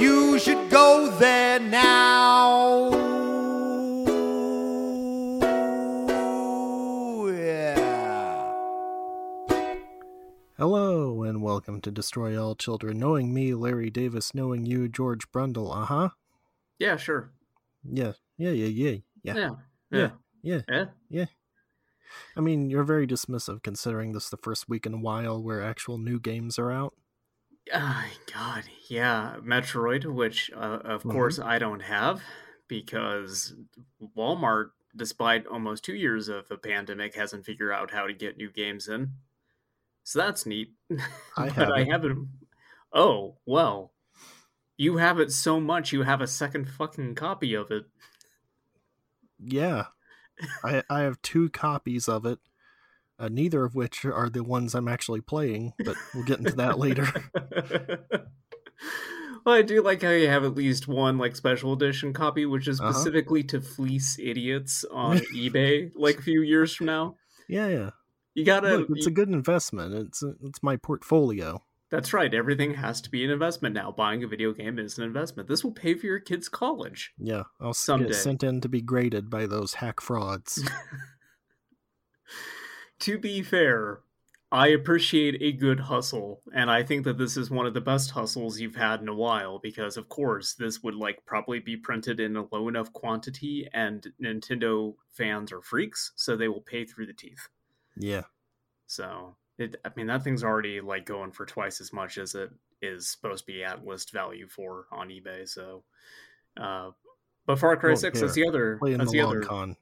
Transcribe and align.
You 0.00 0.38
should 0.38 0.70
go 0.70 1.10
there 1.18 1.60
now. 1.60 2.88
Yeah. 7.28 8.52
Hello, 10.56 11.22
and 11.22 11.42
welcome 11.42 11.82
to 11.82 11.90
Destroy 11.90 12.42
All 12.42 12.54
Children. 12.54 12.98
Knowing 12.98 13.34
me, 13.34 13.52
Larry 13.52 13.90
Davis. 13.90 14.34
Knowing 14.34 14.64
you, 14.64 14.88
George 14.88 15.30
Brundle. 15.32 15.70
Uh 15.70 15.84
huh. 15.84 16.08
Yeah, 16.78 16.96
sure. 16.96 17.30
Yeah, 17.84 18.12
yeah, 18.38 18.52
yeah, 18.52 18.68
yeah. 18.68 18.96
Yeah. 19.22 19.50
Yeah. 19.90 20.10
Yeah. 20.42 20.60
Yeah. 20.66 20.84
yeah. 21.10 21.26
I 22.34 22.40
mean, 22.40 22.70
you're 22.70 22.84
very 22.84 23.06
dismissive 23.06 23.62
considering 23.62 24.12
this 24.12 24.30
the 24.30 24.38
first 24.38 24.66
week 24.66 24.86
in 24.86 24.94
a 24.94 24.98
while 24.98 25.42
where 25.42 25.62
actual 25.62 25.98
new 25.98 26.18
games 26.18 26.58
are 26.58 26.72
out. 26.72 26.94
Oh, 27.72 28.04
God. 28.32 28.64
Yeah. 28.88 29.36
Metroid, 29.40 30.04
which, 30.04 30.50
uh, 30.52 30.80
of 30.84 31.02
Mhm. 31.04 31.12
course, 31.12 31.38
I 31.38 31.58
don't 31.58 31.80
have 31.80 32.22
because 32.68 33.54
Walmart, 34.16 34.70
despite 34.96 35.46
almost 35.46 35.84
two 35.84 35.94
years 35.94 36.28
of 36.28 36.50
a 36.50 36.56
pandemic, 36.56 37.14
hasn't 37.14 37.44
figured 37.46 37.72
out 37.72 37.90
how 37.90 38.06
to 38.06 38.12
get 38.14 38.36
new 38.36 38.50
games 38.50 38.88
in. 38.88 39.14
So 40.04 40.18
that's 40.18 40.46
neat. 40.46 40.74
I 41.36 41.48
have. 41.50 41.70
I 41.70 41.84
haven't. 41.84 42.28
Oh, 42.92 43.38
well. 43.46 43.92
You 44.76 44.96
have 44.96 45.20
it 45.20 45.30
so 45.30 45.60
much, 45.60 45.92
you 45.92 46.02
have 46.04 46.22
a 46.22 46.26
second 46.26 46.70
fucking 46.70 47.14
copy 47.14 47.52
of 47.54 47.70
it. 47.70 47.84
Yeah. 49.38 49.86
I 50.64 50.82
I 50.88 51.00
have 51.00 51.20
two 51.22 51.50
copies 51.50 52.08
of 52.08 52.24
it. 52.26 52.38
Uh, 53.20 53.28
neither 53.30 53.64
of 53.64 53.74
which 53.74 54.04
are 54.06 54.30
the 54.30 54.42
ones 54.42 54.74
I'm 54.74 54.88
actually 54.88 55.20
playing, 55.20 55.74
but 55.84 55.94
we'll 56.14 56.24
get 56.24 56.38
into 56.38 56.56
that 56.56 56.78
later. 56.78 57.06
well, 59.44 59.54
I 59.54 59.62
do 59.62 59.82
like 59.82 60.02
how 60.02 60.10
you 60.10 60.28
have 60.28 60.44
at 60.44 60.54
least 60.54 60.88
one 60.88 61.18
like 61.18 61.36
special 61.36 61.72
edition 61.72 62.12
copy, 62.12 62.46
which 62.46 62.66
is 62.66 62.80
Uh-huh. 62.80 62.92
specifically 62.92 63.42
to 63.44 63.60
fleece 63.60 64.18
idiots 64.18 64.84
on 64.90 65.18
eBay, 65.34 65.92
like 65.94 66.18
a 66.18 66.22
few 66.22 66.40
years 66.42 66.74
from 66.74 66.86
now. 66.86 67.16
Yeah, 67.48 67.68
yeah. 67.68 67.90
You 68.34 68.44
gotta. 68.44 68.76
Look, 68.78 68.88
it's 68.90 69.06
a 69.06 69.10
good 69.10 69.28
investment. 69.28 69.94
It's 69.94 70.22
it's 70.42 70.62
my 70.62 70.76
portfolio. 70.76 71.62
That's 71.90 72.12
right. 72.12 72.32
Everything 72.32 72.74
has 72.74 73.00
to 73.00 73.10
be 73.10 73.24
an 73.24 73.30
investment 73.30 73.74
now. 73.74 73.90
Buying 73.90 74.22
a 74.22 74.28
video 74.28 74.52
game 74.52 74.78
is 74.78 74.96
an 74.96 75.02
investment. 75.04 75.48
This 75.48 75.64
will 75.64 75.72
pay 75.72 75.94
for 75.94 76.06
your 76.06 76.20
kid's 76.20 76.48
college. 76.48 77.12
Yeah, 77.18 77.42
I'll 77.60 77.74
Someday. 77.74 78.10
get 78.10 78.14
sent 78.14 78.44
in 78.44 78.60
to 78.60 78.68
be 78.68 78.80
graded 78.80 79.28
by 79.28 79.46
those 79.46 79.74
hack 79.74 80.00
frauds. 80.00 80.62
to 83.00 83.18
be 83.18 83.42
fair, 83.42 84.00
I 84.52 84.68
appreciate 84.68 85.40
a 85.40 85.52
good 85.52 85.78
hustle, 85.78 86.42
and 86.52 86.70
I 86.70 86.82
think 86.82 87.04
that 87.04 87.18
this 87.18 87.36
is 87.36 87.50
one 87.50 87.66
of 87.66 87.74
the 87.74 87.80
best 87.80 88.10
hustles 88.10 88.58
you've 88.58 88.74
had 88.74 89.00
in 89.00 89.08
a 89.08 89.14
while 89.14 89.60
because, 89.60 89.96
of 89.96 90.08
course, 90.08 90.54
this 90.54 90.82
would 90.82 90.96
like 90.96 91.24
probably 91.24 91.60
be 91.60 91.76
printed 91.76 92.18
in 92.18 92.36
a 92.36 92.46
low 92.50 92.68
enough 92.68 92.92
quantity, 92.92 93.68
and 93.72 94.06
Nintendo 94.22 94.94
fans 95.12 95.52
are 95.52 95.62
freaks, 95.62 96.12
so 96.16 96.36
they 96.36 96.48
will 96.48 96.62
pay 96.62 96.84
through 96.84 97.06
the 97.06 97.12
teeth. 97.12 97.48
yeah, 97.96 98.22
So, 98.86 99.36
it, 99.58 99.76
I 99.84 99.90
mean, 99.94 100.08
that 100.08 100.24
thing's 100.24 100.42
already 100.42 100.80
like 100.80 101.04
going 101.06 101.30
for 101.30 101.46
twice 101.46 101.80
as 101.80 101.92
much 101.92 102.18
as 102.18 102.34
it 102.34 102.50
is 102.82 103.08
supposed 103.08 103.46
to 103.46 103.52
be 103.52 103.62
at 103.62 103.84
list 103.84 104.12
value 104.12 104.48
for 104.48 104.86
on 104.90 105.10
eBay. 105.10 105.48
So, 105.48 105.84
uh, 106.60 106.90
but 107.46 107.58
Far 107.58 107.76
Cry 107.76 107.94
Six 107.94 108.20
is 108.20 108.34
the 108.34 108.48
other. 108.48 108.78
play 108.78 108.92
in 108.92 108.98
that's 108.98 109.12
the 109.12 109.18
the 109.18 109.26
other. 109.26 109.42
con. 109.42 109.76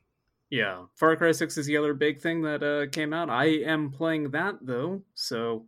Yeah, 0.50 0.84
Far 0.94 1.14
Cry 1.16 1.32
6 1.32 1.58
is 1.58 1.66
the 1.66 1.76
other 1.76 1.92
big 1.94 2.20
thing 2.20 2.42
that 2.42 2.62
uh, 2.62 2.90
came 2.90 3.12
out. 3.12 3.28
I 3.28 3.46
am 3.46 3.90
playing 3.90 4.30
that 4.30 4.56
though, 4.62 5.02
so 5.14 5.66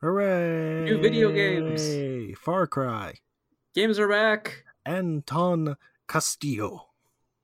Hooray! 0.00 0.84
New 0.84 1.00
video 1.00 1.30
games. 1.32 2.38
Far 2.38 2.66
Cry. 2.66 3.14
games 3.74 3.98
are 3.98 4.08
back. 4.08 4.64
Anton 4.84 5.76
Castillo. 6.08 6.88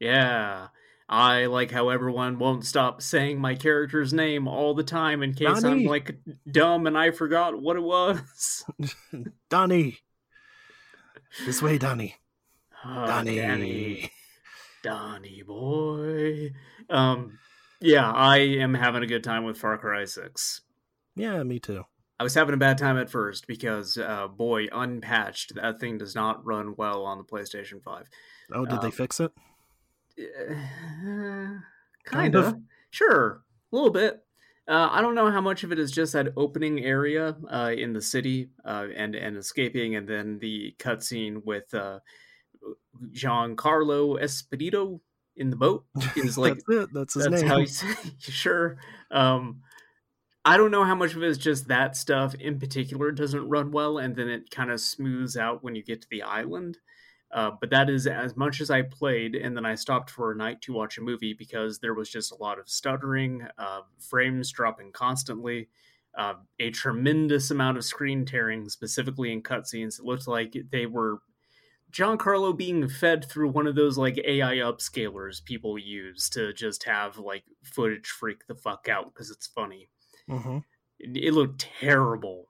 Yeah. 0.00 0.68
I 1.08 1.46
like 1.46 1.70
how 1.70 1.90
everyone 1.90 2.38
won't 2.38 2.64
stop 2.64 3.02
saying 3.02 3.38
my 3.38 3.54
character's 3.54 4.12
name 4.12 4.48
all 4.48 4.74
the 4.74 4.82
time 4.82 5.22
in 5.22 5.34
case 5.34 5.62
I'm 5.62 5.84
like 5.84 6.16
dumb 6.50 6.86
and 6.86 6.96
I 6.96 7.10
forgot 7.10 7.60
what 7.60 7.76
it 7.76 7.82
was. 7.82 8.64
Donnie. 9.50 9.98
This 11.46 11.62
way, 11.62 11.78
Donnie. 11.78 12.16
Oh, 12.84 13.06
Donnie. 13.06 13.36
Danny. 13.36 14.10
Donnie 14.82 15.42
boy. 15.42 16.52
Um 16.90 17.38
yeah, 17.80 18.10
I 18.12 18.38
am 18.38 18.74
having 18.74 19.02
a 19.02 19.06
good 19.08 19.24
time 19.24 19.42
with 19.44 19.58
Far 19.58 19.76
Cry 19.76 20.04
6. 20.04 20.60
Yeah, 21.16 21.42
me 21.42 21.58
too. 21.58 21.82
I 22.20 22.22
was 22.22 22.34
having 22.34 22.54
a 22.54 22.58
bad 22.58 22.78
time 22.78 22.96
at 22.96 23.10
first 23.10 23.48
because, 23.48 23.98
uh, 23.98 24.28
boy, 24.28 24.68
unpatched, 24.70 25.56
that 25.56 25.80
thing 25.80 25.98
does 25.98 26.14
not 26.14 26.46
run 26.46 26.76
well 26.78 27.02
on 27.04 27.18
the 27.18 27.24
PlayStation 27.24 27.82
5. 27.82 28.06
Oh, 28.52 28.64
did 28.64 28.80
they 28.82 28.86
Um, 28.86 28.92
fix 28.92 29.18
it? 29.18 29.32
Uh, 30.16 30.54
Kind 30.54 31.62
kind 32.04 32.34
of. 32.36 32.44
of. 32.46 32.54
Sure. 32.90 33.42
A 33.72 33.74
little 33.76 33.90
bit. 33.90 34.24
Uh, 34.68 34.88
I 34.92 35.00
don't 35.00 35.16
know 35.16 35.30
how 35.30 35.40
much 35.40 35.64
of 35.64 35.72
it 35.72 35.80
is 35.80 35.90
just 35.90 36.12
that 36.12 36.32
opening 36.36 36.84
area 36.84 37.36
uh, 37.50 37.72
in 37.76 37.92
the 37.92 38.00
city 38.02 38.50
uh, 38.64 38.86
and, 38.94 39.16
and 39.16 39.36
escaping, 39.36 39.96
and 39.96 40.08
then 40.08 40.38
the 40.38 40.74
cutscene 40.78 41.44
with 41.44 41.72
uh, 41.74 41.98
Giancarlo 43.12 44.20
Esposito 44.20 45.00
in 45.36 45.50
the 45.50 45.56
boat. 45.56 45.84
Is 46.16 46.38
like 46.38 46.54
that's 46.54 46.64
it. 46.68 46.88
That's 46.92 47.14
his 47.14 47.24
that's 47.24 47.42
name. 47.42 47.50
how 47.50 47.58
you 47.58 47.66
say 47.66 47.94
sure. 48.18 48.78
Um 49.10 49.62
i 50.44 50.56
don't 50.56 50.72
know 50.72 50.82
how 50.82 50.94
much 50.96 51.14
of 51.14 51.22
it 51.22 51.28
is 51.28 51.38
just 51.38 51.68
that 51.68 51.96
stuff 51.96 52.34
in 52.34 52.58
particular 52.58 53.12
doesn't 53.12 53.48
run 53.48 53.70
well 53.70 53.98
and 53.98 54.16
then 54.16 54.28
it 54.28 54.50
kind 54.50 54.72
of 54.72 54.80
smooths 54.80 55.36
out 55.36 55.62
when 55.62 55.76
you 55.76 55.84
get 55.84 56.02
to 56.02 56.08
the 56.10 56.22
island. 56.22 56.78
Uh, 57.30 57.50
but 57.60 57.70
that 57.70 57.88
is 57.88 58.06
as 58.06 58.36
much 58.36 58.60
as 58.60 58.68
i 58.70 58.82
played 58.82 59.34
and 59.34 59.56
then 59.56 59.64
i 59.64 59.74
stopped 59.74 60.10
for 60.10 60.32
a 60.32 60.36
night 60.36 60.60
to 60.60 60.72
watch 60.72 60.98
a 60.98 61.00
movie 61.00 61.32
because 61.32 61.78
there 61.78 61.94
was 61.94 62.10
just 62.10 62.30
a 62.32 62.34
lot 62.34 62.58
of 62.58 62.68
stuttering 62.68 63.46
uh, 63.56 63.80
frames 64.00 64.50
dropping 64.50 64.90
constantly 64.92 65.68
uh, 66.16 66.34
a 66.58 66.70
tremendous 66.70 67.50
amount 67.50 67.78
of 67.78 67.84
screen 67.84 68.24
tearing 68.24 68.68
specifically 68.68 69.32
in 69.32 69.42
cutscenes. 69.42 69.98
It 69.98 70.04
looked 70.04 70.28
like 70.28 70.56
they 70.70 70.86
were 70.86 71.20
Giancarlo 71.92 72.56
being 72.56 72.88
fed 72.88 73.24
through 73.28 73.50
one 73.50 73.66
of 73.66 73.74
those 73.74 73.98
like 73.98 74.18
AI 74.24 74.56
upscalers 74.56 75.44
people 75.44 75.78
use 75.78 76.28
to 76.30 76.52
just 76.54 76.84
have 76.84 77.18
like 77.18 77.44
footage 77.62 78.06
freak 78.06 78.46
the 78.46 78.54
fuck 78.54 78.88
out 78.88 79.12
because 79.12 79.30
it's 79.30 79.46
funny. 79.46 79.88
hmm 80.28 80.58
It, 80.98 81.16
it 81.16 81.32
looked 81.32 81.60
terrible, 81.80 82.48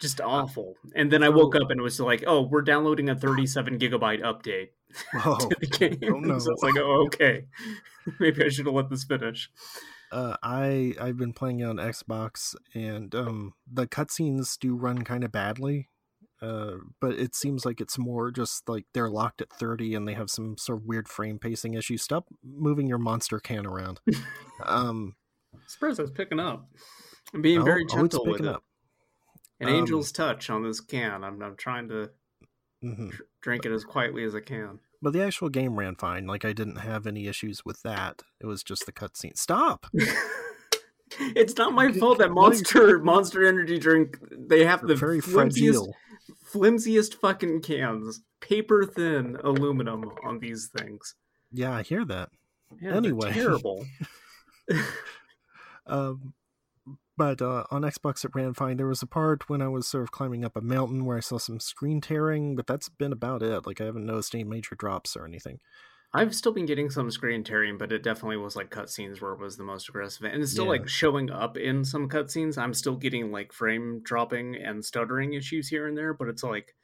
just 0.00 0.20
awful. 0.20 0.76
And 0.96 1.12
then 1.12 1.22
I 1.22 1.28
woke 1.28 1.54
up 1.54 1.70
and 1.70 1.78
it 1.78 1.82
was 1.82 2.00
like, 2.00 2.24
oh, 2.26 2.42
we're 2.42 2.62
downloading 2.62 3.10
a 3.10 3.14
37 3.14 3.78
gigabyte 3.78 4.22
update 4.22 4.68
Whoa. 5.12 5.36
to 5.40 5.56
the 5.60 5.66
game. 5.78 5.98
Oh, 6.04 6.18
no. 6.20 6.38
so 6.38 6.50
it's 6.52 6.62
like, 6.62 6.76
oh, 6.78 7.04
okay, 7.08 7.44
maybe 8.18 8.42
I 8.44 8.48
should 8.48 8.64
have 8.66 8.74
let 8.74 8.88
this 8.88 9.04
finish. 9.04 9.50
Uh, 10.10 10.36
I 10.42 10.94
I've 11.00 11.18
been 11.18 11.32
playing 11.34 11.60
it 11.60 11.64
on 11.66 11.76
Xbox, 11.76 12.56
and 12.74 13.14
um, 13.14 13.52
the 13.70 13.86
cutscenes 13.86 14.58
do 14.58 14.74
run 14.74 15.02
kind 15.02 15.22
of 15.22 15.30
badly. 15.30 15.89
Uh, 16.42 16.76
but 17.00 17.12
it 17.12 17.34
seems 17.34 17.66
like 17.66 17.80
it's 17.80 17.98
more 17.98 18.30
just 18.30 18.68
like 18.68 18.86
they're 18.94 19.10
locked 19.10 19.42
at 19.42 19.52
30 19.52 19.94
and 19.94 20.08
they 20.08 20.14
have 20.14 20.30
some 20.30 20.56
sort 20.56 20.78
of 20.78 20.84
weird 20.86 21.06
frame 21.08 21.38
pacing 21.38 21.74
issue. 21.74 21.96
Stop 21.98 22.26
moving 22.42 22.86
your 22.86 22.98
monster 22.98 23.38
can 23.38 23.66
around. 23.66 24.00
um, 24.64 25.14
Surprised 25.66 26.00
I 26.00 26.04
was 26.04 26.10
picking 26.10 26.40
up. 26.40 26.68
I'm 27.34 27.42
being 27.42 27.60
oh, 27.60 27.64
very 27.64 27.82
oh, 27.82 27.84
it's 27.84 27.94
gentle 27.94 28.24
with 28.24 28.36
picking 28.36 28.46
it. 28.46 28.54
up. 28.54 28.64
An 29.60 29.68
Um, 29.68 29.74
angel's 29.74 30.10
touch 30.12 30.48
on 30.48 30.62
this 30.62 30.80
can. 30.80 31.22
I'm, 31.24 31.42
I'm 31.42 31.56
trying 31.56 31.88
to 31.88 32.10
hmm 32.82 33.10
dr- 33.10 33.22
drink 33.42 33.66
it 33.66 33.72
as 33.72 33.84
quietly 33.84 34.24
as 34.24 34.34
I 34.34 34.40
can. 34.40 34.80
But 35.02 35.12
the 35.12 35.22
actual 35.22 35.48
game 35.50 35.78
ran 35.78 35.96
fine. 35.96 36.26
Like 36.26 36.44
I 36.44 36.52
didn't 36.52 36.76
have 36.76 37.06
any 37.06 37.26
issues 37.26 37.64
with 37.64 37.82
that. 37.82 38.22
It 38.40 38.46
was 38.46 38.62
just 38.62 38.86
the 38.86 38.92
cutscene. 38.92 39.36
Stop. 39.36 39.86
it's 41.20 41.56
not 41.56 41.72
my 41.72 41.92
fault 41.92 42.18
that 42.18 42.30
Monster 42.30 42.98
Monster 42.98 43.46
Energy 43.46 43.78
drink 43.78 44.18
they 44.30 44.64
have 44.64 44.86
the 44.86 44.94
very 44.96 45.20
flimsiest, 45.20 45.78
fragile. 45.78 45.96
Flimsiest 46.52 47.14
fucking 47.14 47.62
cans, 47.62 48.20
paper 48.40 48.84
thin 48.84 49.36
aluminum 49.42 50.04
on 50.24 50.38
these 50.38 50.68
things. 50.76 51.14
Yeah, 51.52 51.72
I 51.74 51.82
hear 51.82 52.04
that. 52.04 52.30
Yeah, 52.80 52.94
Anyway. 52.94 53.32
terrible. 53.32 53.84
Um, 55.86 56.34
but 57.16 57.42
uh, 57.42 57.64
on 57.70 57.82
Xbox 57.82 58.24
it 58.24 58.30
ran 58.34 58.54
fine. 58.54 58.76
There 58.76 58.86
was 58.86 59.02
a 59.02 59.06
part 59.06 59.48
when 59.48 59.60
I 59.60 59.68
was 59.68 59.88
sort 59.88 60.04
of 60.04 60.12
climbing 60.12 60.44
up 60.44 60.56
a 60.56 60.60
mountain 60.60 61.04
where 61.04 61.16
I 61.16 61.20
saw 61.20 61.38
some 61.38 61.58
screen 61.58 62.00
tearing, 62.00 62.54
but 62.54 62.66
that's 62.66 62.88
been 62.88 63.12
about 63.12 63.42
it. 63.42 63.66
Like 63.66 63.80
I 63.80 63.84
haven't 63.84 64.06
noticed 64.06 64.34
any 64.34 64.44
major 64.44 64.74
drops 64.74 65.16
or 65.16 65.24
anything. 65.26 65.58
I've 66.12 66.34
still 66.34 66.52
been 66.52 66.66
getting 66.66 66.90
some 66.90 67.10
screen 67.12 67.44
tearing, 67.44 67.78
but 67.78 67.92
it 67.92 68.02
definitely 68.02 68.36
was 68.36 68.56
like 68.56 68.70
cutscenes 68.70 69.20
where 69.20 69.32
it 69.32 69.38
was 69.38 69.56
the 69.56 69.62
most 69.64 69.88
aggressive, 69.88 70.24
and 70.24 70.42
it's 70.42 70.50
still 70.52 70.66
Yeah. 70.66 70.68
like 70.68 70.88
showing 70.88 71.30
up 71.30 71.56
in 71.56 71.84
some 71.84 72.08
cutscenes. 72.08 72.58
I'm 72.58 72.74
still 72.74 72.96
getting 72.96 73.30
like 73.30 73.52
frame 73.52 74.00
dropping 74.02 74.56
and 74.56 74.84
stuttering 74.84 75.34
issues 75.34 75.68
here 75.68 75.86
and 75.86 75.96
there, 75.96 76.12
but 76.12 76.28
it's 76.28 76.42
like 76.42 76.74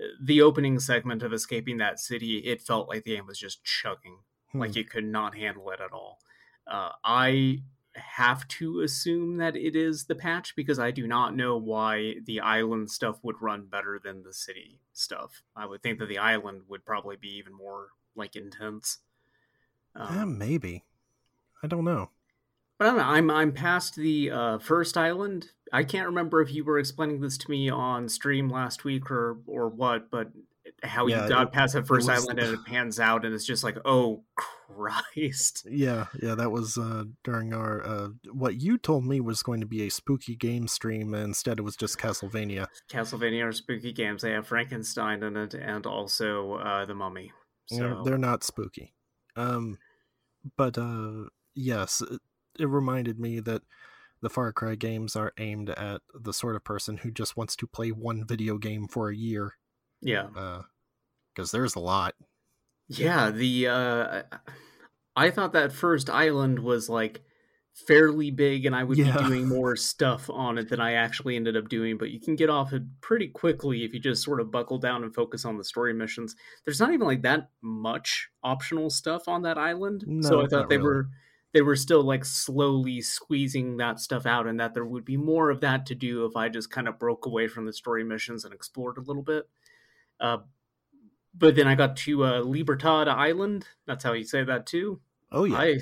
uh, 0.00 0.06
the 0.22 0.42
opening 0.42 0.78
segment 0.80 1.22
of 1.22 1.32
escaping 1.32 1.78
that 1.78 2.00
city. 2.00 2.38
It 2.38 2.62
felt 2.62 2.88
like 2.88 3.04
the 3.04 3.16
game 3.16 3.26
was 3.26 3.38
just 3.38 3.64
chugging, 3.64 4.20
Hmm. 4.52 4.60
like 4.60 4.76
it 4.76 4.90
could 4.90 5.04
not 5.04 5.36
handle 5.36 5.70
it 5.70 5.80
at 5.80 5.92
all. 5.92 6.20
Uh, 6.66 6.92
I 7.04 7.64
have 7.96 8.46
to 8.48 8.80
assume 8.82 9.38
that 9.38 9.56
it 9.56 9.76
is 9.76 10.06
the 10.06 10.14
patch 10.14 10.54
because 10.56 10.78
I 10.78 10.90
do 10.92 11.06
not 11.06 11.34
know 11.34 11.56
why 11.56 12.16
the 12.24 12.40
island 12.40 12.90
stuff 12.90 13.22
would 13.24 13.42
run 13.42 13.66
better 13.66 14.00
than 14.02 14.22
the 14.22 14.32
city 14.32 14.80
stuff. 14.92 15.42
I 15.56 15.66
would 15.66 15.82
think 15.82 15.98
that 15.98 16.06
the 16.06 16.18
island 16.18 16.64
would 16.68 16.84
probably 16.84 17.16
be 17.16 17.30
even 17.36 17.52
more 17.52 17.90
like 18.16 18.36
intense. 18.36 18.98
Um, 19.94 20.38
maybe. 20.38 20.84
I 21.62 21.66
don't 21.66 21.84
know. 21.84 22.10
but 22.78 22.84
I 22.86 22.88
don't 22.88 22.96
know. 22.98 23.04
I'm 23.04 23.30
I'm 23.30 23.52
past 23.52 23.96
the 23.96 24.30
uh, 24.30 24.58
first 24.58 24.96
island. 24.96 25.50
I 25.72 25.84
can't 25.84 26.06
remember 26.06 26.40
if 26.40 26.52
you 26.52 26.64
were 26.64 26.78
explaining 26.78 27.20
this 27.20 27.38
to 27.38 27.50
me 27.50 27.68
on 27.70 28.08
stream 28.08 28.48
last 28.48 28.84
week 28.84 29.10
or 29.10 29.38
or 29.46 29.68
what, 29.68 30.10
but 30.10 30.30
how 30.82 31.06
Yeah, 31.06 31.24
you 31.24 31.28
got 31.28 31.48
it- 31.48 31.52
past 31.52 31.74
that 31.74 31.86
first 31.86 32.08
was- 32.08 32.22
island 32.24 32.38
and 32.38 32.54
it 32.54 32.64
pans 32.64 32.98
out 33.00 33.24
and 33.24 33.34
it's 33.34 33.44
just 33.44 33.62
like, 33.64 33.76
oh 33.84 34.22
Christ. 34.36 35.66
Yeah, 35.68 36.06
yeah, 36.22 36.34
that 36.36 36.50
was 36.52 36.78
uh, 36.78 37.04
during 37.24 37.52
our 37.52 37.84
uh, 37.84 38.08
what 38.32 38.60
you 38.62 38.78
told 38.78 39.04
me 39.04 39.20
was 39.20 39.42
going 39.42 39.60
to 39.60 39.66
be 39.66 39.86
a 39.86 39.90
spooky 39.90 40.34
game 40.36 40.68
stream, 40.68 41.12
and 41.12 41.24
instead 41.24 41.58
it 41.58 41.62
was 41.62 41.76
just 41.76 41.98
Castlevania. 41.98 42.68
Castlevania 42.90 43.44
are 43.48 43.52
spooky 43.52 43.92
games. 43.92 44.22
They 44.22 44.30
have 44.30 44.46
Frankenstein 44.46 45.22
in 45.22 45.36
it 45.36 45.52
and 45.54 45.84
also 45.86 46.54
uh, 46.54 46.84
the 46.86 46.94
Mummy. 46.94 47.32
They're, 47.70 47.96
they're 48.04 48.18
not 48.18 48.44
spooky. 48.44 48.94
Um, 49.36 49.78
but 50.56 50.76
uh, 50.78 51.26
yes, 51.54 52.02
it, 52.02 52.20
it 52.58 52.66
reminded 52.66 53.18
me 53.18 53.40
that 53.40 53.62
the 54.22 54.30
Far 54.30 54.52
Cry 54.52 54.74
games 54.74 55.16
are 55.16 55.32
aimed 55.38 55.70
at 55.70 56.02
the 56.14 56.32
sort 56.32 56.56
of 56.56 56.64
person 56.64 56.98
who 56.98 57.10
just 57.10 57.36
wants 57.36 57.56
to 57.56 57.66
play 57.66 57.90
one 57.90 58.26
video 58.26 58.58
game 58.58 58.86
for 58.86 59.08
a 59.08 59.16
year, 59.16 59.54
yeah. 60.02 60.26
because 61.34 61.52
there's 61.52 61.74
a 61.74 61.80
lot. 61.80 62.14
Yeah, 62.88 63.30
the 63.30 63.68
uh 63.68 64.22
I 65.16 65.30
thought 65.30 65.52
that 65.52 65.72
first 65.72 66.10
island 66.10 66.58
was 66.58 66.88
like 66.88 67.22
fairly 67.86 68.30
big 68.30 68.66
and 68.66 68.74
I 68.76 68.84
would 68.84 68.98
Yeah. 68.98 69.16
be 69.18 69.24
doing 69.24 69.48
more 69.48 69.76
stuff 69.76 70.28
on 70.30 70.58
it 70.58 70.68
than 70.68 70.80
I 70.80 70.92
actually 70.94 71.36
ended 71.36 71.56
up 71.56 71.68
doing, 71.68 71.98
but 71.98 72.10
you 72.10 72.20
can 72.20 72.36
get 72.36 72.50
off 72.50 72.72
it 72.72 72.82
pretty 73.00 73.28
quickly 73.28 73.84
if 73.84 73.92
you 73.94 74.00
just 74.00 74.22
sort 74.22 74.40
of 74.40 74.50
buckle 74.50 74.78
down 74.78 75.02
and 75.04 75.14
focus 75.14 75.44
on 75.44 75.56
the 75.58 75.64
story 75.64 75.92
missions. 75.92 76.36
There's 76.64 76.80
not 76.80 76.92
even 76.92 77.06
like 77.06 77.22
that 77.22 77.50
much 77.62 78.28
optional 78.42 78.90
stuff 78.90 79.28
on 79.28 79.42
that 79.42 79.58
island. 79.58 80.04
so 80.22 80.40
I 80.42 80.46
thought 80.46 80.68
they 80.68 80.76
really. 80.78 80.88
were 80.88 81.08
they 81.52 81.62
were 81.62 81.74
still 81.76 82.04
like 82.04 82.24
slowly 82.24 83.00
squeezing 83.00 83.76
that 83.78 83.98
stuff 83.98 84.24
out 84.24 84.46
and 84.46 84.60
that 84.60 84.72
there 84.72 84.84
would 84.84 85.04
be 85.04 85.16
more 85.16 85.50
of 85.50 85.60
that 85.62 85.84
to 85.86 85.96
do 85.96 86.24
if 86.24 86.36
I 86.36 86.48
just 86.48 86.70
kind 86.70 86.86
of 86.86 86.96
broke 86.98 87.26
away 87.26 87.48
from 87.48 87.66
the 87.66 87.72
story 87.72 88.04
missions 88.04 88.44
and 88.44 88.54
explored 88.54 88.98
a 88.98 89.02
little 89.02 89.22
bit. 89.24 89.48
Uh, 90.20 90.38
but 91.34 91.56
then 91.56 91.66
I 91.66 91.74
got 91.74 91.96
to 91.98 92.24
uh, 92.24 92.40
Libertad 92.40 93.08
Island. 93.08 93.66
That's 93.86 94.04
how 94.04 94.12
you 94.12 94.24
say 94.24 94.44
that 94.44 94.66
too. 94.66 95.00
Oh 95.32 95.44
yeah, 95.44 95.56
I. 95.58 95.78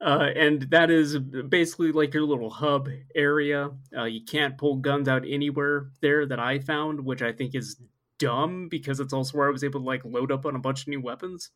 Uh, 0.00 0.28
and 0.36 0.62
that 0.70 0.90
is 0.90 1.18
basically 1.18 1.90
like 1.90 2.12
your 2.12 2.24
little 2.24 2.50
hub 2.50 2.88
area. 3.14 3.70
Uh, 3.96 4.04
you 4.04 4.22
can't 4.24 4.58
pull 4.58 4.76
guns 4.76 5.08
out 5.08 5.24
anywhere 5.26 5.90
there 6.02 6.26
that 6.26 6.38
I 6.38 6.58
found, 6.58 7.00
which 7.00 7.22
I 7.22 7.32
think 7.32 7.54
is 7.54 7.76
dumb 8.18 8.68
because 8.68 9.00
it's 9.00 9.12
also 9.14 9.38
where 9.38 9.48
I 9.48 9.50
was 9.52 9.64
able 9.64 9.80
to 9.80 9.86
like 9.86 10.04
load 10.04 10.30
up 10.30 10.44
on 10.44 10.54
a 10.54 10.58
bunch 10.58 10.82
of 10.82 10.88
new 10.88 11.00
weapons. 11.00 11.50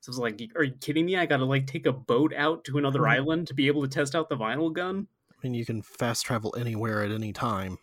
So 0.00 0.10
I 0.10 0.12
was 0.12 0.18
like, 0.18 0.40
"Are 0.56 0.64
you 0.64 0.72
kidding 0.80 1.06
me? 1.06 1.16
I 1.16 1.26
got 1.26 1.38
to 1.38 1.44
like 1.46 1.66
take 1.66 1.86
a 1.86 1.92
boat 1.92 2.32
out 2.34 2.64
to 2.64 2.78
another 2.78 3.02
Right. 3.02 3.18
island 3.18 3.46
to 3.48 3.54
be 3.54 3.66
able 3.66 3.82
to 3.82 3.88
test 3.88 4.14
out 4.14 4.28
the 4.28 4.36
vinyl 4.36 4.72
gun." 4.72 5.06
I 5.30 5.34
mean 5.42 5.54
you 5.54 5.64
can 5.64 5.80
fast 5.82 6.24
travel 6.26 6.54
anywhere 6.58 7.02
at 7.02 7.10
any 7.10 7.32
time. 7.32 7.78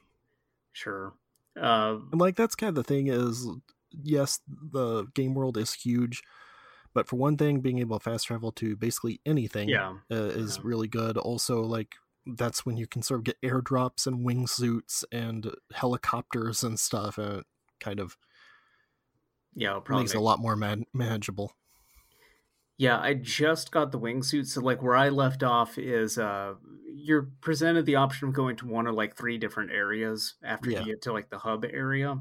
Sure. 0.73 1.13
Uh, 1.59 1.97
And 2.11 2.21
like 2.21 2.35
that's 2.35 2.55
kind 2.55 2.69
of 2.69 2.75
the 2.75 2.83
thing 2.83 3.07
is 3.07 3.47
yes, 4.03 4.39
the 4.47 5.05
game 5.15 5.33
world 5.33 5.57
is 5.57 5.73
huge, 5.73 6.21
but 6.93 7.07
for 7.07 7.15
one 7.15 7.37
thing, 7.37 7.61
being 7.61 7.79
able 7.79 7.99
to 7.99 8.03
fast 8.03 8.27
travel 8.27 8.51
to 8.53 8.75
basically 8.75 9.21
anything 9.25 9.69
yeah. 9.69 9.93
uh, 10.11 10.15
is 10.15 10.57
Yeah. 10.57 10.61
really 10.65 10.87
good. 10.87 11.17
Also, 11.17 11.61
like 11.61 11.95
that's 12.25 12.65
when 12.65 12.75
you 12.77 12.87
can 12.87 13.01
sort 13.01 13.19
of 13.21 13.23
get 13.23 13.41
airdrops 13.41 14.05
and 14.05 14.25
wingsuits 14.25 15.03
and 15.11 15.51
helicopters 15.73 16.63
and 16.63 16.79
stuff, 16.79 17.17
and 17.17 17.39
it 17.39 17.45
kind 17.79 17.99
of 17.99 18.17
Yeah. 19.55 19.79
Probably 19.83 20.03
makes 20.03 20.13
it 20.13 20.17
a 20.17 20.21
lot 20.21 20.39
more 20.39 20.55
man- 20.55 20.85
manageable. 20.93 21.53
Yeah, 22.79 22.99
I 22.99 23.15
just 23.15 23.71
got 23.71 23.91
the 23.91 23.99
wingsuit. 23.99 24.45
So 24.47 24.61
like 24.61 24.83
where 24.83 24.95
I 24.95 25.09
left 25.09 25.41
off 25.41 25.77
is 25.77 26.17
uh 26.19 26.53
you're 26.93 27.29
presented 27.41 27.85
the 27.85 27.95
option 27.95 28.27
of 28.27 28.33
going 28.33 28.55
to 28.57 28.67
one 28.67 28.87
or 28.87 28.93
like 28.93 29.15
three 29.15 29.37
different 29.37 29.71
areas 29.71 30.35
after 30.43 30.69
Yeah. 30.69 30.79
you 30.81 30.85
get 30.85 31.01
to 31.03 31.13
like 31.13 31.29
the 31.29 31.39
hub 31.39 31.65
area. 31.65 32.19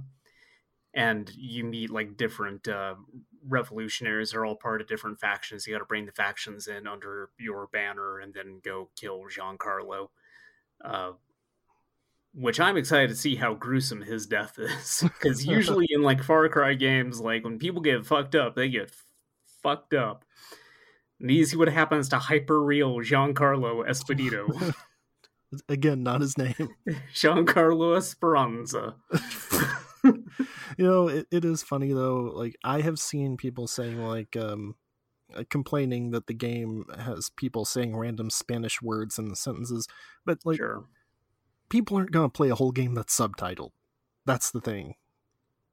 And 0.94 1.30
you 1.36 1.64
meet 1.64 1.90
like 1.90 2.16
different 2.16 2.68
uh 2.68 2.94
revolutionaries 3.48 4.34
are 4.34 4.44
all 4.44 4.56
part 4.56 4.80
of 4.80 4.88
different 4.88 5.20
factions. 5.20 5.66
You 5.66 5.74
gotta 5.74 5.84
bring 5.84 6.06
the 6.06 6.12
factions 6.12 6.68
in 6.68 6.86
under 6.86 7.30
your 7.38 7.68
banner 7.72 8.18
and 8.18 8.34
then 8.34 8.60
go 8.64 8.90
kill 8.96 9.24
Giancarlo. 9.24 10.08
Uh 10.84 11.12
which 12.36 12.60
I'm 12.60 12.76
excited 12.76 13.08
to 13.08 13.16
see 13.16 13.34
how 13.34 13.54
gruesome 13.54 14.02
his 14.02 14.26
death 14.26 14.58
is. 14.58 15.02
Because 15.02 15.46
usually 15.46 15.86
in 15.90 16.02
like 16.02 16.22
Far 16.22 16.48
Cry 16.48 16.74
games, 16.74 17.20
like 17.20 17.44
when 17.44 17.58
people 17.58 17.80
get 17.80 18.06
fucked 18.06 18.34
up, 18.34 18.54
they 18.54 18.68
get 18.68 18.92
fucked 19.62 19.94
up. 19.94 20.24
And 21.18 21.30
you 21.30 21.46
see 21.46 21.56
what 21.56 21.68
happens 21.68 22.10
to 22.10 22.18
hyper 22.18 22.62
real 22.62 22.96
Giancarlo 22.96 23.88
Esposito. 23.88 24.74
Again, 25.68 26.02
not 26.02 26.20
his 26.20 26.36
name. 26.36 26.54
Giancarlo 27.14 27.96
Esperanza. 27.96 28.96
You 30.76 30.84
know, 30.86 31.08
it, 31.08 31.26
it 31.30 31.44
is 31.44 31.62
funny 31.62 31.92
though. 31.92 32.22
Like 32.34 32.56
I 32.64 32.80
have 32.80 32.98
seen 32.98 33.36
people 33.36 33.66
saying 33.66 34.00
like 34.02 34.36
um 34.36 34.76
uh, 35.34 35.44
complaining 35.50 36.10
that 36.12 36.26
the 36.26 36.34
game 36.34 36.84
has 36.98 37.30
people 37.30 37.64
saying 37.64 37.96
random 37.96 38.30
Spanish 38.30 38.80
words 38.80 39.18
in 39.18 39.28
the 39.28 39.36
sentences, 39.36 39.88
but 40.24 40.38
like 40.44 40.58
sure. 40.58 40.84
people 41.68 41.96
aren't 41.96 42.12
going 42.12 42.30
to 42.30 42.32
play 42.36 42.48
a 42.48 42.54
whole 42.54 42.72
game 42.72 42.94
that's 42.94 43.16
subtitled. 43.18 43.70
That's 44.24 44.50
the 44.50 44.60
thing. 44.60 44.94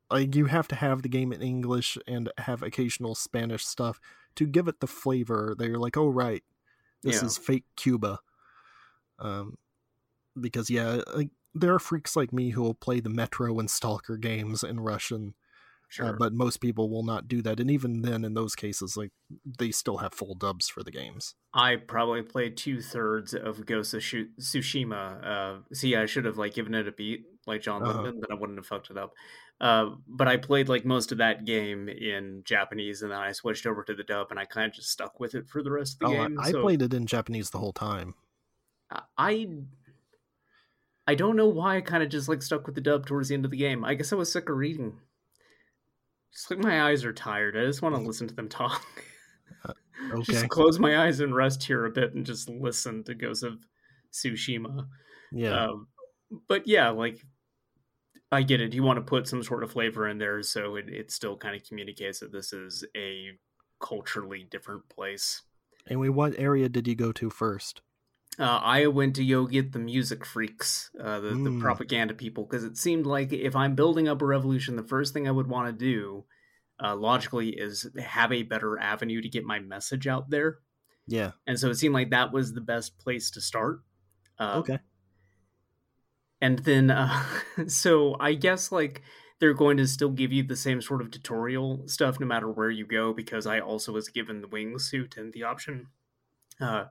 Like 0.09 0.35
you 0.35 0.45
have 0.45 0.67
to 0.69 0.75
have 0.75 1.01
the 1.01 1.09
game 1.09 1.31
in 1.33 1.41
English 1.41 1.97
and 2.07 2.31
have 2.39 2.61
occasional 2.63 3.15
Spanish 3.15 3.65
stuff 3.65 3.99
to 4.35 4.45
give 4.45 4.67
it 4.67 4.79
the 4.79 4.87
flavor 4.87 5.55
that 5.57 5.67
you're 5.67 5.79
like, 5.79 5.97
oh 5.97 6.09
right, 6.09 6.43
this 7.03 7.21
Yeah. 7.21 7.25
is 7.27 7.37
fake 7.37 7.65
Cuba. 7.75 8.19
Um, 9.19 9.57
because 10.39 10.69
yeah, 10.69 11.01
like 11.15 11.29
there 11.53 11.73
are 11.73 11.79
freaks 11.79 12.15
like 12.15 12.33
me 12.33 12.51
who 12.51 12.61
will 12.61 12.73
play 12.73 12.99
the 12.99 13.09
Metro 13.09 13.59
and 13.59 13.69
Stalker 13.69 14.17
games 14.17 14.63
in 14.63 14.79
Russian, 14.79 15.33
Sure. 15.89 16.07
uh, 16.07 16.13
but 16.17 16.33
most 16.33 16.57
people 16.57 16.89
will 16.89 17.03
not 17.03 17.27
do 17.27 17.41
that. 17.43 17.59
And 17.59 17.69
even 17.69 18.01
then, 18.01 18.25
in 18.25 18.33
those 18.33 18.55
cases, 18.55 18.97
like 18.97 19.11
they 19.59 19.69
still 19.71 19.97
have 19.97 20.13
full 20.13 20.33
dubs 20.33 20.67
for 20.67 20.81
the 20.83 20.89
games. 20.91 21.35
I 21.53 21.75
probably 21.75 22.23
played 22.23 22.57
two 22.57 22.81
thirds 22.81 23.33
of 23.35 23.65
Ghost 23.67 23.93
of 23.93 24.01
Tsushima. 24.01 25.23
Uh, 25.25 25.59
see, 25.73 25.95
I 25.95 26.05
should 26.07 26.25
have 26.25 26.37
like 26.37 26.53
given 26.55 26.73
it 26.73 26.87
a 26.87 26.91
beat, 26.91 27.25
like 27.45 27.61
John 27.61 27.83
Uh-huh. 27.83 28.01
Linden, 28.01 28.21
then 28.21 28.35
I 28.35 28.39
wouldn't 28.39 28.57
have 28.57 28.65
fucked 28.65 28.89
it 28.89 28.97
up. 28.97 29.13
Uh, 29.61 29.91
but 30.07 30.27
I 30.27 30.37
played 30.37 30.67
like 30.67 30.83
most 30.83 31.11
of 31.11 31.19
that 31.19 31.45
game 31.45 31.87
in 31.87 32.41
Japanese, 32.43 33.01
and 33.03 33.11
then 33.11 33.19
I 33.19 33.31
switched 33.31 33.67
over 33.67 33.83
to 33.83 33.93
the 33.93 34.03
dub, 34.03 34.27
and 34.31 34.39
I 34.39 34.45
kind 34.45 34.65
of 34.67 34.73
just 34.73 34.89
stuck 34.89 35.19
with 35.19 35.35
it 35.35 35.47
for 35.47 35.61
the 35.61 35.71
rest 35.71 35.93
of 36.01 36.09
the 36.09 36.17
Oh, 36.17 36.21
I- 36.23 36.27
game. 36.27 36.39
I 36.39 36.51
so 36.51 36.61
played 36.63 36.81
it 36.81 36.93
in 36.93 37.05
Japanese 37.05 37.51
the 37.51 37.59
whole 37.59 37.71
time. 37.71 38.15
I 39.17 39.47
I 41.07 41.15
don't 41.15 41.35
know 41.35 41.47
why 41.47 41.77
I 41.77 41.81
kind 41.81 42.03
of 42.03 42.09
just 42.09 42.29
like 42.29 42.41
stuck 42.41 42.65
with 42.65 42.75
the 42.75 42.81
dub 42.81 43.05
towards 43.05 43.29
the 43.29 43.35
end 43.35 43.45
of 43.45 43.51
the 43.51 43.57
game. 43.57 43.83
I 43.83 43.93
guess 43.93 44.13
I 44.13 44.15
was 44.15 44.31
sick 44.31 44.49
of 44.49 44.57
reading. 44.57 44.99
Just 46.33 46.49
like 46.49 46.59
my 46.59 46.89
eyes 46.89 47.03
are 47.05 47.13
tired. 47.13 47.57
I 47.57 47.65
just 47.65 47.81
want 47.81 47.95
to 47.95 48.01
listen 48.01 48.27
to 48.27 48.35
them 48.35 48.49
talk. 48.49 48.83
Okay. 50.11 50.33
just 50.33 50.49
close 50.49 50.79
my 50.79 51.05
eyes 51.05 51.21
and 51.21 51.33
rest 51.33 51.63
here 51.63 51.85
a 51.85 51.89
bit 51.89 52.13
and 52.13 52.25
just 52.25 52.49
listen 52.49 53.03
to 53.05 53.13
Ghost 53.13 53.43
of 53.43 53.59
Tsushima. 54.11 54.87
Yeah. 55.31 55.67
Um, 55.67 55.87
but 56.47 56.67
yeah, 56.67 56.89
like 56.89 57.23
I 58.31 58.41
get 58.41 58.61
it. 58.61 58.73
You 58.73 58.83
want 58.83 58.97
to 58.97 59.01
put 59.01 59.27
some 59.27 59.43
sort 59.43 59.63
of 59.63 59.71
flavor 59.71 60.07
in 60.07 60.17
there, 60.17 60.41
so 60.43 60.75
it, 60.75 60.89
it 60.89 61.11
still 61.11 61.37
kind 61.37 61.55
of 61.55 61.63
communicates 61.63 62.19
that 62.19 62.31
this 62.31 62.51
is 62.51 62.83
a 62.97 63.29
culturally 63.79 64.45
different 64.49 64.89
place. 64.89 65.41
Anyway, 65.87 66.09
what 66.09 66.33
area 66.37 66.69
did 66.69 66.87
you 66.87 66.95
go 66.95 67.11
to 67.13 67.29
first? 67.29 67.81
Uh, 68.39 68.59
I 68.63 68.87
went 68.87 69.15
to 69.17 69.25
go 69.25 69.45
get 69.45 69.73
the 69.73 69.79
music 69.79 70.25
freaks, 70.25 70.89
uh, 70.99 71.19
the, 71.19 71.29
the 71.29 71.35
Mm. 71.51 71.61
propaganda 71.61 72.13
people, 72.15 72.45
because 72.45 72.63
it 72.63 72.77
seemed 72.77 73.05
like 73.05 73.31
if 73.31 73.55
I'm 73.55 73.75
building 73.75 74.07
up 74.07 74.21
a 74.21 74.25
revolution, 74.25 74.75
the 74.75 74.83
first 74.83 75.13
thing 75.13 75.27
I 75.27 75.31
would 75.31 75.47
want 75.47 75.67
to 75.67 75.85
do, 75.85 76.25
uh, 76.83 76.95
logically, 76.95 77.49
is 77.49 77.87
have 77.99 78.31
a 78.31 78.41
better 78.43 78.79
avenue 78.79 79.21
to 79.21 79.29
get 79.29 79.43
my 79.45 79.59
message 79.59 80.07
out 80.07 80.29
there. 80.31 80.59
Yeah. 81.05 81.31
and 81.45 81.59
so 81.59 81.69
it 81.69 81.75
seemed 81.75 81.93
like 81.93 82.09
that 82.11 82.31
was 82.31 82.53
the 82.53 82.61
best 82.61 82.97
place 82.97 83.29
to 83.31 83.41
start. 83.41 83.81
Uh, 84.39 84.55
Okay. 84.59 84.79
and 86.41 86.59
then 86.59 86.89
uh, 86.89 87.23
so 87.67 88.15
i 88.19 88.33
guess 88.33 88.71
like 88.71 89.01
they're 89.39 89.53
going 89.53 89.77
to 89.77 89.87
still 89.87 90.09
give 90.09 90.31
you 90.31 90.43
the 90.43 90.55
same 90.55 90.81
sort 90.81 91.01
of 91.01 91.11
tutorial 91.11 91.83
stuff 91.87 92.19
no 92.19 92.25
matter 92.25 92.49
where 92.49 92.69
you 92.69 92.85
go 92.85 93.13
because 93.13 93.45
i 93.45 93.59
also 93.59 93.91
was 93.91 94.09
given 94.09 94.41
the 94.41 94.47
wingsuit 94.47 95.17
and 95.17 95.33
the 95.33 95.43
option 95.43 95.87
uh 96.61 96.85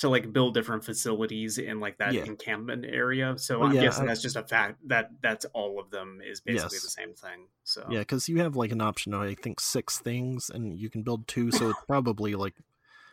to 0.00 0.08
like 0.08 0.32
build 0.32 0.54
different 0.54 0.84
facilities 0.84 1.58
in 1.58 1.78
like 1.80 1.96
that 1.98 2.12
Yeah. 2.14 2.24
encampment 2.24 2.84
area 2.86 3.36
so 3.38 3.62
i'm 3.62 3.72
yeah, 3.74 3.82
guessing 3.82 4.04
I- 4.04 4.06
that's 4.08 4.22
just 4.22 4.36
a 4.36 4.42
fact 4.42 4.76
that 4.88 5.10
that's 5.22 5.44
all 5.52 5.78
of 5.78 5.90
them 5.90 6.20
is 6.24 6.40
basically 6.40 6.76
Yes. 6.76 6.82
the 6.82 6.90
same 6.90 7.14
thing 7.14 7.46
so 7.64 7.86
Yeah, 7.90 8.00
because 8.00 8.28
you 8.28 8.38
have 8.40 8.56
like 8.56 8.72
an 8.72 8.80
option 8.80 9.14
of 9.14 9.20
I 9.22 9.34
think 9.34 9.60
six 9.60 9.98
things, 9.98 10.50
and 10.50 10.76
you 10.78 10.90
can 10.90 11.02
build 11.02 11.28
two. 11.28 11.50
So 11.52 11.68
it's 11.70 11.84
probably 11.86 12.34
like 12.34 12.54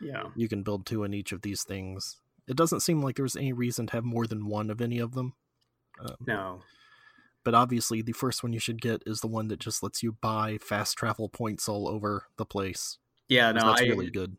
yeah 0.00 0.24
you 0.36 0.48
can 0.48 0.62
build 0.62 0.86
two 0.86 1.04
in 1.04 1.14
each 1.14 1.32
of 1.32 1.42
these 1.42 1.62
things. 1.62 2.16
It 2.46 2.56
doesn't 2.56 2.80
seem 2.80 3.02
like 3.02 3.16
there's 3.16 3.36
any 3.36 3.52
reason 3.52 3.86
to 3.88 3.92
have 3.92 4.04
more 4.04 4.26
than 4.26 4.46
one 4.46 4.70
of 4.70 4.80
any 4.80 4.98
of 4.98 5.12
them. 5.14 5.34
Um, 6.00 6.16
no 6.26 6.62
but 7.44 7.54
obviously, 7.54 8.02
the 8.02 8.12
first 8.12 8.42
one 8.42 8.52
you 8.52 8.58
should 8.60 8.82
get 8.82 9.02
is 9.06 9.20
the 9.20 9.26
one 9.26 9.48
that 9.48 9.58
just 9.60 9.82
lets 9.82 10.02
you 10.02 10.12
buy 10.12 10.58
fast 10.58 10.98
travel 10.98 11.28
points 11.30 11.66
all 11.68 11.88
over 11.88 12.26
the 12.36 12.44
place. 12.44 12.98
Yeah, 13.28 13.52
no 13.52 13.66
that's 13.66 13.80
i 13.80 13.84
really 13.84 14.10
good. 14.10 14.36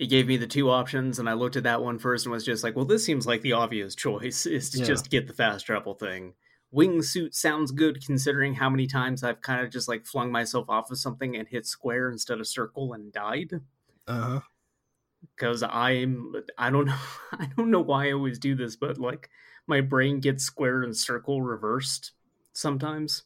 It 0.00 0.06
gave 0.08 0.26
me 0.26 0.36
the 0.36 0.46
two 0.46 0.70
options 0.70 1.18
and 1.18 1.28
i 1.28 1.32
looked 1.34 1.56
at 1.56 1.62
that 1.64 1.82
one 1.82 1.98
first 1.98 2.24
and 2.26 2.32
was 2.32 2.44
just 2.44 2.64
like 2.64 2.74
well 2.74 2.84
this 2.86 3.04
seems 3.04 3.26
like 3.26 3.42
the 3.42 3.52
obvious 3.52 3.94
choice 3.94 4.46
is 4.58 4.70
to 4.70 4.78
Yeah. 4.78 4.84
just 4.86 5.10
get 5.10 5.26
the 5.28 5.34
fast 5.34 5.66
travel 5.66 5.94
thing 5.94 6.34
wingsuit 6.74 7.34
sounds 7.34 7.70
good 7.72 8.04
considering 8.04 8.54
how 8.54 8.70
many 8.70 8.86
times 8.86 9.22
i've 9.22 9.40
kind 9.42 9.60
of 9.64 9.70
just 9.70 9.88
like 9.88 10.06
flung 10.06 10.32
myself 10.32 10.68
off 10.68 10.90
of 10.90 10.98
something 10.98 11.36
and 11.36 11.46
hit 11.48 11.66
square 11.66 12.10
instead 12.10 12.40
of 12.40 12.46
circle 12.46 12.92
and 12.94 13.12
died 13.12 13.60
Uh 14.08 14.20
huh. 14.20 14.40
because 15.36 15.62
i'm 15.64 16.34
i 16.58 16.70
don't 16.70 16.86
know 16.86 16.98
i 17.32 17.48
don't 17.56 17.70
know 17.70 17.80
why 17.80 18.08
i 18.08 18.12
always 18.12 18.38
do 18.38 18.54
this 18.54 18.76
but 18.76 18.98
like 18.98 19.28
my 19.66 19.80
brain 19.80 20.20
gets 20.20 20.44
square 20.44 20.82
and 20.82 20.96
circle 20.96 21.42
reversed 21.42 22.12
sometimes 22.52 23.24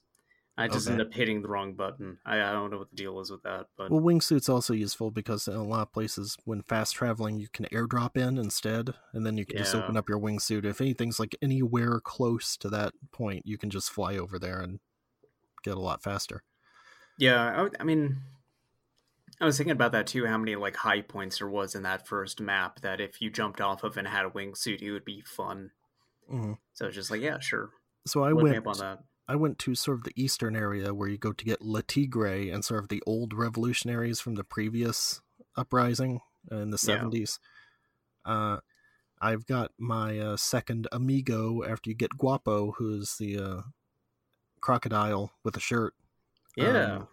i 0.56 0.68
just 0.68 0.86
Okay. 0.86 0.92
end 0.92 1.02
up 1.02 1.12
hitting 1.12 1.42
the 1.42 1.48
wrong 1.48 1.74
button 1.74 2.18
I, 2.24 2.36
I 2.40 2.52
don't 2.52 2.70
know 2.70 2.78
what 2.78 2.90
the 2.90 2.96
deal 2.96 3.18
is 3.20 3.30
with 3.30 3.42
that 3.42 3.66
but 3.76 3.90
Well, 3.90 4.00
wingsuit's 4.00 4.48
also 4.48 4.72
useful 4.74 5.10
because 5.10 5.48
in 5.48 5.54
a 5.54 5.64
lot 5.64 5.82
of 5.82 5.92
places, 5.92 6.36
when 6.44 6.62
fast 6.62 6.94
traveling, 6.94 7.38
you 7.40 7.48
can 7.52 7.66
airdrop 7.66 8.16
in 8.16 8.38
instead, 8.38 8.94
and 9.12 9.26
then 9.26 9.36
you 9.36 9.44
can 9.44 9.58
just 9.58 9.74
open 9.74 9.96
up 9.96 10.08
your 10.08 10.20
wingsuit. 10.20 10.64
If 10.64 10.80
anything's 10.80 11.18
like 11.18 11.34
anywhere 11.42 12.00
close 12.00 12.56
to 12.58 12.68
that 12.70 12.92
point, 13.12 13.42
you 13.46 13.58
can 13.58 13.68
just 13.70 13.90
fly 13.90 14.16
over 14.16 14.38
there 14.38 14.60
and 14.60 14.78
get 15.64 15.74
a 15.76 15.80
lot 15.80 16.02
faster. 16.02 16.42
Yeah, 17.18 17.42
I, 17.58 17.62
would- 17.62 17.76
I 17.80 17.84
mean, 17.84 18.18
I 19.40 19.44
was 19.46 19.56
thinking 19.56 19.72
about 19.72 19.92
that 19.92 20.06
too. 20.06 20.26
How 20.26 20.38
many 20.38 20.54
like 20.56 20.76
high 20.76 21.00
points 21.00 21.38
there 21.38 21.48
was 21.48 21.74
in 21.74 21.82
that 21.82 22.06
first 22.06 22.40
map 22.40 22.80
that 22.82 23.00
if 23.00 23.20
you 23.20 23.30
jumped 23.30 23.60
off 23.60 23.82
of 23.82 23.96
and 23.96 24.06
had 24.06 24.24
a 24.26 24.30
wingsuit, 24.30 24.82
it 24.82 24.92
would 24.92 25.04
be 25.04 25.22
fun. 25.26 25.70
Mhm. 26.32 26.58
So 26.74 26.86
it's 26.86 26.94
just 26.94 27.10
like, 27.10 27.20
yeah, 27.20 27.38
sure. 27.40 27.70
So 28.06 28.22
I 28.22 28.30
Look 28.30 28.44
went. 28.44 28.56
up 28.58 28.66
on 28.68 28.78
that. 28.78 28.98
I 29.26 29.36
went 29.36 29.58
to 29.60 29.74
sort 29.74 29.98
of 29.98 30.04
the 30.04 30.12
eastern 30.16 30.54
area 30.54 30.92
where 30.92 31.08
you 31.08 31.16
go 31.18 31.32
to 31.32 31.44
get 31.44 31.62
El 31.62 31.80
Tigre 31.82 32.50
and 32.52 32.64
sort 32.64 32.82
of 32.82 32.88
the 32.88 33.02
old 33.06 33.32
revolutionaries 33.32 34.20
from 34.20 34.34
the 34.34 34.44
previous 34.44 35.20
uprising 35.56 36.20
in 36.50 36.70
the 36.70 36.78
Yeah. 36.86 36.98
70s. 36.98 37.38
Uh, 38.24 38.58
I've 39.20 39.46
got 39.46 39.70
my 39.78 40.18
uh, 40.18 40.36
second 40.36 40.88
amigo 40.92 41.64
after 41.64 41.88
you 41.88 41.96
get 41.96 42.18
Guapo, 42.18 42.72
who's 42.72 43.16
the 43.16 43.38
uh, 43.38 43.62
crocodile 44.60 45.32
with 45.42 45.56
a 45.56 45.60
shirt. 45.60 45.94
Yeah, 46.56 46.96
Um, 46.96 47.08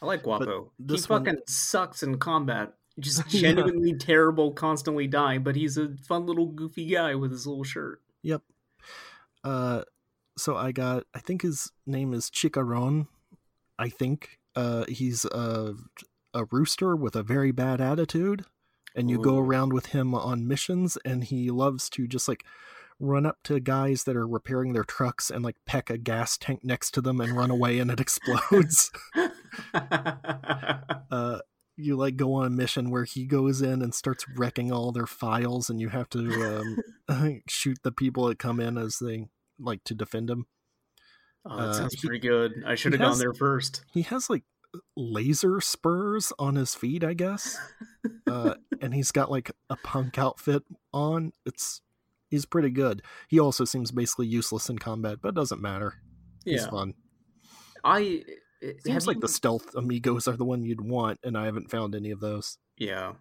I 0.00 0.06
like 0.06 0.22
Guapo. 0.24 0.72
He 0.78 0.84
this 0.84 1.08
one- 1.08 1.24
fucking 1.24 1.42
sucks 1.46 2.02
in 2.02 2.18
combat. 2.18 2.74
Just 2.98 3.22
Yeah. 3.32 3.40
genuinely 3.52 3.94
terrible, 3.94 4.52
constantly 4.52 5.06
dying. 5.06 5.42
But 5.44 5.56
he's 5.56 5.78
a 5.78 5.96
fun 6.08 6.26
little 6.26 6.46
goofy 6.46 6.86
guy 6.86 7.14
with 7.14 7.30
his 7.30 7.46
little 7.46 7.64
shirt. 7.64 8.02
Yep. 8.22 8.42
Uh, 9.44 9.82
so 10.36 10.56
I 10.56 10.72
got, 10.72 11.04
I 11.14 11.18
think 11.18 11.42
his 11.42 11.70
name 11.86 12.12
is 12.12 12.30
Chicharrón. 12.30 13.06
I 13.78 13.88
think 13.88 14.38
uh, 14.54 14.84
he's 14.88 15.24
a, 15.26 15.74
a 16.34 16.44
rooster 16.50 16.96
with 16.96 17.16
a 17.16 17.22
very 17.22 17.52
bad 17.52 17.80
attitude, 17.80 18.44
and 18.94 19.10
you 19.10 19.18
go 19.18 19.38
around 19.38 19.72
with 19.72 19.86
him 19.86 20.14
on 20.14 20.46
missions, 20.46 20.98
and 21.04 21.24
he 21.24 21.50
loves 21.50 21.88
to 21.90 22.06
just 22.06 22.28
like 22.28 22.44
run 23.00 23.26
up 23.26 23.38
to 23.44 23.58
guys 23.58 24.04
that 24.04 24.16
are 24.16 24.28
repairing 24.28 24.72
their 24.72 24.84
trucks 24.84 25.30
and 25.30 25.42
like 25.44 25.56
peck 25.66 25.90
a 25.90 25.98
gas 25.98 26.38
tank 26.38 26.60
next 26.62 26.92
to 26.92 27.00
them 27.00 27.20
and 27.20 27.36
run 27.36 27.50
away, 27.50 27.78
and 27.78 27.90
it 27.90 28.00
explodes. 28.00 28.90
uh, 29.74 31.38
you 31.76 31.96
like 31.96 32.16
go 32.16 32.34
on 32.34 32.46
a 32.46 32.50
mission 32.50 32.90
where 32.90 33.04
he 33.04 33.24
goes 33.24 33.62
in 33.62 33.82
and 33.82 33.94
starts 33.94 34.26
wrecking 34.36 34.72
all 34.72 34.92
their 34.92 35.06
files, 35.06 35.68
and 35.70 35.80
you 35.80 35.88
have 35.88 36.08
to 36.10 36.76
um, 37.08 37.42
shoot 37.48 37.78
the 37.82 37.92
people 37.92 38.26
that 38.26 38.38
come 38.38 38.60
in 38.60 38.78
as 38.78 38.98
they 38.98 39.26
like 39.64 39.84
to 39.84 39.94
defend 39.94 40.30
him. 40.30 40.46
oh, 41.44 41.56
that 41.56 41.68
Uh, 41.68 41.72
sounds 41.72 41.94
he- 41.94 42.06
pretty 42.08 42.20
good. 42.20 42.62
I 42.66 42.74
should 42.74 42.92
have 42.92 43.00
gone 43.00 43.18
there 43.18 43.34
first. 43.34 43.84
He 43.92 44.02
has 44.02 44.28
like 44.30 44.44
laser 44.96 45.60
spurs 45.60 46.32
on 46.38 46.54
his 46.54 46.74
feet, 46.74 47.04
I 47.04 47.14
guess, 47.14 47.58
uh, 48.26 48.54
and 48.80 48.94
he's 48.94 49.12
got 49.12 49.30
like 49.30 49.50
a 49.68 49.76
punk 49.76 50.18
outfit 50.18 50.62
on. 50.92 51.32
It's 51.44 51.80
he's 52.30 52.46
pretty 52.46 52.70
good. 52.70 53.02
He 53.28 53.38
also 53.38 53.64
seems 53.64 53.90
basically 53.90 54.26
useless 54.28 54.68
in 54.68 54.78
combat, 54.78 55.18
but 55.20 55.30
it 55.30 55.34
doesn't 55.34 55.60
matter. 55.60 55.94
He's 56.44 56.66
fun. 56.66 56.94
I. 57.84 58.24
It 58.60 58.80
seems 58.84 59.08
like 59.08 59.16
you- 59.16 59.20
the 59.22 59.28
stealth 59.28 59.74
amigos 59.74 60.28
are 60.28 60.36
the 60.36 60.44
one 60.44 60.64
you'd 60.64 60.80
want, 60.80 61.18
and 61.24 61.36
I 61.36 61.46
haven't 61.46 61.70
found 61.70 61.94
any 61.96 62.10
of 62.12 62.20
those. 62.20 62.58
Yeah. 62.78 63.14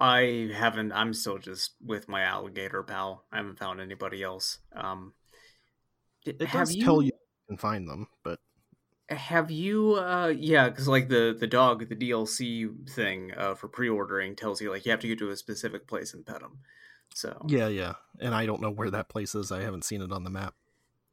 I 0.00 0.50
haven't 0.54 0.92
I'm 0.92 1.12
still 1.12 1.38
just 1.38 1.72
with 1.84 2.06
my 2.08 2.22
alligator 2.22 2.82
pal. 2.84 3.24
I 3.32 3.38
haven't 3.38 3.58
found 3.58 3.80
anybody 3.80 4.22
else. 4.22 4.58
Um 4.76 5.14
It 6.26 6.38
does 6.52 6.76
tell 6.76 7.02
you 7.02 7.12
you 7.12 7.46
can 7.48 7.56
find 7.56 7.88
them, 7.88 8.08
but 8.22 8.40
have 9.08 9.50
you 9.50 9.94
uh 9.94 10.32
yeah, 10.36 10.68
cuz 10.68 10.86
like 10.86 11.08
the 11.08 11.36
the 11.38 11.46
dog 11.46 11.88
the 11.88 11.96
DLC 11.96 12.88
thing 12.90 13.32
uh 13.36 13.54
for 13.54 13.68
pre-ordering 13.68 14.36
tells 14.36 14.60
you 14.60 14.70
like 14.70 14.84
you 14.84 14.90
have 14.90 15.00
to 15.00 15.08
go 15.08 15.14
to 15.14 15.30
a 15.30 15.36
specific 15.36 15.86
place 15.86 16.12
and 16.12 16.26
pet 16.26 16.40
them. 16.40 16.58
So 17.14 17.46
yeah, 17.48 17.68
yeah. 17.68 17.94
And 18.20 18.34
I 18.34 18.46
don't 18.46 18.60
know 18.60 18.70
where 18.70 18.90
that 18.90 19.08
place 19.08 19.34
is. 19.34 19.50
I 19.50 19.62
haven't 19.62 19.84
seen 19.84 20.02
it 20.02 20.12
on 20.12 20.24
the 20.24 20.30
map. 20.30 20.54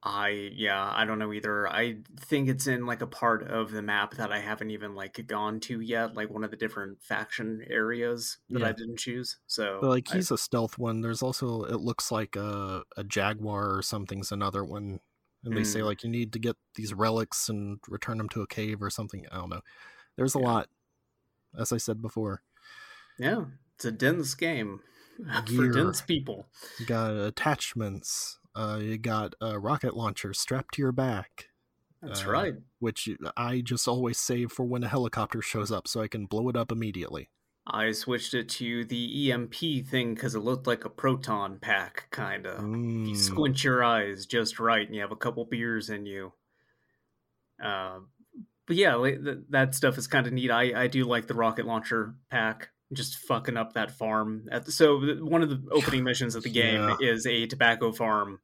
I 0.05 0.29
yeah, 0.53 0.91
I 0.95 1.05
don't 1.05 1.19
know 1.19 1.33
either. 1.33 1.67
I 1.67 1.97
think 2.19 2.47
it's 2.47 2.67
in 2.67 2.85
like 2.85 3.01
a 3.01 3.07
part 3.07 3.43
of 3.43 3.71
the 3.71 3.81
map 3.81 4.15
that 4.15 4.31
I 4.31 4.39
haven't 4.39 4.69
even 4.71 4.93
like 4.95 5.25
gone 5.27 5.59
to 5.61 5.81
yet, 5.81 6.15
like 6.15 6.29
one 6.29 6.43
of 6.43 6.51
the 6.51 6.57
different 6.57 7.01
faction 7.01 7.63
areas 7.67 8.37
that 8.51 8.63
I 8.63 8.71
didn't 8.71 8.97
choose. 8.99 9.39
So 9.47 9.81
But 9.81 9.89
like 9.89 10.07
he's 10.07 10.31
a 10.31 10.37
stealth 10.37 10.77
one. 10.77 11.01
There's 11.01 11.21
also 11.21 11.63
it 11.63 11.79
looks 11.81 12.11
like 12.11 12.35
a 12.35 12.83
a 12.97 13.03
jaguar 13.03 13.75
or 13.75 13.81
something's 13.81 14.31
another 14.31 14.63
one, 14.63 14.99
and 15.43 15.55
they 15.55 15.63
say 15.63 15.81
Mm. 15.81 15.85
like 15.85 16.03
you 16.03 16.09
need 16.09 16.33
to 16.33 16.39
get 16.39 16.55
these 16.75 16.93
relics 16.93 17.49
and 17.49 17.79
return 17.87 18.17
them 18.17 18.29
to 18.29 18.41
a 18.41 18.47
cave 18.47 18.81
or 18.81 18.89
something. 18.89 19.25
I 19.31 19.37
don't 19.37 19.49
know. 19.49 19.61
There's 20.17 20.35
a 20.35 20.39
Yeah. 20.39 20.41
lot, 20.41 20.69
as 21.57 21.71
I 21.73 21.77
said 21.77 22.01
before. 22.01 22.43
Yeah, 23.17 23.45
it's 23.75 23.85
a 23.85 23.91
dense 23.91 24.33
game 24.35 24.81
for 25.55 25.67
dense 25.67 26.01
people. 26.01 26.47
You 26.77 26.85
got 26.85 27.15
attachments. 27.15 28.39
Uh, 28.55 28.79
you 28.81 28.97
got 28.97 29.33
a 29.41 29.59
rocket 29.59 29.95
launcher 29.95 30.33
strapped 30.33 30.75
to 30.75 30.81
your 30.81 30.91
back, 30.93 31.49
That's 32.01 32.25
Uh, 32.25 32.29
right. 32.29 32.53
which 32.79 33.09
I 33.35 33.61
just 33.61 33.87
always 33.87 34.17
save 34.19 34.51
for 34.51 34.63
when 34.65 34.83
a 34.83 34.87
helicopter 34.87 35.41
shows 35.41 35.71
up, 35.71 35.87
so 35.87 36.01
I 36.01 36.07
can 36.07 36.25
blow 36.25 36.47
it 36.49 36.55
up 36.55 36.71
immediately. 36.71 37.29
I 37.67 37.91
switched 37.93 38.33
it 38.35 38.47
to 38.49 38.85
the 38.85 39.27
EMP 39.31 39.81
thing 39.81 40.13
because 40.13 40.35
it 40.35 40.39
looked 40.39 40.67
like 40.67 40.85
a 40.85 40.89
proton 40.89 41.59
pack, 41.59 42.07
kind 42.11 42.45
of. 42.45 42.69
You 43.03 43.15
Mm. 43.15 43.15
squint 43.15 43.63
your 43.63 43.83
eyes 43.83 44.25
just 44.25 44.59
right, 44.59 44.85
and 44.85 44.95
you 44.95 45.01
have 45.01 45.11
a 45.11 45.15
couple 45.15 45.43
beers 45.45 45.89
in 45.89 46.05
you. 46.05 46.33
Uh, 47.61 47.99
but 48.67 48.75
yeah, 48.75 48.97
that 49.49 49.75
stuff 49.75 49.97
is 49.97 50.07
kind 50.07 50.27
of 50.27 50.33
neat. 50.33 50.51
I, 50.51 50.83
I 50.83 50.87
do 50.87 51.05
like 51.05 51.27
the 51.27 51.33
rocket 51.33 51.65
launcher 51.65 52.15
pack, 52.29 52.69
just 52.93 53.17
fucking 53.19 53.57
up 53.57 53.73
that 53.73 53.91
farm. 53.91 54.47
At 54.51 54.65
the, 54.65 54.71
so 54.71 54.99
one 55.23 55.41
of 55.43 55.49
the 55.49 55.61
opening 55.71 56.03
missions 56.03 56.35
of 56.35 56.43
the 56.43 56.49
game 56.51 56.75
Yeah. 56.89 56.95
is 56.99 57.25
a 57.25 57.45
tobacco 57.47 57.91
farm. 57.91 58.39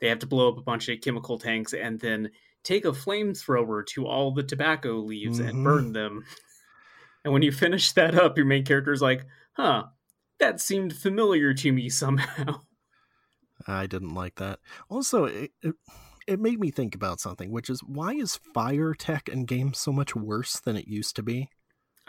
They 0.00 0.08
have 0.08 0.20
to 0.20 0.26
blow 0.26 0.48
up 0.50 0.58
a 0.58 0.62
bunch 0.62 0.88
of 0.88 1.00
chemical 1.00 1.38
tanks 1.38 1.74
and 1.74 2.00
then 2.00 2.30
take 2.62 2.84
a 2.84 2.92
flamethrower 2.92 3.84
to 3.86 4.06
all 4.06 4.32
the 4.32 4.42
tobacco 4.42 4.98
leaves 4.98 5.40
Mhm. 5.40 5.48
and 5.48 5.64
burn 5.64 5.92
them. 5.92 6.24
And 7.24 7.32
when 7.32 7.42
you 7.42 7.52
finish 7.52 7.92
that 7.92 8.14
up, 8.14 8.36
your 8.36 8.46
main 8.46 8.64
character 8.64 8.92
is 8.92 9.02
like, 9.02 9.26
"Huh, 9.52 9.84
that 10.38 10.60
seemed 10.60 10.94
familiar 10.96 11.52
to 11.54 11.72
me 11.72 11.88
somehow." 11.90 12.62
I 13.66 13.86
didn't 13.86 14.14
like 14.14 14.36
that. 14.36 14.58
Also, 14.88 15.24
it, 15.24 15.52
it 15.62 15.74
it 16.26 16.40
made 16.40 16.60
me 16.60 16.70
think 16.70 16.94
about 16.94 17.20
something, 17.20 17.50
which 17.50 17.68
is 17.68 17.80
why 17.82 18.12
is 18.14 18.36
fire 18.54 18.94
tech 18.94 19.28
in 19.28 19.44
games 19.44 19.78
so 19.78 19.92
much 19.92 20.14
worse 20.16 20.60
than 20.60 20.76
it 20.76 20.86
used 20.88 21.16
to 21.16 21.22
be? 21.22 21.48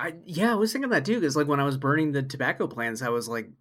I 0.02 0.16
yeah, 0.26 0.52
I 0.52 0.56
was 0.56 0.74
thinking 0.74 0.90
that 0.90 1.06
too 1.06 1.20
because 1.20 1.36
like 1.36 1.48
when 1.48 1.60
I 1.60 1.64
was 1.64 1.78
burning 1.78 2.12
the 2.12 2.24
tobacco 2.24 2.66
plants, 2.66 3.04
I 3.04 3.10
was 3.10 3.28
like 3.28 3.52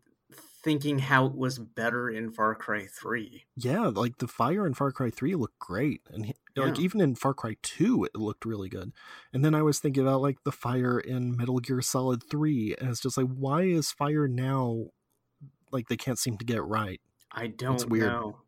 thinking 0.63 0.99
how 0.99 1.27
it 1.27 1.35
was 1.35 1.59
better 1.59 2.09
in 2.09 2.33
Far 2.33 2.55
Cry 2.55 2.87
3. 2.87 3.45
Yeah, 3.57 3.89
like 3.89 4.19
the 4.19 4.27
fire 4.27 4.67
in 4.67 4.73
Far 4.73 4.91
Cry 4.91 5.11
3 5.11 5.35
looked 5.35 5.59
great. 5.59 6.01
And 6.11 6.27
he, 6.27 6.35
like 6.57 6.79
even 6.79 7.03
in 7.03 7.15
Far 7.15 7.35
Cry 7.35 7.57
2 7.63 8.05
it 8.05 8.17
looked 8.17 8.47
really 8.47 8.71
good. 8.71 8.93
And 9.35 9.45
then 9.45 9.55
I 9.55 9.63
was 9.63 9.81
thinking 9.81 10.03
about 10.03 10.23
like 10.23 10.43
the 10.45 10.53
fire 10.53 10.99
in 10.99 11.37
Metal 11.37 11.59
Gear 11.59 11.83
Solid 11.83 12.23
3 12.31 12.77
and 12.81 12.89
it's 12.89 13.01
just 13.01 13.19
like 13.19 13.29
why 13.29 13.63
is 13.63 13.91
fire 13.91 14.27
now 14.27 14.87
like 15.71 15.89
they 15.89 15.97
can't 15.97 16.19
seem 16.19 16.39
to 16.39 16.45
get 16.45 16.57
it 16.57 16.63
right. 16.63 17.03
I 17.31 17.49
don't 17.49 17.75
it's 17.75 17.87
weird. 17.87 18.07
know. 18.07 18.39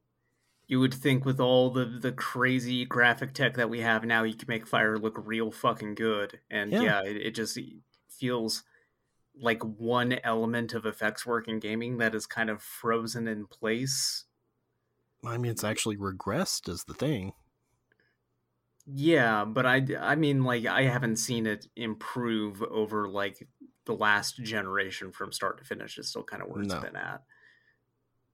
You 0.73 0.81
would 0.81 0.95
think 0.95 1.25
with 1.27 1.39
all 1.39 1.71
the 1.71 1.85
the 1.85 2.13
crazy 2.13 2.85
graphic 2.87 3.35
tech 3.35 3.55
that 3.57 3.69
we 3.71 3.81
have 3.83 4.05
now, 4.05 4.23
you 4.25 4.35
can 4.35 4.49
make 4.49 4.67
fire 4.67 4.99
look 4.99 5.15
real 5.19 5.53
fucking 5.53 5.95
good. 5.95 6.41
And 6.51 6.73
Yeah. 6.73 6.81
yeah, 6.81 7.03
it, 7.05 7.17
it 7.19 7.35
just 7.35 7.59
feels 8.09 8.65
like 9.35 9.63
one 9.65 10.15
element 10.25 10.75
of 10.75 10.87
effects 10.87 11.27
work 11.27 11.49
in 11.49 11.61
gaming 11.61 11.99
that 11.99 12.15
is 12.15 12.27
kind 12.27 12.51
of 12.51 12.63
frozen 12.63 13.29
in 13.29 13.47
place. 13.49 14.27
I 15.25 15.37
mean 15.37 15.51
it's 15.51 15.65
actually 15.65 15.97
regressed 15.97 16.69
is 16.69 16.85
the 16.85 16.95
thing. 16.95 17.33
Yeah, 18.87 19.45
but 19.45 19.65
I 19.65 19.87
I 19.99 20.17
mean 20.17 20.43
like 20.43 20.67
I 20.67 20.83
haven't 20.83 21.17
seen 21.17 21.47
it 21.47 21.69
improve 21.77 22.63
over 22.63 23.09
like 23.09 23.49
the 23.85 23.95
last 23.95 24.37
generation 24.43 25.13
from 25.13 25.33
start 25.33 25.59
to 25.59 25.65
finish. 25.65 25.99
It's 25.99 26.09
still 26.09 26.25
kind 26.25 26.43
of 26.43 26.49
where 26.49 26.63
it's 26.63 26.75
No. 26.75 26.75
been 26.75 26.97
at. 26.97 27.23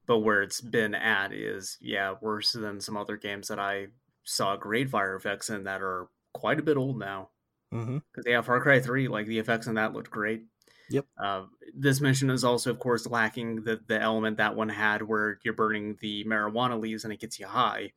But 0.09 0.19
where 0.19 0.41
it's 0.41 0.59
been 0.59 0.95
at 0.95 1.31
is 1.31 1.77
yeah, 1.79 2.15
worse 2.19 2.53
than 2.53 2.81
some 2.81 2.97
other 2.97 3.15
games 3.15 3.47
that 3.49 3.59
I 3.59 3.89
saw 4.23 4.55
great 4.57 4.89
fire 4.89 5.15
effects 5.15 5.51
in 5.51 5.65
that 5.65 5.83
are 5.83 6.09
quite 6.33 6.59
a 6.59 6.63
bit 6.63 6.77
old 6.77 6.97
now. 6.97 7.29
Because 7.69 8.25
yeah, 8.25 8.41
Far 8.41 8.59
Cry 8.59 8.79
Three, 8.79 9.07
like 9.07 9.27
the 9.27 9.37
effects 9.37 9.67
in 9.67 9.75
that 9.75 9.93
looked 9.93 10.09
great. 10.09 10.45
Yep. 10.89 11.05
Uh, 11.21 11.43
this 11.75 12.01
mission 12.01 12.31
is 12.31 12.43
also, 12.43 12.71
of 12.71 12.79
course, 12.79 13.05
lacking 13.05 13.63
the 13.65 13.79
the 13.87 14.01
element 14.01 14.37
that 14.37 14.55
one 14.55 14.69
had 14.69 15.03
where 15.03 15.37
you're 15.43 15.53
burning 15.53 15.95
the 16.01 16.23
marijuana 16.25 16.81
leaves 16.81 17.03
and 17.03 17.13
it 17.13 17.19
gets 17.19 17.39
you 17.39 17.45
high. 17.45 17.91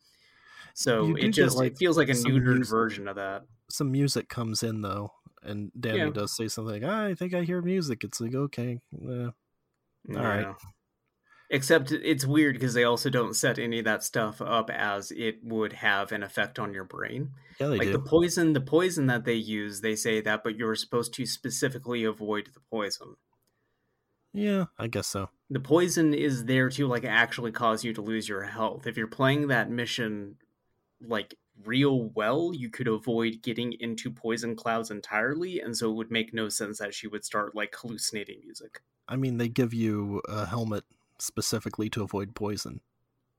So 0.75 1.07
You 1.07 1.17
it 1.17 1.29
just 1.31 1.57
like, 1.57 1.73
it 1.73 1.79
feels 1.79 1.97
like 1.97 2.11
a 2.11 2.13
neutered 2.13 2.57
music. 2.57 2.69
version 2.69 3.09
of 3.09 3.17
that. 3.17 3.45
Some 3.71 3.91
music 3.91 4.29
comes 4.29 4.63
in 4.63 4.83
though 4.83 5.15
and 5.43 5.73
Dani 5.79 5.97
Yeah. 5.97 6.11
does 6.11 6.37
say 6.37 6.49
something 6.49 6.83
like, 6.83 6.91
"Ah, 6.91 7.05
I 7.07 7.15
think 7.15 7.33
I 7.33 7.43
hear 7.45 7.63
music. 7.63 8.05
It's 8.05 8.21
like, 8.21 8.35
okay. 8.35 8.81
eh. 9.09 9.31
All 10.11 10.23
right. 10.23 10.47
Except 11.55 11.93
it's 11.93 12.25
weird 12.25 12.55
because 12.55 12.73
they 12.73 12.85
also 12.85 13.11
don't 13.11 13.37
set 13.37 13.59
any 13.59 13.81
of 13.81 13.85
that 13.85 14.03
stuff 14.03 14.41
up 14.41 14.71
as 14.71 15.11
it 15.11 15.45
would 15.45 15.75
have 15.75 16.11
an 16.11 16.23
effect 16.23 16.59
on 16.59 16.73
your 16.73 16.85
brain. 16.85 17.33
Yeah, 17.61 17.67
they 17.67 17.77
like 17.77 17.89
do. 17.89 17.93
the 17.93 17.99
poison, 17.99 18.55
the 18.55 18.61
poison 18.63 19.07
that 19.09 19.27
they 19.27 19.35
use, 19.35 19.83
they 19.83 19.95
say 19.95 20.23
that, 20.23 20.45
but 20.45 20.57
you're 20.57 20.75
supposed 20.75 21.13
to 21.13 21.27
specifically 21.27 22.05
avoid 22.05 22.49
the 22.55 22.61
poison. 22.71 23.17
yeah, 24.33 24.65
I 24.79 24.87
guess 24.87 25.07
so. 25.07 25.29
The 25.51 25.61
poison 25.61 26.15
is 26.15 26.47
there 26.47 26.71
to 26.71 26.87
like 26.87 27.05
actually 27.05 27.53
cause 27.53 27.85
you 27.85 27.93
to 27.93 28.01
lose 28.01 28.31
your 28.31 28.45
health. 28.45 28.87
If 28.87 28.97
you're 28.97 29.07
playing 29.07 29.49
that 29.49 29.71
mission 29.71 30.37
like 31.07 31.35
real 31.67 32.05
well, 32.15 32.53
you 32.55 32.71
could 32.71 32.89
avoid 32.89 33.43
getting 33.43 33.75
into 33.79 34.11
poison 34.11 34.57
clouds 34.57 34.91
entirely, 34.91 35.61
and 35.61 35.77
so 35.77 35.91
it 35.91 35.97
would 35.97 36.11
make 36.11 36.33
no 36.33 36.49
sense 36.49 36.79
that 36.79 36.95
she 36.95 37.09
would 37.09 37.27
start 37.27 37.55
like 37.55 37.77
hallucinating 37.77 38.41
music. 38.43 38.81
I 39.07 39.17
mean, 39.17 39.37
they 39.37 39.49
give 39.49 39.75
you 39.75 40.23
a 40.27 40.47
helmet 40.47 40.85
specifically 41.23 41.89
to 41.91 42.03
avoid 42.03 42.35
poison. 42.35 42.81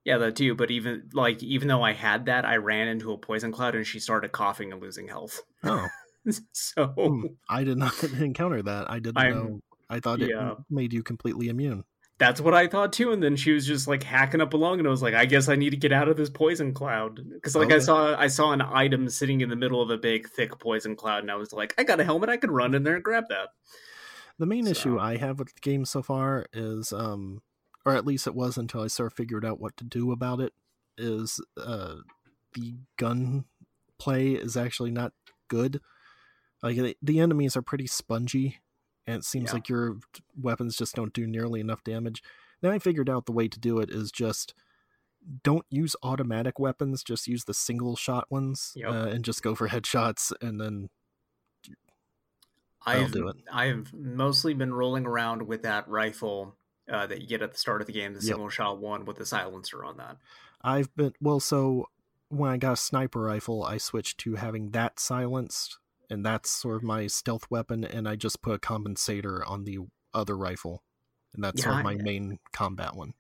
Yeah, 0.06 0.18
that 0.18 0.36
too. 0.36 0.56
But 0.56 0.72
even 0.72 1.10
like 1.14 1.42
even 1.44 1.68
though 1.68 1.84
I 1.84 1.94
had 1.94 2.26
that, 2.26 2.46
I 2.46 2.58
ran 2.58 2.88
into 2.88 3.12
a 3.14 3.18
poison 3.18 3.52
cloud 3.52 3.76
and 3.76 3.86
she 3.88 4.00
started 4.00 4.32
coughing 4.32 4.72
and 4.74 4.82
losing 4.82 5.08
health. 5.08 5.42
Oh, 5.64 5.88
so 6.52 6.88
hmm, 6.88 7.26
I 7.50 7.64
did 7.64 7.78
not 7.78 8.04
encounter 8.20 8.62
that. 8.64 8.90
I 8.90 9.00
didn't 9.00 9.18
I'm- 9.18 9.36
know. 9.36 9.60
I 9.90 10.00
thought 10.00 10.22
it 10.22 10.30
yeah. 10.30 10.56
made 10.70 10.92
you 10.92 11.04
completely 11.04 11.50
immune. 11.50 11.84
that's 12.18 12.42
what 12.42 12.54
I 12.56 12.68
thought 12.68 12.94
too. 12.94 13.12
And 13.12 13.22
then 13.22 13.36
she 13.36 13.52
was 13.52 13.68
just 13.68 13.88
like 13.88 14.02
hacking 14.02 14.42
up 14.42 14.54
along, 14.54 14.80
and 14.80 14.88
I 14.88 14.92
was 14.92 15.04
like, 15.04 15.14
I 15.14 15.26
guess 15.26 15.50
I 15.50 15.56
need 15.56 15.70
to 15.70 15.78
get 15.78 15.92
out 15.92 16.08
of 16.08 16.18
this 16.18 16.30
poison 16.30 16.74
cloud 16.74 17.20
because 17.32 17.56
like 17.56 17.72
I 17.72 17.80
saw 17.80 18.16
I 18.18 18.28
saw 18.28 18.52
an 18.54 18.62
item 18.62 19.08
sitting 19.10 19.42
in 19.42 19.50
the 19.50 19.56
middle 19.56 19.82
of 19.82 19.90
a 19.90 19.98
big 19.98 20.28
thick 20.30 20.58
poison 20.60 20.96
cloud, 20.96 21.20
and 21.22 21.30
I 21.32 21.36
was 21.36 21.54
like, 21.54 21.76
I 21.78 21.84
got 21.84 22.00
a 22.00 22.04
helmet, 22.04 22.30
I 22.30 22.38
could 22.38 22.50
run 22.52 22.74
in 22.74 22.84
there 22.84 22.96
and 22.96 23.04
grab 23.04 23.26
that. 23.30 23.50
The 24.40 24.46
main 24.48 24.66
issue 24.66 24.98
I 24.98 25.18
have 25.18 25.38
with 25.38 25.54
the 25.54 25.62
game 25.62 25.86
so 25.86 26.02
far 26.02 26.48
is, 26.54 26.92
um, 26.92 27.42
or 27.86 27.96
at 27.96 28.06
least 28.06 28.28
it 28.28 28.36
was 28.36 28.58
until 28.58 28.82
I 28.82 28.88
sort 28.88 29.08
of 29.12 29.18
figured 29.18 29.46
out 29.46 29.60
what 29.60 29.76
to 29.78 29.84
do 29.84 30.12
about 30.12 30.40
it, 30.40 30.54
is 30.98 31.40
uh, 31.58 31.96
the 32.54 32.76
gun 32.98 33.46
play 34.00 34.32
is 34.34 34.56
actually 34.58 34.92
not 34.92 35.14
good. 35.48 35.82
Like 36.62 36.78
the, 36.78 36.98
the 37.02 37.20
enemies 37.20 37.58
are 37.58 37.62
pretty 37.62 37.88
spongy, 37.88 38.60
and 39.06 39.18
it 39.18 39.26
seems 39.26 39.50
Yeah. 39.50 39.54
like 39.56 39.70
your 39.70 39.98
weapons 40.40 40.78
just 40.78 40.96
don't 40.96 41.14
do 41.14 41.28
nearly 41.28 41.60
enough 41.60 41.84
damage. 41.84 42.24
Then 42.62 42.72
I 42.72 42.80
figured 42.80 43.10
out 43.10 43.26
the 43.26 43.34
way 43.34 43.48
to 43.50 43.60
do 43.60 43.80
it 43.80 43.90
is 43.90 44.12
just 44.12 44.54
don't 45.44 45.66
use 45.70 45.96
automatic 46.04 46.60
weapons, 46.60 47.04
just 47.04 47.28
use 47.28 47.46
the 47.46 47.54
single 47.54 47.96
shot 47.96 48.30
ones, 48.32 48.74
Yep. 48.76 48.90
uh, 48.90 49.08
and 49.08 49.26
just 49.26 49.42
go 49.44 49.56
for 49.56 49.68
headshots, 49.70 50.32
and 50.42 50.60
then 50.62 50.90
I've 52.86 53.12
do 53.12 53.28
it. 53.30 53.38
I've 53.52 53.94
mostly 53.94 54.54
been 54.54 54.74
rolling 54.74 55.06
around 55.06 55.48
with 55.48 55.64
that 55.64 55.88
rifle 55.88 56.56
uh, 56.92 57.08
that 57.08 57.22
you 57.22 57.28
get 57.28 57.42
at 57.42 57.52
the 57.52 57.58
start 57.58 57.82
of 57.82 57.88
the 57.88 57.94
game, 57.94 58.14
the 58.14 58.20
Yep. 58.20 58.24
single 58.24 58.50
shot 58.50 58.80
one 58.80 59.06
with 59.06 59.18
the 59.18 59.26
silencer 59.26 59.84
on 59.84 59.98
that. 59.98 60.18
I've 60.62 60.94
been 60.96 61.14
well. 61.22 61.40
So 61.40 61.88
when 62.30 62.50
I 62.52 62.58
got 62.58 62.74
a 62.74 62.78
sniper 62.78 63.22
rifle, 63.22 63.64
I 63.64 63.78
switched 63.78 64.18
to 64.20 64.36
having 64.36 64.72
that 64.72 65.00
silenced, 65.00 65.80
and 66.10 66.26
that's 66.26 66.50
sort 66.50 66.78
of 66.78 66.84
my 66.84 67.08
stealth 67.08 67.50
weapon. 67.50 67.84
And 67.84 68.08
I 68.08 68.16
just 68.16 68.42
put 68.42 68.56
a 68.56 68.60
compensator 68.60 69.48
on 69.50 69.64
the 69.66 69.80
other 70.14 70.38
rifle, 70.38 70.84
and 71.34 71.44
that's 71.44 71.64
sort 71.64 71.78
of 71.78 71.84
my 71.84 71.94
I- 71.94 71.96
main 71.96 72.40
combat 72.52 72.96
one. 72.96 73.14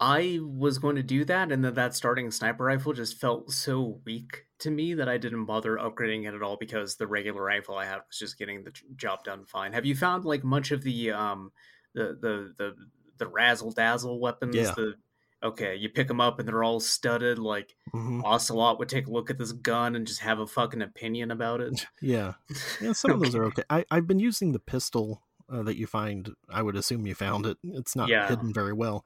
I 0.00 0.40
was 0.42 0.78
going 0.78 0.96
to 0.96 1.02
do 1.04 1.24
that, 1.26 1.52
and 1.52 1.64
then 1.64 1.74
that 1.74 1.94
starting 1.94 2.30
sniper 2.32 2.64
rifle 2.64 2.92
just 2.92 3.20
felt 3.20 3.52
so 3.52 4.00
weak 4.04 4.46
to 4.58 4.70
me 4.70 4.94
that 4.94 5.08
I 5.08 5.16
didn't 5.16 5.44
bother 5.44 5.76
upgrading 5.76 6.26
it 6.26 6.34
at 6.34 6.42
all 6.42 6.56
because 6.56 6.96
the 6.96 7.06
regular 7.06 7.42
rifle 7.44 7.76
I 7.76 7.84
had 7.84 7.98
was 8.08 8.18
just 8.18 8.36
getting 8.36 8.64
the 8.64 8.72
job 8.96 9.22
done 9.22 9.44
fine. 9.44 9.72
Have 9.72 9.86
you 9.86 9.94
found 9.94 10.24
like 10.24 10.42
much 10.42 10.72
of 10.72 10.82
the 10.82 11.12
um 11.12 11.52
the 11.94 12.16
the 12.20 12.54
the 12.58 12.74
the 13.18 13.26
razzle 13.28 13.72
dazzle 13.72 14.20
weapons? 14.20 14.54
Yeah. 14.56 14.72
The 14.76 14.94
okay, 15.42 15.74
you 15.76 15.88
pick 15.88 16.08
them 16.08 16.20
up 16.20 16.38
and 16.38 16.46
they're 16.48 16.62
all 16.62 16.80
studded. 16.80 17.38
Like 17.38 17.74
hmm 17.92 18.20
Ocelot 18.24 18.78
would 18.78 18.88
take 18.88 19.06
a 19.06 19.10
look 19.10 19.30
at 19.30 19.38
this 19.38 19.52
gun 19.52 19.96
and 19.96 20.06
just 20.06 20.20
have 20.20 20.38
a 20.38 20.46
fucking 20.46 20.82
opinion 20.82 21.30
about 21.30 21.60
it. 21.60 21.86
Yeah, 22.00 22.34
yeah. 22.80 22.92
Some 22.92 23.12
of 23.12 23.20
those 23.20 23.34
are 23.34 23.44
okay. 23.46 23.64
I 23.70 23.84
I've 23.90 24.06
been 24.06 24.20
using 24.20 24.52
the 24.52 24.58
pistol 24.58 25.22
uh, 25.52 25.62
that 25.64 25.76
you 25.76 25.86
find. 25.86 26.30
I 26.48 26.62
would 26.62 26.76
assume 26.76 27.06
you 27.06 27.14
found 27.14 27.46
it. 27.46 27.58
It's 27.62 27.94
not 27.96 28.08
Yeah. 28.08 28.28
hidden 28.28 28.52
very 28.52 28.72
well. 28.72 29.04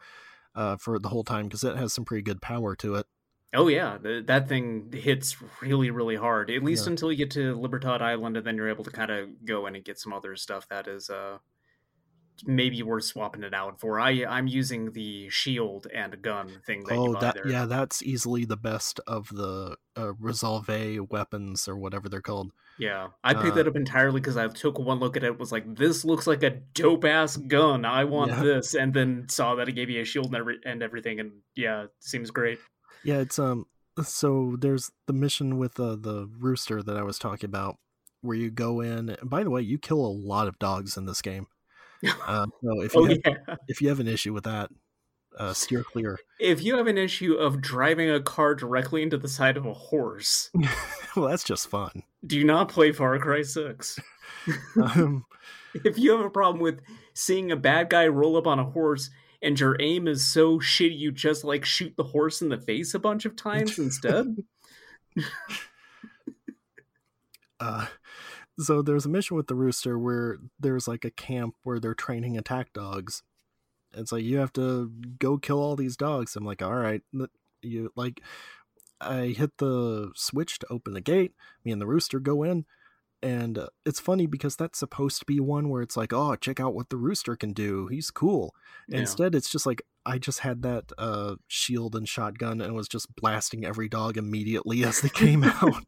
Uh, 0.54 0.74
for 0.78 0.98
the 0.98 1.10
whole 1.10 1.22
time 1.24 1.44
because 1.44 1.62
it 1.64 1.76
has 1.76 1.92
some 1.92 2.06
pretty 2.06 2.22
good 2.22 2.40
power 2.40 2.74
to 2.76 2.94
it. 2.94 3.06
Oh 3.54 3.68
yeah, 3.68 3.98
th- 4.02 4.24
that 4.26 4.48
thing 4.48 4.90
hits 4.92 5.36
really, 5.60 5.90
really 5.90 6.16
hard. 6.16 6.50
At 6.50 6.62
least 6.62 6.86
Yeah. 6.86 6.92
until 6.92 7.12
you 7.12 7.18
get 7.18 7.30
to 7.32 7.54
Libertad 7.54 8.00
Island, 8.00 8.38
and 8.38 8.46
then 8.46 8.56
you're 8.56 8.70
able 8.70 8.84
to 8.84 8.90
kind 8.90 9.10
of 9.10 9.44
go 9.44 9.66
in 9.66 9.76
and 9.76 9.84
get 9.84 9.98
some 9.98 10.14
other 10.14 10.34
stuff 10.36 10.66
that 10.68 10.88
is 10.88 11.10
uh 11.10 11.36
maybe 12.44 12.82
worth 12.82 13.04
swapping 13.04 13.42
it 13.42 13.54
out 13.54 13.80
for. 13.80 13.98
I 14.00 14.24
I'm 14.24 14.46
using 14.46 14.92
the 14.92 15.28
shield 15.30 15.86
and 15.94 16.20
gun 16.20 16.60
thing 16.66 16.84
that 16.84 16.94
you 16.94 17.16
oh, 17.16 17.20
that 17.20 17.34
there. 17.34 17.48
yeah, 17.48 17.64
that's 17.66 18.02
easily 18.02 18.44
the 18.44 18.56
best 18.56 19.00
of 19.06 19.28
the 19.28 19.76
uh, 19.96 20.12
Resolve 20.14 20.68
weapons 21.10 21.68
or 21.68 21.76
whatever 21.76 22.08
they're 22.08 22.20
called. 22.20 22.52
Yeah, 22.78 23.08
I 23.24 23.32
picked 23.32 23.52
Uh, 23.52 23.54
that 23.54 23.68
up 23.68 23.76
entirely 23.76 24.20
because 24.20 24.36
I 24.36 24.48
took 24.48 24.78
one 24.78 24.98
look 24.98 25.16
at 25.16 25.24
it, 25.24 25.38
was 25.38 25.50
like, 25.50 25.76
"This 25.76 26.04
looks 26.04 26.26
like 26.26 26.42
a 26.42 26.50
dope 26.50 27.04
ass 27.04 27.36
gun. 27.36 27.84
I 27.86 28.04
want 28.04 28.32
Yeah. 28.32 28.42
this," 28.42 28.74
and 28.74 28.92
then 28.92 29.28
saw 29.30 29.54
that 29.54 29.68
it 29.68 29.72
gave 29.72 29.88
you 29.88 30.02
a 30.02 30.04
shield 30.04 30.26
and, 30.26 30.36
every, 30.36 30.58
and 30.64 30.82
everything, 30.82 31.18
and 31.20 31.40
yeah, 31.54 31.84
it 31.84 31.90
seems 32.00 32.30
great. 32.30 32.58
Yeah, 33.02 33.18
it's 33.18 33.38
um. 33.38 33.66
So 34.02 34.56
there's 34.58 34.90
the 35.06 35.14
mission 35.14 35.56
with 35.56 35.80
uh, 35.80 35.96
the 35.96 36.28
rooster 36.38 36.82
that 36.82 36.98
I 36.98 37.02
was 37.02 37.18
talking 37.18 37.48
about, 37.48 37.78
where 38.20 38.36
you 38.36 38.50
go 38.50 38.82
in. 38.82 39.08
And 39.08 39.30
by 39.30 39.42
the 39.42 39.48
way, 39.48 39.62
you 39.62 39.78
kill 39.78 40.04
a 40.04 40.08
lot 40.12 40.46
of 40.48 40.58
dogs 40.58 40.98
in 40.98 41.06
this 41.06 41.22
game. 41.22 41.46
Uh, 42.26 42.46
so 42.62 42.80
if 42.82 42.94
you 42.94 43.00
oh 43.00 43.04
have, 43.04 43.18
yeah. 43.24 43.54
if 43.68 43.80
you 43.80 43.88
have 43.88 44.00
an 44.00 44.08
issue 44.08 44.32
with 44.32 44.44
that, 44.44 44.70
uh, 45.38 45.52
steer 45.52 45.82
clear. 45.82 46.18
If 46.40 46.62
you 46.62 46.76
have 46.76 46.86
an 46.86 46.98
issue 46.98 47.34
of 47.34 47.60
driving 47.60 48.10
a 48.10 48.20
car 48.20 48.54
directly 48.54 49.02
into 49.02 49.18
the 49.18 49.28
side 49.28 49.56
of 49.56 49.66
a 49.66 49.74
horse, 49.74 50.50
well, 51.16 51.28
that's 51.28 51.44
just 51.44 51.68
fun. 51.68 52.02
do 52.26 52.42
not 52.44 52.68
play 52.68 52.92
Far 52.92 53.18
Cry 53.18 53.42
6. 53.42 53.98
Um, 54.80 55.24
if 55.74 55.98
you 55.98 56.12
have 56.12 56.24
a 56.24 56.30
problem 56.30 56.60
with 56.60 56.80
seeing 57.14 57.50
a 57.50 57.56
bad 57.56 57.90
guy 57.90 58.06
roll 58.06 58.36
up 58.36 58.46
on 58.46 58.60
a 58.60 58.64
horse 58.64 59.10
and 59.42 59.58
your 59.58 59.76
aim 59.80 60.06
is 60.06 60.24
so 60.24 60.58
shitty 60.58 60.96
you 60.96 61.10
just 61.10 61.42
like 61.42 61.64
shoot 61.64 61.94
the 61.96 62.04
horse 62.04 62.42
in 62.42 62.48
the 62.48 62.58
face 62.58 62.94
a 62.94 62.98
bunch 62.98 63.24
of 63.24 63.34
times 63.34 63.78
instead, 63.78 64.36
uh, 67.60 67.86
so 68.58 68.82
there's 68.82 69.06
a 69.06 69.10
mission 69.10 69.36
with 69.36 69.46
the 69.48 69.54
rooster 69.54 69.98
where 69.98 70.38
there's 70.58 70.88
like 70.88 71.04
a 71.04 71.10
camp 71.10 71.54
where 71.62 71.78
they're 71.80 71.94
training 71.94 72.36
attack 72.38 72.72
dogs. 72.72 73.22
It's 73.94 74.12
like 74.12 74.24
you 74.24 74.38
have 74.38 74.52
to 74.54 74.90
go 75.18 75.38
kill 75.38 75.58
all 75.58 75.76
these 75.76 75.96
dogs. 75.96 76.36
I'm 76.36 76.44
like, 76.44 76.62
all 76.62 76.74
right, 76.74 77.02
you 77.62 77.92
like. 77.96 78.20
I 78.98 79.34
hit 79.36 79.58
the 79.58 80.10
switch 80.14 80.58
to 80.60 80.66
open 80.70 80.94
the 80.94 81.02
gate. 81.02 81.34
Me 81.64 81.72
and 81.72 81.82
the 81.82 81.86
rooster 81.86 82.18
go 82.18 82.42
in. 82.42 82.64
and 83.22 83.58
uh, 83.58 83.66
it's 83.84 84.00
funny 84.00 84.26
because 84.26 84.56
that's 84.56 84.78
supposed 84.78 85.18
to 85.20 85.24
be 85.26 85.40
one 85.40 85.68
where 85.68 85.82
it's 85.82 85.96
like, 85.96 86.12
oh, 86.12 86.36
check 86.36 86.60
out 86.60 86.74
what 86.74 86.90
the 86.90 86.96
rooster 86.96 87.36
can 87.36 87.52
do. 87.52 87.88
He's 87.88 88.10
cool. 88.10 88.54
Yeah. 88.88 89.00
Instead, 89.00 89.34
it's 89.34 89.50
just 89.50 89.66
like 89.66 89.82
I 90.04 90.18
just 90.18 90.40
had 90.40 90.62
that 90.62 90.92
uh, 90.98 91.36
shield 91.48 91.96
and 91.96 92.08
shotgun 92.08 92.60
and 92.60 92.74
was 92.74 92.88
just 92.88 93.14
blasting 93.16 93.64
every 93.64 93.88
dog 93.88 94.16
immediately 94.16 94.84
as 94.84 95.00
they 95.00 95.08
came 95.08 95.44
out. 95.62 95.82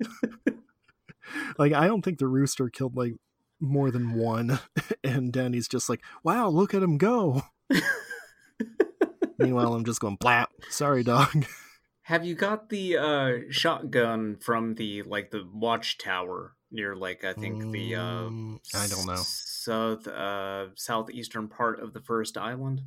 Like 1.58 1.72
I 1.72 1.86
don't 1.86 2.02
think 2.02 2.18
the 2.18 2.26
rooster 2.26 2.68
killed 2.68 2.96
like 2.96 3.14
more 3.60 3.90
than 3.90 4.14
one, 4.14 4.58
and 5.04 5.32
Dani's 5.32 5.68
just 5.68 5.88
like, 5.88 6.00
wow, 6.22 6.48
look 6.48 6.74
at 6.74 6.82
him 6.82 6.98
go. 6.98 7.42
Meanwhile, 9.38 9.74
I'm 9.74 9.84
just 9.84 10.00
going 10.00 10.18
blap. 10.18 10.46
Sorry, 10.68 11.02
dog. 11.02 11.46
Have 12.02 12.24
you 12.24 12.34
got 12.34 12.70
the 12.70 12.96
uh, 12.96 13.32
shotgun 13.50 14.36
from 14.40 14.74
the 14.74 15.02
like 15.02 15.30
the 15.30 15.46
watchtower 15.52 16.54
near 16.70 16.96
like 16.96 17.22
I 17.24 17.34
think 17.34 17.70
the 17.70 17.94
uh, 17.96 18.00
Mm, 18.28 18.58
I 18.74 18.86
don't 18.86 19.06
know. 19.06 19.16
south 19.16 20.06
uh, 20.08 20.68
southeastern 20.74 21.48
part 21.48 21.80
of 21.80 21.92
the 21.92 22.00
first 22.00 22.38
island? 22.38 22.80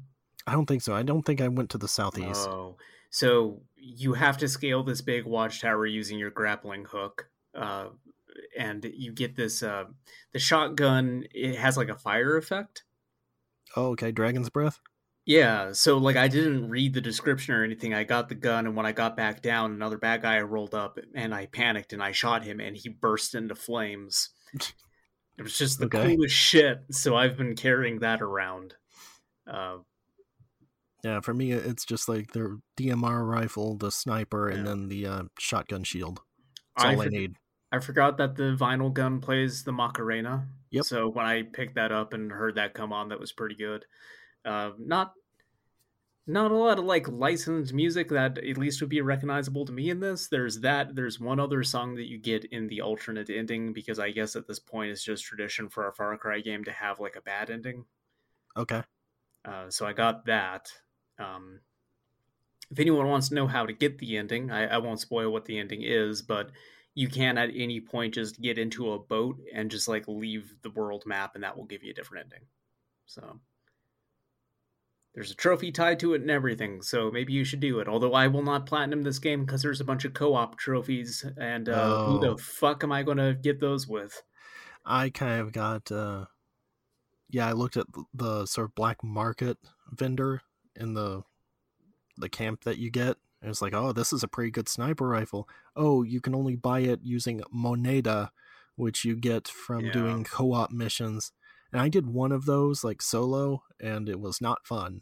I 0.48 0.54
don't 0.54 0.66
think 0.66 0.82
so. 0.82 0.96
I 0.96 1.04
don't 1.04 1.24
think 1.24 1.40
I 1.40 1.48
went 1.48 1.70
to 1.72 1.78
the 1.78 1.88
southeast. 1.88 2.48
Oh, 2.50 2.78
so 3.12 3.62
you 3.78 4.14
have 4.14 4.38
to 4.40 4.48
scale 4.48 4.84
this 4.84 5.02
big 5.02 5.26
watchtower 5.26 5.86
using 5.86 6.18
your 6.18 6.32
grappling 6.32 6.86
hook, 6.86 7.30
uh, 7.56 7.90
and 8.58 8.84
you 8.94 9.12
get 9.14 9.36
this. 9.36 9.64
Uh, 9.64 9.86
the 10.34 10.40
shotgun 10.40 11.26
it 11.34 11.56
has 11.58 11.78
like 11.78 11.90
a 11.90 11.96
fire 11.98 12.38
effect. 12.38 12.84
Oh, 13.76 13.88
okay. 13.92 14.12
Dragon's 14.12 14.50
breath. 14.50 14.80
Yeah, 15.26 15.72
so 15.72 15.98
like 15.98 16.16
I 16.16 16.28
didn't 16.28 16.70
read 16.70 16.94
the 16.94 17.02
description 17.02 17.54
or 17.54 17.64
anything. 17.64 17.94
I 17.94 18.04
got 18.04 18.28
the 18.28 18.36
gun, 18.36 18.66
and 18.66 18.76
when 18.76 18.86
I 18.88 18.92
got 18.92 19.16
back 19.16 19.42
down, 19.42 19.72
another 19.72 19.98
bad 19.98 20.24
guy 20.24 20.42
rolled 20.42 20.74
up, 20.74 20.98
and 21.14 21.34
I 21.34 21.46
panicked 21.46 21.94
and 21.94 22.02
I 22.02 22.12
shot 22.12 22.44
him, 22.44 22.60
and 22.60 22.76
he 22.76 22.90
burst 22.90 23.36
into 23.36 23.56
flames. 23.56 24.30
It 25.38 25.44
was 25.44 25.58
just 25.58 25.80
the 25.80 25.88
Okay. 25.88 26.16
coolest 26.16 26.36
shit. 26.36 26.84
So 26.92 27.16
I've 27.16 27.38
been 27.38 27.56
carrying 27.56 28.00
that 28.00 28.22
around. 28.22 28.76
Uh, 29.48 29.80
Yeah, 31.04 31.20
for 31.22 31.34
me, 31.34 31.52
it's 31.52 31.84
just 31.86 32.08
like 32.08 32.34
the 32.34 32.62
DMR 32.78 33.24
rifle, 33.24 33.76
the 33.76 33.92
sniper, 33.92 34.50
and 34.50 34.60
Yeah. 34.60 34.64
then 34.66 34.88
the 34.88 35.06
uh, 35.08 35.24
shotgun 35.40 35.84
shield. 35.84 36.22
That's 36.76 36.86
I, 36.86 36.94
all 36.96 37.02
I 37.02 37.08
need. 37.08 37.36
I 37.72 37.80
forgot 37.80 38.18
that 38.18 38.36
the 38.36 38.56
vinyl 38.60 38.94
gun 38.94 39.22
plays 39.22 39.64
the 39.64 39.72
Macarena. 39.72 40.48
Yep. 40.72 40.86
So 40.86 41.08
when 41.10 41.26
I 41.26 41.44
picked 41.44 41.76
that 41.76 41.92
up 41.92 42.14
and 42.14 42.32
heard 42.32 42.56
that 42.56 42.74
come 42.74 42.92
on, 42.92 43.10
that 43.10 43.20
was 43.20 43.32
pretty 43.32 43.56
good. 43.56 43.86
Uh, 44.44 44.72
not 44.78 45.14
not 46.28 46.52
a 46.52 46.56
lot 46.56 46.80
of 46.80 46.86
like 46.86 47.08
licensed 47.08 47.74
music 47.74 48.10
that 48.10 48.38
at 48.38 48.58
least 48.58 48.80
would 48.80 48.90
be 48.90 49.02
recognizable 49.02 49.66
to 49.66 49.72
me 49.72 49.90
in 49.90 50.00
this. 50.00 50.28
There's 50.28 50.60
that. 50.60 50.96
There's 50.96 51.20
one 51.20 51.40
other 51.40 51.64
song 51.64 51.96
that 51.96 52.08
you 52.08 52.18
get 52.18 52.46
in 52.46 52.68
the 52.68 52.82
alternate 52.82 53.30
ending 53.30 53.74
because 53.74 54.00
I 54.00 54.12
guess 54.12 54.36
at 54.36 54.48
this 54.48 54.60
point 54.60 54.92
it's 54.92 55.04
just 55.04 55.24
tradition 55.24 55.68
for 55.68 55.88
a 55.88 55.94
Far 55.94 56.16
Cry 56.18 56.40
game 56.40 56.64
to 56.66 56.72
have 56.72 57.00
like 57.00 57.16
a 57.16 57.22
bad 57.22 57.50
ending. 57.50 57.86
Okay. 58.56 58.84
Uh, 59.44 59.70
so 59.70 59.86
I 59.86 59.94
got 59.94 60.26
that. 60.26 60.72
Um, 61.18 61.60
if 62.70 62.80
anyone 62.80 63.08
wants 63.08 63.30
to 63.30 63.36
know 63.36 63.48
how 63.48 63.66
to 63.66 63.74
get 63.74 63.98
the 63.98 64.18
ending, 64.18 64.52
I, 64.52 64.68
I 64.68 64.78
won't 64.78 65.00
spoil 65.00 65.32
what 65.32 65.46
the 65.46 65.60
ending 65.60 65.82
is, 65.82 66.22
but 66.22 66.52
you 66.94 67.08
can 67.08 67.38
at 67.38 67.50
any 67.56 67.80
point 67.82 68.14
just 68.16 68.42
get 68.42 68.58
into 68.58 68.92
a 68.92 69.00
boat 69.00 69.40
and 69.54 69.72
just 69.72 69.88
like 69.88 70.08
leave 70.08 70.56
the 70.62 70.72
world 70.72 71.04
map, 71.06 71.36
and 71.36 71.44
that 71.44 71.56
will 71.58 71.66
give 71.66 71.84
you 71.84 71.92
a 71.92 71.94
different 71.94 72.26
ending. 72.26 72.48
So 73.06 73.40
there's 75.14 75.32
a 75.32 75.36
trophy 75.36 75.72
tied 75.72 76.00
to 76.00 76.14
it 76.14 76.22
and 76.22 76.32
everything, 76.32 76.82
so 76.82 77.12
maybe 77.12 77.34
you 77.34 77.44
should 77.44 77.60
do 77.60 77.80
it. 77.80 77.88
Although 77.88 78.14
I 78.14 78.28
will 78.28 78.44
not 78.44 78.66
platinum 78.66 79.04
this 79.04 79.20
game 79.20 79.46
because 79.46 79.62
there's 79.62 79.82
a 79.82 79.86
bunch 79.86 80.06
of 80.06 80.14
co-op 80.14 80.58
trophies, 80.58 81.26
and 81.38 81.68
uh, 81.68 82.06
who 82.06 82.18
Oh. 82.18 82.20
the 82.20 82.38
fuck 82.42 82.84
am 82.84 82.92
I 82.92 83.04
going 83.04 83.18
to 83.18 83.34
get 83.34 83.60
those 83.60 83.88
with? 83.88 84.22
I 84.86 85.10
kind 85.10 85.42
of 85.42 85.52
got. 85.52 85.92
uh 85.92 86.26
Yeah, 87.30 87.48
I 87.48 87.52
looked 87.54 87.78
at 87.78 87.94
th- 87.94 88.06
the 88.14 88.46
sort 88.46 88.66
of 88.70 88.76
black 88.76 89.04
market 89.04 89.58
vendor 89.92 90.42
in 90.76 90.94
the 90.94 91.24
the 92.18 92.30
camp 92.30 92.64
that 92.64 92.78
you 92.78 92.90
get. 92.90 93.18
And 93.42 93.50
it's 93.50 93.62
like, 93.62 93.74
oh, 93.74 93.92
this 93.92 94.14
is 94.14 94.22
a 94.24 94.28
pretty 94.28 94.52
good 94.52 94.70
sniper 94.70 95.08
rifle. 95.08 95.50
Oh, 95.76 96.04
you 96.04 96.22
can 96.22 96.36
only 96.36 96.56
buy 96.56 96.82
it 96.82 97.00
using 97.04 97.42
moneda, 97.54 98.30
which 98.76 99.04
you 99.04 99.16
get 99.16 99.48
from 99.48 99.86
Yeah. 99.86 99.92
doing 99.92 100.24
co-op 100.24 100.72
missions. 100.72 101.32
And 101.72 101.82
I 101.82 101.90
did 101.90 102.06
one 102.08 102.32
of 102.32 102.46
those 102.46 102.84
like 102.84 103.02
solo, 103.02 103.64
and 103.80 104.08
it 104.10 104.20
was 104.20 104.42
not 104.42 104.66
fun. 104.68 105.02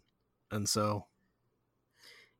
And 0.51 0.69
so, 0.69 1.07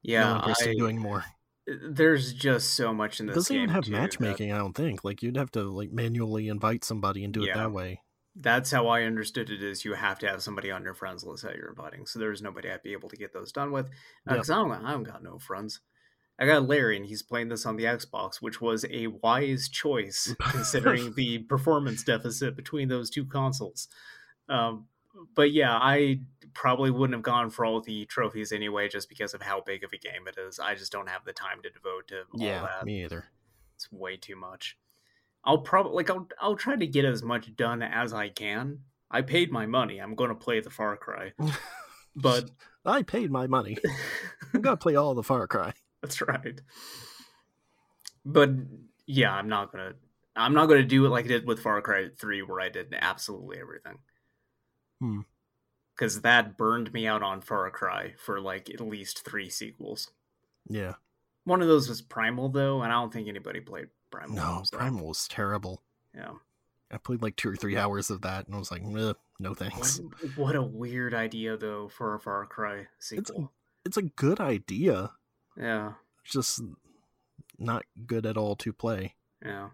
Yeah, 0.02 0.30
no 0.30 0.36
interest 0.40 0.64
I- 0.64 0.70
in 0.72 0.78
doing 0.78 0.98
more. 1.00 1.26
Eh, 1.68 1.74
there's 1.90 2.34
just 2.34 2.74
so 2.76 2.94
much 2.94 3.20
in 3.20 3.26
It 3.28 3.34
this 3.34 3.46
doesn't 3.46 3.56
game. 3.56 3.64
even 3.64 3.76
have 3.76 3.84
too, 3.86 3.92
that- 3.92 4.02
matchmaking. 4.02 4.52
I 4.54 4.58
don't 4.58 4.74
think. 4.76 5.04
Like 5.04 5.22
you'd 5.22 5.38
have 5.38 5.52
to 5.52 5.64
like 5.64 5.92
manually 5.92 6.48
invite 6.48 6.84
somebody 6.84 7.24
and 7.24 7.34
do 7.34 7.44
it 7.44 7.54
that 7.54 7.72
way. 7.72 8.02
that's 8.42 8.72
how 8.72 8.88
I 8.88 9.04
understood 9.04 9.50
it. 9.50 9.62
Is 9.62 9.84
you 9.84 9.96
have 9.96 10.18
to 10.20 10.28
have 10.30 10.42
somebody 10.42 10.72
on 10.72 10.84
your 10.84 10.94
friends 10.94 11.26
list 11.26 11.44
that 11.44 11.56
you're 11.58 11.70
inviting. 11.70 12.06
So 12.06 12.20
there's 12.20 12.42
nobody 12.42 12.70
I'd 12.72 12.84
be 12.84 12.94
able 12.94 13.10
to 13.10 13.18
get 13.18 13.34
those 13.34 13.52
done 13.52 13.72
with 13.72 13.88
Yep. 13.88 13.94
because 14.28 14.50
I 14.50 14.56
don't. 14.56 14.72
I 14.72 14.92
don't 14.92 15.04
got 15.04 15.22
no 15.24 15.40
friends. 15.40 15.82
I 16.40 16.46
got 16.46 16.68
Larry, 16.68 16.96
and 16.96 17.06
he's 17.06 17.22
playing 17.22 17.50
this 17.50 17.66
on 17.66 17.76
the 17.76 17.84
Xbox, 17.84 18.38
which 18.38 18.62
was 18.62 18.86
a 18.90 19.08
wise 19.08 19.68
choice 19.68 20.34
considering 20.42 21.14
the 21.16 21.40
performance 21.40 22.04
deficit 22.04 22.56
between 22.56 22.88
those 22.88 23.10
two 23.10 23.26
consoles. 23.26 23.88
Um, 24.48 24.88
but 25.36 25.52
yeah, 25.52 25.76
I 25.76 26.22
probably 26.54 26.92
wouldn't 26.92 27.16
have 27.16 27.24
gone 27.24 27.50
for 27.50 27.66
all 27.66 27.82
the 27.82 28.06
trophies 28.06 28.52
anyway, 28.52 28.88
just 28.88 29.10
because 29.10 29.34
of 29.34 29.42
how 29.42 29.62
big 29.62 29.84
of 29.84 29.92
a 29.92 29.98
game 29.98 30.28
it 30.28 30.38
is. 30.38 30.60
I 30.60 30.76
just 30.76 30.92
don't 30.92 31.10
have 31.10 31.26
the 31.26 31.34
time 31.34 31.62
to 31.64 31.70
devote 31.70 32.08
to 32.08 32.22
all 32.34 32.40
yeah, 32.40 32.62
that. 32.62 32.86
me 32.86 33.04
either. 33.04 33.26
It's 33.76 33.92
way 33.92 34.16
too 34.16 34.36
much. 34.36 34.78
I'll 35.44 35.60
probably 35.60 35.94
like 35.94 36.10
I'll 36.10 36.28
I'll 36.40 36.56
try 36.56 36.76
to 36.76 36.88
get 36.88 37.06
as 37.06 37.24
much 37.24 37.56
done 37.56 37.82
as 37.82 38.14
I 38.14 38.30
can. 38.30 38.80
I 39.12 39.22
paid 39.22 39.52
my 39.52 39.66
money. 39.66 40.00
I'm 40.00 40.16
going 40.16 40.30
to 40.30 40.36
play 40.36 40.60
the 40.60 40.70
Far 40.70 40.96
Cry. 40.96 41.34
But 42.16 42.52
I 42.86 43.04
paid 43.04 43.32
my 43.32 43.48
money. 43.48 43.78
I'm 44.54 44.62
gonna 44.62 44.78
play 44.78 44.96
all 44.96 45.14
the 45.14 45.24
Far 45.24 45.48
Cry. 45.48 45.74
that's 46.02 46.22
right. 46.22 46.62
But 48.26 48.52
yeah, 49.06 49.34
I'm 49.34 49.50
not 49.50 49.72
going 49.72 49.90
to 49.90 49.96
I'm 50.36 50.54
not 50.54 50.68
to 50.68 50.84
do 50.84 51.06
it 51.06 51.10
like 51.10 51.26
I 51.26 51.30
did 51.30 51.48
with 51.48 51.60
Far 51.60 51.82
Cry 51.82 52.10
3 52.18 52.44
where 52.44 52.62
I 52.62 52.70
did 52.70 52.96
absolutely 53.00 53.58
everything. 53.60 53.98
Hmm. 55.00 55.22
Cuz 55.98 56.22
that 56.22 56.58
burned 56.58 56.94
me 56.94 57.08
out 57.08 57.24
on 57.24 57.42
Far 57.42 57.70
Cry 57.72 58.14
for 58.18 58.40
like 58.40 58.70
at 58.70 58.80
least 58.80 59.26
3 59.26 59.50
sequels. 59.50 60.12
Yeah. 60.70 60.94
One 61.44 61.62
of 61.62 61.68
those 61.68 61.90
was 61.90 62.02
Primal 62.02 62.50
though, 62.50 62.82
and 62.82 62.92
I 62.92 62.96
don't 62.96 63.12
think 63.12 63.28
anybody 63.28 63.60
played 63.60 63.90
Primal. 64.12 64.36
No, 64.36 64.62
so, 64.64 64.78
Primal 64.78 65.08
was 65.08 65.28
terrible. 65.28 65.84
Yeah. 66.16 66.34
I 66.92 66.98
played 66.98 67.22
like 67.22 67.36
two 67.36 67.50
or 67.50 67.56
three 67.56 67.78
hours 67.78 68.10
of 68.10 68.22
that, 68.22 68.48
and 68.48 68.56
I 68.56 68.60
was 68.60 68.72
like, 68.72 68.82
no 68.82 69.54
thanks. 69.54 70.02
what 70.36 70.56
a 70.56 70.62
weird 70.62 71.14
idea, 71.14 71.56
though, 71.56 71.88
for 71.88 72.16
a 72.16 72.20
Far 72.20 72.46
Cry 72.46 72.88
sequel. 73.00 73.52
It's 73.86 73.98
a 73.98 74.04
good 74.04 74.40
idea, 74.40 75.12
Yeah, 75.60 75.94
just 76.24 76.62
not 77.58 77.84
good 78.06 78.26
at 78.26 78.38
all 78.38 78.56
to 78.58 78.72
play. 78.74 79.16
yeah. 79.46 79.70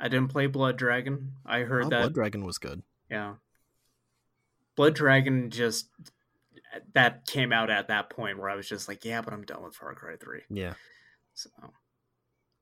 I 0.00 0.08
didn't 0.08 0.28
play 0.32 0.46
Blood 0.48 0.76
Dragon. 0.78 1.34
I 1.46 1.60
heard 1.60 1.84
Oh, 1.84 1.88
that. 1.90 2.00
Blood 2.00 2.14
Dragon 2.14 2.44
was 2.44 2.58
good. 2.58 2.82
Yeah. 3.08 3.34
Blood 4.74 4.94
Dragon 4.94 5.48
just 5.50 5.88
that 6.94 7.24
came 7.26 7.52
out 7.52 7.70
at 7.70 7.86
that 7.88 8.10
point 8.10 8.38
where 8.38 8.48
I 8.50 8.56
was 8.56 8.68
just 8.68 8.88
like, 8.88 9.04
yeah, 9.04 9.20
but 9.22 9.32
I'm 9.32 9.44
done 9.44 9.62
with 9.62 9.76
Far 9.76 9.94
Cry 9.94 10.16
Three. 10.16 10.40
Yeah, 10.50 10.74
So, 11.34 11.50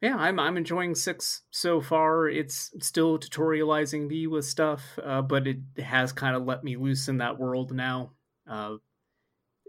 yeah, 0.02 0.16
I'm 0.16 0.38
I'm 0.38 0.56
enjoying 0.58 0.94
six 0.94 1.42
so 1.50 1.80
far. 1.80 2.28
It's 2.28 2.72
still 2.80 3.18
tutorializing 3.18 4.06
me 4.08 4.26
with 4.26 4.44
stuff, 4.44 4.98
uh, 5.02 5.22
but 5.22 5.46
it 5.46 5.58
has 5.78 6.12
kind 6.12 6.36
of 6.36 6.44
let 6.44 6.62
me 6.62 6.76
loose 6.76 7.08
in 7.08 7.18
that 7.18 7.38
world 7.38 7.72
now. 7.72 8.10
Uh, 8.46 8.76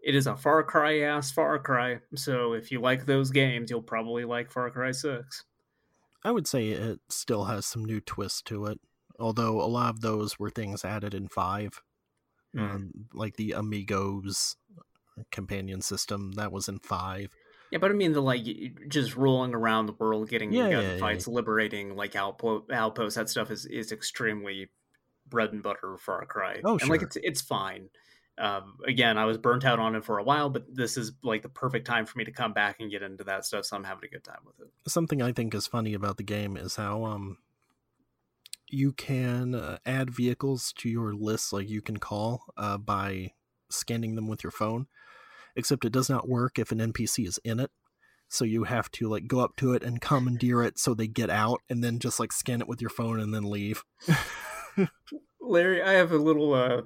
it 0.03 0.15
is 0.15 0.27
a 0.27 0.35
Far 0.35 0.63
Cry 0.63 0.99
ass 1.01 1.31
Far 1.31 1.59
Cry, 1.59 1.99
so 2.15 2.53
if 2.53 2.71
you 2.71 2.79
like 2.81 3.05
those 3.05 3.31
games, 3.31 3.69
you'll 3.69 3.81
probably 3.81 4.25
like 4.25 4.51
Far 4.51 4.69
Cry 4.71 4.91
Six. 4.91 5.43
I 6.23 6.31
would 6.31 6.47
say 6.47 6.69
it 6.69 6.99
still 7.09 7.45
has 7.45 7.65
some 7.65 7.83
new 7.85 7.99
twists 7.99 8.41
to 8.43 8.65
it. 8.67 8.79
Although 9.19 9.61
a 9.61 9.65
lot 9.65 9.89
of 9.93 10.01
those 10.01 10.37
were 10.39 10.49
things 10.49 10.83
added 10.85 11.13
in 11.13 11.27
five, 11.27 11.81
Mm. 12.55 12.69
um, 12.75 12.91
like 13.13 13.37
the 13.37 13.53
Amigos 13.53 14.57
companion 15.31 15.81
system 15.81 16.33
that 16.33 16.51
was 16.51 16.67
in 16.67 16.79
five. 16.79 17.31
Yeah, 17.71 17.77
but 17.79 17.91
I 17.91 17.93
mean 17.93 18.11
the 18.11 18.21
like 18.21 18.43
just 18.89 19.15
rolling 19.15 19.53
around 19.55 19.85
the 19.85 19.93
world, 19.93 20.27
getting 20.29 20.51
Yeah, 20.51 20.63
gun 20.69 20.83
yeah, 20.83 20.91
yeah, 20.93 20.97
fights, 20.97 21.27
liberating 21.27 21.95
like 21.95 22.13
outpo- 22.13 22.69
outposts. 22.71 23.15
That 23.15 23.29
stuff 23.29 23.49
is 23.51 23.65
is 23.65 23.91
extremely 23.91 24.69
bread 25.29 25.53
and 25.53 25.63
butter 25.63 25.95
Far 25.97 26.25
Cry. 26.25 26.59
Oh, 26.65 26.77
and 26.79 26.89
like 26.89 27.01
it's 27.01 27.15
it's 27.23 27.41
fine. 27.41 27.89
Um, 28.37 28.77
again, 28.87 29.17
I 29.17 29.25
was 29.25 29.37
burnt 29.37 29.65
out 29.65 29.79
on 29.79 29.95
it 29.95 30.03
for 30.03 30.17
a 30.17 30.23
while, 30.23 30.49
but 30.49 30.65
this 30.73 30.97
is 30.97 31.11
like 31.21 31.41
the 31.41 31.49
perfect 31.49 31.85
time 31.85 32.05
for 32.05 32.17
me 32.17 32.25
to 32.25 32.31
come 32.31 32.53
back 32.53 32.77
and 32.79 32.89
get 32.89 33.03
into 33.03 33.23
that 33.25 33.45
stuff. 33.45 33.65
So 33.65 33.75
I'm 33.75 33.83
having 33.83 34.05
a 34.05 34.07
good 34.07 34.23
time 34.23 34.39
with 34.45 34.59
it. 34.59 34.71
something 34.89 35.21
I 35.21 35.31
think 35.31 35.53
is 35.53 35.67
funny 35.67 35.93
about 35.93 36.17
the 36.17 36.23
game 36.23 36.57
is 36.57 36.75
how 36.75 37.05
um 37.05 37.37
you 38.67 38.93
can 38.93 39.53
uh, 39.53 39.77
add 39.85 40.09
vehicles 40.09 40.73
to 40.77 40.89
your 40.89 41.13
list 41.13 41.51
like 41.51 41.69
you 41.69 41.81
can 41.81 41.97
call 41.97 42.45
uh, 42.55 42.77
by 42.77 43.33
scanning 43.69 44.15
them 44.15 44.27
with 44.29 44.43
your 44.43 44.51
phone 44.51 44.87
except 45.57 45.83
it 45.83 45.91
does 45.91 46.09
not 46.09 46.29
work 46.29 46.57
if 46.57 46.71
an 46.71 46.79
NPC 46.79 47.27
is 47.27 47.37
in 47.43 47.59
it 47.59 47.69
so 48.29 48.45
you 48.45 48.63
have 48.63 48.89
to 48.91 49.09
like 49.09 49.27
go 49.27 49.41
up 49.41 49.57
to 49.57 49.73
it 49.73 49.83
and 49.83 49.99
commandeer 49.99 50.63
it 50.63 50.79
so 50.79 50.93
they 50.93 51.07
get 51.07 51.29
out 51.29 51.59
and 51.69 51.83
then 51.83 51.99
just 51.99 52.17
like 52.17 52.31
scan 52.31 52.61
it 52.61 52.67
with 52.67 52.79
your 52.79 52.89
phone 52.89 53.19
and 53.19 53.33
then 53.33 53.43
leave 53.43 53.83
Larry, 55.41 55.81
I 55.81 55.93
have 55.93 56.11
a 56.11 56.17
little 56.17 56.53
uh, 56.53 56.83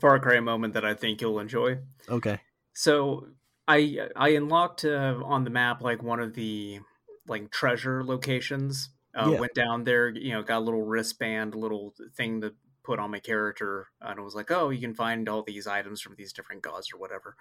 Far 0.00 0.18
Cry 0.18 0.40
moment 0.40 0.74
that 0.74 0.84
I 0.84 0.94
think 0.94 1.20
you'll 1.20 1.38
enjoy. 1.38 1.78
okay 2.08 2.40
So 2.72 3.28
I 3.66 4.08
I 4.16 4.30
unlocked 4.30 4.84
uh, 4.84 5.20
on 5.24 5.44
the 5.44 5.50
map 5.50 5.80
like 5.82 6.02
one 6.02 6.20
of 6.20 6.34
the 6.34 6.80
like 7.26 7.50
treasure 7.50 8.04
locations. 8.04 8.90
Uh, 9.16 9.30
Yeah. 9.32 9.40
Went 9.40 9.54
down 9.54 9.84
there, 9.84 10.08
you 10.10 10.32
know, 10.32 10.42
got 10.42 10.58
a 10.58 10.66
little 10.66 10.82
wristband, 10.82 11.54
little 11.54 11.94
thing 12.16 12.40
to 12.40 12.52
put 12.82 12.98
on 12.98 13.12
my 13.12 13.20
character, 13.20 13.86
and 14.00 14.18
it 14.18 14.22
was 14.22 14.34
like, 14.34 14.50
oh, 14.50 14.70
you 14.70 14.80
can 14.80 14.92
find 14.94 15.28
all 15.28 15.42
these 15.42 15.66
items 15.66 16.00
from 16.02 16.14
these 16.18 16.32
different 16.32 16.62
gods 16.62 16.92
or 16.92 16.98
whatever. 16.98 17.36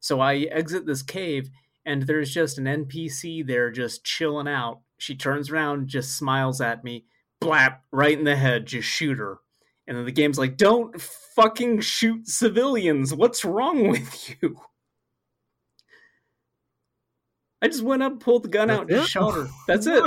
So 0.00 0.18
I 0.20 0.38
exit 0.50 0.86
this 0.86 1.02
cave, 1.02 1.50
and 1.84 2.02
there's 2.04 2.32
just 2.32 2.58
an 2.58 2.64
NPC 2.64 3.46
there, 3.46 3.70
just 3.70 4.02
chilling 4.02 4.48
out. 4.48 4.80
She 4.98 5.14
turns 5.14 5.50
around, 5.50 5.88
just 5.88 6.16
smiles 6.16 6.60
at 6.60 6.82
me, 6.82 7.04
blap, 7.40 7.80
right 7.92 8.18
in 8.18 8.24
the 8.24 8.34
head, 8.36 8.66
just 8.66 8.88
shoot 8.88 9.18
her. 9.18 9.38
And 9.86 9.96
then 9.96 10.04
the 10.04 10.12
game's 10.12 10.38
like, 10.38 10.56
don't 10.56 11.00
fucking 11.00 11.80
shoot 11.80 12.28
civilians. 12.28 13.14
What's 13.14 13.44
wrong 13.44 13.88
with 13.88 14.36
you? 14.42 14.56
I 17.62 17.68
just 17.68 17.82
went 17.82 18.02
up, 18.02 18.20
pulled 18.20 18.44
the 18.44 18.48
gun 18.48 18.70
out, 18.70 18.90
and 18.90 19.02
it? 19.02 19.06
shot 19.06 19.34
her. 19.34 19.48
That's 19.66 19.86
it. 19.86 20.02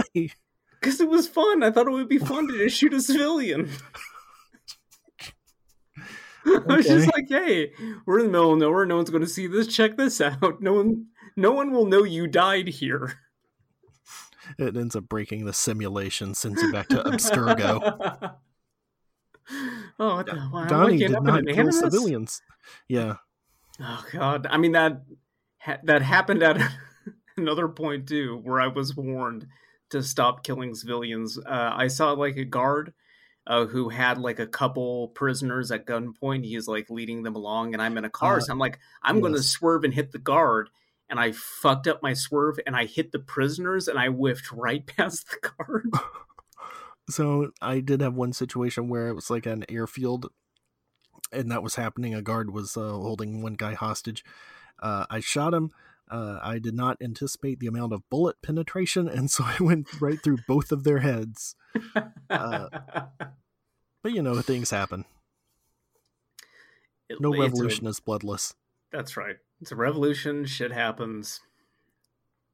Because 0.80 1.00
it 1.00 1.10
was 1.10 1.28
fun. 1.28 1.64
I 1.64 1.72
thought 1.72 1.88
it 1.88 1.92
would 1.92 2.10
be 2.10 2.18
fun 2.18 2.48
to 2.48 2.58
just 2.58 2.78
shoot 2.78 2.94
a 2.94 3.02
civilian. 3.02 3.70
I 6.46 6.76
was 6.76 6.86
just 6.86 7.14
like, 7.14 7.30
hey, 7.30 7.72
we're 8.06 8.20
in 8.20 8.26
the 8.26 8.32
middle 8.32 8.54
of 8.54 8.60
nowhere. 8.60 8.86
No 8.86 8.98
one's 8.98 9.10
going 9.10 9.24
to 9.24 9.30
see 9.30 9.48
this. 9.48 9.68
Check 9.68 9.96
this 9.96 10.20
out. 10.20 10.62
No 10.62 10.74
one, 10.74 11.06
no 11.38 11.52
one 11.52 11.72
will 11.72 11.86
know 11.86 12.04
you 12.04 12.28
died 12.28 12.68
here. 12.68 13.20
it 14.58 14.76
ends 14.76 14.96
up 14.96 15.08
breaking 15.08 15.46
the 15.46 15.54
simulation 15.54 16.34
sends 16.34 16.62
you 16.62 16.72
back 16.72 16.90
to 16.90 16.98
abstergo 17.04 18.36
oh, 20.00 20.16
what 20.16 20.26
the, 20.26 20.36
why, 20.52 20.68
donnie 20.68 20.98
did 20.98 21.12
not 21.12 21.46
kill 21.48 21.72
civilians 21.72 22.42
yeah 22.88 23.16
Oh 23.80 24.06
God! 24.12 24.48
I 24.50 24.58
mean 24.58 24.74
that 24.74 25.04
ha- 25.58 25.80
that 25.84 26.02
happened 26.02 26.44
at 26.44 26.62
another 27.38 27.68
point 27.68 28.08
too, 28.08 28.40
where 28.44 28.62
I 28.62 28.68
was 28.68 28.96
warned 28.96 29.48
to 29.90 30.04
stop 30.04 30.44
killing 30.44 30.76
civilians. 30.76 31.38
Uh, 31.38 31.72
I 31.74 31.88
saw 31.88 32.12
like 32.12 32.38
a 32.38 32.46
guard 32.46 32.94
uh, 33.48 33.66
who 33.66 33.90
had 33.90 34.18
like 34.20 34.40
a 34.40 34.48
couple 34.48 35.10
prisoners 35.10 35.72
at 35.72 35.86
gunpoint. 35.86 36.46
He's 36.46 36.68
like 36.68 36.90
leading 36.90 37.24
them 37.24 37.36
along, 37.36 37.74
and 37.74 37.82
I'm 37.82 37.98
in 37.98 38.06
a 38.06 38.10
car, 38.10 38.38
Uh, 38.38 38.42
so 38.42 38.54
I'm 38.54 38.60
like, 38.60 38.80
I'm 39.02 39.22
going 39.22 39.34
to 39.34 39.44
swerve 39.44 39.84
and 39.84 39.94
hit 39.94 40.12
the 40.12 40.20
guard. 40.20 40.70
And 41.10 41.20
I 41.20 41.34
fucked 41.34 41.88
up 41.88 42.02
my 42.02 42.14
swerve, 42.14 42.60
and 42.66 42.76
I 42.76 42.86
hit 42.86 43.12
the 43.12 43.20
prisoners, 43.20 43.88
and 43.88 44.00
I 44.00 44.08
whiffed 44.08 44.52
right 44.52 44.86
past 44.98 45.30
the 45.30 45.50
guard. 45.50 45.90
So 47.10 47.52
I 47.62 47.80
did 47.80 48.02
have 48.02 48.14
one 48.14 48.34
situation 48.34 48.88
where 48.88 49.08
it 49.10 49.14
was 49.14 49.30
like 49.30 49.46
an 49.46 49.66
airfield, 49.70 50.32
and 51.32 51.52
that 51.52 51.64
was 51.64 51.76
happening. 51.76 52.14
A 52.16 52.22
guard 52.22 52.52
was 52.54 52.78
uh, 52.78 52.82
holding 52.92 53.42
one 53.42 53.54
guy 53.56 53.74
hostage. 53.74 54.24
Uh, 54.82 55.06
I 55.10 55.20
shot 55.20 55.54
him. 55.54 55.72
Uh, 56.10 56.40
I 56.44 56.60
did 56.60 56.76
not 56.76 56.98
anticipate 57.02 57.60
the 57.60 57.68
amount 57.68 57.94
of 57.94 58.08
bullet 58.10 58.36
penetration, 58.42 59.08
and 59.10 59.30
so 59.32 59.44
I 59.48 59.58
went 59.62 60.02
right 60.02 60.22
through 60.22 60.40
both 60.48 60.72
of 60.72 60.84
their 60.84 61.00
heads. 61.00 61.56
Uh, 62.30 62.68
But 64.02 64.12
you 64.14 64.22
know, 64.22 64.40
things 64.42 64.70
happen. 64.70 65.06
It- 67.10 67.20
No 67.22 67.34
it's 67.34 67.40
a- 67.40 67.44
revolution 67.44 67.88
is 67.88 68.00
bloodless. 68.00 68.54
That's 68.92 69.18
right. 69.18 69.38
It's 69.62 69.72
a 69.72 69.76
revolution. 69.76 70.46
Shit 70.46 70.72
happens. 70.72 71.40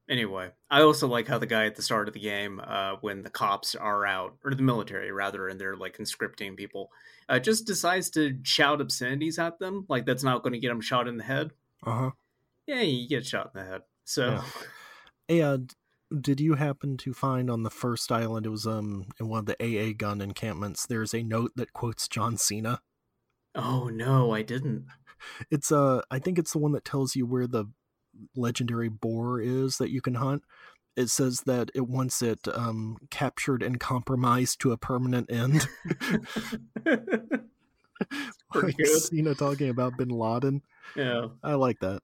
Anyway, 0.10 0.50
I 0.72 0.82
also 0.82 1.08
like 1.08 1.28
how 1.28 1.38
the 1.38 1.46
guy 1.46 1.66
at 1.68 1.76
the 1.76 1.84
start 1.84 2.08
of 2.08 2.16
the 2.16 2.20
game, 2.20 2.60
uh, 2.66 2.96
when 3.02 3.22
the 3.22 3.30
cops 3.30 3.76
are 3.76 4.08
out, 4.08 4.36
or 4.44 4.56
the 4.56 4.64
military 4.64 5.12
rather, 5.12 5.48
and 5.48 5.62
they're 5.62 5.78
like 5.78 5.94
conscripting 5.94 6.56
people, 6.56 6.90
uh, 7.30 7.38
just 7.38 7.68
decides 7.68 8.10
to 8.12 8.40
shout 8.42 8.82
obscenities 8.82 9.38
at 9.38 9.60
them. 9.60 9.86
Like 9.88 10.08
that's 10.08 10.24
not 10.24 10.42
going 10.42 10.54
to 10.54 10.60
get 10.60 10.72
him 10.72 10.82
shot 10.82 11.08
in 11.08 11.18
the 11.18 11.24
head. 11.24 11.52
Uh 11.86 11.92
huh. 11.92 12.12
Yeah, 12.66 12.82
you 12.82 13.08
get 13.08 13.26
shot 13.26 13.52
in 13.54 13.62
the 13.62 13.70
head. 13.70 13.82
So, 14.04 14.42
Yeah. 15.28 15.52
And 15.52 15.76
did 16.22 16.40
you 16.40 16.56
happen 16.56 16.98
to 16.98 17.14
find 17.14 17.52
on 17.52 17.62
the 17.62 17.70
first 17.70 18.12
island? 18.12 18.48
It 18.48 18.50
was 18.50 18.66
um 18.66 19.06
in 19.20 19.28
one 19.28 19.40
of 19.40 19.46
the 19.46 19.58
AA 19.62 19.94
gun 19.96 20.22
encampments. 20.22 20.88
There's 20.88 21.14
a 21.14 21.22
note 21.22 21.52
that 21.56 21.74
quotes 21.74 22.08
John 22.08 22.36
Cena. 22.36 22.82
oh 23.54 23.90
no, 23.90 24.34
I 24.34 24.42
didn't. 24.42 24.88
It's 25.52 25.72
uh 25.72 26.02
I 26.10 26.18
think 26.18 26.40
it's 26.40 26.54
the 26.54 26.60
one 26.60 26.72
that 26.72 26.86
tells 26.86 27.16
you 27.16 27.26
where 27.28 27.46
the 27.46 27.66
legendary 28.36 28.90
boar 28.90 29.40
is 29.42 29.78
that 29.78 29.90
you 29.92 30.02
can 30.02 30.16
hunt. 30.16 30.44
It 30.96 31.10
says 31.10 31.42
that 31.46 31.72
it 31.74 31.88
wants 31.88 32.22
it 32.22 32.40
um 32.54 32.98
captured 33.10 33.64
and 33.64 33.80
compromised 33.80 34.60
to 34.62 34.72
a 34.72 34.78
permanent 34.78 35.32
end. 35.32 35.68
Good. 38.54 38.88
Cena 39.02 39.36
talking 39.36 39.70
about 39.70 39.98
Bin 39.98 40.10
Laden. 40.10 40.62
yeah. 40.96 41.28
I 41.44 41.54
like 41.56 41.80
that. 41.82 42.02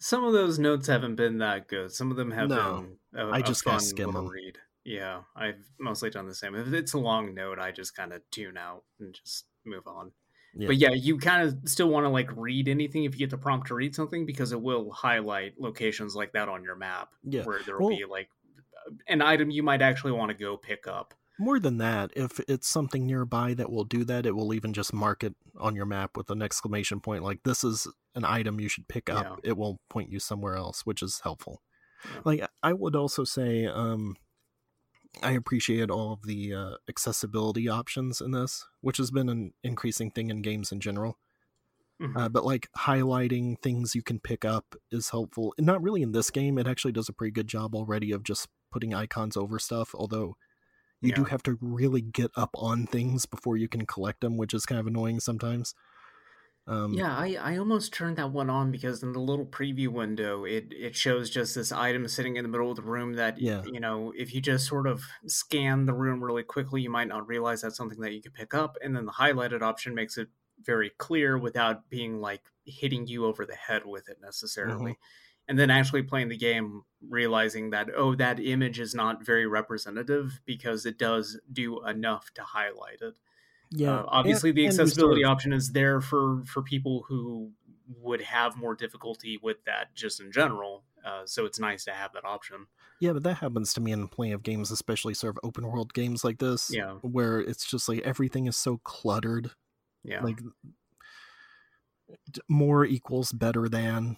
Some 0.00 0.24
of 0.24 0.32
those 0.32 0.58
notes 0.58 0.86
haven't 0.86 1.16
been 1.16 1.38
that 1.38 1.66
good. 1.68 1.92
Some 1.92 2.10
of 2.10 2.16
them 2.16 2.30
have 2.30 2.48
No. 2.48 2.86
been. 3.12 3.20
A, 3.20 3.26
I 3.32 3.38
a 3.38 3.42
just 3.42 3.64
fun 3.64 3.80
skim 3.80 4.06
little 4.06 4.22
'em. 4.22 4.28
read. 4.28 4.58
Yeah, 4.84 5.22
I've 5.36 5.58
mostly 5.78 6.08
done 6.08 6.26
the 6.26 6.34
same. 6.34 6.54
If 6.54 6.72
it's 6.72 6.92
a 6.94 6.98
long 6.98 7.34
note, 7.34 7.58
I 7.58 7.72
just 7.72 7.94
kind 7.96 8.12
of 8.12 8.22
tune 8.30 8.56
out 8.56 8.84
and 9.00 9.12
just 9.14 9.44
move 9.66 9.86
on. 9.86 10.12
Yeah. 10.54 10.66
But 10.68 10.76
yeah, 10.76 10.90
you 10.92 11.18
kind 11.18 11.46
of 11.48 11.68
still 11.68 11.88
want 11.88 12.04
to 12.04 12.08
like 12.08 12.30
read 12.36 12.68
anything 12.68 13.04
if 13.04 13.12
you 13.14 13.18
get 13.18 13.30
the 13.30 13.38
prompt 13.38 13.68
to 13.68 13.74
read 13.74 13.94
something 13.94 14.26
because 14.26 14.52
it 14.52 14.60
will 14.60 14.90
highlight 14.90 15.60
locations 15.60 16.14
like 16.16 16.32
that 16.32 16.48
on 16.48 16.64
your 16.64 16.74
map 16.76 17.10
Yeah. 17.22 17.44
where 17.44 17.60
there 17.64 17.78
will 17.78 17.88
Well- 17.88 17.96
be 17.98 18.04
like 18.04 18.28
an 19.06 19.20
item 19.22 19.50
you 19.50 19.62
might 19.62 19.82
actually 19.82 20.12
want 20.12 20.30
to 20.30 20.34
go 20.36 20.56
pick 20.56 20.86
up. 20.86 21.14
More 21.38 21.60
than 21.60 21.78
that, 21.78 22.10
if 22.16 22.40
it's 22.48 22.66
something 22.66 23.06
nearby 23.06 23.54
that 23.54 23.70
will 23.70 23.84
do 23.84 24.02
that, 24.04 24.26
it 24.26 24.34
will 24.34 24.52
even 24.52 24.72
just 24.72 24.92
mark 24.92 25.22
it 25.22 25.36
on 25.56 25.76
your 25.76 25.86
map 25.86 26.16
with 26.16 26.30
an 26.30 26.42
exclamation 26.42 26.98
point 27.00 27.22
like 27.22 27.42
this 27.44 27.62
is 27.62 27.86
an 28.16 28.24
item 28.24 28.58
you 28.58 28.68
should 28.68 28.88
pick 28.88 29.08
up. 29.08 29.24
Yeah. 29.44 29.50
It 29.50 29.56
will 29.56 29.78
point 29.88 30.10
you 30.10 30.18
somewhere 30.18 30.56
else, 30.56 30.84
which 30.84 31.02
is 31.02 31.20
helpful. 31.22 31.62
Like 32.24 32.44
I 32.62 32.72
would 32.72 32.96
also 32.96 33.22
say 33.24 33.66
um 33.66 34.16
I 35.22 35.32
appreciate 35.32 35.90
all 35.90 36.12
of 36.12 36.22
the 36.22 36.54
uh, 36.54 36.76
accessibility 36.88 37.68
options 37.68 38.20
in 38.20 38.30
this, 38.32 38.64
which 38.80 38.98
has 38.98 39.10
been 39.10 39.28
an 39.28 39.52
increasing 39.64 40.10
thing 40.10 40.30
in 40.30 40.42
games 40.42 40.70
in 40.70 40.80
general. 40.80 41.18
Mhm. 42.00 42.16
Uh, 42.16 42.28
but 42.28 42.44
like 42.44 42.68
highlighting 42.78 43.60
things 43.60 43.94
you 43.94 44.02
can 44.02 44.18
pick 44.20 44.44
up 44.44 44.74
is 44.90 45.10
helpful. 45.10 45.54
And 45.58 45.66
not 45.66 45.82
really 45.82 46.02
in 46.02 46.12
this 46.12 46.30
game. 46.30 46.58
It 46.58 46.66
actually 46.66 46.92
does 46.92 47.08
a 47.08 47.12
pretty 47.12 47.32
good 47.32 47.48
job 47.48 47.74
already 47.74 48.12
of 48.12 48.22
just 48.24 48.48
putting 48.72 48.94
icons 48.94 49.36
over 49.36 49.58
stuff. 49.58 49.94
Although 49.94 50.36
you 51.02 51.12
do 51.12 51.24
have 51.24 51.42
to 51.44 51.58
really 51.60 52.02
get 52.02 52.30
up 52.36 52.50
on 52.56 52.86
things 52.86 53.26
before 53.26 53.56
you 53.56 53.68
can 53.68 53.86
collect 53.86 54.20
them, 54.22 54.36
which 54.36 54.54
is 54.54 54.66
kind 54.66 54.80
of 54.80 54.86
annoying 54.86 55.20
sometimes. 55.20 55.74
Um, 56.68 56.92
Yeah, 56.92 57.16
I, 57.16 57.36
I 57.40 57.56
almost 57.56 57.92
turned 57.92 58.16
that 58.18 58.30
one 58.30 58.50
on 58.50 58.70
because 58.70 59.02
in 59.02 59.12
the 59.12 59.20
little 59.20 59.46
preview 59.46 59.88
window, 59.88 60.44
it, 60.44 60.66
it 60.70 60.94
shows 60.94 61.30
just 61.30 61.54
this 61.54 61.72
item 61.72 62.06
sitting 62.08 62.36
in 62.36 62.42
the 62.44 62.48
middle 62.48 62.70
of 62.70 62.76
the 62.76 62.82
room 62.82 63.14
that, 63.14 63.40
Yeah. 63.40 63.64
you 63.64 63.80
know, 63.80 64.12
if 64.16 64.34
you 64.34 64.40
just 64.40 64.66
sort 64.66 64.86
of 64.86 65.02
scan 65.26 65.86
the 65.86 65.94
room 65.94 66.22
really 66.22 66.42
quickly, 66.42 66.82
you 66.82 66.90
might 66.90 67.08
not 67.08 67.26
realize 67.26 67.62
that's 67.62 67.76
something 67.76 68.00
that 68.00 68.12
you 68.12 68.20
could 68.20 68.34
pick 68.34 68.52
up. 68.54 68.76
And 68.82 68.94
then 68.94 69.06
the 69.06 69.12
highlighted 69.12 69.62
option 69.62 69.94
makes 69.94 70.18
it 70.18 70.28
very 70.60 70.90
clear 70.90 71.38
without 71.38 71.88
being 71.88 72.20
like 72.20 72.42
hitting 72.66 73.06
you 73.06 73.24
over 73.24 73.46
the 73.46 73.54
head 73.54 73.86
with 73.86 74.08
it 74.08 74.18
necessarily. 74.20 74.98
And 75.46 75.58
then 75.58 75.70
actually 75.70 76.02
playing 76.02 76.28
the 76.28 76.36
game, 76.36 76.82
realizing 77.00 77.70
that, 77.70 77.88
oh, 77.96 78.14
that 78.16 78.38
image 78.38 78.78
is 78.78 78.94
not 78.94 79.24
very 79.24 79.46
representative 79.46 80.40
because 80.44 80.84
it 80.84 80.98
does 80.98 81.40
do 81.50 81.82
enough 81.86 82.30
to 82.34 82.42
highlight 82.42 83.00
it. 83.00 83.14
Yeah. 83.70 84.00
Uh, 84.00 84.04
obviously, 84.08 84.50
and- 84.50 84.56
the 84.58 84.64
and 84.64 84.72
you 84.72 84.76
sort 84.76 84.84
accessibility 84.88 85.24
option 85.24 85.52
is 85.52 85.72
there 85.72 86.00
for 86.00 86.42
for 86.46 86.62
people 86.62 87.04
who 87.08 87.52
would 88.02 88.20
have 88.20 88.56
more 88.56 88.74
difficulty 88.74 89.38
with 89.42 89.64
that 89.64 89.94
just 89.94 90.20
in 90.20 90.30
general. 90.30 90.84
Uh, 91.04 91.22
so 91.24 91.46
it's 91.46 91.58
nice 91.58 91.84
to 91.84 91.92
have 91.92 92.12
that 92.12 92.24
option. 92.24 92.66
Yeah, 93.00 93.12
but 93.12 93.22
that 93.22 93.34
happens 93.38 93.72
to 93.74 93.80
me 93.80 93.92
in 93.92 94.08
plenty 94.08 94.32
of 94.32 94.42
games, 94.42 94.70
especially 94.70 95.14
sort 95.14 95.36
of 95.36 95.40
open 95.42 95.66
world 95.66 95.94
games 95.94 96.22
like 96.24 96.38
this. 96.38 96.70
Yeah. 96.70 96.94
Where 97.02 97.40
it's 97.40 97.64
just 97.64 97.88
like 97.88 98.00
everything 98.00 98.46
is 98.46 98.56
so 98.56 98.78
cluttered. 98.84 99.52
Yeah, 100.04 100.22
Like 100.22 100.40
more 102.48 102.84
equals 102.84 103.32
better 103.32 103.68
than 103.68 104.16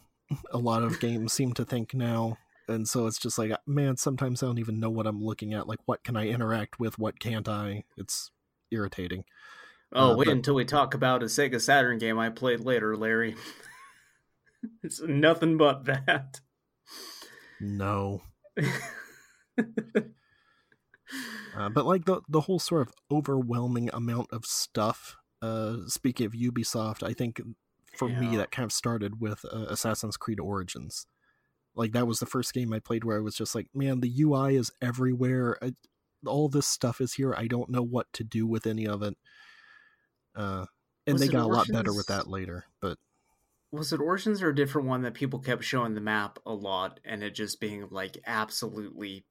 a 0.51 0.59
lot 0.59 0.83
of 0.83 1.01
games 1.01 1.33
seem 1.33 1.53
to 1.55 1.65
think 1.65 1.95
now. 1.95 2.39
And 2.69 2.89
so 2.89 3.07
it's 3.07 3.19
just 3.19 3.39
like, 3.39 3.53
man, 3.67 3.97
sometimes 3.97 4.43
I 4.43 4.47
don't 4.47 4.59
even 4.59 4.79
know 4.79 4.91
what 4.91 5.07
I'm 5.07 5.23
looking 5.23 5.53
at. 5.55 5.67
Like, 5.67 5.81
what 5.87 6.05
can 6.05 6.17
I 6.17 6.29
interact 6.29 6.79
with? 6.79 6.99
What 6.99 7.19
can't 7.19 7.49
I? 7.49 7.85
It's 7.97 8.31
irritating. 8.71 9.25
oh, 9.93 10.13
uh, 10.13 10.17
wait 10.17 10.27
but- 10.27 10.33
until 10.33 10.55
we 10.55 10.65
talk 10.65 10.95
about 10.95 11.23
a 11.23 11.27
Sega 11.27 11.61
Saturn 11.61 11.99
game 11.99 12.19
I 12.19 12.31
played 12.31 12.61
later, 12.61 12.97
Larry. 12.97 13.37
it's 14.83 15.01
nothing 15.01 15.57
but 15.57 15.85
that. 15.85 16.41
No. 17.61 18.23
Uh, 21.57 21.69
but 21.69 21.85
like 21.85 22.05
the 22.05 22.21
the 22.29 22.43
whole 22.43 22.59
sort 22.59 22.83
of 22.83 22.95
overwhelming 23.11 23.91
amount 23.93 24.29
of 24.33 24.47
stuff. 24.47 25.17
Uh, 25.43 25.79
speaking 25.87 26.27
of 26.27 26.33
Ubisoft, 26.33 27.03
I 27.03 27.13
think 27.13 27.41
for 27.97 28.09
me 28.09 28.37
that 28.37 28.51
kind 28.53 28.65
of 28.65 28.73
started 28.73 29.21
with 29.21 29.45
uh, 29.53 29.67
Assassin's 29.69 30.17
Creed 30.17 30.39
Origins. 30.39 31.07
Like 31.75 31.93
that 31.93 32.07
was 32.07 32.21
the 32.21 32.27
first 32.27 32.53
game 32.53 32.73
I 32.73 32.79
played 32.79 33.05
where 33.05 33.17
I 33.17 33.21
was 33.21 33.35
just 33.35 33.55
like, 33.55 33.67
man, 33.75 34.01
the 34.01 34.13
UI 34.23 34.57
is 34.57 34.71
everywhere. 34.81 35.59
I, 35.63 35.75
all 36.27 36.49
this 36.49 36.67
stuff 36.67 37.01
is 37.01 37.15
here. 37.15 37.35
I 37.37 37.47
don't 37.47 37.71
know 37.71 37.83
what 37.83 38.13
to 38.15 38.25
do 38.25 38.47
with 38.47 38.67
any 38.67 38.87
of 38.87 39.03
it. 39.03 39.17
Uh, 40.35 40.67
and 41.07 41.15
Was 41.15 41.23
they 41.23 41.29
got 41.29 41.47
a 41.47 41.49
lot 41.49 41.69
better 41.69 41.95
with 41.95 42.07
that 42.07 42.27
later. 42.29 42.65
But 42.81 42.99
Was 43.73 43.93
it 43.93 44.01
Origins 44.01 44.43
or 44.43 44.51
a 44.51 44.55
different 44.55 44.89
one 44.89 45.03
that 45.03 45.15
people 45.15 45.39
kept 45.39 45.65
showing 45.65 45.95
the 45.95 46.01
map 46.01 46.39
a 46.47 46.53
lot 46.53 47.01
and 47.05 47.23
it 47.23 47.35
just 47.35 47.61
being 47.61 47.89
like 47.91 48.19
absolutely 48.27 49.25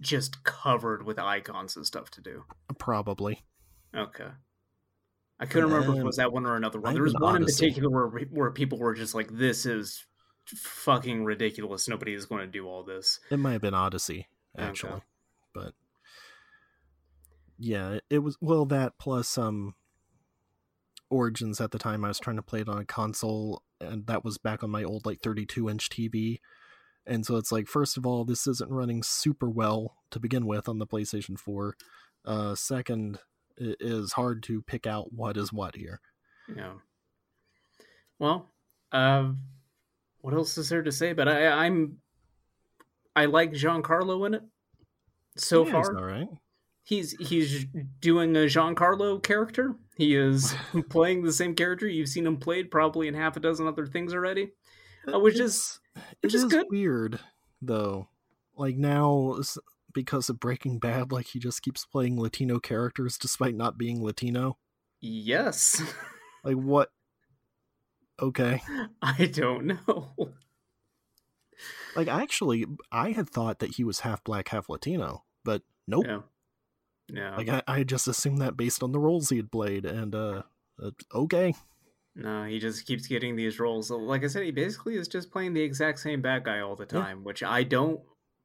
just 0.00 0.42
covered 0.44 1.04
with 1.04 1.18
icons 1.18 1.76
and 1.76 1.86
stuff 1.86 2.10
to 2.12 2.20
do? 2.20 2.44
probably. 2.78 3.44
Okay. 3.94 4.28
I 5.40 5.46
couldn't 5.46 5.70
remember 5.70 5.94
if 5.94 6.00
it 6.00 6.04
was 6.04 6.16
that 6.16 6.32
one 6.32 6.44
or 6.44 6.56
another 6.56 6.78
one. 6.80 6.92
There 6.92 7.02
was 7.02 7.14
one 7.14 7.36
in 7.36 7.44
particular 7.44 7.88
where 7.88 8.26
where 8.30 8.50
people 8.50 8.78
were 8.78 8.94
just 8.94 9.14
like, 9.14 9.30
"This 9.30 9.64
is 9.64 10.04
fucking 10.44 11.24
ridiculous. 11.24 11.88
Nobody 11.88 12.12
is 12.12 12.26
going 12.26 12.42
to 12.42 12.46
do 12.46 12.68
all 12.68 12.84
this." 12.84 13.18
It 13.30 13.38
might 13.38 13.52
have 13.52 13.62
been 13.62 13.72
Odyssey, 13.72 14.28
Okay. 14.58 14.88
But 15.52 15.74
yeah, 17.58 17.92
it, 17.92 18.04
it 18.10 18.18
was 18.20 18.36
well 18.40 18.64
that 18.66 18.98
plus 18.98 19.36
um 19.38 19.74
Origins 21.10 21.60
at 21.60 21.72
the 21.72 21.78
time 21.78 22.04
I 22.04 22.08
was 22.08 22.20
trying 22.20 22.36
to 22.36 22.42
play 22.42 22.60
it 22.60 22.68
on 22.68 22.78
a 22.78 22.84
console 22.84 23.62
and 23.80 24.06
that 24.06 24.24
was 24.24 24.38
back 24.38 24.62
on 24.62 24.70
my 24.70 24.84
old 24.84 25.06
like 25.06 25.20
32 25.20 25.68
inch 25.68 25.88
TV. 25.88 26.40
And 27.06 27.26
so 27.26 27.36
it's 27.36 27.50
like 27.50 27.66
first 27.66 27.96
of 27.96 28.06
all 28.06 28.24
this 28.24 28.46
isn't 28.46 28.70
running 28.70 29.02
super 29.02 29.50
well 29.50 29.96
to 30.10 30.20
begin 30.20 30.46
with 30.46 30.68
on 30.68 30.78
the 30.78 30.86
PlayStation 30.86 31.38
4. 31.38 31.76
Uh 32.24 32.54
second 32.54 33.18
it 33.60 33.76
is 33.80 34.14
hard 34.14 34.42
to 34.44 34.62
pick 34.62 34.86
out 34.86 35.12
what 35.12 35.36
is 35.36 35.52
what 35.52 35.76
here. 35.76 36.00
Yeah. 36.54 36.72
Well, 38.18 38.50
uh, 38.92 39.30
what 40.20 40.34
else 40.34 40.56
is 40.58 40.68
there 40.68 40.82
to 40.82 40.92
say? 40.92 41.12
But 41.12 41.28
I, 41.28 41.46
I'm, 41.46 41.98
I 43.14 43.26
like 43.26 43.52
Giancarlo 43.52 44.26
in 44.26 44.34
it. 44.34 44.42
So 45.36 45.66
Yeah, 45.66 45.78
it's 45.78 45.88
far, 45.88 45.96
all 45.98 46.04
right. 46.04 46.28
he's 46.82 47.12
he's 47.18 47.66
doing 48.00 48.36
a 48.36 48.40
Giancarlo 48.40 49.22
character. 49.22 49.74
He 49.96 50.14
is 50.16 50.54
playing 50.90 51.22
the 51.22 51.32
same 51.32 51.54
character. 51.54 51.86
You've 51.86 52.08
seen 52.08 52.26
him 52.26 52.36
played 52.38 52.70
probably 52.70 53.08
in 53.08 53.14
half 53.14 53.36
a 53.36 53.40
dozen 53.40 53.66
other 53.66 53.86
things 53.86 54.12
already. 54.14 54.50
Uh, 55.12 55.18
which 55.18 55.38
is 55.40 55.80
which 56.20 56.34
is 56.34 56.44
is 56.44 56.50
good. 56.50 56.66
weird 56.70 57.20
though. 57.62 58.08
Like 58.56 58.76
now 58.76 59.38
because 59.92 60.28
of 60.28 60.38
Breaking 60.38 60.78
Bad, 60.78 61.10
like 61.12 61.26
he 61.28 61.38
just 61.38 61.62
keeps 61.62 61.84
playing 61.86 62.20
Latino 62.20 62.58
characters 62.60 63.16
despite 63.18 63.54
not 63.54 63.78
being 63.78 64.02
Latino. 64.02 64.58
Yes, 65.00 65.82
Like 66.44 66.56
what? 66.56 66.90
Okay. 68.20 68.62
I 69.00 69.26
don't 69.26 69.64
know. 69.66 70.12
Like 71.96 72.08
actually, 72.08 72.66
I 72.92 73.12
had 73.12 73.28
thought 73.28 73.58
that 73.58 73.74
he 73.74 73.84
was 73.84 74.00
half 74.00 74.22
black, 74.24 74.48
half 74.48 74.68
Latino, 74.68 75.24
but 75.44 75.62
nope. 75.86 76.06
Yeah, 76.06 76.20
yeah. 77.08 77.36
Like 77.36 77.48
I, 77.48 77.62
I 77.66 77.84
just 77.84 78.06
assumed 78.08 78.38
that 78.40 78.56
based 78.56 78.82
on 78.82 78.92
the 78.92 78.98
roles 78.98 79.30
he 79.30 79.36
had 79.36 79.50
played, 79.50 79.84
and 79.84 80.14
uh, 80.14 80.42
uh 80.82 80.90
okay. 81.14 81.54
No, 82.14 82.44
he 82.44 82.58
just 82.58 82.86
keeps 82.86 83.06
getting 83.06 83.36
these 83.36 83.60
roles. 83.60 83.90
Like 83.90 84.24
I 84.24 84.26
said, 84.26 84.44
he 84.44 84.50
basically 84.50 84.96
is 84.96 85.08
just 85.08 85.30
playing 85.30 85.54
the 85.54 85.62
exact 85.62 86.00
same 86.00 86.20
bad 86.20 86.44
guy 86.44 86.60
all 86.60 86.76
the 86.76 86.86
Yeah. 86.90 87.00
time, 87.00 87.24
which 87.24 87.42
I 87.42 87.62
don't 87.62 88.00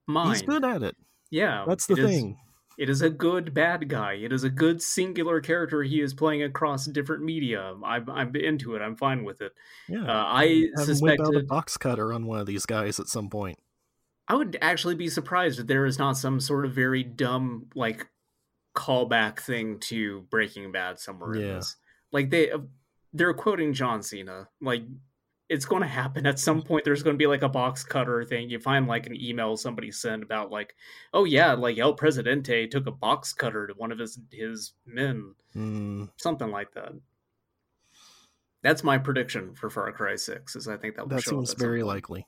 mind. 0.08 0.38
He's 0.38 0.42
good 0.44 0.64
at 0.64 0.84
it. 0.84 0.96
Yeah, 1.32 1.66
That's 1.68 1.88
the 1.88 1.96
thing. 1.96 2.38
It 2.78 2.90
is 2.90 3.02
a 3.02 3.10
good 3.10 3.54
bad 3.54 3.88
guy. 3.90 4.14
It 4.14 4.34
is 4.34 4.44
a 4.44 4.50
good 4.50 4.82
singular 4.82 5.42
character 5.42 5.84
he 5.84 6.02
is 6.02 6.14
playing 6.14 6.44
across 6.44 6.86
different 6.86 7.24
media. 7.24 7.74
I'm 7.84 8.10
I'm 8.10 8.36
into 8.36 8.76
it. 8.76 8.82
I'm 8.82 8.96
fine 8.96 9.24
with 9.24 9.42
it. 9.42 9.54
Yeah. 9.88 10.04
Uh, 10.04 10.24
I 10.28 10.66
Have 10.78 10.90
him 10.90 10.98
whip 11.00 11.20
out 11.20 11.36
a 11.36 11.44
box 11.44 11.78
cutter 11.78 12.12
on 12.14 12.26
one 12.26 12.40
of 12.40 12.46
these 12.48 12.66
guys 12.66 13.00
at 13.00 13.08
some 13.08 13.30
point. 13.30 13.58
I 14.28 14.36
would 14.36 14.58
actually 14.62 14.96
be 14.96 15.08
surprised 15.10 15.60
if 15.60 15.68
there 15.68 15.86
is 15.86 16.00
not 16.00 16.18
some 16.18 16.40
sort 16.40 16.66
of 16.66 16.74
very 16.74 17.04
dumb 17.04 17.68
like 17.76 18.08
callback 18.76 19.40
thing 19.40 19.80
to 19.80 20.22
Breaking 20.30 20.72
Bad 20.72 21.00
somewhere 21.00 21.34
in 21.34 21.42
Yeah. 21.42 21.54
this. 21.56 21.76
Like 22.12 22.30
they 22.30 22.52
uh, 22.52 22.60
they're 23.14 23.34
quoting 23.34 23.74
John 23.74 24.04
Cena. 24.04 24.48
Like 24.62 24.84
it's 25.48 25.66
going 25.66 25.82
to 25.84 25.88
happen 25.88 26.26
at 26.26 26.40
some 26.40 26.62
point. 26.62 26.84
There's 26.86 27.04
going 27.04 27.14
to 27.16 27.18
be 27.18 27.28
like 27.28 27.44
a 27.44 27.50
box 27.50 27.84
cutter 27.84 28.24
thing. 28.24 28.50
You 28.50 28.60
find 28.60 28.88
like 28.88 29.06
an 29.06 29.16
email 29.16 29.56
somebody 29.58 29.92
sent 29.92 30.24
about 30.24 30.50
like, 30.52 30.76
oh 31.14 31.26
yeah, 31.26 31.54
like 31.54 31.78
El 31.78 31.94
Presidente 31.94 32.68
took 32.68 32.88
a 32.88 32.92
box 32.92 33.32
cutter 33.34 33.68
to 33.68 33.74
one 33.74 33.92
of 33.92 34.00
his 34.00 34.20
his 34.32 34.74
men, 34.86 35.36
Hmm. 35.54 36.06
something 36.18 36.50
like 36.50 36.74
that. 36.74 36.94
That's 38.64 38.84
my 38.84 38.98
prediction 38.98 39.54
for 39.54 39.70
Far 39.70 39.92
Cry 39.92 40.16
Six. 40.16 40.56
Is 40.56 40.68
I 40.68 40.78
think 40.78 40.96
that 40.96 41.04
will 41.08 41.16
that 41.16 41.24
seems 41.24 41.54
very 41.54 41.82
point. 41.82 41.88
likely. 41.88 42.28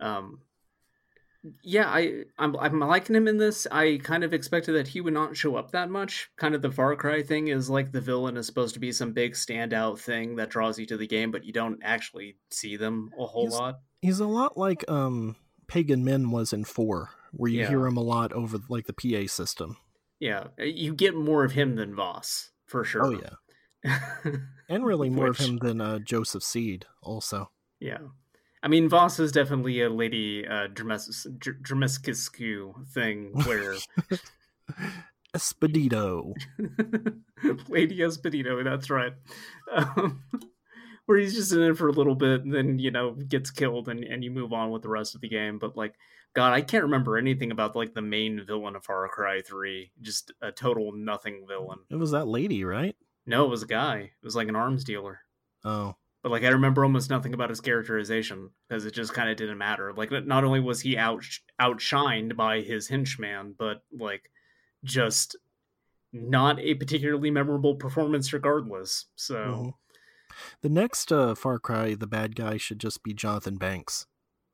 Um, 0.00 0.40
yeah, 1.62 1.88
I 1.88 2.24
I'm 2.38 2.56
I'm 2.56 2.80
liking 2.80 3.14
him 3.16 3.28
in 3.28 3.36
this. 3.38 3.66
I 3.70 3.98
kind 4.02 4.24
of 4.24 4.32
expected 4.34 4.72
that 4.72 4.88
he 4.88 5.00
would 5.00 5.14
not 5.14 5.36
show 5.36 5.56
up 5.56 5.70
that 5.72 5.90
much. 5.90 6.30
Kind 6.36 6.54
of 6.54 6.62
the 6.62 6.70
Far 6.70 6.94
Cry 6.96 7.22
thing 7.22 7.48
is 7.48 7.68
like 7.70 7.92
the 7.92 8.00
villain 8.00 8.36
is 8.36 8.46
supposed 8.46 8.74
to 8.74 8.80
be 8.80 8.92
some 8.92 9.12
big 9.12 9.32
standout 9.34 9.98
thing 9.98 10.36
that 10.36 10.50
draws 10.50 10.78
you 10.78 10.86
to 10.86 10.96
the 10.96 11.06
game, 11.06 11.30
but 11.30 11.44
you 11.44 11.52
don't 11.52 11.80
actually 11.82 12.36
see 12.50 12.76
them 12.76 13.10
a 13.18 13.26
whole 13.26 13.46
He's- 13.46 13.58
lot. 13.58 13.80
He's 14.02 14.20
a 14.20 14.26
lot 14.26 14.56
like 14.58 14.88
um 14.90 15.36
Pagan 15.68 16.04
Min 16.04 16.30
was 16.30 16.52
in 16.52 16.64
four, 16.64 17.10
where 17.32 17.50
you 17.50 17.60
Yeah. 17.60 17.68
hear 17.68 17.86
him 17.86 17.96
a 17.96 18.02
lot 18.02 18.32
over 18.32 18.58
like 18.68 18.86
the 18.86 18.92
PA 18.92 19.26
system. 19.26 19.76
Yeah, 20.20 20.44
you 20.58 20.94
get 20.94 21.14
more 21.14 21.44
of 21.44 21.52
him 21.52 21.74
than 21.76 21.94
Vaas 21.94 22.50
for 22.66 22.84
sure. 22.84 23.04
Oh 23.04 23.10
yeah, 23.10 23.98
and 24.68 24.84
really 24.84 25.10
more 25.10 25.28
Which- 25.28 25.40
of 25.40 25.46
him 25.46 25.56
than 25.58 25.80
uh, 25.80 25.98
Joseph 25.98 26.42
Seed 26.42 26.86
also. 27.02 27.50
yeah. 27.80 27.98
I 28.62 28.68
mean, 28.68 28.88
Vaas 28.88 29.20
is 29.20 29.32
definitely 29.32 29.82
a 29.82 29.90
Lady 29.90 30.46
uh, 30.46 30.68
Dimitrescu 30.68 32.86
thing 32.88 33.32
where 33.44 33.74
Espedito. 35.34 36.34
Lady 37.68 38.02
Espedito, 38.02 38.64
that's 38.64 38.90
right. 38.90 39.12
Um, 39.70 40.22
where 41.06 41.18
he's 41.18 41.34
just 41.34 41.52
in 41.52 41.62
it 41.62 41.76
for 41.76 41.88
a 41.88 41.92
little 41.92 42.14
bit 42.14 42.44
and 42.44 42.52
then, 42.52 42.78
you 42.78 42.90
know, 42.90 43.12
gets 43.12 43.50
killed 43.50 43.88
and, 43.88 44.02
and 44.02 44.24
you 44.24 44.30
move 44.30 44.52
on 44.52 44.70
with 44.70 44.82
the 44.82 44.88
rest 44.88 45.14
of 45.14 45.20
the 45.20 45.28
game. 45.28 45.58
But, 45.58 45.76
like, 45.76 45.94
God, 46.34 46.52
I 46.52 46.62
can't 46.62 46.84
remember 46.84 47.16
anything 47.16 47.50
about, 47.50 47.76
like, 47.76 47.94
the 47.94 48.02
main 48.02 48.44
villain 48.46 48.76
of 48.76 48.84
Far 48.84 49.08
Cry 49.08 49.42
3. 49.42 49.92
Just 50.00 50.32
a 50.40 50.50
total 50.50 50.92
nothing 50.92 51.44
villain. 51.46 51.80
It 51.90 51.96
was 51.96 52.10
that 52.10 52.26
lady, 52.26 52.64
right? 52.64 52.96
No, 53.26 53.44
it 53.44 53.50
was 53.50 53.62
a 53.62 53.66
guy. 53.66 53.98
It 53.98 54.24
was 54.24 54.36
like 54.36 54.48
an 54.48 54.56
arms 54.56 54.84
dealer. 54.84 55.20
Oh, 55.64 55.96
But, 56.26 56.32
like, 56.32 56.42
I 56.42 56.48
remember 56.48 56.84
almost 56.84 57.08
nothing 57.08 57.34
about 57.34 57.50
his 57.50 57.60
characterization 57.60 58.50
because 58.68 58.84
it 58.84 58.94
just 58.94 59.14
kind 59.14 59.30
of 59.30 59.36
didn't 59.36 59.58
matter. 59.58 59.92
Like, 59.92 60.10
not 60.10 60.42
only 60.42 60.58
was 60.58 60.80
he 60.80 60.98
out 60.98 61.22
outshined 61.62 62.34
by 62.34 62.62
his 62.62 62.88
henchman, 62.88 63.54
but, 63.56 63.84
like, 63.96 64.28
just 64.82 65.36
not 66.12 66.58
a 66.58 66.74
particularly 66.74 67.30
memorable 67.30 67.76
performance 67.76 68.32
regardless. 68.32 69.04
So 69.14 69.36
mhm. 69.36 69.74
the 70.62 70.68
next 70.68 71.12
uh, 71.12 71.36
Far 71.36 71.60
Cry, 71.60 71.94
the 71.94 72.08
bad 72.08 72.34
guy 72.34 72.56
should 72.56 72.80
just 72.80 73.04
be 73.04 73.14
Jonathan 73.14 73.56
Banks. 73.56 74.08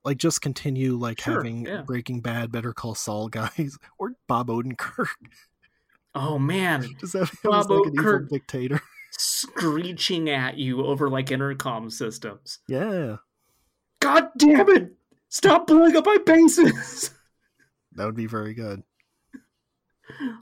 Like, 0.04 0.18
just 0.18 0.42
continue 0.42 0.98
like 0.98 1.22
Sure, 1.22 1.36
having 1.36 1.64
yeah. 1.64 1.84
Breaking 1.86 2.20
Bad, 2.20 2.52
Better 2.52 2.74
Call 2.74 2.94
Saul 2.94 3.28
guys, 3.28 3.78
or 3.98 4.12
Bob 4.28 4.48
Odenkirk. 4.48 5.06
oh 6.14 6.38
man, 6.38 6.86
does 7.00 7.12
that 7.12 7.30
Bob 7.42 7.70
like 7.70 7.86
an 7.86 7.92
evil 7.94 8.12
Odenkirk. 8.12 8.28
dictator. 8.28 8.82
Screeching 9.18 10.28
at 10.30 10.56
you 10.58 10.84
over 10.86 11.08
like 11.10 11.30
intercom 11.30 11.90
systems. 11.90 12.58
Yeah, 12.68 13.16
God 14.00 14.28
damn 14.38 14.68
it! 14.70 14.92
Stop 15.28 15.66
blowing 15.66 15.96
up 15.96 16.06
my 16.06 16.18
bases. 16.24 17.10
that 17.92 18.04
would 18.06 18.16
be 18.16 18.26
very 18.26 18.54
good. 18.54 18.82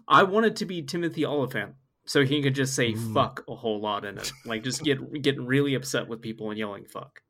I 0.09 0.23
want 0.25 0.47
it 0.47 0.57
to 0.57 0.65
be 0.67 0.83
Timothy 0.83 1.25
Olyphant. 1.25 1.75
So 2.07 2.25
he 2.25 2.43
could 2.43 2.55
just 2.57 2.75
say 2.75 2.93
Mm. 2.93 3.15
fuck 3.15 3.45
a 3.47 3.55
whole 3.55 3.81
lot 3.81 4.05
in 4.05 4.19
it. 4.19 4.33
Like 4.45 4.65
just 4.65 4.83
get 4.83 4.99
getting 5.23 5.47
really 5.47 5.75
upset 5.75 6.09
with 6.09 6.21
people 6.23 6.51
and 6.51 6.59
yelling 6.59 6.85
fuck. 6.87 7.23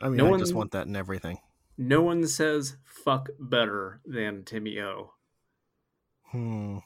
I 0.00 0.08
mean, 0.08 0.16
No 0.16 0.34
I 0.34 0.38
just 0.38 0.54
want 0.54 0.70
that 0.72 0.86
in 0.86 0.96
everything. 0.96 1.38
No 1.76 2.00
one 2.02 2.26
says 2.26 2.76
fuck 2.84 3.28
better 3.38 4.00
than 4.06 4.44
Timmy 4.44 4.80
O. 4.80 5.12
Hmm. 6.30 6.78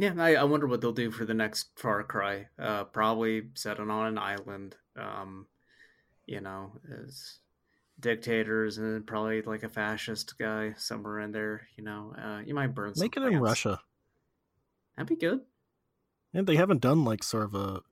Yeah, 0.00 0.14
I, 0.16 0.36
I 0.36 0.44
wonder 0.44 0.66
what 0.66 0.80
they'll 0.80 0.92
do 0.92 1.10
for 1.10 1.26
the 1.26 1.34
next 1.34 1.68
Far 1.76 2.02
Cry. 2.04 2.46
Uh, 2.58 2.84
probably 2.84 3.42
set 3.52 3.78
it 3.78 3.90
on 3.90 4.06
an 4.06 4.16
island. 4.16 4.74
Um, 4.98 5.46
you 6.24 6.40
know, 6.40 6.72
as 7.04 7.40
dictators 8.00 8.78
and 8.78 9.06
probably 9.06 9.42
like 9.42 9.62
a 9.62 9.68
fascist 9.68 10.38
guy 10.38 10.72
somewhere 10.78 11.20
in 11.20 11.32
there. 11.32 11.68
You 11.76 11.84
know, 11.84 12.14
uh, 12.18 12.40
you 12.46 12.54
might 12.54 12.74
burn. 12.74 12.94
Some 12.94 13.04
Make 13.04 13.18
it 13.18 13.22
in. 13.24 13.40
Russia. 13.40 13.80
That'd 14.96 15.10
be 15.10 15.16
good. 15.16 15.40
And 16.32 16.46
they 16.46 16.56
haven't 16.56 16.80
done 16.80 17.04
like 17.04 17.22
sort 17.22 17.44
of 17.44 17.54
a 17.54 17.82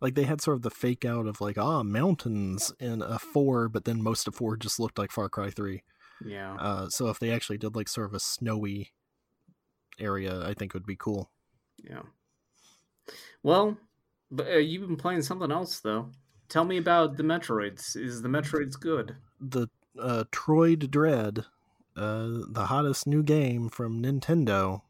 like 0.00 0.14
they 0.14 0.22
had 0.22 0.40
sort 0.40 0.58
of 0.58 0.62
the 0.62 0.70
fake 0.70 1.04
out 1.04 1.26
of 1.26 1.40
like 1.40 1.58
ah 1.58 1.82
mountains 1.82 2.72
in 2.78 3.02
a 3.02 3.18
four, 3.18 3.68
but 3.68 3.86
then 3.86 4.00
most 4.00 4.28
of 4.28 4.36
four 4.36 4.56
just 4.56 4.78
looked 4.78 4.98
like 4.98 5.10
Far 5.10 5.28
Cry 5.28 5.50
three. 5.50 5.82
Yeah. 6.24 6.54
Uh, 6.60 6.88
so 6.90 7.08
if 7.08 7.18
they 7.18 7.32
actually 7.32 7.58
did 7.58 7.74
like 7.74 7.88
sort 7.88 8.06
of 8.06 8.14
a 8.14 8.20
snowy 8.20 8.92
area, 9.98 10.46
I 10.46 10.54
think 10.54 10.72
would 10.72 10.86
be 10.86 10.94
cool. 10.94 11.32
Yeah. 11.82 12.02
Well, 13.42 13.76
but 14.30 14.48
uh, 14.48 14.56
you've 14.56 14.86
been 14.86 14.96
playing 14.96 15.22
something 15.22 15.52
else 15.52 15.80
though. 15.80 16.10
Tell 16.48 16.64
me 16.64 16.76
about 16.76 17.16
the 17.16 17.22
Metroids. 17.22 17.96
Is 17.96 18.22
the 18.22 18.28
Metroids 18.28 18.78
good? 18.78 19.16
The 19.40 19.68
uh, 19.98 20.24
Troid 20.30 20.90
Dread, 20.90 21.44
uh, 21.96 22.28
the 22.48 22.66
hottest 22.68 23.06
new 23.06 23.22
game 23.22 23.68
from 23.68 24.02
Nintendo. 24.02 24.82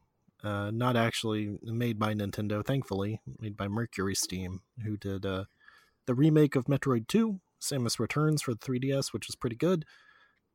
Uh, 0.45 0.71
not 0.71 0.97
actually 0.97 1.59
made 1.63 1.99
by 1.99 2.15
Nintendo, 2.15 2.65
thankfully, 2.65 3.21
made 3.41 3.57
by 3.57 3.67
Mercury 3.67 4.15
Steam, 4.15 4.61
who 4.85 4.97
did 4.97 5.27
uh, 5.27 5.45
the 6.07 6.15
remake 6.15 6.55
of 6.55 6.67
Metroid 6.67 7.09
2, 7.09 7.41
Samus 7.61 7.99
Returns 7.99 8.43
for 8.43 8.55
the 8.55 8.61
3DS, 8.61 9.13
which 9.13 9.29
is 9.29 9.35
pretty 9.35 9.57
good, 9.57 9.85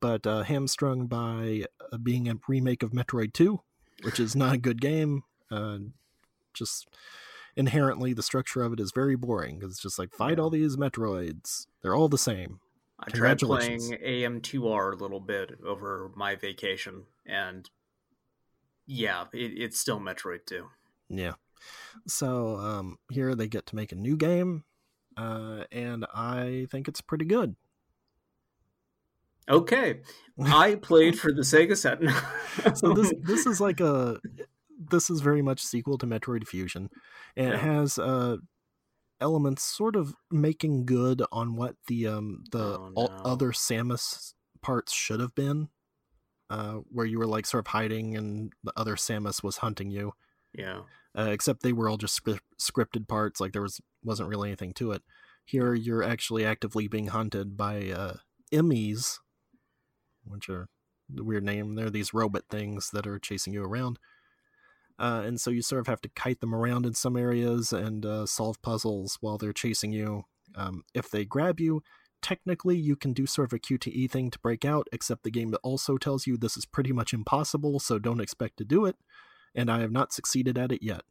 but 0.00 0.26
uh, 0.26 0.44
hamstrung 0.44 1.08
by 1.08 1.64
uh, 1.92 1.98
being 1.98 2.28
a 2.28 2.38
remake 2.48 2.82
of 2.82 2.92
Metroid 2.92 3.34
2, 3.34 3.60
which 4.02 4.18
is 4.18 4.34
not 4.34 4.54
a 4.54 4.58
good 4.58 4.80
game. 4.80 5.24
Just 6.54 6.88
inherently, 7.56 8.12
the 8.12 8.22
structure 8.22 8.62
of 8.62 8.72
it 8.72 8.80
is 8.80 8.92
very 8.92 9.16
boring 9.16 9.58
because 9.58 9.72
it's 9.72 9.82
just 9.82 9.98
like 9.98 10.12
fight 10.12 10.38
all 10.38 10.50
these 10.50 10.76
Metroids. 10.76 11.66
They're 11.82 11.94
all 11.94 12.08
the 12.08 12.18
same. 12.18 12.60
I 13.00 13.10
tried 13.10 13.38
playing 13.40 13.80
Congratulations. 13.80 14.52
AM2R 14.52 14.92
a 14.92 14.96
little 14.96 15.20
bit 15.20 15.58
over 15.66 16.12
my 16.14 16.36
vacation, 16.36 17.04
and 17.26 17.68
yeah, 18.86 19.24
it, 19.32 19.52
it's 19.56 19.78
still 19.78 19.98
Metroid 19.98 20.46
2. 20.46 20.66
Yeah. 21.08 21.32
So 22.06 22.56
um, 22.56 22.98
here 23.10 23.34
they 23.34 23.48
get 23.48 23.66
to 23.66 23.76
make 23.76 23.92
a 23.92 23.96
new 23.96 24.16
game, 24.16 24.64
uh, 25.16 25.64
and 25.72 26.06
I 26.14 26.66
think 26.70 26.88
it's 26.88 27.00
pretty 27.00 27.24
good. 27.24 27.56
Okay, 29.48 30.00
I 30.40 30.76
played 30.76 31.18
for 31.18 31.32
the 31.32 31.42
Sega 31.42 31.76
Saturn. 31.76 32.14
So 32.76 32.92
this 32.92 33.12
this 33.22 33.46
is 33.46 33.60
like 33.60 33.80
a 33.80 34.20
this 34.90 35.10
is 35.10 35.20
very 35.20 35.42
much 35.42 35.60
sequel 35.62 35.98
to 35.98 36.06
Metroid 36.06 36.46
Fusion, 36.46 36.90
and 37.36 37.52
it 37.54 37.60
has 37.60 37.98
uh, 37.98 38.36
elements 39.20 39.62
sort 39.62 39.96
of 39.96 40.14
making 40.30 40.84
good 40.86 41.22
on 41.32 41.56
what 41.56 41.76
the 41.86 42.06
um, 42.06 42.44
the 42.50 42.78
Oh, 42.78 42.90
no. 42.94 43.06
other 43.24 43.52
Samus 43.52 44.34
parts 44.60 44.92
should 44.92 45.20
have 45.20 45.34
been, 45.34 45.68
uh, 46.50 46.74
where 46.90 47.06
you 47.06 47.18
were 47.18 47.26
like 47.26 47.46
sort 47.46 47.66
of 47.66 47.68
hiding 47.72 48.16
and 48.16 48.52
the 48.64 48.72
other 48.76 48.96
Samus 48.96 49.42
was 49.42 49.58
hunting 49.58 49.90
you. 49.90 50.12
yeah, 50.56 50.80
uh, 51.16 51.28
except 51.30 51.62
they 51.62 51.72
were 51.72 51.88
all 51.88 51.96
just 51.98 52.14
scrip- 52.14 52.40
scripted 52.60 53.06
parts. 53.08 53.40
Like 53.40 53.52
there 53.52 53.62
was 53.62 53.80
wasn't 54.04 54.28
really 54.28 54.48
anything 54.50 54.72
to 54.74 54.92
it. 54.92 55.02
Here, 55.44 55.74
you're 55.74 56.02
actually 56.04 56.44
actively 56.44 56.86
being 56.88 57.08
hunted 57.08 57.56
by 57.56 57.90
uh, 57.90 58.14
Emmys, 58.52 59.18
which 60.24 60.48
are 60.48 60.68
the 61.12 61.24
weird 61.24 61.42
name. 61.44 61.74
They're 61.74 61.90
these 61.90 62.14
robot 62.14 62.44
things 62.48 62.90
that 62.92 63.06
are 63.08 63.18
chasing 63.18 63.52
you 63.52 63.64
around, 63.64 63.98
uh, 65.02 65.24
and 65.26 65.40
so 65.40 65.50
you 65.50 65.60
sort 65.62 65.80
of 65.80 65.88
have 65.88 66.00
to 66.00 66.08
kite 66.10 66.40
them 66.40 66.54
around 66.54 66.86
in 66.86 66.94
some 66.94 67.16
areas 67.16 67.72
and 67.72 68.06
uh, 68.06 68.24
solve 68.24 68.62
puzzles 68.62 69.18
while 69.20 69.36
they're 69.36 69.52
chasing 69.52 69.92
you. 69.92 70.26
Um, 70.54 70.84
if 70.94 71.10
they 71.10 71.24
grab 71.24 71.58
you, 71.58 71.82
technically 72.22 72.76
you 72.76 72.94
can 72.94 73.12
do 73.12 73.26
sort 73.26 73.52
of 73.52 73.56
a 73.56 73.58
QTE 73.58 74.08
thing 74.08 74.30
to 74.30 74.38
break 74.38 74.64
out, 74.64 74.86
except 74.92 75.24
the 75.24 75.30
game 75.32 75.52
also 75.64 75.98
tells 75.98 76.28
you 76.28 76.36
this 76.36 76.56
is 76.56 76.64
pretty 76.64 76.92
much 76.92 77.12
impossible, 77.12 77.80
so 77.80 77.98
don't 77.98 78.20
expect 78.20 78.58
to 78.58 78.64
do 78.64 78.84
it. 78.84 78.94
And 79.56 79.68
I 79.68 79.80
have 79.80 79.90
not 79.90 80.12
succeeded 80.12 80.56
at 80.56 80.70
it 80.70 80.84
yet. 80.84 81.02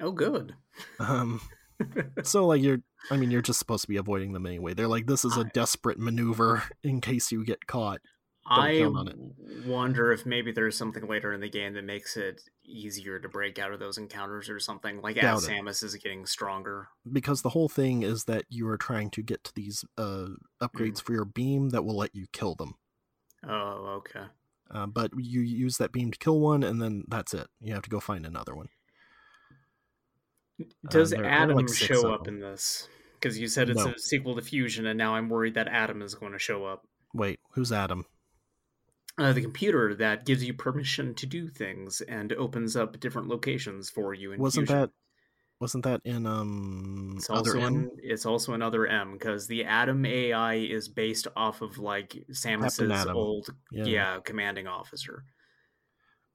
oh, 0.00 0.10
good. 0.10 0.56
Um, 0.98 1.40
so 2.24 2.44
like 2.44 2.60
you're, 2.60 2.80
I 3.08 3.16
mean, 3.16 3.30
you're 3.30 3.40
just 3.40 3.60
supposed 3.60 3.82
to 3.82 3.88
be 3.88 3.98
avoiding 3.98 4.32
them 4.32 4.46
anyway. 4.46 4.74
They're 4.74 4.88
like, 4.88 5.06
this 5.06 5.24
is 5.24 5.36
a 5.36 5.44
desperate 5.44 6.00
maneuver 6.00 6.64
in 6.82 7.00
case 7.00 7.30
you 7.30 7.44
get 7.44 7.68
caught. 7.68 8.00
I 8.48 8.78
count 8.78 8.96
on 8.96 9.08
it. 9.08 9.66
wonder 9.66 10.12
if 10.12 10.24
maybe 10.24 10.52
there's 10.52 10.76
something 10.76 11.06
later 11.06 11.32
in 11.32 11.40
the 11.40 11.48
game 11.48 11.74
that 11.74 11.84
makes 11.84 12.16
it 12.16 12.40
easier 12.64 13.18
to 13.18 13.28
break 13.28 13.58
out 13.58 13.72
of 13.72 13.80
those 13.80 13.98
encounters 13.98 14.48
or 14.48 14.58
something. 14.60 15.00
Like 15.02 15.16
Doubt 15.16 15.38
as 15.38 15.48
it. 15.48 15.52
Samus 15.52 15.82
is 15.82 15.94
getting 15.96 16.26
stronger. 16.26 16.88
Because 17.10 17.42
the 17.42 17.50
whole 17.50 17.68
thing 17.68 18.02
is 18.02 18.24
that 18.24 18.44
you 18.48 18.66
are 18.68 18.76
trying 18.78 19.10
to 19.10 19.22
get 19.22 19.44
to 19.44 19.52
these 19.54 19.84
uh, 19.96 20.26
upgrades 20.62 21.02
for 21.02 21.12
your 21.12 21.24
beam 21.24 21.70
that 21.70 21.84
will 21.84 21.96
let 21.96 22.14
you 22.14 22.26
kill 22.32 22.54
them. 22.54 22.74
Oh, 23.46 24.00
okay. 24.00 24.26
Uh, 24.70 24.86
but 24.86 25.10
you 25.16 25.40
use 25.40 25.78
that 25.78 25.92
beam 25.92 26.10
to 26.10 26.18
kill 26.18 26.40
one, 26.40 26.62
and 26.62 26.80
then 26.80 27.04
that's 27.08 27.32
it. 27.34 27.46
You 27.60 27.74
have 27.74 27.84
to 27.84 27.90
go 27.90 28.00
find 28.00 28.26
another 28.26 28.54
one. 28.54 28.68
Does 30.90 31.10
there 31.10 31.20
are 31.20 31.22
like 31.22 31.32
Adam 31.32 31.68
show 31.68 32.12
up 32.12 32.26
in 32.28 32.40
this? 32.40 32.88
Because 33.14 33.38
you 33.38 33.48
said 33.48 33.70
it's 33.70 33.84
No. 33.84 33.92
a 33.92 33.98
sequel 33.98 34.36
to 34.36 34.42
Fusion, 34.42 34.86
and 34.86 34.98
now 34.98 35.14
I'm 35.14 35.28
worried 35.28 35.54
that 35.54 35.68
Adam 35.68 36.02
is 36.02 36.14
going 36.14 36.32
to 36.32 36.38
show 36.38 36.64
up. 36.64 36.86
Wait, 37.14 37.40
who's 37.52 37.72
Adam? 37.72 38.04
Uh, 39.18 39.32
the 39.32 39.42
computer 39.42 39.94
that 39.96 40.24
gives 40.24 40.44
you 40.44 40.54
permission 40.54 41.14
to 41.16 41.26
do 41.26 41.48
things 41.48 42.00
and 42.02 42.32
opens 42.34 42.76
up 42.76 43.00
different 43.00 43.26
locations 43.28 43.90
for 43.90 44.14
you. 44.14 44.32
In 44.32 44.40
Wasn't 44.40 44.68
Fusion. 44.68 44.80
that 44.82 44.90
wasn't 45.60 45.82
that 45.84 46.00
in 46.04 46.24
um 46.24 47.14
It's 47.16 47.28
other 47.28 47.56
also 47.56 47.60
M? 47.60 47.74
in, 47.74 47.90
it's 48.00 48.24
also 48.26 48.52
another 48.54 48.86
M 48.86 49.14
because 49.14 49.48
the 49.48 49.64
Adam 49.64 50.06
AI 50.06 50.54
is 50.54 50.88
based 50.88 51.26
off 51.36 51.62
of 51.62 51.78
like 51.78 52.16
Samus's 52.30 53.06
old 53.08 53.48
Yeah. 53.72 53.84
yeah. 53.84 54.18
commanding 54.24 54.68
officer. 54.68 55.24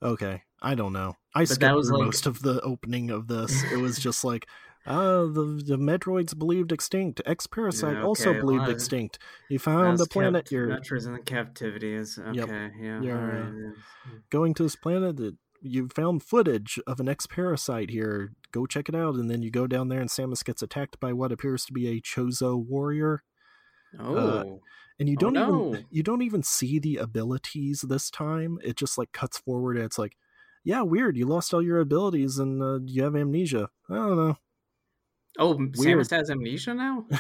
Okay, 0.02 0.44
I 0.62 0.76
don't 0.76 0.92
know. 0.92 1.16
I 1.34 1.46
that 1.46 1.54
skipped 1.56 1.74
was 1.76 1.88
through 1.88 2.00
like- 2.00 2.06
most 2.08 2.26
of 2.26 2.42
the 2.42 2.60
opening 2.62 3.10
of 3.10 3.28
this. 3.28 3.64
It 3.72 3.78
was 3.78 3.98
just 3.98 4.26
like, 4.26 4.48
uh, 4.86 5.22
the 5.24 5.64
the 5.66 5.78
Metroids 5.78 6.38
believed 6.38 6.72
extinct. 6.72 7.22
X 7.26 7.48
Parasite 7.48 7.96
Yeah, 7.98 8.04
also 8.04 8.34
believed 8.34 8.70
extinct. 8.70 9.20
He 9.50 9.58
found 9.58 10.00
a 10.02 10.06
planet 10.06 10.46
kept- 10.46 10.50
here. 10.50 10.68
Metroid's 10.68 11.06
in 11.06 11.14
the 11.14 11.20
captivity 11.20 11.94
is 11.94 12.18
okay. 12.20 12.34
Yep. 12.38 12.50
Yeah, 12.80 12.98
uh, 12.98 13.22
right. 13.22 13.54
yeah. 13.58 13.72
Going 14.30 14.54
to 14.56 14.64
this 14.64 14.76
planet 14.76 15.18
that 15.18 15.36
you 15.62 15.88
found 15.88 16.22
footage 16.24 16.78
of 16.86 17.00
an 17.00 17.08
X 17.08 17.26
Parasite 17.28 17.90
here. 17.90 18.34
Go 18.52 18.66
check 18.66 18.90
it 18.90 18.96
out. 18.96 19.16
And 19.16 19.30
then 19.32 19.42
you 19.42 19.50
go 19.50 19.66
down 19.68 19.88
there, 19.88 20.02
and 20.02 20.10
Samus 20.10 20.44
gets 20.44 20.62
attacked 20.62 21.00
by 21.00 21.14
what 21.14 21.32
appears 21.32 21.64
to 21.66 21.74
be 21.74 21.88
a 21.88 22.02
Chozo 22.02 22.62
warrior. 22.64 23.24
Oh, 24.00 24.60
And 25.00 25.08
you 25.10 25.16
Oh, 25.18 25.22
don't 25.22 25.34
no. 25.34 25.70
even 25.70 25.86
you 25.90 26.04
don't 26.04 26.22
even 26.22 26.44
see 26.44 26.80
the 26.80 26.98
abilities 26.98 27.82
this 27.88 28.10
time. 28.10 28.60
It 28.64 28.76
just 28.76 28.98
like 28.98 29.12
cuts 29.12 29.38
forward. 29.38 29.78
And 29.78 29.86
it's 29.86 29.98
like, 29.98 30.18
yeah, 30.64 30.82
weird. 30.82 31.16
You 31.18 31.26
lost 31.26 31.54
all 31.54 31.62
your 31.62 31.80
abilities, 31.80 32.38
and 32.38 32.62
uh, 32.62 32.80
you 32.86 33.04
have 33.04 33.16
amnesia. 33.16 33.70
I 33.90 33.96
don't 33.96 34.18
know. 34.18 34.38
Oh, 35.40 35.56
weird. 35.56 36.00
Samus 36.00 36.12
has 36.12 36.30
amnesia 36.30 36.74
now. 36.74 37.06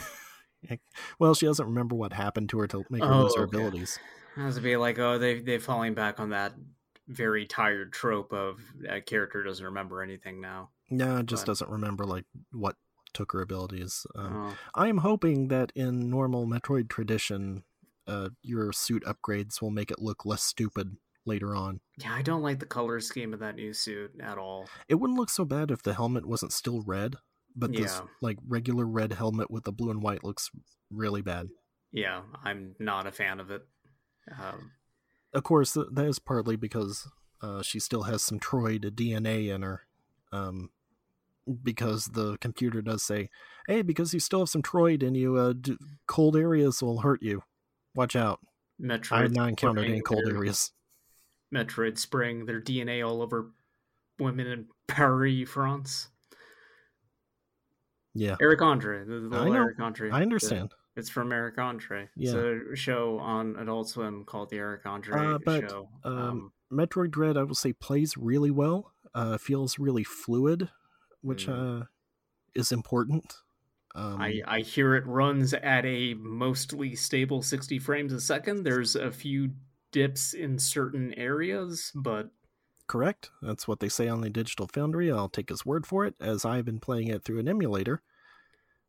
Well, 1.20 1.36
she 1.36 1.46
doesn't 1.46 1.66
remember 1.66 1.94
what 1.96 2.14
happened 2.14 2.48
to 2.50 2.60
her 2.60 2.68
to 2.68 2.86
make 2.90 3.04
her 3.04 3.14
lose 3.16 3.34
Oh, 3.36 3.40
her 3.42 3.48
okay. 3.48 3.58
abilities. 3.58 4.00
Has 4.38 4.56
to 4.56 4.62
be 4.62 4.78
like, 4.78 4.98
oh, 4.98 5.18
they 5.18 5.42
they're 5.42 5.60
falling 5.60 5.94
back 5.94 6.22
on 6.22 6.30
that 6.30 6.54
very 7.10 7.46
tired 7.46 7.92
trope 7.92 8.32
of 8.32 8.62
a 8.88 9.02
character 9.02 9.44
doesn't 9.44 9.66
remember 9.66 10.02
anything 10.02 10.40
now. 10.40 10.70
It 10.90 11.26
just 11.26 11.44
But- 11.44 11.48
doesn't 11.52 11.70
remember 11.70 12.06
like 12.06 12.26
what 12.52 12.78
took 13.14 13.34
her 13.34 13.42
abilities. 13.42 14.08
Um, 14.16 14.36
oh. 14.54 14.58
I 14.74 14.88
am 14.88 15.00
hoping 15.00 15.50
that 15.50 15.72
in 15.76 16.10
normal 16.10 16.48
Metroid 16.48 16.88
tradition, 16.90 17.64
uh, 18.08 18.30
your 18.42 18.72
suit 18.72 19.04
upgrades 19.04 19.62
will 19.62 19.70
make 19.70 19.92
it 19.92 20.00
look 20.00 20.26
less 20.26 20.44
stupid 20.44 20.96
later 21.26 21.54
on. 21.56 21.82
Yeah, 21.98 22.14
I 22.14 22.22
don't 22.22 22.42
like 22.42 22.60
the 22.60 22.66
color 22.66 23.00
scheme 23.02 23.34
of 23.34 23.40
that 23.42 23.56
new 23.56 23.74
suit 23.74 24.14
at 24.22 24.38
all. 24.38 24.68
It 24.88 24.96
wouldn't 24.96 25.20
look 25.20 25.30
so 25.30 25.46
bad 25.46 25.72
if 25.72 25.84
the 25.84 25.94
helmet 25.94 26.26
wasn't 26.26 26.54
still 26.54 26.82
red, 26.82 27.18
but 27.56 27.72
this 27.74 28.02
like 28.22 28.38
regular 28.48 28.86
red 28.86 29.14
helmet 29.14 29.50
with 29.52 29.64
the 29.64 29.72
blue 29.72 29.92
and 29.92 30.02
white 30.02 30.24
looks 30.24 30.50
really 30.92 31.22
bad. 31.22 31.50
Yeah, 31.92 32.22
I'm 32.44 32.76
not 32.80 33.06
a 33.08 33.12
fan 33.12 33.40
of 33.40 33.52
it. 33.52 33.66
Um, 34.32 34.72
Of 35.34 35.44
course, 35.44 35.74
th- 35.74 35.88
that 35.92 36.06
is 36.06 36.20
partly 36.20 36.56
because 36.56 37.08
uh, 37.42 37.62
she 37.62 37.80
still 37.80 38.04
has 38.04 38.22
some 38.24 38.40
Troid 38.40 38.82
DNA 38.96 39.54
in 39.54 39.62
her. 39.62 39.82
Um, 40.32 40.70
because 41.62 42.06
the 42.06 42.38
computer 42.38 42.82
does 42.82 43.04
say, 43.04 43.30
"Hey, 43.68 43.82
because 43.82 44.14
you 44.14 44.20
still 44.20 44.40
have 44.40 44.50
some 44.50 44.62
Troid 44.64 45.04
in 45.04 45.14
you, 45.14 45.36
uh, 45.36 45.54
d- 45.54 45.78
cold 46.08 46.38
areas 46.38 46.82
will 46.82 47.02
hurt 47.02 47.22
you. 47.22 47.44
Watch 47.94 48.16
out." 48.16 48.40
Metroid. 48.82 49.12
I 49.12 49.22
have 49.24 49.36
not 49.36 49.50
encountered 49.50 49.86
any 49.86 50.02
cold 50.02 50.26
their- 50.26 50.38
areas. 50.38 50.72
Metroid 51.54 51.98
spraying 52.00 52.46
their 52.46 52.62
DNA 52.62 53.06
all 53.08 53.22
over 53.22 53.52
women 54.18 54.48
in 54.48 54.68
Paris, 54.88 55.48
France. 55.50 56.10
Yeah, 58.14 58.36
Eric 58.42 58.62
Andre, 58.62 59.04
the, 59.06 59.28
the 59.30 59.38
I 59.38 59.46
know. 59.50 59.54
Eric 59.54 59.80
Andre. 59.80 60.10
I 60.12 60.22
understand. 60.22 60.74
It's 60.96 61.10
from 61.10 61.32
Eric 61.32 61.58
Andre. 61.58 62.08
Yeah. 62.16 62.34
It's 62.36 62.72
a 62.74 62.76
show 62.76 63.18
on 63.18 63.56
Adult 63.56 63.90
Swim 63.90 64.24
called 64.26 64.52
the 64.52 64.58
Eric 64.58 64.86
Andre 64.86 65.20
Uh, 65.20 65.40
but, 65.44 65.68
Show. 65.70 65.90
um, 66.04 66.52
Metroid 66.72 67.10
Dread, 67.10 67.36
I 67.36 67.44
will 67.44 67.56
say, 67.56 67.74
plays 67.74 68.16
really 68.16 68.52
well. 68.52 68.94
Uh, 69.16 69.38
feels 69.40 69.80
really 69.80 70.04
fluid, 70.04 70.70
which 71.22 71.50
uh, 71.50 71.84
is 72.54 72.72
important. 72.72 73.34
Um, 73.96 74.22
I, 74.22 74.42
I 74.48 74.60
hear 74.60 74.96
it 74.96 75.06
runs 75.08 75.54
at 75.56 75.86
a 75.86 76.14
mostly 76.16 76.96
stable 76.96 77.42
60 77.42 77.80
frames 77.80 78.14
a 78.14 78.20
second. 78.22 78.64
There's 78.64 78.96
a 78.96 79.12
few 79.12 79.52
dips 79.92 80.34
in 80.34 80.58
certain 80.60 81.14
areas, 81.16 81.92
but 81.96 82.30
Correct. 82.88 83.32
That's 83.42 83.68
what 83.68 83.80
they 83.80 83.90
say 83.90 84.08
on 84.08 84.22
the 84.22 84.30
Digital 84.30 84.68
Foundry. 84.74 85.12
I'll 85.12 85.30
take 85.30 85.50
his 85.50 85.66
word 85.66 85.86
for 85.86 86.06
it, 86.06 86.16
as 86.20 86.46
I've 86.46 86.66
been 86.66 86.80
playing 86.80 87.08
it 87.08 87.24
through 87.24 87.40
an 87.40 87.48
emulator 87.48 88.02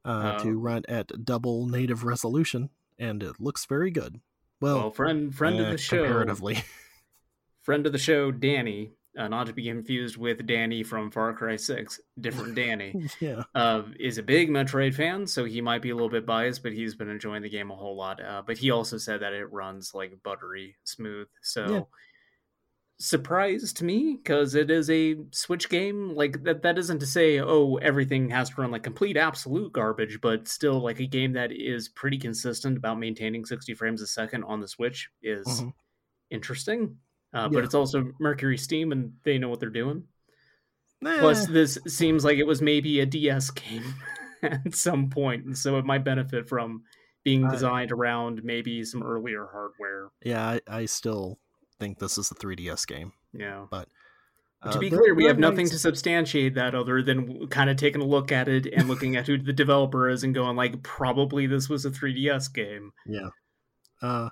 uh, 0.05 0.37
Oh. 0.39 0.45
to 0.45 0.59
run 0.59 0.83
at 0.89 1.25
double 1.25 1.67
native 1.67 2.05
resolution, 2.05 2.71
and 2.99 3.23
it 3.23 3.41
looks 3.41 3.65
very 3.67 3.91
good. 3.91 4.21
Well, 4.61 4.77
well, 4.79 4.91
friend 4.91 5.35
friend 5.35 5.61
uh, 5.61 5.65
of 5.65 5.73
the 5.73 5.79
show, 5.79 6.03
comparatively. 6.03 6.63
friend 7.63 7.87
of 7.87 7.93
the 7.93 7.99
show, 7.99 8.31
Danny 8.31 8.93
uh, 9.17 9.29
not 9.29 9.47
to 9.47 9.53
be 9.53 9.65
confused 9.65 10.17
with 10.17 10.47
Dani 10.47 10.85
from 10.85 11.11
Far 11.11 11.33
Cry 11.35 11.57
Six, 11.57 12.01
different 12.21 12.55
Danny, 12.55 13.09
yeah. 13.21 13.45
uh, 13.55 13.83
is 14.01 14.19
a 14.19 14.23
big 14.23 14.51
Metroid 14.51 14.95
fan, 14.95 15.27
so 15.27 15.45
he 15.45 15.61
might 15.61 15.83
be 15.83 15.91
a 15.91 15.95
little 15.95 16.11
bit 16.11 16.27
biased, 16.27 16.63
but 16.63 16.73
he's 16.73 16.95
been 16.97 17.09
enjoying 17.09 17.43
the 17.43 17.49
game 17.49 17.71
a 17.71 17.77
whole 17.77 17.97
lot. 17.97 18.23
Uh, 18.23 18.43
but 18.45 18.59
he 18.59 18.71
also 18.71 18.99
said 18.99 19.21
that 19.21 19.33
it 19.33 19.53
runs 19.53 19.95
like 19.95 20.21
buttery 20.23 20.75
smooth, 20.85 21.29
so. 21.43 21.67
Yeah. 21.71 21.83
Surprise 22.99 23.73
to 23.75 23.85
me 23.85 24.17
because 24.23 24.55
it 24.55 24.71
is 24.71 24.89
a 24.89 25.17
Switch 25.33 25.69
game. 25.69 26.15
Like 26.15 26.45
that, 26.45 26.63
that 26.63 26.79
isn't 26.79 27.01
to 27.01 27.07
say, 27.07 27.41
oh, 27.41 27.75
everything 27.77 28.31
has 28.31 28.51
to 28.51 28.61
run 28.61 28.71
like 28.71 28.85
complete 28.85 29.17
absolute 29.17 29.73
garbage, 29.73 30.21
but 30.23 30.47
still, 30.47 30.81
like 30.81 31.01
a 31.01 31.07
game 31.07 31.33
that 31.33 31.51
is 31.53 31.89
pretty 31.89 32.19
consistent 32.19 32.77
about 32.79 32.99
maintaining 33.01 33.45
60 33.45 33.75
frames 33.75 34.01
a 34.01 34.07
second 34.07 34.45
on 34.45 34.61
the 34.61 34.69
Switch 34.69 35.09
is 35.23 35.45
Mhm. 35.47 35.73
interesting. 36.31 36.99
Uh, 37.35 37.41
Yeah. 37.43 37.49
But 37.49 37.65
it's 37.65 37.75
also 37.75 38.13
Mercury 38.21 38.57
Steam, 38.57 38.93
and 38.93 39.15
they 39.25 39.39
know 39.39 39.49
what 39.49 39.59
they're 39.59 39.71
doing. 39.71 40.05
Plus, 41.03 41.49
Eh, 41.49 41.53
this 41.53 41.79
seems 41.89 42.25
like 42.25 42.39
it 42.39 42.47
was 42.47 42.63
maybe 42.63 43.01
a 43.01 43.07
DS 43.07 43.51
game 43.51 43.83
at 44.43 44.75
some 44.75 45.11
point, 45.11 45.45
and 45.45 45.59
so 45.59 45.79
it 45.79 45.85
might 45.85 46.05
benefit 46.05 46.49
from 46.49 46.85
being 47.25 47.49
designed 47.51 47.91
around 47.91 48.45
maybe 48.45 48.85
some 48.85 49.03
earlier 49.03 49.49
hardware. 49.51 50.11
yeah, 50.25 50.47
I, 50.49 50.61
I 50.69 50.85
still 50.85 51.41
think 51.79 51.99
this 51.99 52.19
is 52.19 52.31
a 52.31 52.35
3DS 52.35 52.87
game. 52.87 53.13
Yeah. 53.33 53.67
But 53.71 53.89
to 54.63 54.71
uh, 54.71 54.79
be 54.79 54.91
clear, 54.91 55.15
we 55.15 55.25
have 55.27 55.39
nothing 55.39 55.67
might- 55.67 55.73
to 55.73 55.79
substantiate 55.79 56.55
that 56.55 56.75
other 56.75 57.03
than 57.03 57.49
kind 57.49 57.71
of 57.71 57.77
taking 57.77 58.01
a 58.01 58.07
look 58.07 58.33
at 58.33 58.49
it 58.49 58.67
and 58.67 58.89
looking 58.89 59.17
at 59.17 59.27
who 59.27 59.37
the 59.39 59.53
developer 59.53 60.09
is 60.09 60.25
and 60.25 60.35
going 60.35 60.57
like, 60.57 60.83
probably 60.83 61.47
this 61.47 61.69
was 61.69 61.85
a 61.85 61.91
3DS 61.91 62.53
game. 62.53 62.93
Yeah. 63.07 63.31
Uh, 64.01 64.31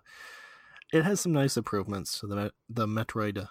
it 0.92 1.04
has 1.04 1.20
some 1.20 1.32
nice 1.32 1.56
improvements 1.56 2.20
to 2.20 2.26
the 2.26 2.52
the 2.68 2.86
Metroid 2.86 3.48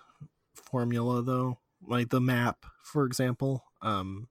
formula, 0.53 1.23
though. 1.23 1.57
Like 1.85 2.09
the 2.09 2.21
map, 2.21 2.65
for 2.83 3.05
example, 3.05 3.63
um, 3.81 4.27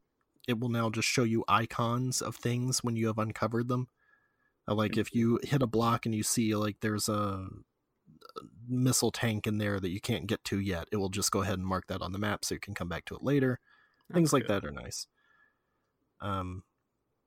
it 0.47 0.61
will 0.61 0.69
now 0.69 0.91
just 0.91 1.09
show 1.09 1.25
you 1.25 1.45
icons 1.49 2.23
of 2.23 2.37
things 2.37 2.85
when 2.85 2.95
you 2.95 3.09
have 3.09 3.19
uncovered 3.19 3.69
them. 3.69 3.89
Uh, 4.69 4.75
like 4.75 4.97
if 4.97 5.15
you 5.15 5.41
hit 5.43 5.63
a 5.63 5.67
block 5.67 6.07
and 6.07 6.15
you 6.15 6.23
see 6.23 6.55
like 6.55 6.77
there's 6.81 7.09
a 7.09 7.49
missile 8.69 9.11
tank 9.11 9.47
in 9.47 9.59
there 9.59 9.81
that 9.81 9.91
you 9.91 10.01
can't 10.01 10.27
get 10.27 10.43
to 10.45 10.59
yet, 10.61 10.89
it 10.93 10.97
will 10.97 11.09
just 11.09 11.31
go 11.31 11.43
ahead 11.43 11.59
and 11.59 11.67
mark 11.67 11.87
that 11.89 12.03
on 12.03 12.13
the 12.13 12.19
map 12.19 12.45
so 12.45 12.55
you 12.55 12.61
can 12.61 12.75
come 12.75 12.89
back 12.89 13.05
to 13.07 13.15
it 13.15 13.23
later. 13.23 13.61
Things 14.13 14.31
That's 14.31 14.33
like 14.35 14.43
good. 14.47 14.63
that 14.63 14.69
are 14.69 14.73
nice. 14.73 15.07
Um, 16.21 16.65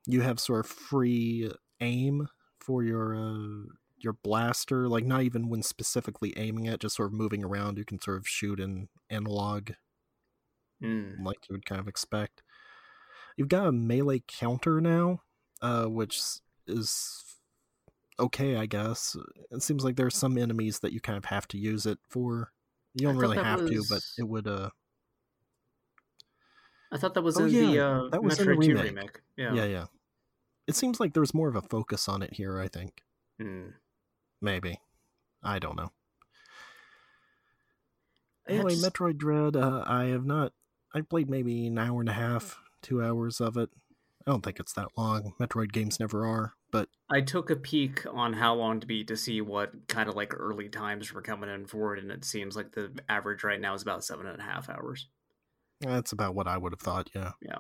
you 0.05 0.21
have 0.21 0.39
sort 0.39 0.65
of 0.65 0.71
free 0.71 1.51
aim 1.79 2.27
for 2.59 2.83
your 2.83 3.15
uh, 3.15 3.63
your 3.97 4.13
blaster, 4.21 4.87
like 4.89 5.05
not 5.05 5.21
even 5.23 5.49
when 5.49 5.63
specifically 5.63 6.33
aiming 6.37 6.65
it, 6.65 6.81
just 6.81 6.95
sort 6.95 7.07
of 7.07 7.13
moving 7.13 7.43
around. 7.43 7.77
You 7.77 7.85
can 7.85 8.01
sort 8.01 8.17
of 8.17 8.27
shoot 8.27 8.59
in 8.59 8.89
analog, 9.09 9.71
Mm. 10.81 11.23
like 11.23 11.47
you 11.49 11.53
would 11.53 11.65
kind 11.65 11.79
of 11.79 11.87
expect. 11.87 12.43
You've 13.37 13.47
got 13.47 13.67
a 13.67 13.71
melee 13.71 14.23
counter 14.27 14.81
now, 14.81 15.21
uh, 15.61 15.85
which 15.85 16.19
is 16.67 17.23
okay, 18.19 18.55
I 18.57 18.65
guess. 18.65 19.15
It 19.51 19.61
seems 19.63 19.83
like 19.83 19.95
there's 19.95 20.15
some 20.15 20.37
enemies 20.37 20.79
that 20.79 20.93
you 20.93 20.99
kind 21.01 21.17
of 21.17 21.25
have 21.25 21.47
to 21.49 21.57
use 21.57 21.85
it 21.85 21.97
for. 22.09 22.51
You 22.95 23.07
don't 23.07 23.17
really 23.17 23.37
have 23.37 23.65
to, 23.65 23.83
but 23.89 24.01
it 24.17 24.23
would. 24.27 24.47
uh 24.47 24.69
I 26.91 26.97
thought 26.97 27.15
that 27.15 27.23
was 27.23 27.39
Oh, 27.39 27.45
in 27.45 27.53
yeah, 27.53 27.61
the 27.71 27.85
uh, 27.85 28.09
that 28.09 28.23
was 28.23 28.39
in 28.39 28.45
the 28.47 28.53
2 28.53 28.59
remake. 28.59 28.83
remake. 28.83 29.21
yeah. 29.35 29.53
yeah, 29.65 29.85
It 30.67 30.75
seems 30.75 30.99
like 30.99 31.13
there's 31.13 31.33
more 31.33 31.47
of 31.49 31.55
a 31.55 31.61
focus 31.63 32.07
on 32.07 32.21
it 32.21 32.33
here. 32.33 32.59
I 32.59 32.67
think. 32.67 33.01
Mm. 33.41 33.73
Maybe. 34.41 34.79
I 35.41 35.57
don't 35.59 35.75
know. 35.75 35.91
Anyway, 38.47 38.75
Metroid 38.75 39.17
Dread, 39.17 39.55
uh, 39.55 39.83
I 39.87 40.05
have 40.05 40.25
not. 40.25 40.53
I 40.93 41.01
played 41.01 41.29
maybe 41.29 41.65
an 41.67 41.77
hour 41.79 41.99
and 42.01 42.09
a 42.09 42.13
half, 42.13 42.59
two 42.81 43.01
hours 43.03 43.41
of 43.41 43.57
it. 43.57 43.69
I 44.27 44.31
don't 44.31 44.43
think 44.43 44.59
it's 44.59 44.73
that 44.73 44.89
long. 44.97 45.33
Metroid 45.39 45.71
games 45.71 45.99
never 45.99 46.25
are, 46.27 46.53
but 46.73 46.89
I 47.09 47.21
took 47.21 47.49
a 47.51 47.55
peek 47.55 48.03
on 48.11 48.33
how 48.33 48.55
long 48.55 48.79
to 48.81 48.87
beat 48.87 49.07
to 49.07 49.15
see 49.15 49.39
what 49.39 49.87
kind 49.87 50.09
of 50.09 50.15
like 50.15 50.33
early 50.35 50.67
times 50.67 51.13
were 51.13 51.21
coming 51.21 51.49
in 51.49 51.67
for 51.67 51.95
it, 51.95 52.01
and 52.03 52.11
it 52.11 52.25
seems 52.25 52.57
like 52.57 52.71
the 52.73 52.91
average 53.07 53.43
right 53.43 53.61
now 53.61 53.73
is 53.75 53.81
about 53.83 54.03
seven 54.03 54.25
and 54.27 54.39
a 54.39 54.43
half 54.43 54.69
hours. 54.69 55.07
that's 55.79 56.11
about 56.11 56.33
what 56.35 56.47
I 56.47 56.57
would 56.57 56.73
have 56.73 56.79
thought, 56.81 57.09
yeah. 57.15 57.33
Yeah, 57.41 57.59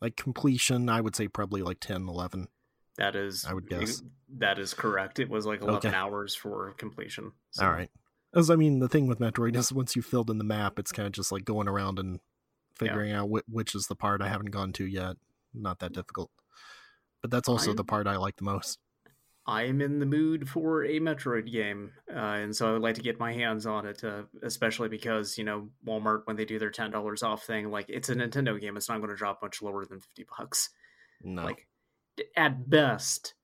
Like 0.00 0.16
completion, 0.16 0.88
I 0.88 1.00
would 1.00 1.14
say 1.14 1.28
probably 1.28 1.60
like 1.62 1.78
10, 1.80 2.08
11. 2.08 2.48
that 2.96 3.14
is. 3.14 3.44
I 3.44 3.52
would 3.52 3.68
guess. 3.68 4.02
that 4.38 4.58
is 4.58 4.72
correct. 4.74 5.18
It 5.18 5.28
was 5.28 5.44
like 5.44 5.60
eleven 5.60 5.88
Okay. 5.90 5.96
hours 5.96 6.34
for 6.34 6.72
completion. 6.78 7.32
so- 7.50 7.66
All 7.66 7.72
right. 7.72 7.90
As 8.34 8.50
I 8.50 8.56
mean, 8.56 8.80
the 8.80 8.88
thing 8.88 9.06
with 9.06 9.18
Metroid 9.18 9.56
is 9.56 9.72
once 9.72 9.94
you 9.96 10.02
filled 10.02 10.30
in 10.30 10.38
the 10.38 10.44
map, 10.44 10.78
it's 10.78 10.92
kind 10.92 11.06
of 11.06 11.12
just 11.12 11.30
like 11.32 11.44
going 11.44 11.68
around 11.68 11.98
and 11.98 12.20
figuring 12.78 13.12
out 13.12 13.28
wh- 13.28 13.48
which 13.48 13.74
is 13.74 13.86
the 13.86 13.94
part 13.94 14.20
I 14.22 14.28
haven't 14.28 14.50
gone 14.50 14.72
to 14.74 14.84
yet. 14.86 15.16
Not 15.54 15.78
that 15.78 15.92
mm. 15.92 15.94
difficult. 15.94 16.30
But 17.22 17.30
that's 17.30 17.48
also 17.48 17.72
the 17.72 17.82
I'm- 17.82 17.86
part 17.86 18.06
I 18.06 18.16
like 18.16 18.36
the 18.36 18.44
most. 18.44 18.78
I 19.48 19.62
am 19.62 19.80
in 19.80 20.00
the 20.00 20.06
mood 20.06 20.48
for 20.48 20.84
a 20.84 20.98
Metroid 20.98 21.52
game, 21.52 21.92
uh, 22.12 22.18
and 22.18 22.54
so 22.56 22.68
I 22.68 22.72
would 22.72 22.82
like 22.82 22.96
to 22.96 23.00
get 23.00 23.20
my 23.20 23.32
hands 23.32 23.64
on 23.64 23.86
it, 23.86 24.02
uh, 24.02 24.22
especially 24.42 24.88
because 24.88 25.38
you 25.38 25.44
know 25.44 25.68
Walmart 25.86 26.22
when 26.24 26.34
they 26.34 26.44
do 26.44 26.58
their 26.58 26.72
ten 26.72 26.90
dollars 26.90 27.22
off 27.22 27.44
thing, 27.44 27.70
like 27.70 27.86
it's 27.88 28.08
a 28.08 28.16
Nintendo 28.16 28.60
game, 28.60 28.76
it's 28.76 28.88
not 28.88 28.98
going 28.98 29.10
to 29.10 29.14
drop 29.16 29.40
much 29.42 29.62
lower 29.62 29.84
than 29.84 30.00
fifty 30.00 30.26
bucks. 30.36 30.70
No. 31.22 31.44
Like 31.44 31.68
at 32.36 32.68
best, 32.68 33.34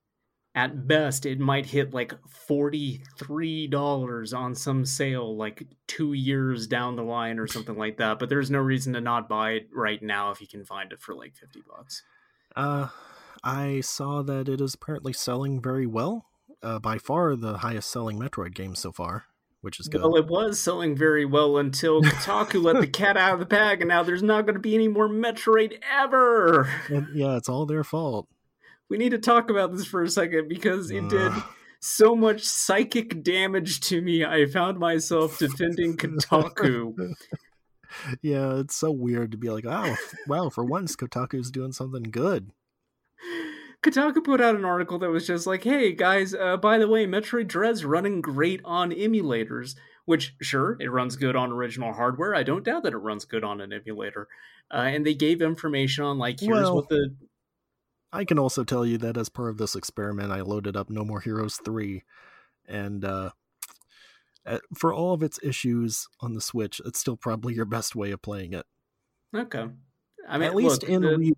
at 0.55 0.89
best, 0.89 1.25
it 1.25 1.39
might 1.39 1.65
hit 1.65 1.93
like 1.93 2.13
forty 2.27 3.01
three 3.17 3.67
dollars 3.67 4.33
on 4.33 4.53
some 4.55 4.83
sale, 4.85 5.37
like 5.37 5.65
two 5.87 6.11
years 6.11 6.67
down 6.67 6.97
the 6.97 7.03
line 7.03 7.39
or 7.39 7.47
something 7.47 7.77
like 7.77 7.95
that. 7.99 8.19
But 8.19 8.27
there's 8.27 8.51
no 8.51 8.59
reason 8.59 8.91
to 8.91 8.99
not 8.99 9.29
buy 9.29 9.51
it 9.51 9.69
right 9.73 10.03
now 10.03 10.31
if 10.31 10.41
you 10.41 10.47
can 10.47 10.65
find 10.65 10.91
it 10.91 10.99
for 10.99 11.15
like 11.15 11.33
fifty 11.33 11.63
bucks. 11.65 12.03
Uh, 12.57 12.89
I 13.43 13.81
saw 13.81 14.21
that 14.23 14.47
it 14.47 14.61
is 14.61 14.73
apparently 14.73 15.13
selling 15.13 15.61
very 15.61 15.85
well. 15.85 16.25
Uh, 16.61 16.79
by 16.79 16.97
far 16.97 17.35
the 17.35 17.57
highest 17.57 17.91
selling 17.91 18.17
Metroid 18.17 18.53
game 18.53 18.73
so 18.73 18.93
far, 18.93 19.25
which 19.59 19.81
is 19.81 19.89
good. 19.89 20.01
Well, 20.01 20.15
it 20.15 20.27
was 20.27 20.57
selling 20.61 20.95
very 20.95 21.25
well 21.25 21.57
until 21.57 22.01
Kotaku 22.03 22.63
let 22.63 22.79
the 22.79 22.87
cat 22.87 23.17
out 23.17 23.33
of 23.33 23.39
the 23.39 23.45
bag, 23.45 23.81
and 23.81 23.89
now 23.89 24.01
there's 24.01 24.23
not 24.23 24.45
going 24.45 24.53
to 24.53 24.61
be 24.61 24.73
any 24.73 24.87
more 24.87 25.09
Metroid 25.09 25.79
ever. 25.91 26.69
And, 26.87 27.07
yeah, 27.13 27.35
it's 27.35 27.49
all 27.49 27.65
their 27.65 27.83
fault. 27.83 28.29
We 28.87 28.97
need 28.97 29.09
to 29.09 29.17
talk 29.17 29.49
about 29.49 29.73
this 29.73 29.85
for 29.85 30.03
a 30.03 30.09
second 30.09 30.47
because 30.47 30.89
it 30.89 31.09
did 31.09 31.33
so 31.81 32.15
much 32.15 32.43
psychic 32.43 33.23
damage 33.23 33.81
to 33.81 34.01
me. 34.01 34.23
I 34.23 34.45
found 34.45 34.79
myself 34.79 35.37
defending 35.37 35.97
Kotaku. 35.97 37.13
yeah, 38.21 38.59
it's 38.59 38.75
so 38.75 38.91
weird 38.91 39.31
to 39.31 39.37
be 39.37 39.49
like, 39.49 39.65
f- 39.65 40.13
wow, 40.27 40.49
for 40.49 40.63
once 40.63 40.95
Kotaku's 40.95 41.51
doing 41.51 41.73
something 41.73 42.03
good. 42.03 42.51
Kotaku 43.81 44.23
put 44.23 44.41
out 44.41 44.55
an 44.55 44.65
article 44.65 44.97
that 44.99 45.09
was 45.09 45.27
just 45.27 45.45
like, 45.45 45.63
"Hey 45.63 45.93
guys, 45.93 46.33
uh, 46.33 46.57
by 46.57 46.77
the 46.77 46.87
way, 46.87 47.05
Metroid 47.05 47.47
Dread's 47.47 47.83
running 47.85 48.21
great 48.21 48.61
on 48.63 48.91
emulators." 48.91 49.75
Which, 50.05 50.35
sure, 50.41 50.75
it 50.81 50.91
runs 50.91 51.15
good 51.15 51.37
on 51.37 51.51
original 51.53 51.93
hardware. 51.93 52.35
I 52.35 52.43
don't 52.43 52.65
doubt 52.65 52.83
that 52.83 52.91
it 52.91 52.97
runs 52.97 53.23
good 53.23 53.45
on 53.45 53.61
an 53.61 53.71
emulator. 53.71 54.27
Uh, 54.69 54.77
and 54.77 55.05
they 55.05 55.13
gave 55.13 55.41
information 55.41 56.03
on 56.03 56.17
like, 56.17 56.41
here's 56.41 56.51
Well, 56.51 56.75
what 56.75 56.89
the 56.89 57.15
I 58.11 58.25
can 58.25 58.37
also 58.37 58.63
tell 58.63 58.85
you 58.85 58.97
that 58.99 59.17
as 59.17 59.29
part 59.29 59.49
of 59.49 59.57
this 59.57 59.75
experiment, 59.75 60.31
I 60.31 60.41
loaded 60.41 60.75
up 60.75 60.89
No 60.89 61.03
More 61.03 61.19
Heroes 61.21 61.59
3, 61.65 62.03
and 62.67 63.03
uh, 63.03 63.31
for 64.77 64.93
all 64.93 65.13
of 65.13 65.23
its 65.23 65.39
issues 65.41 66.07
on 66.19 66.33
the 66.33 66.41
Switch, 66.41 66.79
it's 66.85 66.99
still 66.99 67.17
probably 67.17 67.55
your 67.55 67.65
best 67.65 67.95
way 67.95 68.11
of 68.11 68.21
playing 68.21 68.53
it. 68.53 68.65
okay. 69.35 69.65
I 70.29 70.37
mean, 70.37 70.47
At 70.47 70.55
least 70.55 70.83
look, 70.83 70.91
in 70.91 71.01
the-. 71.01 71.33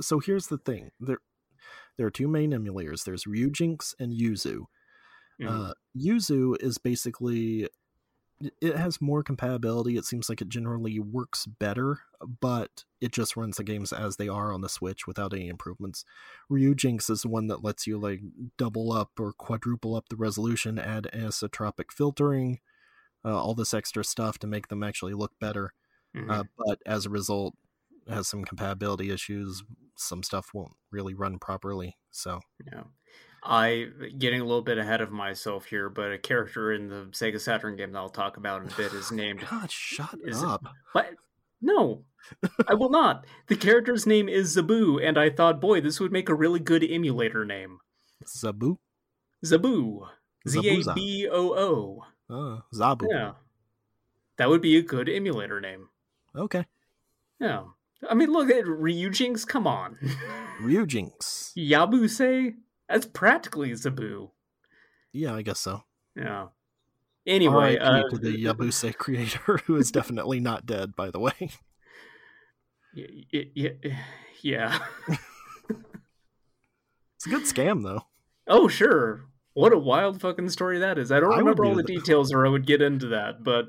So 0.00 0.20
here's 0.20 0.48
the 0.48 0.58
thing: 0.58 0.90
there, 1.00 1.18
there 1.96 2.06
are 2.06 2.10
two 2.10 2.28
main 2.28 2.52
emulators. 2.52 3.04
There's 3.04 3.24
Ryujinx 3.24 3.94
and 4.00 4.12
Yuzu. 4.12 4.66
Mhm. 5.40 5.70
Uh, 5.70 5.74
Yuzu 5.96 6.60
is 6.62 6.78
basically 6.78 7.68
it 8.60 8.76
has 8.76 9.00
more 9.00 9.22
compatibility. 9.22 9.96
It 9.96 10.04
seems 10.04 10.28
like 10.28 10.42
it 10.42 10.50
generally 10.50 10.98
works 11.00 11.46
better, 11.46 12.00
but 12.40 12.84
it 13.00 13.12
just 13.12 13.34
runs 13.36 13.56
the 13.56 13.64
games 13.64 13.92
as 13.94 14.16
they 14.16 14.28
are 14.28 14.52
on 14.52 14.60
the 14.60 14.68
Switch 14.68 15.06
without 15.06 15.32
any 15.32 15.48
improvements. 15.48 16.04
Ryujinx 16.50 17.08
is 17.10 17.22
the 17.22 17.28
one 17.28 17.46
that 17.46 17.64
lets 17.64 17.86
you 17.86 17.98
like 17.98 18.20
double 18.58 18.92
up 18.92 19.18
or 19.18 19.32
quadruple 19.32 19.94
up 19.94 20.08
the 20.10 20.16
resolution, 20.16 20.78
add 20.78 21.08
anisotropic 21.14 21.90
filtering, 21.92 22.60
uh, 23.24 23.36
all 23.36 23.54
this 23.54 23.74
extra 23.74 24.04
stuff 24.04 24.38
to 24.40 24.46
make 24.46 24.68
them 24.68 24.82
actually 24.82 25.14
look 25.14 25.38
better. 25.40 25.72
Mhm. 26.14 26.30
Uh, 26.30 26.44
but 26.58 26.80
as 26.86 27.06
a 27.06 27.10
result, 27.10 27.54
has 28.08 28.28
some 28.28 28.44
compatibility 28.44 29.10
issues. 29.10 29.62
Some 29.96 30.22
stuff 30.22 30.50
won't 30.54 30.72
really 30.90 31.14
run 31.14 31.38
properly. 31.38 31.96
So 32.10 32.40
Yeah. 32.72 32.84
I 33.42 33.86
getting 34.18 34.40
a 34.40 34.44
little 34.44 34.62
bit 34.62 34.78
ahead 34.78 35.00
of 35.00 35.12
myself 35.12 35.66
here, 35.66 35.88
but 35.88 36.10
a 36.12 36.18
character 36.18 36.72
in 36.72 36.88
the 36.88 37.06
Sega 37.12 37.40
Saturn 37.40 37.76
game 37.76 37.92
that 37.92 37.98
I'll 37.98 38.08
talk 38.08 38.36
about 38.36 38.62
in 38.62 38.72
a 38.72 38.76
bit 38.76 38.92
is 38.92 39.12
named 39.12 39.44
God, 39.48 39.70
shut 39.70 40.18
Is 40.24 40.42
up. 40.42 40.64
But 40.92 41.10
no, 41.60 42.04
I 42.68 42.74
will 42.74 42.90
not. 42.90 43.24
The 43.46 43.56
character's 43.56 44.06
name 44.06 44.28
is 44.28 44.56
Zaboo, 44.56 45.00
and 45.02 45.16
I 45.16 45.30
thought, 45.30 45.60
boy, 45.60 45.80
this 45.80 46.00
would 46.00 46.12
make 46.12 46.28
a 46.28 46.34
really 46.34 46.60
good 46.60 46.84
emulator 46.88 47.44
name. 47.44 47.78
Zabu. 48.26 48.78
Zaboo. 49.44 50.08
Z 50.48 50.58
A. 50.58 50.94
B 50.94 51.28
O 51.30 51.54
O. 51.54 52.04
Uh, 52.28 52.60
Zaboo. 52.74 53.06
Yeah. 53.08 53.32
That 54.38 54.48
would 54.48 54.60
be 54.60 54.76
a 54.76 54.82
good 54.82 55.08
emulator 55.08 55.60
name. 55.60 55.88
Okay. 56.34 56.64
Yeah. 57.40 57.64
I 58.10 58.14
mean, 58.14 58.30
look 58.32 58.50
at 58.50 58.64
Ryujinx. 58.64 59.46
Come 59.46 59.66
on. 59.66 59.96
Ryujinx. 60.62 61.52
Yabuse. 61.56 62.54
That's 62.88 63.06
practically 63.06 63.70
Zaboo. 63.72 64.30
Yeah, 65.12 65.34
I 65.34 65.42
guess 65.42 65.58
so. 65.60 65.82
Yeah. 66.14 66.46
Anyway, 67.26 67.76
uh, 67.78 68.02
to 68.08 68.18
the 68.18 68.44
Yabuse 68.44 68.96
creator, 68.96 69.58
who 69.66 69.76
is 69.76 69.90
definitely 69.90 70.38
not 70.40 70.64
dead, 70.66 70.94
by 70.94 71.10
the 71.10 71.18
way. 71.18 71.32
y- 72.94 73.24
y- 73.32 73.50
y- 73.56 73.96
yeah. 74.42 74.78
It's 77.16 77.26
a 77.26 77.30
good 77.30 77.42
scam, 77.44 77.82
though. 77.82 78.02
Oh, 78.46 78.68
sure. 78.68 79.24
What 79.54 79.72
a 79.72 79.78
wild 79.78 80.20
fucking 80.20 80.50
story 80.50 80.78
that 80.80 80.98
is. 80.98 81.10
I 81.10 81.18
don't 81.18 81.32
I 81.32 81.38
remember 81.38 81.64
all 81.64 81.74
the 81.74 81.82
that. 81.82 81.86
details, 81.86 82.30
or 82.32 82.46
I 82.46 82.50
would 82.50 82.66
get 82.66 82.82
into 82.82 83.06
that. 83.08 83.42
But 83.42 83.64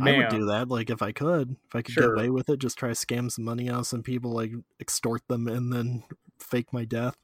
I 0.00 0.16
would 0.18 0.28
do 0.28 0.46
that, 0.46 0.68
like 0.68 0.90
if 0.90 1.00
I 1.02 1.12
could, 1.12 1.56
if 1.66 1.74
I 1.74 1.82
could 1.82 1.92
Sure. 1.94 2.08
get 2.08 2.12
away 2.14 2.30
with 2.30 2.48
it, 2.50 2.58
just 2.58 2.78
try 2.78 2.88
to 2.90 2.94
scam 2.94 3.30
some 3.30 3.44
money 3.44 3.70
out 3.70 3.80
of 3.80 3.86
some 3.86 4.02
people, 4.02 4.32
like 4.32 4.52
extort 4.80 5.26
them, 5.28 5.48
and 5.48 5.72
then 5.72 6.04
fake 6.38 6.72
my 6.72 6.84
death. 6.84 7.16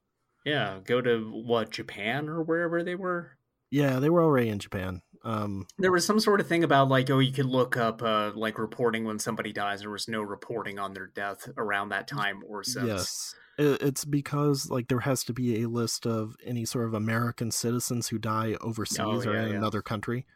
yeah, 0.46 0.78
go 0.84 1.00
to 1.00 1.30
what 1.30 1.70
Japan 1.70 2.28
or 2.28 2.42
wherever 2.42 2.82
they 2.82 2.94
were. 2.94 3.38
Yeah, 3.70 3.98
they 3.98 4.10
were 4.10 4.22
already 4.22 4.50
in 4.50 4.58
Japan. 4.58 5.02
Um, 5.24 5.66
There 5.78 5.90
was 5.90 6.04
some 6.06 6.20
sort 6.20 6.38
of 6.40 6.46
thing 6.46 6.62
about 6.64 6.88
like, 6.88 7.08
oh, 7.10 7.18
you 7.18 7.32
could 7.32 7.46
look 7.46 7.76
up 7.78 8.02
uh, 8.02 8.32
like 8.34 8.58
reporting 8.58 9.04
when 9.04 9.18
somebody 9.18 9.52
dies. 9.54 9.80
There 9.80 9.90
was 9.90 10.06
no 10.06 10.20
reporting 10.22 10.78
on 10.78 10.92
their 10.92 11.06
death 11.06 11.48
around 11.56 11.88
that 11.88 12.06
time 12.06 12.42
or 12.46 12.62
since. 12.62 12.86
yes, 12.86 13.34
it's 13.58 14.04
because 14.04 14.68
like 14.70 14.88
there 14.88 15.00
has 15.00 15.24
to 15.24 15.32
be 15.32 15.62
a 15.62 15.68
list 15.68 16.06
of 16.06 16.36
any 16.44 16.64
sort 16.66 16.86
of 16.86 16.94
American 16.94 17.50
citizens 17.50 18.08
who 18.08 18.18
die 18.18 18.56
overseas 18.60 18.98
Oh, 19.00 19.30
or 19.30 19.34
in 19.36 19.48
yeah. 19.50 19.56
another 19.56 19.80
country, 19.82 20.26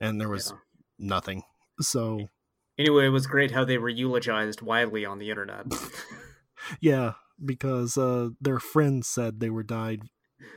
and 0.00 0.20
there 0.20 0.28
was 0.28 0.52
Yeah. 0.52 0.58
nothing. 0.98 1.42
So 1.80 2.28
Anyway, 2.78 3.06
it 3.06 3.10
was 3.10 3.26
great 3.26 3.52
how 3.52 3.64
they 3.64 3.78
were 3.78 3.88
eulogized 3.88 4.60
widely 4.60 5.04
on 5.06 5.18
the 5.18 5.30
internet. 5.30 5.66
yeah, 6.80 7.12
because 7.42 7.96
uh, 7.96 8.30
their 8.40 8.58
friends 8.58 9.08
said 9.08 9.40
they 9.40 9.48
were 9.48 9.62
died, 9.62 10.02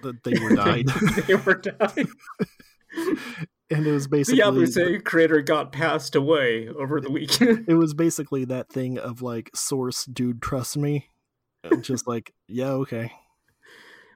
that 0.03 0.23
they 0.23 0.37
were 0.37 0.49
died, 0.55 0.87
they 1.27 1.35
were 1.35 1.55
dying. 1.55 2.09
and 3.69 3.87
it 3.87 3.91
was 3.91 4.07
basically 4.07 4.41
The 4.41 4.45
Yabuse 4.45 5.05
creator 5.05 5.41
got 5.41 5.71
passed 5.71 6.15
away 6.15 6.67
over 6.67 6.99
the 6.99 7.11
weekend. 7.11 7.65
it 7.69 7.75
was 7.75 7.93
basically 7.93 8.43
that 8.45 8.69
thing 8.69 8.97
of 8.97 9.21
like 9.21 9.49
source 9.55 10.05
dude 10.05 10.41
trust 10.41 10.75
me 10.75 11.07
just 11.81 12.07
like 12.07 12.33
yeah 12.47 12.71
okay 12.71 13.11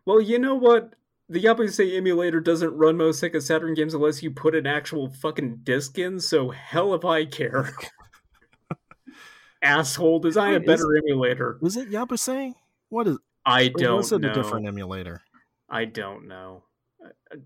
well, 0.05 0.19
you 0.19 0.39
know 0.39 0.55
what? 0.55 0.93
The 1.29 1.41
Yabuse 1.41 1.95
emulator 1.97 2.39
doesn't 2.41 2.75
run 2.75 2.97
most 2.97 3.23
Sega 3.23 3.41
Saturn 3.41 3.73
games 3.73 3.93
unless 3.93 4.21
you 4.21 4.29
put 4.31 4.55
an 4.55 4.67
actual 4.67 5.09
fucking 5.09 5.59
disc 5.63 5.97
in, 5.97 6.19
so 6.19 6.49
hell 6.49 6.93
if 6.93 7.05
I 7.05 7.25
care. 7.25 7.73
Asshole, 9.61 10.19
design 10.19 10.49
a 10.55 10.59
Wait, 10.59 10.61
is- 10.63 10.67
better 10.67 10.97
emulator. 10.97 11.57
was 11.61 11.77
it 11.77 11.89
yabuse 11.89 12.53
what 12.89 13.07
is 13.07 13.17
I 13.45 13.69
don't 13.69 13.97
was 13.97 14.11
it 14.11 14.19
know. 14.21 14.31
a 14.31 14.33
different 14.33 14.67
emulator 14.67 15.21
I 15.69 15.85
don't 15.85 16.27
know. 16.27 16.63
I- 17.01 17.37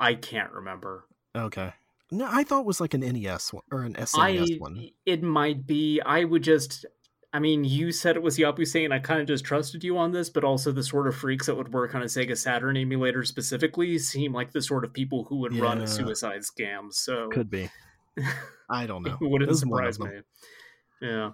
I 0.00 0.14
can't 0.14 0.50
remember. 0.52 1.04
okay 1.36 1.74
no 2.10 2.26
i 2.32 2.42
thought 2.42 2.60
it 2.60 2.66
was 2.66 2.80
like 2.80 2.94
an 2.94 3.00
nes 3.02 3.52
one 3.52 3.62
or 3.70 3.82
an 3.82 3.92
snes 3.94 4.54
I 4.54 4.56
one 4.58 4.88
it 5.04 5.22
might 5.22 5.66
be. 5.66 6.00
I 6.00 6.24
would 6.24 6.42
just. 6.42 6.86
I 7.32 7.38
mean, 7.38 7.64
you 7.64 7.92
said 7.92 8.16
it 8.16 8.22
was 8.22 8.38
Yabuse, 8.38 8.68
saying 8.68 8.90
I 8.90 8.98
kind 8.98 9.20
of 9.20 9.28
just 9.28 9.44
trusted 9.44 9.84
you 9.84 9.96
on 9.98 10.10
this, 10.10 10.28
but 10.28 10.42
also 10.42 10.72
the 10.72 10.82
sort 10.82 11.06
of 11.06 11.14
freaks 11.14 11.46
that 11.46 11.54
would 11.54 11.72
work 11.72 11.94
on 11.94 12.02
a 12.02 12.06
Sega 12.06 12.36
Saturn 12.36 12.76
emulator 12.76 13.22
specifically 13.24 13.98
seem 13.98 14.32
like 14.32 14.50
the 14.50 14.62
sort 14.62 14.84
of 14.84 14.92
people 14.92 15.24
who 15.24 15.36
would 15.36 15.56
run 15.56 15.80
a 15.80 15.86
suicide 15.86 16.40
scam. 16.40 16.92
So 16.92 17.28
could 17.28 17.50
be 17.50 17.70
i 18.70 18.86
don't 18.86 19.04
know 19.04 19.16
it 19.20 19.30
wouldn't 19.30 19.48
This 19.48 19.58
is 19.58 19.66
one 19.66 19.86
of 19.86 19.94
surprise 19.94 20.12
me. 21.00 21.08
Yeah. 21.08 21.30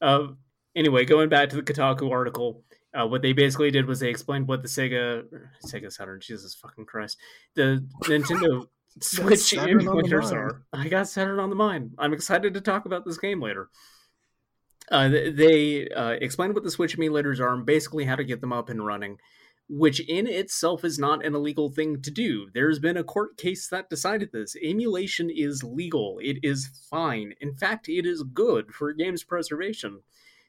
Uh, 0.00 0.28
anyway, 0.76 1.04
going 1.04 1.28
back 1.28 1.50
to 1.50 1.56
the 1.56 1.62
Kotaku 1.62 2.10
article, 2.10 2.62
uh, 2.94 3.06
what 3.06 3.22
they 3.22 3.32
basically 3.32 3.70
did 3.70 3.86
was 3.86 4.00
they 4.00 4.10
explained 4.10 4.46
what 4.46 4.62
the 4.62 4.68
Sega 4.68 5.24
Sega 5.66 5.92
Saturn, 5.92 6.20
Jesus 6.20 6.54
fucking 6.54 6.86
Christ, 6.86 7.18
the 7.54 7.84
Nintendo 8.04 8.66
Switch 9.00 9.40
Saturn 9.40 9.88
on 9.88 9.96
the 9.96 10.02
emulators 10.02 10.32
are. 10.32 10.62
I 10.72 10.88
got 10.88 11.08
Saturn 11.08 11.40
on 11.40 11.50
the 11.50 11.56
mind. 11.56 11.92
I'm 11.98 12.12
excited 12.12 12.54
to 12.54 12.60
talk 12.60 12.86
about 12.86 13.04
this 13.04 13.18
game 13.18 13.40
later. 13.40 13.70
Uh, 14.90 15.08
they 15.08 15.88
uh, 15.88 16.16
explained 16.20 16.54
what 16.54 16.64
the 16.64 16.70
Switch 16.70 16.98
emulators 16.98 17.40
are 17.40 17.54
and 17.54 17.64
basically 17.64 18.04
how 18.04 18.16
to 18.16 18.24
get 18.24 18.40
them 18.40 18.52
up 18.52 18.68
and 18.68 18.84
running, 18.84 19.18
which 19.68 20.00
in 20.00 20.26
itself 20.26 20.84
is 20.84 20.98
not 20.98 21.24
an 21.24 21.34
illegal 21.34 21.70
thing 21.70 22.02
to 22.02 22.10
do. 22.10 22.48
There's 22.52 22.78
been 22.78 22.96
a 22.96 23.04
court 23.04 23.36
case 23.36 23.68
that 23.68 23.88
decided 23.88 24.30
this. 24.32 24.56
Emulation 24.62 25.30
is 25.30 25.62
legal, 25.62 26.18
it 26.20 26.38
is 26.42 26.68
fine. 26.90 27.34
In 27.40 27.54
fact, 27.54 27.88
it 27.88 28.04
is 28.04 28.22
good 28.22 28.72
for 28.72 28.92
games 28.92 29.24
preservation. 29.24 30.00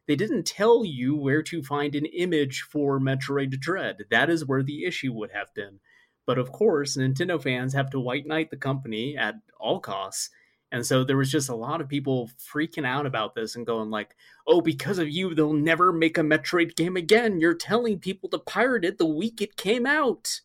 They 0.07 0.15
didn't 0.17 0.45
tell 0.45 0.83
you 0.83 1.15
where 1.15 1.41
to 1.43 1.63
find 1.63 1.95
an 1.95 2.05
image 2.05 2.61
for 2.61 2.99
Metroid 2.99 3.59
Dread. 3.59 3.99
That 4.09 4.29
is 4.29 4.45
where 4.45 4.63
the 4.63 4.83
issue 4.83 5.13
would 5.13 5.31
have 5.31 5.53
been. 5.53 5.79
But 6.25 6.37
of 6.37 6.51
course, 6.51 6.97
Nintendo 6.97 7.41
fans 7.41 7.73
have 7.73 7.89
to 7.91 7.99
white 7.99 8.25
knight 8.25 8.49
the 8.49 8.57
company 8.57 9.15
at 9.15 9.35
all 9.59 9.79
costs. 9.79 10.29
And 10.73 10.85
so 10.85 11.03
there 11.05 11.15
was 11.17 11.31
just 11.31 11.47
a 11.49 11.55
lot 11.55 11.79
of 11.79 11.87
people 11.87 12.29
freaking 12.37 12.85
out 12.85 13.05
about 13.05 13.35
this 13.35 13.55
and 13.55 13.65
going 13.65 13.89
like, 13.91 14.15
"Oh, 14.47 14.59
because 14.59 14.97
of 14.97 15.07
you, 15.09 15.33
they'll 15.35 15.53
never 15.53 15.93
make 15.93 16.17
a 16.17 16.21
Metroid 16.21 16.75
game 16.75 16.97
again. 16.97 17.39
You're 17.39 17.53
telling 17.55 17.99
people 17.99 18.27
to 18.29 18.39
pirate 18.39 18.83
it 18.83 18.97
the 18.97 19.05
week 19.05 19.41
it 19.41 19.55
came 19.55 19.85
out." 19.85 20.41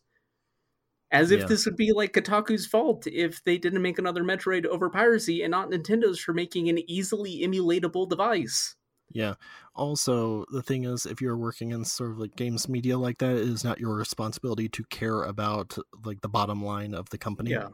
As 1.11 1.31
if 1.31 1.39
Yeah. 1.41 1.45
this 1.47 1.65
would 1.65 1.75
be 1.75 1.91
like 1.91 2.13
Kotaku's 2.13 2.67
fault 2.67 3.07
if 3.07 3.43
they 3.43 3.57
didn't 3.57 3.81
make 3.81 3.97
another 3.97 4.23
Metroid 4.23 4.65
over 4.65 4.89
piracy 4.89 5.41
and 5.41 5.51
not 5.51 5.69
Nintendo's 5.71 6.19
for 6.19 6.33
making 6.33 6.69
an 6.69 6.79
easily 6.89 7.39
emulatable 7.41 8.07
device. 8.09 8.75
yeah 9.11 9.33
also 9.73 10.45
the 10.51 10.61
thing 10.61 10.83
is 10.85 11.07
if 11.07 11.19
you're 11.19 11.35
working 11.37 11.71
in 11.71 11.83
sort 11.83 12.11
of 12.11 12.19
like 12.19 12.35
games 12.35 12.69
media 12.69 12.95
like 12.95 13.17
that 13.17 13.31
it 13.35 13.41
is 13.49 13.63
not 13.63 13.79
your 13.79 13.95
responsibility 13.95 14.69
to 14.69 14.83
care 14.91 15.23
about 15.23 15.75
like 16.05 16.21
the 16.21 16.29
bottom 16.29 16.63
line 16.63 16.93
of 16.93 17.09
the 17.09 17.17
company 17.17 17.51
Yeah. 17.51 17.69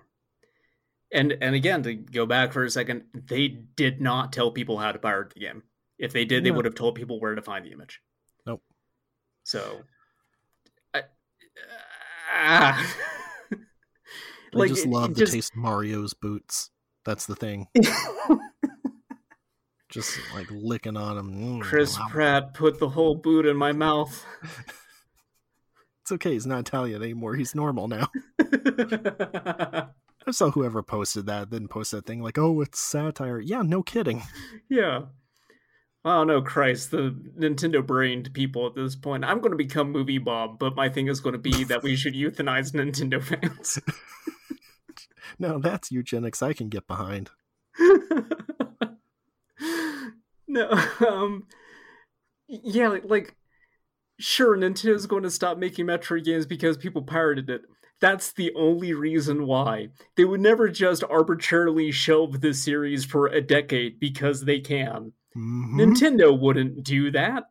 And 1.15 1.37
and 1.41 1.55
again, 1.55 1.81
to 1.83 1.95
go 1.95 2.25
back 2.25 2.51
for 2.51 2.65
a 2.65 2.69
second, 2.69 3.05
they 3.13 3.47
did 3.47 4.01
not 4.01 4.33
tell 4.33 4.51
people 4.51 4.77
how 4.77 4.91
to 4.91 4.99
pirate 4.99 5.33
the 5.33 5.39
game. 5.39 5.63
If 5.97 6.11
they 6.11 6.25
did, 6.25 6.43
they 6.43 6.49
No. 6.49 6.57
would 6.57 6.65
have 6.65 6.75
told 6.75 6.95
people 6.95 7.21
where 7.21 7.33
to 7.33 7.41
find 7.41 7.65
the 7.65 7.71
image. 7.71 8.01
Nope. 8.45 8.61
So, 9.45 9.83
I, 10.93 11.03
ah. 12.33 12.95
they 14.53 14.67
just 14.67 14.85
love 14.85 15.15
the 15.15 15.25
taste 15.25 15.53
of 15.53 15.57
mario's 15.57 16.13
boots 16.13 16.69
that's 17.03 17.25
the 17.25 17.35
thing 17.35 17.67
just 19.89 20.17
like 20.33 20.47
licking 20.49 20.95
on 20.97 21.15
them 21.17 21.59
Chris 21.61 21.97
Pratt 22.09 22.53
put 22.53 22.79
the 22.79 22.87
whole 22.89 23.15
boot 23.15 23.45
in 23.45 23.57
my 23.57 23.73
mouth. 23.73 24.25
it's 26.01 26.11
okay 26.11 26.31
he's 26.33 26.45
not 26.45 26.59
italian 26.61 27.03
anymore 27.03 27.35
he's 27.35 27.53
normal 27.53 27.89
now 27.89 28.07
I 30.27 30.31
saw 30.31 30.51
whoever 30.51 30.81
posted 30.81 31.25
that, 31.27 31.51
then 31.51 31.67
post 31.67 31.91
that 31.91 32.05
thing 32.05 32.21
like, 32.21 32.37
"Oh, 32.37 32.61
it's 32.61 32.79
satire." 32.79 33.39
Yeah, 33.39 33.61
no 33.61 33.83
kidding. 33.83 34.23
yeah. 34.69 35.03
Oh 36.03 36.23
no, 36.23 36.41
Christ! 36.41 36.91
The 36.91 37.15
Nintendo 37.37 37.85
brained 37.85 38.33
people 38.33 38.67
at 38.67 38.75
this 38.75 38.95
point. 38.95 39.25
I'm 39.25 39.39
going 39.39 39.51
to 39.51 39.57
become 39.57 39.91
movie 39.91 40.17
Bob, 40.19 40.59
but 40.59 40.75
my 40.75 40.89
thing 40.89 41.07
is 41.07 41.19
going 41.19 41.33
to 41.33 41.39
be 41.39 41.63
that 41.65 41.83
we 41.83 41.95
should 41.95 42.13
euthanize 42.13 42.73
Nintendo 42.73 43.23
fans. 43.23 43.79
No, 45.39 45.59
that's 45.59 45.91
eugenics 45.91 46.41
I 46.41 46.53
can 46.53 46.69
get 46.69 46.87
behind. 46.87 47.31
no, 50.47 50.71
um, 51.07 51.47
yeah, 52.47 52.87
like, 52.87 53.03
like, 53.05 53.35
sure, 54.19 54.55
Nintendo's 54.55 55.07
going 55.07 55.23
to 55.23 55.31
stop 55.31 55.57
making 55.57 55.87
Metroid 55.87 56.23
games 56.23 56.45
because 56.45 56.77
people 56.77 57.01
pirated 57.01 57.49
it. 57.49 57.63
That's 58.05 58.33
the 58.33 58.53
only 58.53 58.93
reason 58.93 59.47
why. 59.47 59.87
They 60.15 60.25
would 60.25 60.39
never 60.39 60.69
just 60.69 61.03
arbitrarily 61.03 61.89
shelve 61.89 62.39
this 62.39 62.63
series 62.63 63.03
for 63.03 63.25
a 63.25 63.41
decade 63.41 63.99
because 63.99 64.45
they 64.45 64.59
can. 64.59 65.13
Mhm. 65.35 65.73
Nintendo 65.73 66.39
wouldn't 66.39 66.83
do 66.83 67.09
that. 67.09 67.45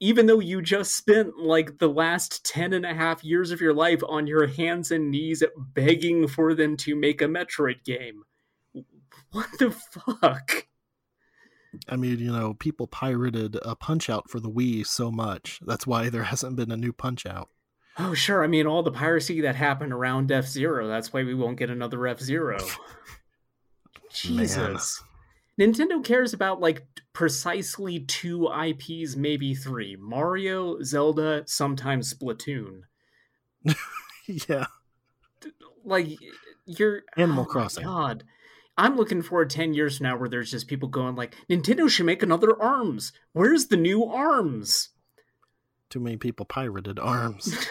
Even 0.00 0.26
though 0.26 0.40
you 0.40 0.62
just 0.62 0.96
spent 0.96 1.38
like 1.38 1.78
the 1.78 1.88
last 1.88 2.44
10 2.44 2.72
and 2.72 2.84
a 2.84 2.92
half 2.92 3.22
years 3.22 3.52
of 3.52 3.60
your 3.60 3.72
life 3.72 4.02
on 4.08 4.26
your 4.26 4.48
hands 4.48 4.90
and 4.90 5.12
knees 5.12 5.44
begging 5.56 6.26
for 6.26 6.54
them 6.54 6.76
to 6.78 6.96
make 6.96 7.22
a 7.22 7.26
Metroid 7.26 7.84
game. 7.84 8.24
What 9.30 9.46
the 9.60 9.70
fuck? 9.70 10.66
I 11.88 11.94
mean, 11.94 12.18
you 12.18 12.32
know, 12.32 12.54
people 12.54 12.88
pirated 12.88 13.56
a 13.62 13.76
Punch 13.76 14.10
Out 14.10 14.28
for 14.28 14.40
the 14.40 14.50
Wii 14.50 14.84
so 14.84 15.12
much. 15.12 15.60
That's 15.64 15.86
why 15.86 16.08
there 16.08 16.24
hasn't 16.24 16.56
been 16.56 16.72
a 16.72 16.76
new 16.76 16.92
Punch 16.92 17.26
Out. 17.26 17.48
Oh, 17.98 18.14
sure. 18.14 18.44
I 18.44 18.46
mean, 18.46 18.66
all 18.66 18.82
the 18.82 18.92
piracy 18.92 19.40
that 19.40 19.56
happened 19.56 19.92
around 19.92 20.30
F 20.30 20.46
Zero. 20.46 20.86
That's 20.86 21.12
why 21.12 21.24
we 21.24 21.34
won't 21.34 21.58
get 21.58 21.70
another 21.70 22.06
F 22.06 22.20
Zero. 22.20 22.58
Jesus. 24.12 25.02
Nintendo 25.60 26.02
cares 26.04 26.32
about 26.32 26.60
like 26.60 26.86
precisely 27.12 27.98
two 28.00 28.48
IPs, 28.48 29.16
maybe 29.16 29.54
three 29.54 29.96
Mario, 29.96 30.80
Zelda, 30.82 31.42
sometimes 31.46 32.14
Splatoon. 32.14 32.82
yeah. 34.26 34.66
Like, 35.84 36.08
you're. 36.66 37.02
Animal 37.16 37.44
oh 37.44 37.46
Crossing. 37.46 37.84
God. 37.84 38.24
I'm 38.76 38.96
looking 38.96 39.22
forward 39.22 39.50
10 39.50 39.74
years 39.74 39.98
from 39.98 40.04
now 40.04 40.16
where 40.16 40.28
there's 40.28 40.52
just 40.52 40.68
people 40.68 40.88
going 40.88 41.16
like, 41.16 41.34
Nintendo 41.50 41.90
should 41.90 42.06
make 42.06 42.22
another 42.22 42.56
ARMS. 42.62 43.12
Where's 43.32 43.66
the 43.66 43.76
new 43.76 44.04
ARMS? 44.04 44.90
Too 45.90 46.00
many 46.00 46.16
people 46.16 46.46
pirated 46.46 46.98
arms. 47.02 47.66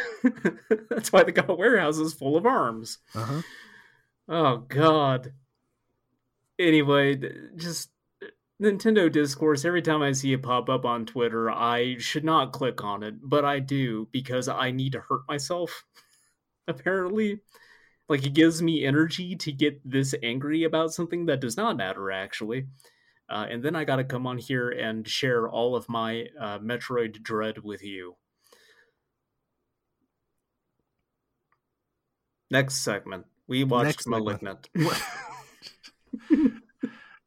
That's 0.90 1.12
why 1.12 1.24
they 1.24 1.32
got 1.32 1.58
warehouses 1.58 2.14
full 2.14 2.36
of 2.36 2.46
arms. 2.46 2.98
Uh-huh. 3.14 3.42
Oh 4.30 4.58
god. 4.68 5.34
Anyway, 6.60 7.22
just 7.56 7.90
Nintendo 8.62 9.12
discourse. 9.12 9.66
Every 9.66 9.82
time 9.82 10.02
I 10.02 10.12
see 10.12 10.34
it 10.34 10.42
pop 10.42 10.70
up 10.70 10.86
on 10.86 11.06
Twitter, 11.06 11.52
I 11.52 11.98
should 12.00 12.24
not 12.24 12.54
click 12.54 12.84
on 12.84 13.04
it, 13.04 13.16
but 13.22 13.46
I 13.46 13.60
do 13.60 14.08
because 14.12 14.48
I 14.48 14.72
need 14.72 14.94
to 14.94 15.02
hurt 15.02 15.22
myself. 15.28 15.84
Apparently, 16.68 17.40
like 18.10 18.26
it 18.26 18.34
gives 18.34 18.62
me 18.62 18.86
energy 18.86 19.36
to 19.36 19.52
get 19.52 19.80
this 19.90 20.16
angry 20.24 20.64
about 20.64 20.94
something 20.94 21.28
that 21.28 21.40
does 21.40 21.56
not 21.56 21.78
matter. 21.78 22.12
Actually, 22.12 22.66
uh, 23.30 23.46
and 23.50 23.64
then 23.64 23.76
I 23.76 23.84
got 23.84 23.98
to 23.98 24.04
come 24.04 24.26
on 24.26 24.38
here 24.38 24.70
and 24.70 25.08
share 25.08 25.50
all 25.50 25.76
of 25.76 25.90
my 25.90 26.28
uh, 26.40 26.60
Metroid 26.60 27.22
dread 27.22 27.60
with 27.60 27.84
you. 27.84 28.16
Next 32.50 32.76
segment, 32.76 33.26
we 33.48 33.66
watched 33.66 33.86
Next. 33.86 34.08
Malignant. 34.08 34.70
I'm 36.30 36.62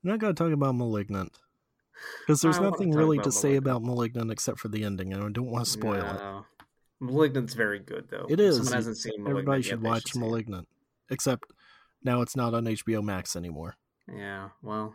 not 0.03 0.19
going 0.19 0.35
to 0.35 0.45
talk 0.45 0.53
about 0.53 0.75
Malignant. 0.75 1.33
Because 2.27 2.41
there's 2.41 2.59
nothing 2.59 2.93
really 2.93 3.19
to 3.19 3.31
say 3.31 3.49
Malignant. 3.49 3.67
about 3.67 3.83
Malignant 3.83 4.33
except 4.33 4.59
for 4.59 4.69
the 4.69 4.85
ending, 4.85 5.13
and 5.13 5.23
I 5.23 5.29
don't 5.29 5.51
want 5.51 5.67
to 5.67 5.71
spoil 5.71 6.03
it. 6.03 6.45
Malignant's 7.01 7.53
very 7.55 7.79
good 7.79 8.09
though. 8.11 8.27
It 8.29 8.41
is. 8.41 8.57
Someone 8.57 8.73
hasn't 8.75 8.97
seen 8.97 9.13
Malignant 9.19 9.39
Everybody 9.39 9.63
should 9.63 9.83
watch 9.83 10.15
it. 10.15 10.19
Malignant. 10.19 10.69
Except 11.11 11.45
now 12.03 12.23
it's 12.23 12.37
not 12.37 12.55
on 12.55 12.65
HBO 12.65 13.03
Max 13.03 13.37
anymore. 13.37 13.77
Yeah, 14.11 14.51
well, 14.63 14.95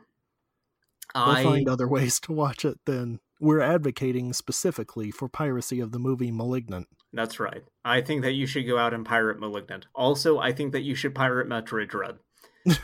I 1.14 1.44
find 1.44 1.70
other 1.70 1.88
ways 1.88 2.20
to 2.22 2.32
watch 2.34 2.66
it 2.66 2.80
then. 2.86 3.20
We're 3.40 3.62
advocating 3.62 4.32
specifically 4.34 5.12
for 5.12 5.28
piracy 5.28 5.80
of 5.82 5.92
the 5.92 6.00
movie 6.00 6.32
Malignant. 6.32 6.88
that's 7.14 7.40
right. 7.40 7.64
I 7.84 8.02
think 8.02 8.22
that 8.24 8.32
you 8.34 8.48
should 8.48 8.66
go 8.66 8.78
out 8.78 8.94
and 8.94 9.06
pirate 9.06 9.40
Malignant. 9.40 9.88
Also, 9.94 10.40
I 10.40 10.52
think 10.54 10.72
that 10.72 10.82
you 10.84 10.96
should 10.96 11.14
pirate 11.14 11.48
Metroid 11.48 11.90
Dread. 11.90 12.16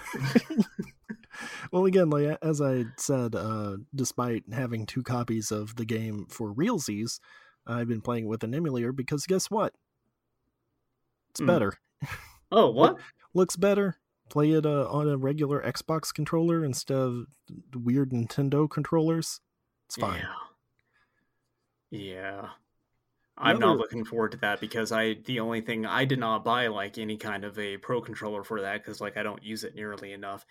Well, 1.72 1.86
again, 1.86 2.10
like 2.10 2.38
as 2.42 2.62
I 2.62 2.86
said, 2.98 3.34
uh, 3.36 3.78
despite 3.96 4.44
having 4.52 4.86
two 4.86 5.02
copies 5.02 5.52
of 5.52 5.76
the 5.76 5.86
game 5.86 6.28
for 6.30 6.54
realsies, 6.54 7.20
I've 7.66 7.88
been 7.88 8.02
playing 8.02 8.28
with 8.28 8.44
an 8.44 8.54
emulator 8.54 8.92
because 8.92 9.26
guess 9.26 9.50
what? 9.50 9.74
It's 11.32 11.40
Hmm. 11.40 11.46
better. 11.48 11.74
Oh, 12.52 12.70
what? 12.70 12.98
Looks 13.34 13.56
better. 13.56 13.98
Play 14.32 14.52
it 14.52 14.66
uh, 14.66 14.88
on 14.90 15.10
a 15.10 15.18
regular 15.18 15.62
Xbox 15.62 16.14
controller 16.14 16.64
instead 16.64 16.96
of 16.96 17.26
weird 17.76 18.12
Nintendo 18.12 18.70
controllers. 18.70 19.42
It's 19.88 19.98
fine. 19.98 20.22
Yeah. 21.92 22.00
Yeah. 22.00 22.48
I'm 23.38 23.60
not 23.60 23.78
looking 23.78 24.06
forward 24.06 24.32
to 24.32 24.38
that 24.38 24.62
because 24.62 24.94
I 24.94 25.16
the 25.26 25.42
only 25.42 25.60
thing 25.60 25.86
I 25.86 26.06
did 26.06 26.20
not 26.20 26.46
buy 26.46 26.68
like 26.68 26.98
any 26.98 27.18
kind 27.18 27.44
of 27.44 27.60
a 27.60 27.76
pro 27.76 28.00
controller 28.00 28.46
for 28.46 28.62
that 28.62 28.82
because 28.82 29.02
like 29.02 29.18
I 29.18 29.24
don't 29.24 29.44
use 29.44 29.66
it 29.66 29.76
nearly 29.76 30.14
enough. 30.14 30.46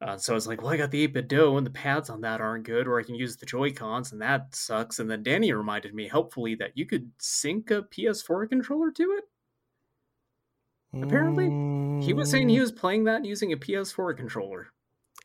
Uh, 0.00 0.16
so 0.16 0.32
I 0.32 0.34
was 0.34 0.48
like, 0.48 0.60
well, 0.60 0.72
I 0.72 0.76
got 0.76 0.90
the 0.90 1.06
8BitDo 1.06 1.56
and 1.56 1.64
the 1.64 1.70
pads 1.70 2.10
on 2.10 2.22
that 2.22 2.40
aren't 2.40 2.64
good, 2.64 2.88
or 2.88 2.98
I 2.98 3.04
can 3.04 3.14
use 3.14 3.36
the 3.36 3.46
Joy 3.46 3.72
Cons 3.72 4.10
and 4.10 4.20
that 4.20 4.52
sucks. 4.52 4.98
And 4.98 5.08
then 5.08 5.22
Danny 5.22 5.52
reminded 5.52 5.94
me 5.94 6.08
helpfully 6.08 6.56
that 6.56 6.76
you 6.76 6.86
could 6.86 7.12
sync 7.18 7.70
a 7.70 7.82
PS4 7.82 8.48
controller 8.48 8.90
to 8.90 9.12
it. 9.12 9.24
Apparently, 11.00 11.46
He 12.04 12.12
was 12.12 12.30
saying 12.30 12.48
he 12.48 12.56
Mm, 12.56 12.60
was 12.60 12.72
playing 12.72 13.04
that 13.04 13.24
using 13.24 13.52
a 13.52 13.56
PS4 13.56 14.16
controller. 14.16 14.68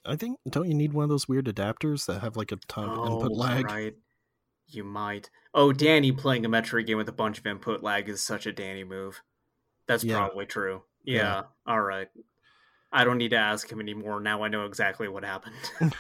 I 0.05 0.15
think 0.15 0.37
don't 0.49 0.67
you 0.67 0.73
need 0.75 0.93
one 0.93 1.03
of 1.03 1.09
those 1.09 1.27
weird 1.27 1.45
adapters 1.45 2.05
that 2.05 2.19
have 2.21 2.37
like 2.37 2.51
a 2.51 2.57
ton 2.67 2.89
of 2.89 3.05
input 3.05 3.31
lag? 3.31 3.65
Oh, 3.69 3.73
right. 3.73 3.95
You 4.67 4.83
might. 4.83 5.29
Oh, 5.53 5.73
Danny 5.73 6.11
playing 6.11 6.45
a 6.45 6.49
Metroid 6.49 6.85
game 6.85 6.97
with 6.97 7.09
a 7.09 7.13
bunch 7.13 7.39
of 7.39 7.45
input 7.45 7.81
lag 7.83 8.07
is 8.09 8.21
such 8.21 8.45
a 8.45 8.53
Danny 8.53 8.83
move. 8.83 9.21
That's 9.87 10.03
Yeah. 10.03 10.17
probably 10.17 10.45
true. 10.45 10.83
Yeah. 11.03 11.15
Yeah. 11.15 11.43
All 11.65 11.81
right. 11.81 12.09
I 12.91 13.03
don't 13.03 13.17
need 13.17 13.29
to 13.31 13.37
ask 13.37 13.69
him 13.69 13.81
anymore. 13.81 14.19
Now 14.19 14.43
I 14.43 14.47
know 14.49 14.65
exactly 14.65 15.07
what 15.07 15.23
happened. 15.25 15.55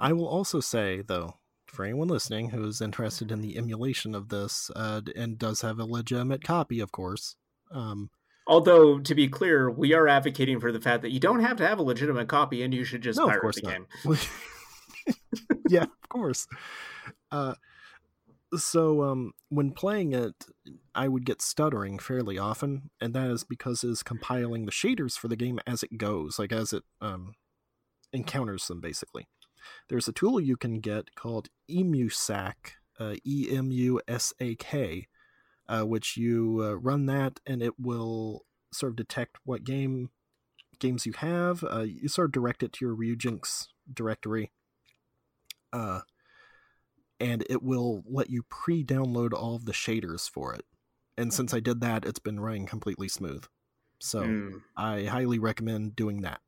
I 0.00 0.12
will 0.12 0.26
also 0.28 0.60
say, 0.60 1.02
though, 1.02 1.34
for 1.66 1.84
anyone 1.84 2.08
listening 2.08 2.50
who 2.50 2.64
is 2.66 2.80
interested 2.80 3.30
in 3.30 3.40
the 3.42 3.58
emulation 3.58 4.14
of 4.14 4.28
this 4.30 4.70
uh, 4.74 5.02
and 5.14 5.38
does 5.38 5.60
have 5.60 5.78
a 5.78 5.84
legitimate 5.84 6.42
copy, 6.42 6.80
of 6.80 6.90
course, 6.92 7.36
um, 7.70 8.10
Although, 8.48 8.98
to 9.00 9.14
be 9.14 9.28
clear, 9.28 9.70
we 9.70 9.92
are 9.92 10.08
advocating 10.08 10.58
for 10.58 10.72
the 10.72 10.80
fact 10.80 11.02
that 11.02 11.10
you 11.10 11.20
don't 11.20 11.40
have 11.40 11.58
to 11.58 11.68
have 11.68 11.78
a 11.78 11.82
legitimate 11.82 12.28
copy 12.28 12.62
and 12.62 12.72
you 12.72 12.82
should 12.82 13.02
just 13.02 13.18
no, 13.18 13.24
of 13.24 13.28
pirate 13.28 13.42
course 13.42 13.60
the 13.60 13.62
not. 13.62 13.72
game. 13.72 14.18
yeah, 15.68 15.82
of 15.82 16.08
course. 16.08 16.48
Uh, 17.30 17.54
so 18.56 19.02
um, 19.02 19.32
when 19.50 19.72
playing 19.72 20.14
it, 20.14 20.46
I 20.94 21.08
would 21.08 21.26
get 21.26 21.42
stuttering 21.42 21.98
fairly 21.98 22.38
often, 22.38 22.88
and 23.02 23.14
that 23.14 23.30
is 23.30 23.44
because 23.44 23.84
it's 23.84 24.02
compiling 24.02 24.64
the 24.64 24.72
shaders 24.72 25.18
for 25.18 25.28
the 25.28 25.36
game 25.36 25.60
as 25.66 25.82
it 25.82 25.98
goes, 25.98 26.38
like 26.38 26.50
as 26.50 26.72
it 26.72 26.84
um, 27.02 27.34
encounters 28.14 28.66
them. 28.66 28.80
Basically, 28.80 29.28
there's 29.90 30.08
a 30.08 30.12
tool 30.12 30.40
you 30.40 30.56
can 30.56 30.80
get 30.80 31.14
called 31.14 31.48
EmuSAK, 31.70 32.54
uh, 32.98 33.16
E 33.26 33.48
M 33.50 33.70
U 33.70 34.00
S 34.08 34.32
A 34.40 34.54
K, 34.54 35.06
uh, 35.68 35.82
which 35.82 36.16
you 36.16 36.60
uh, 36.62 36.74
run 36.74 37.06
that, 37.06 37.40
and 37.46 37.62
it 37.62 37.78
will 37.78 38.44
sort 38.72 38.92
of 38.92 38.96
detect 38.96 39.38
what 39.44 39.64
game 39.64 40.10
games 40.78 41.06
you 41.06 41.12
have. 41.14 41.64
Uh, 41.64 41.80
you 41.80 42.08
sort 42.08 42.26
of 42.26 42.32
direct 42.32 42.62
it 42.62 42.72
to 42.72 42.84
your 42.84 42.94
Ryujinx 42.94 43.66
directory 43.92 44.52
uh, 45.72 46.00
and 47.20 47.44
it 47.50 47.62
will 47.62 48.02
let 48.08 48.30
you 48.30 48.42
pre-download 48.48 49.32
all 49.32 49.56
of 49.56 49.64
the 49.64 49.72
shaders 49.72 50.28
for 50.28 50.54
it. 50.54 50.64
And 51.16 51.32
since 51.32 51.52
I 51.52 51.60
did 51.60 51.80
that, 51.80 52.04
it's 52.04 52.20
been 52.20 52.40
running 52.40 52.66
completely 52.66 53.08
smooth. 53.08 53.44
So 54.00 54.22
Mm. 54.22 54.62
I 54.76 55.04
highly 55.04 55.38
recommend 55.38 55.96
doing 55.96 56.20
that. 56.22 56.40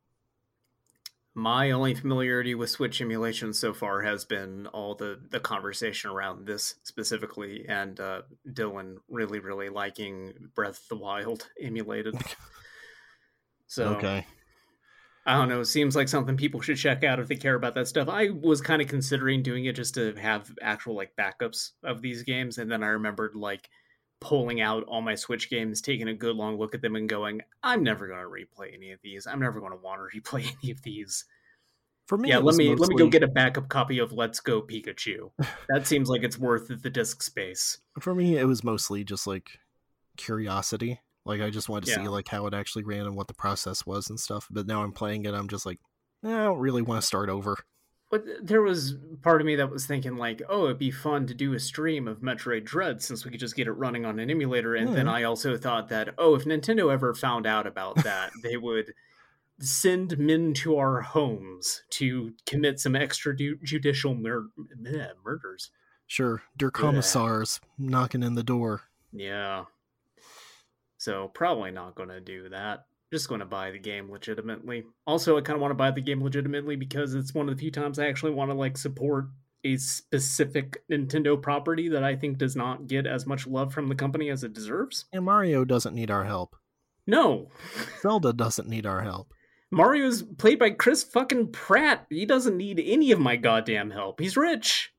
My 1.40 1.70
only 1.70 1.94
familiarity 1.94 2.54
with 2.54 2.68
Switch 2.68 3.00
emulation 3.00 3.54
so 3.54 3.72
far 3.72 4.02
has 4.02 4.26
been 4.26 4.66
all 4.66 4.94
the 4.94 5.18
the 5.30 5.40
conversation 5.40 6.10
around 6.10 6.46
this 6.46 6.74
specifically, 6.82 7.64
and 7.66 7.98
uh, 7.98 8.22
Dylan 8.46 8.96
really, 9.08 9.38
really 9.38 9.70
liking 9.70 10.34
Breath 10.54 10.82
of 10.82 10.88
the 10.90 10.96
Wild 10.96 11.48
emulated. 11.60 12.14
So 13.68 13.94
Okay. 13.94 14.26
I 15.24 15.38
don't 15.38 15.48
know. 15.48 15.60
It 15.60 15.66
Seems 15.66 15.96
like 15.96 16.08
something 16.08 16.36
people 16.36 16.60
should 16.60 16.76
check 16.76 17.04
out 17.04 17.20
if 17.20 17.28
they 17.28 17.36
care 17.36 17.54
about 17.54 17.74
that 17.74 17.88
stuff. 17.88 18.10
I 18.10 18.28
was 18.28 18.60
kind 18.60 18.82
of 18.82 18.88
considering 18.88 19.42
doing 19.42 19.64
it 19.64 19.76
just 19.76 19.94
to 19.94 20.14
have 20.16 20.50
actual 20.60 20.94
like 20.94 21.16
backups 21.18 21.70
of 21.82 22.02
these 22.02 22.22
games, 22.22 22.58
and 22.58 22.70
then 22.70 22.82
I 22.82 22.88
remembered 22.88 23.34
like 23.34 23.70
pulling 24.20 24.60
out 24.60 24.84
all 24.84 25.00
my 25.00 25.14
Switch 25.14 25.50
games, 25.50 25.80
taking 25.80 26.08
a 26.08 26.14
good 26.14 26.36
long 26.36 26.58
look 26.58 26.74
at 26.74 26.82
them, 26.82 26.96
and 26.96 27.08
going, 27.08 27.40
"I'm 27.62 27.82
never 27.82 28.06
going 28.06 28.20
to 28.20 28.28
replay 28.28 28.74
any 28.74 28.92
of 28.92 29.00
these. 29.02 29.26
I'm 29.26 29.40
never 29.40 29.60
going 29.60 29.72
to 29.72 29.78
want 29.78 30.00
to 30.00 30.20
replay 30.20 30.52
any 30.62 30.70
of 30.70 30.82
these." 30.82 31.24
For 32.06 32.18
me, 32.18 32.30
yeah, 32.30 32.38
let 32.38 32.56
me 32.56 32.74
let 32.74 32.88
me 32.88 32.96
go 32.96 33.08
get 33.08 33.22
a 33.22 33.28
backup 33.28 33.68
copy 33.68 34.00
of 34.00 34.12
Let's 34.12 34.40
Go 34.40 34.62
Pikachu. 34.62 35.30
That 35.68 35.86
seems 35.86 36.08
like 36.08 36.24
it's 36.24 36.38
worth 36.38 36.66
the 36.68 36.90
disk 36.90 37.22
space. 37.22 37.78
For 38.00 38.14
me, 38.14 38.36
it 38.36 38.46
was 38.46 38.64
mostly 38.64 39.04
just 39.04 39.26
like 39.26 39.60
curiosity. 40.16 41.00
Like 41.24 41.40
I 41.40 41.50
just 41.50 41.68
wanted 41.68 41.86
to 41.86 41.94
see 41.94 42.08
like 42.08 42.26
how 42.26 42.46
it 42.46 42.54
actually 42.54 42.82
ran 42.82 43.06
and 43.06 43.14
what 43.14 43.28
the 43.28 43.34
process 43.34 43.86
was 43.86 44.10
and 44.10 44.18
stuff. 44.18 44.48
But 44.50 44.66
now 44.66 44.82
I'm 44.82 44.92
playing 44.92 45.24
it, 45.24 45.34
I'm 45.34 45.48
just 45.48 45.66
like, 45.66 45.78
eh, 46.24 46.34
I 46.34 46.44
don't 46.44 46.58
really 46.58 46.82
want 46.82 47.00
to 47.00 47.06
start 47.06 47.28
over. 47.28 47.56
But 48.10 48.24
there 48.42 48.62
was 48.62 48.96
part 49.22 49.40
of 49.40 49.46
me 49.46 49.54
that 49.56 49.70
was 49.70 49.86
thinking 49.86 50.16
like, 50.16 50.42
oh, 50.48 50.64
it'd 50.64 50.78
be 50.78 50.90
fun 50.90 51.28
to 51.28 51.34
do 51.34 51.54
a 51.54 51.60
stream 51.60 52.08
of 52.08 52.20
Metroid 52.20 52.64
Dread 52.64 53.00
since 53.02 53.24
we 53.24 53.30
could 53.30 53.38
just 53.38 53.54
get 53.54 53.68
it 53.68 53.72
running 53.72 54.04
on 54.04 54.18
an 54.18 54.30
emulator. 54.30 54.74
And 54.74 54.94
then 54.94 55.06
hmm. 55.06 55.12
I 55.12 55.22
also 55.22 55.56
thought 55.56 55.88
that, 55.90 56.14
oh, 56.18 56.34
if 56.34 56.44
Nintendo 56.44 56.92
ever 56.92 57.14
found 57.14 57.46
out 57.46 57.68
about 57.68 57.96
that, 58.02 58.32
they 58.42 58.56
would 58.56 58.92
send 59.60 60.18
men 60.18 60.54
to 60.54 60.76
our 60.76 61.02
homes 61.02 61.82
to 61.90 62.32
commit 62.46 62.80
some 62.80 62.94
extrajudicial 62.94 64.18
mur- 64.18 64.48
murders. 65.24 65.70
Sure, 66.08 66.42
Der 66.56 66.72
Commissars 66.72 67.60
knocking 67.78 68.24
in 68.24 68.34
the 68.34 68.42
door. 68.42 68.82
Yeah. 69.12 69.66
So 70.98 71.30
probably 71.32 71.70
not 71.70 71.94
going 71.94 72.08
to 72.08 72.20
do 72.20 72.48
that. 72.48 72.86
Just 73.12 73.28
going 73.28 73.40
to 73.40 73.46
buy 73.46 73.70
the 73.70 73.78
game 73.78 74.10
legitimately. 74.10 74.84
Also, 75.06 75.36
I 75.36 75.40
kind 75.40 75.56
of 75.56 75.60
want 75.60 75.72
to 75.72 75.76
buy 75.76 75.90
the 75.90 76.00
game 76.00 76.22
legitimately 76.22 76.76
because 76.76 77.14
it's 77.14 77.34
one 77.34 77.48
of 77.48 77.54
the 77.54 77.60
few 77.60 77.70
times 77.70 77.98
I 77.98 78.06
actually 78.06 78.32
want 78.32 78.50
to 78.50 78.54
like 78.54 78.78
support 78.78 79.26
a 79.64 79.76
specific 79.76 80.82
Nintendo 80.90 81.40
property 81.40 81.88
that 81.88 82.04
I 82.04 82.16
think 82.16 82.38
does 82.38 82.56
not 82.56 82.86
get 82.86 83.06
as 83.06 83.26
much 83.26 83.46
love 83.46 83.74
from 83.74 83.88
the 83.88 83.94
company 83.94 84.30
as 84.30 84.44
it 84.44 84.52
deserves. 84.52 85.06
And 85.12 85.24
Mario 85.24 85.64
doesn't 85.64 85.94
need 85.94 86.10
our 86.10 86.24
help. 86.24 86.56
No. 87.06 87.48
Zelda 88.00 88.32
doesn't 88.32 88.68
need 88.68 88.86
our 88.86 89.02
help. 89.02 89.32
Mario's 89.72 90.22
played 90.22 90.58
by 90.58 90.70
Chris 90.70 91.02
fucking 91.02 91.52
Pratt. 91.52 92.06
He 92.10 92.26
doesn't 92.26 92.56
need 92.56 92.80
any 92.84 93.12
of 93.12 93.20
my 93.20 93.36
goddamn 93.36 93.90
help. 93.90 94.20
He's 94.20 94.36
rich. 94.36 94.92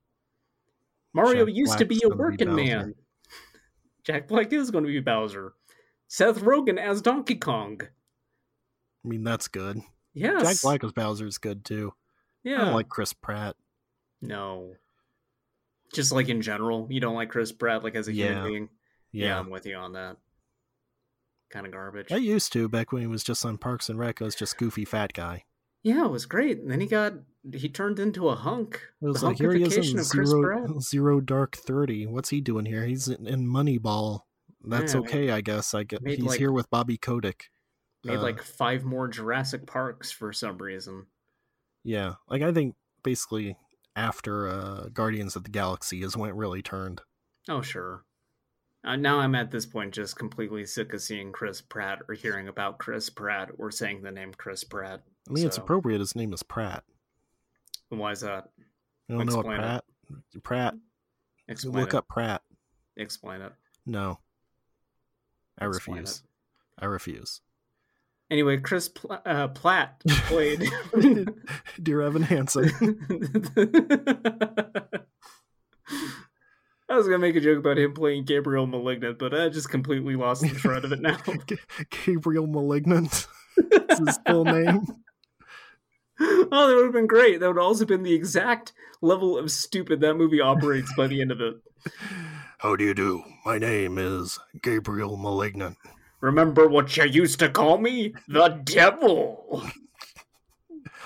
Mario 1.14 1.46
Jack 1.46 1.56
used 1.56 1.78
to 1.78 1.86
be 1.86 1.98
a 1.98 2.10
gonna 2.10 2.16
be 2.16 2.20
working 2.20 2.56
man. 2.56 2.96
Jack 4.04 4.28
Black 4.28 4.52
is 4.54 4.72
going 4.72 4.86
to 4.86 4.90
be 4.90 5.00
Bowser. 5.00 5.54
Seth 6.08 6.40
Rogen 6.40 6.78
as 6.78 7.02
Donkey 7.02 7.36
Kong. 7.36 7.82
I 9.04 9.08
mean, 9.08 9.24
that's 9.24 9.48
good. 9.48 9.80
Yes. 10.14 10.42
Jack 10.44 10.62
Black 10.62 10.84
as 10.84 10.92
Bowser 10.92 11.26
is 11.26 11.38
good 11.38 11.64
too. 11.66 11.94
Yeah. 12.44 12.62
I 12.62 12.66
don't 12.66 12.74
like 12.74 12.90
Chris 12.90 13.14
Pratt. 13.14 13.56
no. 14.22 14.74
Just 15.94 16.14
like 16.14 16.30
in 16.30 16.42
general, 16.42 16.88
you 16.90 17.02
don't 17.02 17.16
like 17.16 17.30
Chris 17.30 17.52
Pratt 17.52 17.84
like 17.84 17.96
as 17.96 18.08
a 18.08 18.14
Yeah. 18.14 18.28
human 18.28 18.44
being. 18.52 18.70
Yeah. 19.12 19.26
Yeah, 19.28 19.40
I'm 19.40 19.50
with 19.50 19.66
you 19.66 19.76
on 19.76 19.92
that. 19.94 20.16
Kind 21.50 21.66
of 21.66 21.74
garbage. 21.74 22.14
I 22.14 22.16
used 22.16 22.54
to 22.54 22.70
back 22.70 22.94
when 22.94 23.02
he 23.02 23.08
was 23.08 23.26
just 23.26 23.46
on 23.46 23.58
Parks 23.58 23.90
and 23.90 24.00
Rec. 24.00 24.22
I 24.22 24.26
was 24.26 24.36
just 24.36 24.58
goofy 24.58 24.86
fat 24.86 25.12
guy. 25.12 25.44
Yeah, 25.84 26.06
it 26.06 26.12
was 26.12 26.26
great. 26.26 26.60
And 26.60 26.72
then 26.72 26.80
he 26.80 26.88
got 26.88 27.14
he 27.54 27.68
turned 27.68 28.00
into 28.00 28.30
a 28.30 28.36
hunk. 28.36 28.80
It 29.02 29.06
was 29.08 29.20
the 29.20 29.28
like 29.28 29.38
here 29.38 29.52
he 29.54 29.64
is 29.64 29.76
in 29.76 29.98
Chris 30.06 30.30
zero, 30.90 31.20
dark 31.20 31.58
thirty. 31.58 32.06
What's 32.08 32.30
he 32.30 32.40
doing 32.40 32.66
here? 32.66 32.86
He's 32.86 33.10
in, 33.10 33.28
in 33.28 33.46
Moneyball. 33.46 34.22
That's 34.64 34.94
Yeah, 34.94 35.00
okay, 35.02 35.32
I 35.32 35.42
guess. 35.42 35.74
I 35.74 35.84
get 35.84 36.08
he's 36.08 36.20
like- 36.22 36.40
here 36.40 36.54
with 36.54 36.70
Bobby 36.70 36.98
Kotick. 36.98 37.50
Made 38.04 38.18
Uh, 38.18 38.22
like 38.22 38.42
five 38.42 38.84
more 38.84 39.08
Jurassic 39.08 39.68
Parks 39.68 40.12
for 40.12 40.34
some 40.34 40.58
reason. 40.58 41.06
Yeah, 41.84 42.16
like 42.28 42.42
I 42.42 42.52
think 42.52 42.76
basically 43.04 43.58
after 43.96 44.48
uh, 44.48 44.90
Guardians 44.94 45.36
of 45.36 45.44
the 45.44 45.50
Galaxy 45.50 46.02
is 46.04 46.18
when 46.18 46.30
it 46.30 46.36
really 46.36 46.62
turned. 46.62 47.02
Oh 47.50 47.62
sure. 47.62 48.04
Uh, 48.84 48.96
now 48.96 49.20
I'm 49.20 49.36
at 49.36 49.52
this 49.52 49.66
point 49.68 49.94
just 49.94 50.16
completely 50.18 50.66
sick 50.66 50.94
of 50.94 51.02
seeing 51.02 51.32
Chris 51.32 51.62
Pratt 51.62 52.00
or 52.10 52.16
hearing 52.16 52.48
about 52.48 52.80
Chris 52.80 53.10
Pratt 53.12 53.50
or 53.60 53.70
saying 53.70 54.02
the 54.02 54.12
name 54.12 54.34
Chris 54.36 54.64
Pratt. 54.64 55.02
I 55.30 55.34
mean, 55.34 55.46
it's 55.46 55.58
appropriate. 55.58 56.00
His 56.00 56.16
name 56.16 56.34
is 56.34 56.42
Pratt. 56.42 56.84
And 57.92 58.00
Why 58.00 58.12
is 58.12 58.22
that? 58.22 58.50
You 59.08 59.18
don't 59.18 59.28
know 59.28 59.38
what 59.38 59.46
Explain 59.46 59.60
it. 59.60 59.62
Pratt? 59.62 59.84
Pratt. 60.44 60.74
Explain 61.48 61.76
Look 61.76 61.94
it. 61.94 61.98
up 61.98 62.08
Pratt. 62.08 62.42
Explain 62.98 63.42
it. 63.42 63.54
No, 63.86 64.20
I 65.60 65.68
Explain 65.68 65.98
refuse. 65.98 66.24
I 66.80 66.86
refuse. 66.86 67.42
Anyway, 68.32 68.58
Chris 68.58 68.88
Pla- 68.88 69.20
uh, 69.26 69.50
Platt 69.50 70.02
played. 70.08 70.64
Dear 71.84 72.02
Evan 72.02 72.22
Hansen. 72.22 72.72
I 76.90 76.96
was 76.96 77.08
gonna 77.08 77.20
make 77.20 77.36
a 77.36 77.42
joke 77.42 77.60
about 77.60 77.78
him 77.78 77.94
playing 77.94 78.24
Gabriel 78.24 78.66
Malignant, 78.68 79.20
but 79.20 79.34
I 79.34 79.50
just 79.50 79.70
completely 79.70 80.16
lost 80.16 80.44
the 80.44 80.50
thread 80.50 80.86
of 80.86 80.94
it 80.94 81.02
now. 81.02 81.18
Gabriel 82.06 82.48
Malignant. 82.48 83.28
That's 83.70 84.00
his 84.00 84.20
full 84.26 84.46
name. 84.46 84.86
oh, 86.22 86.48
that 86.50 86.76
would 86.76 86.86
have 86.86 86.94
been 86.94 87.08
great. 87.08 87.42
That 87.42 87.50
would 87.50 87.62
also 87.62 87.82
have 87.82 87.90
been 87.90 88.04
the 88.04 88.14
exact 88.14 88.72
level 89.02 89.38
of 89.38 89.52
stupid 89.52 90.00
that 90.02 90.16
movie 90.16 90.40
operates 90.40 90.94
by 90.96 91.08
the 91.08 91.20
end 91.22 91.32
of 91.32 91.42
it. 91.42 91.56
How 92.60 92.78
do 92.78 92.86
you 92.86 92.94
do? 92.94 93.24
My 93.46 93.58
name 93.58 93.98
is 93.98 94.40
Gabriel 94.62 95.18
Malignant. 95.18 95.78
Remember 96.22 96.68
what 96.68 96.96
you 96.96 97.04
used 97.04 97.40
to 97.40 97.50
call 97.50 97.78
me? 97.78 98.14
The 98.28 98.62
devil. 98.64 99.64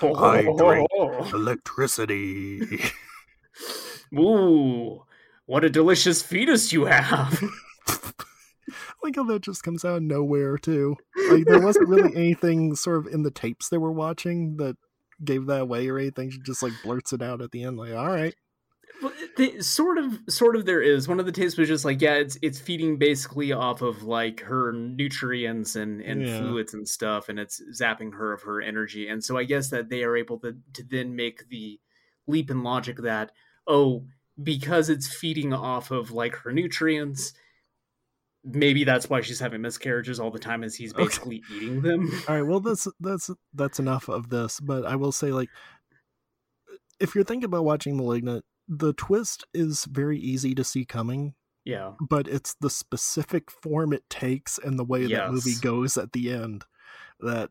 I 0.02 0.42
drink. 0.42 0.88
Electricity. 1.32 2.82
Ooh, 4.14 5.04
what 5.46 5.64
a 5.64 5.70
delicious 5.70 6.22
fetus 6.22 6.72
you 6.72 6.84
have. 6.84 7.42
like 9.02 9.16
how 9.16 9.24
that 9.24 9.42
just 9.42 9.62
comes 9.62 9.84
out 9.84 9.96
of 9.96 10.02
nowhere 10.02 10.58
too. 10.58 10.96
Like 11.30 11.44
there 11.46 11.60
wasn't 11.60 11.88
really 11.88 12.14
anything 12.14 12.74
sort 12.74 12.98
of 12.98 13.12
in 13.12 13.22
the 13.22 13.30
tapes 13.30 13.68
they 13.68 13.78
were 13.78 13.92
watching 13.92 14.56
that 14.58 14.76
gave 15.24 15.46
that 15.46 15.62
away 15.62 15.88
or 15.88 15.98
anything. 15.98 16.30
She 16.30 16.40
just 16.40 16.62
like 16.62 16.72
blurts 16.84 17.12
it 17.12 17.22
out 17.22 17.40
at 17.40 17.52
the 17.52 17.64
end, 17.64 17.78
like, 17.78 17.94
all 17.94 18.08
right. 18.08 18.34
They, 19.36 19.60
sort 19.60 19.98
of, 19.98 20.18
sort 20.28 20.56
of. 20.56 20.64
There 20.66 20.80
is 20.82 21.08
one 21.08 21.20
of 21.20 21.26
the 21.26 21.32
tapes 21.32 21.56
was 21.56 21.68
just 21.68 21.84
like, 21.84 22.00
yeah, 22.00 22.14
it's 22.14 22.38
it's 22.42 22.58
feeding 22.60 22.98
basically 22.98 23.52
off 23.52 23.82
of 23.82 24.02
like 24.02 24.40
her 24.40 24.72
nutrients 24.72 25.76
and 25.76 26.00
and 26.00 26.26
Yeah. 26.26 26.38
fluids 26.38 26.74
and 26.74 26.88
stuff, 26.88 27.28
and 27.28 27.38
it's 27.38 27.60
zapping 27.78 28.14
her 28.14 28.32
of 28.32 28.42
her 28.42 28.60
energy. 28.60 29.08
And 29.08 29.22
so 29.22 29.36
I 29.36 29.44
guess 29.44 29.70
that 29.70 29.88
they 29.88 30.02
are 30.04 30.16
able 30.16 30.38
to 30.40 30.56
to 30.74 30.82
then 30.82 31.14
make 31.16 31.48
the 31.48 31.80
leap 32.26 32.50
in 32.50 32.62
logic 32.62 32.98
that 32.98 33.32
oh, 33.66 34.06
because 34.42 34.88
it's 34.88 35.08
feeding 35.12 35.52
off 35.52 35.90
of 35.90 36.10
like 36.12 36.36
her 36.36 36.52
nutrients, 36.52 37.32
maybe 38.44 38.84
that's 38.84 39.10
why 39.10 39.20
she's 39.20 39.40
having 39.40 39.60
miscarriages 39.62 40.20
all 40.20 40.30
the 40.30 40.38
time, 40.38 40.62
as 40.62 40.74
he's 40.74 40.92
Okay. 40.92 41.04
basically 41.04 41.42
eating 41.48 41.82
them. 41.82 42.10
All 42.28 42.34
right, 42.36 42.42
well 42.46 42.60
that's 42.60 42.86
that's 43.00 43.30
that's 43.54 43.78
enough 43.80 44.08
of 44.08 44.28
this, 44.28 44.60
but 44.60 44.84
I 44.86 44.96
will 44.96 45.12
say 45.12 45.32
like 45.32 45.48
if 46.98 47.14
you're 47.14 47.24
thinking 47.24 47.44
about 47.44 47.64
watching 47.64 47.96
Malignant, 47.96 48.44
the 48.68 48.92
twist 48.92 49.44
is 49.54 49.84
very 49.84 50.18
easy 50.18 50.54
to 50.54 50.64
see 50.64 50.84
coming, 50.84 51.34
yeah, 51.64 51.92
but 52.00 52.26
it's 52.28 52.54
the 52.60 52.70
specific 52.70 53.50
form 53.50 53.92
it 53.92 54.08
takes 54.10 54.58
and 54.58 54.78
the 54.78 54.84
way 54.84 55.06
that 55.06 55.30
movie 55.32 55.54
goes 55.60 55.96
at 55.96 56.12
the 56.12 56.30
end 56.30 56.64
that 57.20 57.50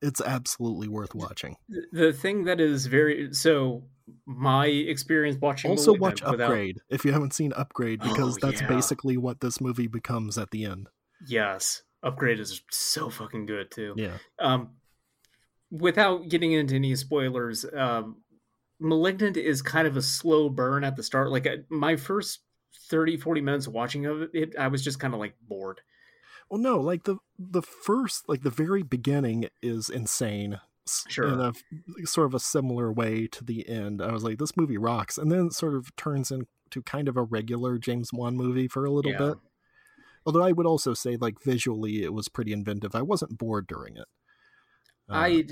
it's 0.00 0.20
absolutely 0.20 0.86
worth 0.88 1.14
watching. 1.14 1.56
the 1.92 2.12
thing 2.12 2.44
that 2.44 2.60
is 2.60 2.86
very 2.86 3.32
so. 3.32 3.84
My 4.24 4.64
experience 4.68 5.36
watching 5.38 5.70
Also 5.70 5.92
watch 5.92 6.22
without- 6.22 6.40
Upgrade 6.40 6.78
if 6.88 7.04
you 7.04 7.12
haven't 7.12 7.34
seen 7.34 7.52
Upgrade 7.52 8.00
because 8.00 8.36
Oh, 8.36 8.46
that's 8.46 8.62
yeah. 8.62 8.66
basically 8.68 9.18
what 9.18 9.40
this 9.40 9.60
movie 9.60 9.86
becomes 9.86 10.38
at 10.38 10.50
the 10.50 10.64
end. 10.64 10.88
Yes, 11.26 11.82
Upgrade 12.02 12.40
is 12.40 12.62
so 12.70 13.10
fucking 13.10 13.44
good 13.44 13.70
too. 13.70 13.92
Yeah. 13.98 14.16
Um, 14.38 14.70
without 15.70 16.28
getting 16.30 16.52
into 16.52 16.74
any 16.76 16.94
spoilers, 16.96 17.66
um, 17.74 18.22
Malignant 18.80 19.36
is 19.36 19.62
kind 19.62 19.86
of 19.88 19.96
a 19.96 20.02
slow 20.02 20.48
burn 20.48 20.84
at 20.84 20.96
the 20.96 21.02
start. 21.02 21.30
Like 21.30 21.46
uh, 21.46 21.56
my 21.68 21.96
first 21.96 22.40
30, 22.88 23.16
40 23.16 23.40
minutes 23.40 23.68
watching 23.68 24.06
of 24.06 24.28
it, 24.34 24.54
I 24.56 24.68
was 24.68 24.82
just 24.84 25.00
kind 25.00 25.14
of 25.14 25.20
like 25.20 25.34
bored. 25.48 25.80
Well, 26.50 26.60
no, 26.60 26.80
like 26.80 27.04
the 27.04 27.16
the 27.38 27.62
first, 27.62 28.28
like 28.28 28.42
the 28.42 28.50
very 28.50 28.82
beginning 28.82 29.48
is 29.62 29.90
insane. 29.90 30.60
Sure. 31.08 31.28
In 31.28 31.40
a 31.40 31.52
sort 32.06 32.28
of 32.28 32.34
a 32.34 32.40
similar 32.40 32.90
way 32.90 33.26
to 33.26 33.44
the 33.44 33.68
end. 33.68 34.00
I 34.00 34.10
was 34.10 34.24
like, 34.24 34.38
this 34.38 34.56
movie 34.56 34.78
rocks, 34.78 35.18
and 35.18 35.30
then 35.30 35.48
it 35.48 35.52
sort 35.52 35.74
of 35.74 35.94
turns 35.96 36.30
into 36.30 36.82
kind 36.86 37.08
of 37.08 37.16
a 37.18 37.22
regular 37.22 37.76
James 37.76 38.10
Wan 38.10 38.36
movie 38.36 38.68
for 38.68 38.86
a 38.86 38.90
little 38.90 39.12
Yeah. 39.12 39.18
bit. 39.18 39.38
Although 40.24 40.42
I 40.44 40.52
would 40.52 40.64
also 40.66 40.94
say, 40.94 41.16
like 41.16 41.42
visually, 41.42 42.02
it 42.02 42.14
was 42.14 42.30
pretty 42.30 42.52
inventive. 42.54 42.94
I 42.94 43.02
wasn't 43.02 43.36
bored 43.36 43.66
during 43.66 43.98
it. 43.98 44.06
Uh, 45.10 45.14
I 45.14 45.46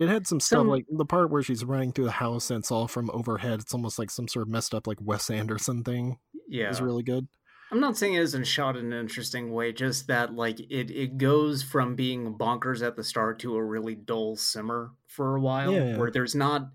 it 0.00 0.08
had 0.08 0.26
some 0.26 0.40
stuff 0.40 0.58
some- 0.60 0.68
like 0.68 0.84
the 0.90 1.04
part 1.04 1.30
where 1.30 1.42
she's 1.42 1.64
running 1.64 1.92
through 1.92 2.06
the 2.06 2.10
house 2.12 2.50
and 2.50 2.58
it's 2.60 2.70
all 2.70 2.88
from 2.88 3.10
overhead. 3.12 3.60
It's 3.60 3.74
almost 3.74 3.98
like 3.98 4.10
some 4.10 4.28
sort 4.28 4.46
of 4.46 4.48
messed 4.52 4.74
up 4.74 4.86
like 4.86 4.98
Wes 5.00 5.30
Anderson 5.30 5.84
thing. 5.84 6.18
yeah. 6.48 6.70
Is 6.70 6.80
really 6.80 7.02
good. 7.02 7.26
I'm 7.72 7.80
not 7.80 7.96
saying 7.96 8.14
it 8.14 8.20
isn't 8.22 8.46
shot 8.46 8.76
in 8.76 8.92
an 8.92 9.00
interesting 9.00 9.50
way, 9.52 9.72
just 9.72 10.06
that 10.08 10.34
like 10.34 10.60
it 10.60 10.90
it 10.90 11.16
goes 11.18 11.62
from 11.62 11.96
being 11.96 12.34
bonkers 12.36 12.86
at 12.86 12.94
the 12.94 13.02
start 13.02 13.38
to 13.40 13.56
a 13.56 13.64
really 13.64 13.94
dull 13.94 14.36
simmer 14.36 14.92
for 15.08 15.34
a 15.36 15.40
while, 15.40 15.72
Yeah, 15.72 15.84
yeah. 15.90 15.96
where 15.96 16.10
there's 16.10 16.34
not 16.34 16.68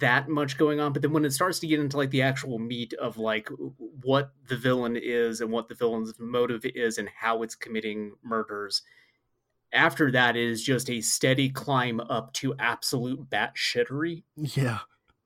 that 0.00 0.28
much 0.28 0.58
going 0.58 0.80
on. 0.80 0.92
But 0.92 1.02
then 1.02 1.12
when 1.12 1.24
it 1.24 1.32
starts 1.32 1.60
to 1.60 1.66
get 1.66 1.78
into 1.80 1.96
like 1.96 2.10
the 2.10 2.22
actual 2.22 2.58
meat 2.58 2.92
of 2.94 3.16
like 3.18 3.48
what 3.78 4.32
the 4.48 4.56
villain 4.56 4.96
is 5.00 5.40
and 5.40 5.50
what 5.52 5.68
the 5.68 5.74
villain's 5.76 6.12
motive 6.18 6.62
is 6.64 6.98
and 6.98 7.08
how 7.08 7.42
it's 7.42 7.54
committing 7.54 8.12
murders, 8.24 8.82
after 9.72 10.10
that 10.12 10.36
is 10.36 10.62
just 10.62 10.88
a 10.90 11.00
steady 11.00 11.48
climb 11.50 12.00
up 12.00 12.32
to 12.34 12.54
absolute 12.58 13.28
batshittery 13.30 14.22
Yeah. 14.36 14.78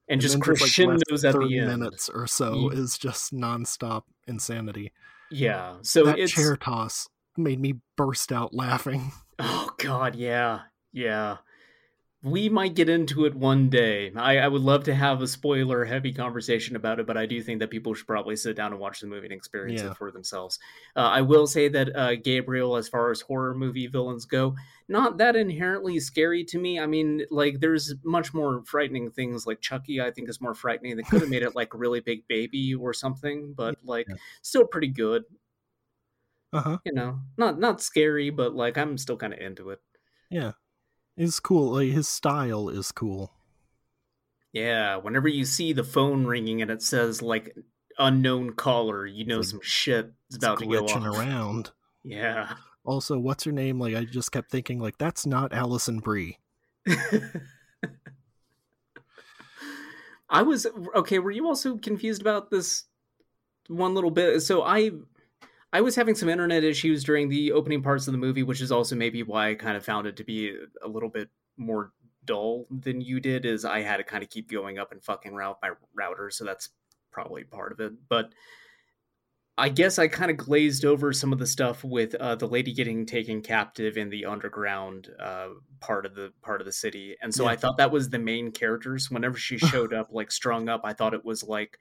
and, 0.08 0.20
just 0.20 0.34
then 0.34 0.40
just, 0.42 0.60
like, 0.62 0.70
crescendos 0.72 1.24
last 1.24 1.24
at 1.24 1.40
the 1.40 1.58
end. 1.58 1.66
minutes 1.68 2.08
or 2.08 2.26
so 2.26 2.70
Ye- 2.72 2.78
is 2.78 2.98
just 2.98 3.32
nonstop 3.32 4.02
insanity. 4.26 4.92
Yeah, 5.30 5.76
so 5.82 6.04
that 6.06 6.18
it's 6.18 6.32
chair 6.32 6.56
toss 6.56 7.08
made 7.36 7.60
me 7.60 7.74
burst 7.96 8.32
out 8.32 8.52
laughing. 8.54 9.12
Oh 9.42 9.70
God, 9.78 10.16
yeah, 10.16 10.60
yeah. 10.92 11.38
We 12.22 12.50
might 12.50 12.74
get 12.74 12.90
into 12.90 13.24
it 13.24 13.34
one 13.34 13.70
day. 13.70 14.12
I, 14.14 14.36
I 14.38 14.48
would 14.48 14.60
love 14.60 14.84
to 14.84 14.94
have 14.94 15.22
a 15.22 15.26
spoiler-heavy 15.26 16.12
conversation 16.12 16.76
about 16.76 17.00
it, 17.00 17.06
but 17.06 17.16
I 17.16 17.24
do 17.24 17.40
think 17.42 17.60
that 17.60 17.70
people 17.70 17.94
should 17.94 18.06
probably 18.06 18.36
sit 18.36 18.56
down 18.56 18.72
and 18.72 18.80
watch 18.80 19.00
the 19.00 19.06
movie 19.06 19.24
and 19.28 19.32
experience 19.32 19.80
Yeah. 19.80 19.92
it 19.92 19.96
for 19.96 20.10
themselves. 20.12 20.58
Uh, 20.94 21.00
I 21.00 21.22
will 21.22 21.46
say 21.46 21.68
that 21.68 21.96
uh, 21.96 22.16
Gabriel, 22.16 22.76
as 22.76 22.88
far 22.90 23.10
as 23.10 23.22
horror 23.22 23.54
movie 23.54 23.86
villains 23.86 24.26
go, 24.26 24.54
not 24.86 25.16
that 25.16 25.34
inherently 25.34 25.98
scary 25.98 26.44
to 26.44 26.58
me. 26.58 26.78
I 26.78 26.84
mean, 26.84 27.24
like 27.30 27.58
there's 27.60 27.94
much 28.04 28.34
more 28.34 28.62
frightening 28.66 29.10
things. 29.10 29.46
Like 29.46 29.62
Chucky, 29.62 30.02
I 30.02 30.10
think 30.10 30.28
is 30.28 30.42
more 30.42 30.52
frightening. 30.54 30.98
They 30.98 31.02
could 31.04 31.22
have 31.22 31.30
made 31.30 31.42
it 31.42 31.56
like 31.56 31.72
a 31.72 31.78
really 31.78 32.00
big 32.00 32.28
baby 32.28 32.74
or 32.74 32.92
something, 32.92 33.54
but 33.56 33.76
like 33.82 34.06
Yeah. 34.10 34.16
still 34.42 34.66
pretty 34.66 34.88
good. 34.88 35.24
Uh 36.52 36.60
huh. 36.60 36.78
You 36.84 36.92
know, 36.92 37.20
not 37.38 37.58
not 37.58 37.80
scary, 37.80 38.28
but 38.30 38.54
like 38.54 38.76
I'm 38.76 38.98
still 38.98 39.16
kind 39.16 39.32
of 39.32 39.38
into 39.38 39.70
it. 39.70 39.80
Yeah. 40.30 40.52
It's 41.22 41.38
cool. 41.38 41.72
Like 41.74 41.90
his 41.90 42.08
style 42.08 42.70
is 42.70 42.92
cool. 42.92 43.30
Yeah, 44.54 44.96
whenever 44.96 45.28
you 45.28 45.44
see 45.44 45.74
the 45.74 45.84
phone 45.84 46.24
ringing 46.24 46.62
and 46.62 46.70
it 46.70 46.80
says 46.82 47.20
like 47.20 47.54
unknown 47.98 48.54
caller, 48.54 49.04
you 49.04 49.26
know 49.26 49.36
like- 49.36 49.44
some 49.44 49.60
shit 49.62 50.14
is 50.30 50.36
about 50.36 50.60
to 50.60 50.66
go 50.66 50.86
off. 50.86 51.04
around. 51.04 51.72
Yeah. 52.02 52.54
Also, 52.86 53.18
what's 53.18 53.44
her 53.44 53.52
name? 53.52 53.78
Like 53.78 53.94
I 53.94 54.06
just 54.06 54.32
kept 54.32 54.50
thinking, 54.50 54.78
like 54.80 54.96
that's 54.96 55.26
not 55.26 55.52
Alison 55.52 55.98
Brie. 55.98 56.38
I 60.30 60.40
was 60.40 60.66
okay, 60.96 61.18
were 61.18 61.30
you 61.30 61.46
also 61.46 61.76
confused 61.76 62.22
about 62.22 62.50
this 62.50 62.84
one 63.68 63.94
little 63.94 64.10
bit? 64.10 64.40
So 64.40 64.62
I 64.62 64.92
I 65.72 65.80
was 65.80 65.94
having 65.94 66.14
some 66.14 66.28
internet 66.28 66.64
issues 66.64 67.04
during 67.04 67.28
the 67.28 67.52
opening 67.52 67.82
parts 67.82 68.08
of 68.08 68.12
the 68.12 68.18
movie, 68.18 68.42
which 68.42 68.60
is 68.60 68.72
also 68.72 68.96
maybe 68.96 69.22
why 69.22 69.50
I 69.50 69.54
kind 69.54 69.76
of 69.76 69.84
found 69.84 70.06
it 70.06 70.16
to 70.16 70.24
be 70.24 70.56
a 70.82 70.88
little 70.88 71.08
bit 71.08 71.28
more 71.56 71.92
dull 72.24 72.66
than 72.70 73.00
you 73.00 73.20
did. 73.20 73.44
Is 73.46 73.64
I 73.64 73.80
had 73.82 73.98
to 73.98 74.04
kind 74.04 74.22
of 74.22 74.30
keep 74.30 74.50
going 74.50 74.78
up 74.78 74.92
and 74.92 75.02
fucking 75.02 75.34
route 75.34 75.58
my 75.62 75.70
router, 75.94 76.30
so 76.30 76.44
that's 76.44 76.70
probably 77.12 77.44
part 77.44 77.72
of 77.72 77.80
it. 77.80 77.92
But 78.08 78.32
I 79.56 79.68
guess 79.68 79.98
I 79.98 80.08
kind 80.08 80.30
of 80.30 80.38
glazed 80.38 80.84
over 80.84 81.12
some 81.12 81.32
of 81.32 81.38
the 81.38 81.46
stuff 81.46 81.84
with 81.84 82.14
uh, 82.14 82.34
the 82.34 82.48
lady 82.48 82.72
getting 82.72 83.04
taken 83.04 83.42
captive 83.42 83.96
in 83.96 84.08
the 84.08 84.24
underground 84.24 85.08
uh, 85.20 85.48
part 85.80 86.06
of 86.06 86.14
the 86.14 86.32
part 86.42 86.60
of 86.60 86.66
the 86.66 86.72
city, 86.72 87.16
and 87.22 87.32
so 87.34 87.44
Yeah. 87.44 87.50
I 87.50 87.56
thought 87.56 87.76
that 87.76 87.90
was 87.92 88.08
the 88.08 88.18
main 88.18 88.52
characters. 88.52 89.10
Whenever 89.10 89.36
she 89.36 89.58
showed 89.58 89.94
up, 89.94 90.08
like 90.12 90.32
strung 90.32 90.68
up, 90.68 90.80
I 90.82 90.94
thought 90.94 91.14
it 91.14 91.24
was 91.24 91.44
like 91.44 91.78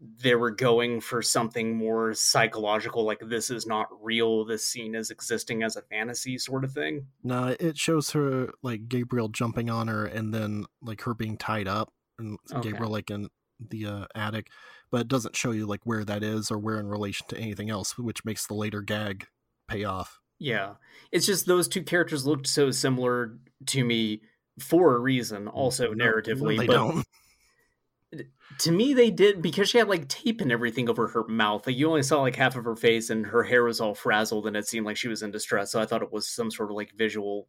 they 0.00 0.34
were 0.34 0.50
going 0.50 1.00
for 1.00 1.20
something 1.20 1.76
more 1.76 2.14
psychological, 2.14 3.04
like 3.04 3.20
this 3.20 3.50
is 3.50 3.66
not 3.66 3.88
real. 4.02 4.44
This 4.44 4.66
scene 4.66 4.94
is 4.94 5.10
existing 5.10 5.62
as 5.62 5.76
a 5.76 5.82
fantasy 5.82 6.38
sort 6.38 6.64
of 6.64 6.72
thing. 6.72 7.06
No, 7.22 7.54
it 7.60 7.76
shows 7.76 8.10
her 8.12 8.50
like 8.62 8.88
Gabriel 8.88 9.28
jumping 9.28 9.68
on 9.68 9.88
her 9.88 10.06
and 10.06 10.32
then 10.32 10.64
like 10.80 11.02
her 11.02 11.14
being 11.14 11.36
tied 11.36 11.68
up 11.68 11.92
and 12.18 12.38
Okay. 12.52 12.70
Gabriel 12.70 12.90
like 12.90 13.10
in 13.10 13.28
the 13.60 13.86
uh, 13.86 14.06
attic, 14.14 14.48
but 14.90 15.02
it 15.02 15.08
doesn't 15.08 15.36
show 15.36 15.50
you 15.50 15.66
like 15.66 15.80
where 15.84 16.04
that 16.04 16.22
is 16.22 16.50
or 16.50 16.58
where 16.58 16.80
in 16.80 16.86
relation 16.86 17.26
to 17.28 17.36
anything 17.38 17.68
else, 17.68 17.98
which 17.98 18.24
makes 18.24 18.46
the 18.46 18.54
later 18.54 18.80
gag 18.80 19.26
pay 19.68 19.84
off. 19.84 20.18
Yeah, 20.38 20.74
it's 21.12 21.26
just 21.26 21.44
those 21.44 21.68
two 21.68 21.82
characters 21.82 22.24
looked 22.24 22.46
so 22.46 22.70
similar 22.70 23.36
to 23.66 23.84
me 23.84 24.22
for 24.58 24.94
a 24.94 24.98
reason, 24.98 25.46
also 25.48 25.92
No, 25.92 25.92
no, 25.92 26.04
narratively, 26.06 26.58
they 26.58 26.66
but 26.66 26.72
don't. 26.72 27.06
To 28.58 28.72
me 28.72 28.92
they 28.92 29.10
did 29.10 29.40
because 29.40 29.68
she 29.68 29.78
had 29.78 29.88
like 29.88 30.08
tape 30.08 30.40
and 30.40 30.50
everything 30.50 30.88
over 30.88 31.08
her 31.08 31.24
mouth 31.28 31.66
like 31.66 31.76
you 31.76 31.88
only 31.88 32.02
saw 32.02 32.20
like 32.20 32.36
half 32.36 32.56
of 32.56 32.64
her 32.64 32.76
face 32.76 33.10
and 33.10 33.26
her 33.26 33.44
hair 33.44 33.64
was 33.64 33.80
all 33.80 33.94
frazzled 33.94 34.46
and 34.46 34.56
it 34.56 34.66
seemed 34.66 34.84
like 34.84 34.96
she 34.96 35.08
was 35.08 35.22
in 35.22 35.30
distress 35.30 35.70
so 35.70 35.80
i 35.80 35.86
thought 35.86 36.02
it 36.02 36.12
was 36.12 36.28
some 36.28 36.50
sort 36.50 36.70
of 36.70 36.76
like 36.76 36.92
visual 36.96 37.46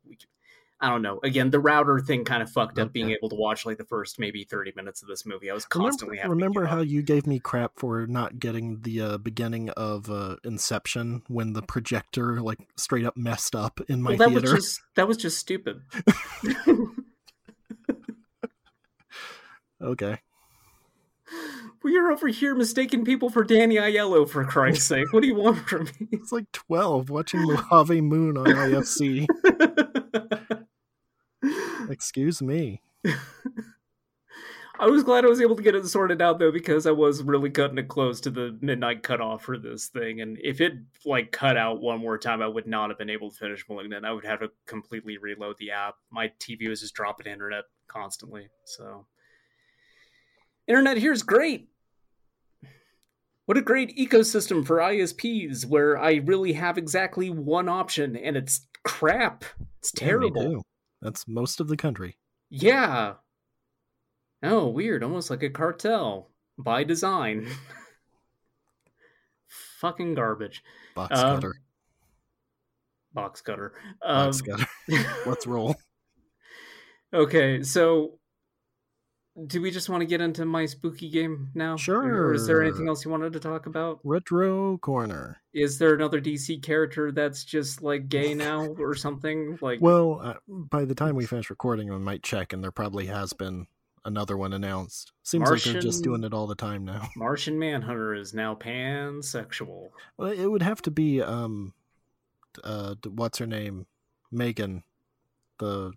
i 0.80 0.90
don't 0.90 1.02
know. 1.04 1.20
Again 1.24 1.52
the 1.52 1.60
router 1.60 2.00
thing 2.00 2.26
kind 2.26 2.42
of 2.42 2.50
fucked 2.50 2.80
up 2.80 2.92
being 2.92 3.12
able 3.12 3.30
to 3.30 3.36
watch 3.36 3.66
like 3.66 3.78
the 3.78 3.86
first 3.86 4.20
maybe 4.20 4.44
30 4.44 4.74
minutes 4.76 5.04
of 5.04 5.08
this 5.08 5.28
movie. 5.28 5.52
I 5.52 5.54
was 5.54 5.66
constantly 5.66 6.18
to 6.18 6.28
remember 6.28 6.66
how 6.66 6.82
you 6.82 7.04
gave 7.04 7.28
me 7.28 7.40
crap 7.40 7.74
for 7.76 8.08
not 8.08 8.40
getting 8.40 8.82
the 8.82 9.02
uh, 9.02 9.18
beginning 9.20 9.70
of 9.72 10.10
uh, 10.10 10.38
Inception 10.44 11.22
when 11.28 11.54
the 11.54 11.62
projector 11.62 12.42
like 12.42 12.58
straight 12.78 13.06
up 13.06 13.16
messed 13.16 13.56
up 13.56 13.80
in 13.90 14.02
my 14.02 14.12
well, 14.12 14.18
that 14.18 14.30
theater? 14.30 14.54
was 14.54 14.66
just 14.66 14.82
that 14.96 15.08
was 15.08 15.18
just 15.18 15.38
stupid. 15.38 15.82
Okay. 19.82 20.20
We 21.84 21.98
are 21.98 22.12
over 22.12 22.28
here 22.28 22.56
mistaking 22.56 23.04
people 23.04 23.30
for 23.30 23.44
danny 23.44 23.76
aiello 23.76 24.28
for 24.28 24.44
christ's 24.46 24.86
sake 24.86 25.12
what 25.12 25.22
do 25.22 25.28
you 25.28 25.36
want 25.36 25.58
from 25.68 25.86
me 25.86 26.08
It's 26.22 26.32
like 26.32 26.52
12 26.52 27.10
watching 27.10 27.42
Mojave 27.42 28.02
Moon 28.02 28.38
on 28.38 28.46
IFC. 28.46 29.28
Excuse 31.90 32.42
me. 32.42 32.82
I 34.80 34.88
was 34.88 35.04
glad 35.04 35.26
I 35.26 35.30
was 35.30 35.42
able 35.42 35.56
to 35.56 35.62
get 35.62 35.76
it 35.76 35.86
sorted 35.88 36.22
out 36.22 36.40
though 36.40 36.52
because 36.52 36.86
I 36.86 36.92
was 36.92 37.24
really 37.24 37.50
cutting 37.50 37.78
it 37.78 37.88
close 37.88 38.22
to 38.22 38.30
the 38.30 38.58
midnight 38.62 39.04
cutoff 39.04 39.44
for 39.44 39.58
this 39.58 39.88
thing, 39.88 40.22
and 40.22 40.38
if 40.44 40.62
it 40.62 40.74
like 41.06 41.32
cut 41.32 41.58
out 41.58 41.82
one 41.82 42.00
more 42.00 42.18
time, 42.18 42.42
I 42.42 42.48
would 42.48 42.68
not 42.68 42.90
have 42.90 42.98
been 42.98 43.10
able 43.10 43.30
to 43.32 43.38
finish 43.38 43.64
Malignant. 43.70 44.06
I 44.06 44.12
would 44.12 44.26
have 44.26 44.40
to 44.40 44.52
completely 44.66 45.18
reload 45.18 45.58
the 45.60 45.72
app. 45.72 45.96
My 46.12 46.32
TV 46.40 46.68
was 46.68 46.82
just 46.82 46.94
dropping 46.94 47.32
internet 47.32 47.66
constantly. 47.88 48.50
So, 48.66 49.06
internet 50.68 50.98
here 50.98 51.12
is 51.12 51.24
great. 51.24 51.68
What 53.46 53.58
a 53.58 53.62
great 53.62 53.98
ecosystem 53.98 54.66
for 54.66 54.78
ISPs 54.78 55.66
where 55.66 55.98
I 55.98 56.16
really 56.16 56.54
have 56.54 56.78
exactly 56.78 57.30
one 57.30 57.68
option, 57.68 58.16
and 58.16 58.38
it's 58.38 58.68
crap. 58.84 59.44
It's 59.80 59.92
terrible. 59.92 60.42
too. 60.42 60.62
That's 61.02 61.28
most 61.28 61.60
of 61.60 61.68
the 61.68 61.76
country. 61.76 62.18
Yeah. 62.50 63.16
Oh, 64.44 64.68
weird. 64.68 65.04
Almost 65.04 65.30
like 65.30 65.44
a 65.44 65.50
cartel 65.50 66.30
by 66.58 66.84
design. 66.84 67.48
Fucking 69.80 70.14
garbage. 70.16 70.64
Box 70.96 71.20
Um, 71.20 71.36
cutter. 71.38 71.56
Box 73.14 73.42
cutter. 73.42 73.74
Um, 74.02 74.28
Box 74.28 74.42
cutter. 74.42 74.66
Let's 75.26 75.48
roll. 75.48 75.76
okay, 77.14 77.64
so 77.64 78.20
do 79.48 79.62
we 79.62 79.72
just 79.72 79.90
want 79.90 80.02
to 80.02 80.06
get 80.06 80.22
into 80.22 80.46
my 80.46 80.66
spooky 80.66 81.10
game 81.10 81.50
now? 81.54 81.78
Sure. 81.78 82.28
Or 82.28 82.34
is 82.34 82.48
there 82.48 82.62
anything 82.62 82.88
else 82.88 83.06
you 83.06 83.12
wanted 83.12 83.34
to 83.34 83.40
talk 83.40 83.66
about? 83.66 84.00
Retro 84.04 84.78
corner. 84.80 85.42
Is 85.54 85.78
there 85.78 85.94
another 85.94 86.20
DC 86.20 86.62
character 86.62 87.12
that's 87.12 87.46
just 87.46 87.82
like 87.82 88.10
gay 88.10 88.34
now 88.36 88.68
or 88.78 88.94
something? 88.94 89.58
Like 89.62 89.80
Well, 89.82 90.20
uh, 90.22 90.34
by 90.48 90.86
the 90.86 90.96
time 90.96 91.16
we 91.16 91.26
finish 91.26 91.50
recording, 91.50 91.90
we 91.90 91.98
might 91.98 92.24
check, 92.24 92.52
and 92.52 92.64
there 92.64 92.72
probably 92.72 93.06
has 93.06 93.32
been 93.32 93.68
another 94.04 94.36
one 94.36 94.52
announced. 94.52 95.14
Seems 95.24 95.50
like 95.50 95.64
they're 95.64 95.82
just 95.82 96.04
doing 96.04 96.24
it 96.24 96.34
all 96.34 96.48
the 96.48 96.56
time 96.56 96.84
now. 96.84 97.08
Martian 97.16 97.58
Manhunter 97.58 98.14
is 98.14 98.34
now 98.34 98.56
pansexual. 98.56 99.90
Well, 100.18 100.32
it 100.32 100.48
would 100.48 100.64
have 100.64 100.82
to 100.84 100.92
be 100.92 101.22
um, 101.22 101.74
uh, 102.64 102.96
what's 103.08 103.38
her 103.38 103.48
name, 103.48 103.86
Megan, 104.30 104.84
the 105.60 105.94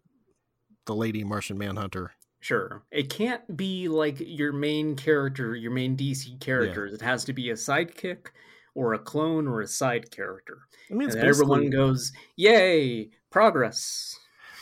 the 0.86 0.94
lady 0.94 1.24
Martian 1.24 1.58
Manhunter. 1.58 2.12
Sure. 2.44 2.82
It 2.90 3.08
can't 3.08 3.56
be 3.56 3.88
like 3.88 4.16
your 4.20 4.52
main 4.52 4.96
character, 4.96 5.56
your 5.56 5.70
main 5.70 5.96
DC 5.96 6.38
characters. 6.40 6.92
It 6.92 7.00
has 7.00 7.24
to 7.24 7.32
be 7.32 7.48
a 7.48 7.54
sidekick 7.54 8.26
or 8.74 8.92
a 8.92 8.98
clone 8.98 9.48
or 9.48 9.62
a 9.62 9.66
side 9.66 10.10
character. 10.10 10.58
I 10.90 10.94
mean, 10.94 11.08
it's 11.08 11.16
everyone 11.16 11.70
goes, 11.70 12.12
Yay, 12.36 13.08
progress. 13.30 14.14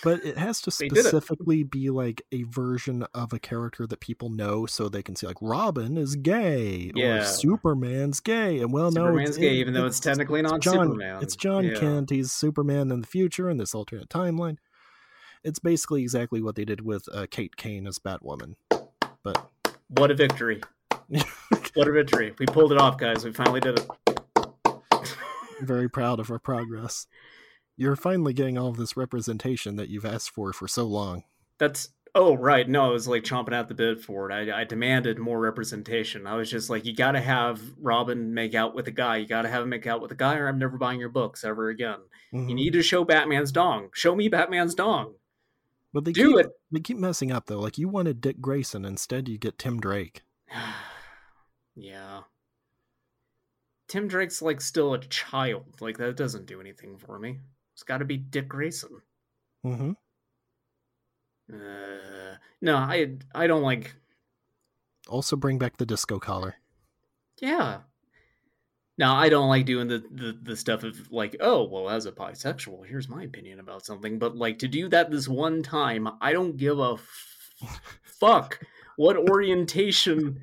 But 0.04 0.24
it 0.24 0.38
has 0.38 0.60
to 0.62 0.70
They 0.78 0.86
did 0.90 0.98
it. 0.98 1.06
specifically 1.06 1.64
be 1.64 1.90
like 1.90 2.22
a 2.30 2.44
version 2.44 3.04
of 3.14 3.32
a 3.32 3.40
character 3.40 3.84
that 3.88 3.98
people 3.98 4.30
know, 4.30 4.64
so 4.64 4.88
they 4.88 5.02
can 5.02 5.16
see 5.16 5.26
like 5.26 5.38
Robin 5.42 5.96
is 5.98 6.14
gay 6.14 6.92
Yeah. 6.94 7.22
or 7.22 7.24
Superman's 7.24 8.20
gay, 8.20 8.60
and 8.60 8.72
well, 8.72 8.92
no, 8.92 9.06
Superman's 9.06 9.30
it's, 9.30 9.38
gay, 9.38 9.56
it- 9.56 9.60
even 9.60 9.74
though 9.74 9.86
it's 9.86 9.98
technically 9.98 10.40
not 10.42 10.60
John, 10.60 10.86
Superman. 10.86 11.20
It's 11.20 11.34
John 11.34 11.64
Yeah. 11.64 11.80
Kent. 11.80 12.10
He's 12.10 12.30
Superman 12.30 12.92
in 12.92 13.00
the 13.00 13.06
future 13.08 13.50
in 13.50 13.56
this 13.56 13.74
alternate 13.74 14.08
timeline. 14.08 14.58
It's 15.44 15.58
basically 15.58 16.02
exactly 16.02 16.40
what 16.42 16.54
they 16.54 16.64
did 16.64 16.80
with 16.82 17.08
uh, 17.12 17.26
Kate 17.30 17.56
Kane 17.56 17.86
as 17.86 17.98
Batwoman. 17.98 18.54
But 19.22 19.50
What 19.88 20.10
a 20.10 20.14
victory. 20.14 20.60
What 21.74 21.88
a 21.88 21.92
victory. 21.92 22.34
We 22.38 22.44
pulled 22.46 22.70
it 22.72 22.78
off, 22.78 22.98
guys. 22.98 23.24
We 23.24 23.32
finally 23.32 23.60
did 23.60 23.78
it. 23.78 23.88
very 25.62 25.88
proud 25.88 26.20
of 26.20 26.30
our 26.30 26.38
progress. 26.38 27.06
You're 27.76 27.96
finally 27.96 28.32
getting 28.34 28.58
all 28.58 28.68
of 28.68 28.76
this 28.76 28.96
representation 28.96 29.76
that 29.76 29.88
you've 29.88 30.04
asked 30.04 30.30
for 30.30 30.52
for 30.52 30.68
so 30.68 30.84
long. 30.84 31.24
That's 31.58 31.88
oh 32.14 32.34
right. 32.36 32.68
No, 32.68 32.84
I 32.86 32.88
was 32.88 33.08
like 33.08 33.22
chomping 33.22 33.52
at 33.54 33.68
the 33.68 33.74
bit 33.74 34.02
for 34.02 34.30
it. 34.30 34.34
I, 34.50 34.60
I 34.60 34.64
demanded 34.64 35.18
more 35.18 35.40
representation. 35.40 36.26
I 36.26 36.34
was 36.36 36.50
just 36.50 36.68
like, 36.68 36.84
you 36.84 36.94
got 36.94 37.12
to 37.12 37.20
have 37.20 37.60
Robin 37.80 38.34
make 38.34 38.54
out 38.54 38.74
with 38.74 38.86
a 38.88 38.92
guy. 38.92 39.16
You 39.16 39.26
got 39.26 39.42
to 39.42 39.48
have 39.48 39.62
him 39.62 39.70
make 39.70 39.86
out 39.86 40.02
with 40.02 40.12
a 40.12 40.16
guy, 40.16 40.36
or 40.36 40.48
I'm 40.48 40.58
never 40.58 40.76
buying 40.76 41.00
your 41.00 41.08
books 41.08 41.42
ever 41.44 41.70
again. 41.70 41.98
You 42.32 42.40
Mhm. 42.40 42.54
need 42.54 42.72
to 42.74 42.82
show 42.82 43.04
Batman's 43.04 43.52
dong. 43.52 43.88
Show 43.94 44.14
me 44.14 44.28
Batman's 44.28 44.74
dong. 44.74 45.14
But 45.92 46.04
they 46.04 46.12
Do 46.12 46.36
keep, 46.36 46.46
it. 46.46 46.52
They 46.70 46.80
keep 46.80 46.96
messing 46.96 47.30
up 47.30 47.46
though. 47.46 47.60
Like 47.60 47.78
you 47.78 47.88
wanted 47.88 48.20
Dick 48.20 48.40
Grayson, 48.40 48.84
instead 48.84 49.28
you 49.28 49.38
get 49.38 49.58
Tim 49.58 49.78
Drake. 49.78 50.22
yeah. 51.74 52.20
Tim 53.88 54.08
Drake's 54.08 54.40
like 54.40 54.60
still 54.60 54.94
a 54.94 54.98
child. 54.98 55.64
Like 55.80 55.98
that 55.98 56.16
doesn't 56.16 56.46
do 56.46 56.60
anything 56.60 56.96
for 56.96 57.18
me. 57.18 57.40
It's 57.74 57.82
got 57.82 57.98
to 57.98 58.04
be 58.04 58.16
Dick 58.16 58.48
Grayson. 58.48 59.02
Mm-hmm. 59.64 59.92
Uh, 61.52 62.36
no, 62.60 62.76
I 62.76 63.16
I 63.34 63.46
don't 63.46 63.62
like. 63.62 63.94
Also, 65.08 65.36
bring 65.36 65.58
back 65.58 65.76
the 65.76 65.84
disco 65.84 66.18
collar. 66.18 66.54
Yeah. 67.40 67.80
Now 69.02 69.16
I 69.16 69.28
don't 69.30 69.48
like 69.48 69.66
doing 69.66 69.88
the, 69.88 69.98
the 70.12 70.38
the 70.40 70.56
stuff 70.56 70.84
of 70.84 71.10
like, 71.10 71.34
oh 71.40 71.64
well, 71.64 71.90
as 71.90 72.06
a 72.06 72.12
bisexual, 72.12 72.86
here's 72.86 73.08
my 73.08 73.24
opinion 73.24 73.58
about 73.58 73.84
something. 73.84 74.16
But 74.16 74.36
like 74.36 74.60
to 74.60 74.68
do 74.68 74.88
that 74.90 75.10
this 75.10 75.26
one 75.26 75.60
time, 75.60 76.08
I 76.20 76.32
don't 76.32 76.56
give 76.56 76.78
a 76.78 76.92
f- 76.92 77.80
fuck 78.04 78.60
what 78.94 79.16
orientation 79.16 80.40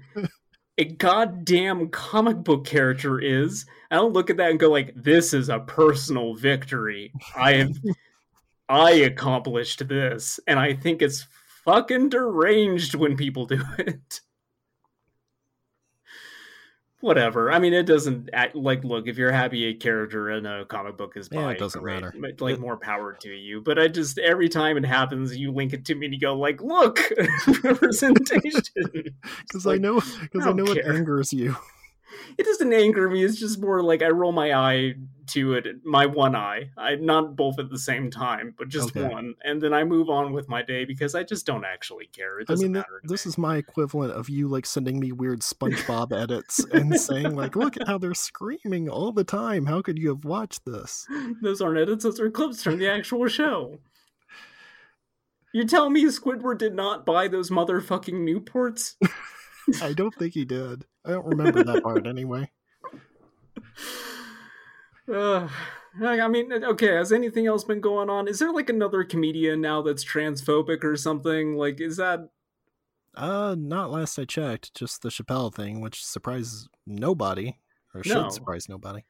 a 0.78 0.84
goddamn 0.84 1.88
comic 1.88 2.44
book 2.44 2.66
character 2.66 3.18
is. 3.18 3.66
I 3.92 3.96
don't 3.96 4.12
look 4.12 4.30
at 4.30 4.36
that 4.36 4.52
and 4.52 4.60
go 4.60 4.70
like, 4.70 4.92
this 4.94 5.34
is 5.34 5.48
a 5.48 5.60
personal 5.62 6.36
victory. 6.36 7.14
I 7.38 7.54
have 7.54 7.78
I 8.68 8.92
accomplished 8.92 9.88
this, 9.88 10.38
and 10.48 10.60
I 10.60 10.74
think 10.74 11.02
it's 11.02 11.26
fucking 11.64 12.10
deranged 12.10 12.94
when 12.94 13.16
people 13.16 13.46
do 13.46 13.64
it. 13.78 14.20
Whatever. 17.02 17.50
I 17.50 17.60
mean, 17.60 17.74
it 17.74 17.86
doesn't 17.86 18.30
act 18.34 18.56
like. 18.56 18.84
Look, 18.84 19.08
if 19.08 19.18
you're 19.18 19.32
happy 19.32 19.66
a 19.68 19.74
character 19.74 20.30
in 20.32 20.46
a 20.46 20.66
comic 20.66 20.98
book 20.98 21.16
is 21.16 21.30
Yeah, 21.32 21.50
it 21.52 21.58
doesn't 21.58 21.82
great. 21.82 22.02
matter. 22.02 22.14
Like 22.40 22.56
It- 22.56 22.60
more 22.60 22.76
power 22.76 23.14
to 23.22 23.30
you. 23.30 23.62
But 23.62 23.80
I 23.80 23.88
just 23.88 24.18
every 24.20 24.50
time 24.50 24.76
it 24.76 24.86
happens, 24.86 25.38
you 25.38 25.52
link 25.52 25.72
it 25.72 25.86
to 25.86 25.96
me 25.96 26.08
and 26.08 26.14
you 26.14 26.20
go 26.20 26.34
like, 26.36 26.62
"Look, 26.62 27.00
representation." 27.64 28.62
Because 29.48 29.66
like, 29.66 29.76
I 29.76 29.82
know, 29.82 29.96
because 30.22 30.42
I, 30.42 30.46
don't 30.46 30.56
know 30.58 30.72
it 30.72 30.86
angers 30.86 31.32
you. 31.34 31.56
it 32.38 32.44
doesn't 32.46 32.72
anger 32.74 33.10
me. 33.10 33.24
It's 33.24 33.40
just 33.40 33.60
more 33.62 33.82
like 33.82 34.02
I 34.02 34.10
roll 34.10 34.32
my 34.32 34.54
eye 34.54 34.96
to 35.30 35.54
it, 35.54 35.66
my 35.86 36.06
one 36.06 36.36
eye. 36.36 36.70
I 36.78 36.96
not 36.96 37.36
both 37.36 37.60
at 37.60 37.70
the 37.70 37.78
same 37.78 38.10
time, 38.12 38.54
but 38.58 38.70
just 38.70 38.96
Okay. 38.96 39.08
one, 39.08 39.36
and 39.44 39.62
then 39.62 39.74
I 39.74 39.84
move 39.84 40.10
on 40.10 40.34
with 40.34 40.48
my 40.50 40.62
day 40.62 40.86
because 40.86 41.16
I 41.16 41.24
just 41.24 41.46
don't 41.46 41.66
actually 41.66 42.08
care. 42.08 42.40
It 42.40 42.46
I 42.50 42.54
doesn't 42.54 42.72
mean, 42.72 42.84
this 43.04 43.26
me. 43.26 43.30
is 43.30 43.38
my 43.38 43.58
equivalent 43.58 44.14
of 44.14 44.30
you 44.30 44.48
like 44.48 44.66
sending 44.66 45.00
me 45.00 45.12
weird 45.12 45.42
SpongeBob 45.42 46.12
edits 46.12 46.60
and 46.72 46.98
saying 46.98 47.36
like, 47.36 47.56
"Look 47.56 47.78
at 47.78 47.88
how 47.88 47.98
they're 47.98 48.14
screaming 48.14 48.90
all 48.90 49.12
the 49.12 49.24
time. 49.24 49.66
How 49.66 49.82
could 49.82 49.98
you 49.98 50.10
have 50.10 50.26
watched 50.26 50.66
this?" 50.66 51.06
those 51.42 51.62
aren't 51.62 51.80
edits; 51.80 52.04
those 52.04 52.20
are 52.20 52.30
clips 52.30 52.64
from 52.64 52.78
the 52.78 52.90
actual 52.90 53.28
show. 53.28 53.80
You're 55.54 55.66
telling 55.66 55.94
me 55.94 56.06
Squidward 56.06 56.60
did 56.60 56.76
not 56.76 57.06
buy 57.06 57.28
those 57.28 57.50
motherfucking 57.50 58.14
Newports? 58.14 58.96
I 59.82 59.94
don't 59.94 60.14
think 60.14 60.34
he 60.34 60.46
did. 60.46 60.86
I 61.06 61.12
don't 61.12 61.26
remember 61.26 61.64
that 61.64 61.82
part 61.84 62.06
anyway. 62.08 62.52
Uh, 65.12 65.48
I 66.04 66.28
mean, 66.28 66.52
okay. 66.54 66.94
Has 66.96 67.12
anything 67.12 67.48
else 67.48 67.64
been 67.64 67.82
going 67.82 68.10
on? 68.10 68.28
Is 68.28 68.40
there 68.40 68.52
like 68.52 68.70
another 68.70 69.04
comedian 69.04 69.62
now 69.62 69.82
that's 69.82 70.06
transphobic 70.06 70.84
or 70.84 70.96
something? 70.96 71.56
Like, 71.56 71.82
is 71.82 71.98
that 71.98 72.30
Uh, 73.16 73.56
not 73.58 73.90
last 73.92 74.20
I 74.20 74.26
checked. 74.26 74.74
Just 74.76 75.02
the 75.02 75.10
Chappelle 75.10 75.54
thing, 75.54 75.82
which 75.82 76.06
surprises 76.06 76.70
nobody, 76.86 77.58
or 77.96 78.04
should 78.04 78.14
No. 78.14 78.30
surprise 78.30 78.70
nobody. 78.70 79.04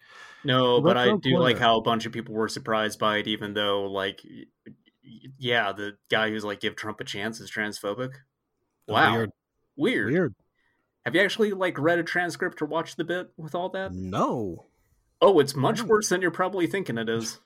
no? 0.45 0.79
But 0.81 0.95
I 0.97 1.05
Retro 1.05 1.17
do 1.19 1.37
like 1.37 1.57
how 1.57 1.77
a 1.77 1.81
bunch 1.81 2.05
of 2.05 2.13
people 2.13 2.33
were 2.33 2.47
surprised 2.47 2.97
by 2.97 3.17
it, 3.17 3.27
even 3.27 3.53
though, 3.53 3.83
like, 3.83 4.21
y- 4.23 4.45
y- 4.65 4.73
yeah, 5.37 5.73
the 5.73 5.97
guy 6.09 6.29
who's 6.29 6.45
like 6.45 6.61
give 6.61 6.75
Trump 6.77 7.01
a 7.01 7.03
chance 7.03 7.39
is 7.41 7.51
transphobic. 7.51 8.11
Wow, 8.87 9.15
Weird. 9.17 9.31
weird. 9.75 10.11
Weird. 10.13 10.35
Have 11.05 11.13
you 11.15 11.21
actually 11.21 11.51
like 11.51 11.77
read 11.77 11.99
a 11.99 12.03
transcript 12.03 12.61
or 12.61 12.65
watched 12.65 12.95
the 12.97 13.03
bit 13.03 13.31
with 13.37 13.53
all 13.53 13.69
that? 13.69 13.93
No. 13.93 14.67
Oh, 15.21 15.39
it's 15.39 15.55
much 15.55 15.79
No. 15.81 15.85
worse 15.85 16.09
than 16.09 16.21
you're 16.21 16.31
probably 16.31 16.65
thinking 16.67 16.97
it 16.97 17.09
is. 17.09 17.39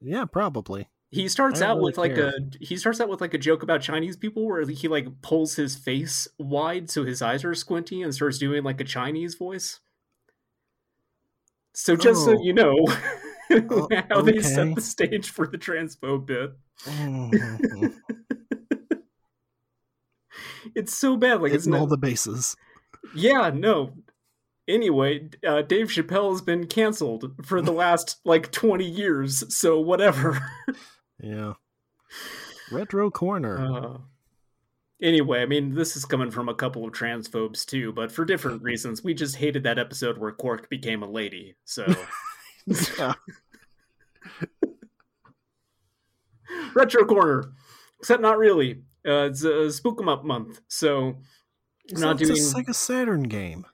Yeah, 0.00 0.24
probably. 0.24 0.88
He 1.10 1.28
starts 1.28 1.60
out 1.60 1.76
really 1.76 1.84
with 1.90 1.98
like 1.98 2.16
a 2.16 2.32
he 2.60 2.76
starts 2.76 2.98
out 3.00 3.08
with 3.10 3.20
like 3.20 3.34
a 3.34 3.38
joke 3.38 3.62
about 3.62 3.82
Chinese 3.82 4.16
people 4.16 4.46
where 4.46 4.66
he 4.66 4.88
like 4.88 5.20
pulls 5.20 5.56
his 5.56 5.76
face 5.76 6.26
wide 6.38 6.88
so 6.90 7.04
his 7.04 7.20
eyes 7.20 7.44
are 7.44 7.54
squinty 7.54 8.00
and 8.02 8.14
starts 8.14 8.38
doing 8.38 8.62
like 8.64 8.80
a 8.80 8.84
Chinese 8.84 9.34
voice. 9.34 9.80
So 11.74 11.96
just 11.96 12.24
so 12.24 12.32
Oh. 12.38 12.42
you 12.42 12.52
know 12.54 12.76
Oh, 13.50 13.88
how 14.08 14.22
they 14.22 14.40
set 14.40 14.74
the 14.74 14.80
stage 14.80 15.28
for 15.30 15.46
the 15.46 15.58
transphobe 15.58 16.24
bit. 16.26 16.52
Mhm. 16.84 17.94
It's 20.74 20.94
so 20.96 21.16
bad. 21.16 21.42
Like 21.42 21.52
it's 21.52 21.64
Hitting 21.66 21.78
all 21.78 21.86
the 21.86 21.98
bases. 21.98 22.56
Yeah, 23.14 23.50
no. 23.52 23.92
Anyway, 24.68 25.28
uh, 25.46 25.62
Dave 25.62 25.88
Chappelle 25.88 26.30
has 26.30 26.40
been 26.40 26.66
canceled 26.66 27.34
for 27.44 27.60
the 27.60 27.72
last 27.72 28.20
like 28.24 28.52
20 28.52 28.84
years, 28.84 29.42
so 29.54 29.80
whatever. 29.80 30.38
Yeah. 31.20 31.54
Retro 32.70 33.10
Corner. 33.10 33.58
Uh, 33.58 33.98
anyway, 35.02 35.42
I 35.42 35.46
mean, 35.46 35.74
this 35.74 35.96
is 35.96 36.04
coming 36.04 36.30
from 36.30 36.48
a 36.48 36.54
couple 36.54 36.84
of 36.86 36.92
transphobes 36.92 37.66
too, 37.66 37.92
but 37.92 38.12
for 38.12 38.24
different 38.24 38.62
reasons. 38.64 39.02
We 39.02 39.14
just 39.14 39.36
hated 39.36 39.64
that 39.64 39.78
episode 39.78 40.16
where 40.18 40.32
Quark 40.32 40.70
became 40.70 41.02
a 41.02 41.10
lady, 41.10 41.56
so. 41.64 41.92
Retro 46.74 47.04
Corner! 47.04 47.52
Except 47.98 48.22
not 48.22 48.38
really. 48.38 48.82
Uh, 49.06 49.26
it's 49.30 49.42
a 49.44 49.70
Spook 49.70 50.00
'em 50.00 50.08
Up 50.08 50.24
month, 50.24 50.60
so. 50.68 51.16
Not 51.90 52.20
it's 52.20 52.28
doing. 52.30 52.40
a 52.40 52.70
Sega 52.70 52.74
Saturn 52.74 53.24
game, 53.24 53.66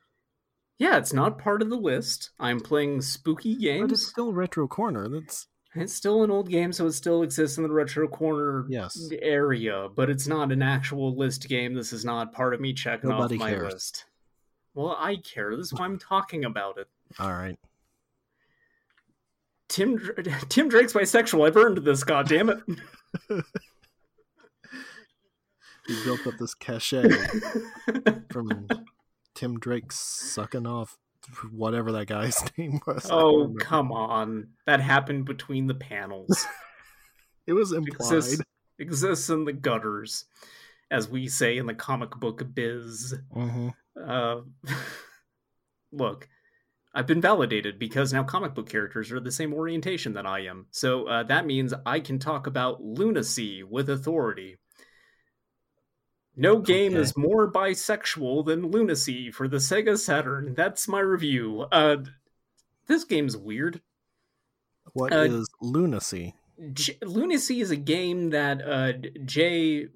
Yeah, 0.78 0.96
it's 0.96 1.12
not 1.12 1.38
part 1.38 1.60
of 1.62 1.70
the 1.70 1.76
list. 1.76 2.30
I'm 2.38 2.60
playing 2.60 3.02
spooky 3.02 3.54
but 3.54 3.60
games. 3.60 3.92
it's 3.92 4.06
still 4.06 4.32
Retro 4.32 4.68
Corner. 4.68 5.08
That's 5.08 5.48
It's 5.74 5.92
still 5.92 6.22
an 6.22 6.30
old 6.30 6.48
game, 6.48 6.72
so 6.72 6.86
it 6.86 6.92
still 6.92 7.22
exists 7.22 7.56
in 7.58 7.64
the 7.64 7.70
retro 7.70 8.06
corner 8.08 8.64
Yes. 8.68 9.10
area, 9.20 9.88
but 9.94 10.08
it's 10.08 10.26
not 10.28 10.52
an 10.52 10.62
actual 10.62 11.16
list 11.16 11.48
game. 11.48 11.74
This 11.74 11.92
is 11.92 12.04
not 12.04 12.32
part 12.32 12.54
of 12.54 12.60
me 12.60 12.72
checking 12.72 13.10
Nobody 13.10 13.34
off 13.34 13.40
my 13.40 13.50
cares. 13.50 13.72
list. 13.72 14.04
Well, 14.74 14.96
I 14.98 15.16
care. 15.16 15.56
This 15.56 15.66
is 15.66 15.74
why 15.74 15.84
I'm 15.84 15.98
talking 15.98 16.44
about 16.44 16.78
it. 16.78 16.88
all 17.18 17.32
right. 17.32 17.58
Tim 19.68 19.98
Tim 20.48 20.68
Drake's 20.68 20.92
bisexual. 20.94 21.46
I've 21.46 21.56
earned 21.56 21.78
this. 21.78 22.02
God 22.04 22.28
damn 22.28 22.48
it. 22.50 22.58
You 25.88 26.04
built 26.04 26.26
up 26.26 26.34
this 26.38 26.54
cachet 26.54 27.08
from 28.30 28.68
Tim 29.39 29.61
Drake 29.61 29.93
sucking 29.93 30.66
off 30.66 30.99
whatever 31.53 31.93
that 31.93 32.07
guy's 32.07 32.43
name 32.59 32.80
was. 32.84 33.07
Oh 33.09 33.55
come 33.61 33.93
on! 33.93 34.49
That 34.66 34.80
happened 34.80 35.26
between 35.26 35.68
the 35.68 35.74
panels. 35.74 36.45
It 37.47 37.55
was 37.55 37.72
implied. 37.72 38.16
exists 38.16 38.43
exists 38.78 39.30
in 39.30 39.47
the 39.47 39.55
gutters, 39.55 40.26
as 40.91 41.09
we 41.09 41.28
say 41.28 41.57
in 41.57 41.64
the 41.64 41.72
comic 41.72 42.11
book 42.11 42.43
biz. 42.53 43.14
hmm 43.32 43.68
Uh, 43.99 44.41
look, 45.91 46.28
I've 46.93 47.07
been 47.07 47.22
validated 47.22 47.78
because 47.78 48.12
now 48.12 48.22
comic 48.24 48.55
book 48.55 48.68
characters 48.68 49.11
are 49.12 49.20
the 49.20 49.32
same 49.32 49.55
orientation 49.55 50.12
that 50.14 50.26
I 50.26 50.41
am. 50.41 50.66
So 50.72 51.07
uh, 51.07 51.22
that 51.22 51.47
means 51.47 51.72
I 51.86 52.01
can 52.01 52.18
talk 52.18 52.47
about 52.47 52.82
lunacy 52.82 53.62
with 53.62 53.89
authority. 53.89 54.57
No 56.39 56.61
game 56.61 56.93
Okay. 56.93 57.01
is 57.03 57.16
more 57.16 57.51
bisexual 57.51 58.47
than 58.47 58.70
lunacy 58.70 59.30
for 59.30 59.49
the 59.49 59.57
Sega 59.59 59.99
Saturn. 59.99 60.55
That's 60.55 60.86
my 60.89 61.01
review. 61.01 61.62
Uh, 61.72 61.99
this 62.86 63.05
game's 63.05 63.36
weird. 63.36 63.82
What 64.93 65.12
Uh, 65.12 65.22
is 65.24 65.49
lunacy? 65.61 66.34
J- 66.72 66.97
Lunacy 67.03 67.61
is 67.61 67.70
a 67.70 67.76
game 67.76 68.30
that 68.30 68.62
uh, 68.62 68.93
Jay 69.24 69.89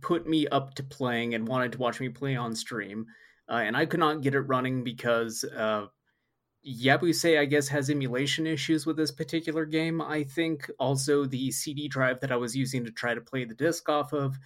put 0.00 0.26
me 0.28 0.46
up 0.48 0.74
to 0.74 0.82
playing 0.82 1.34
and 1.34 1.46
wanted 1.48 1.72
to 1.72 1.78
watch 1.78 2.00
me 2.00 2.08
play 2.10 2.36
on 2.36 2.54
stream, 2.54 3.06
uh, 3.48 3.54
and 3.54 3.76
I 3.76 3.86
could 3.86 4.00
not 4.00 4.20
get 4.20 4.34
it 4.34 4.40
running 4.40 4.82
because 4.84 5.42
uh, 5.44 5.86
Yabause, 6.66 7.38
I 7.38 7.44
guess, 7.44 7.68
has 7.68 7.88
emulation 7.88 8.46
issues 8.46 8.84
with 8.84 8.96
this 8.96 9.10
particular 9.12 9.64
game. 9.64 10.02
I 10.02 10.24
think 10.24 10.68
also 10.78 11.24
the 11.24 11.50
CD 11.50 11.86
drive 11.88 12.20
that 12.20 12.32
I 12.32 12.36
was 12.36 12.56
using 12.56 12.84
to 12.84 12.90
try 12.90 13.14
to 13.14 13.20
play 13.20 13.44
the 13.44 13.54
disc 13.54 13.88
off 13.88 14.12
of, 14.12 14.36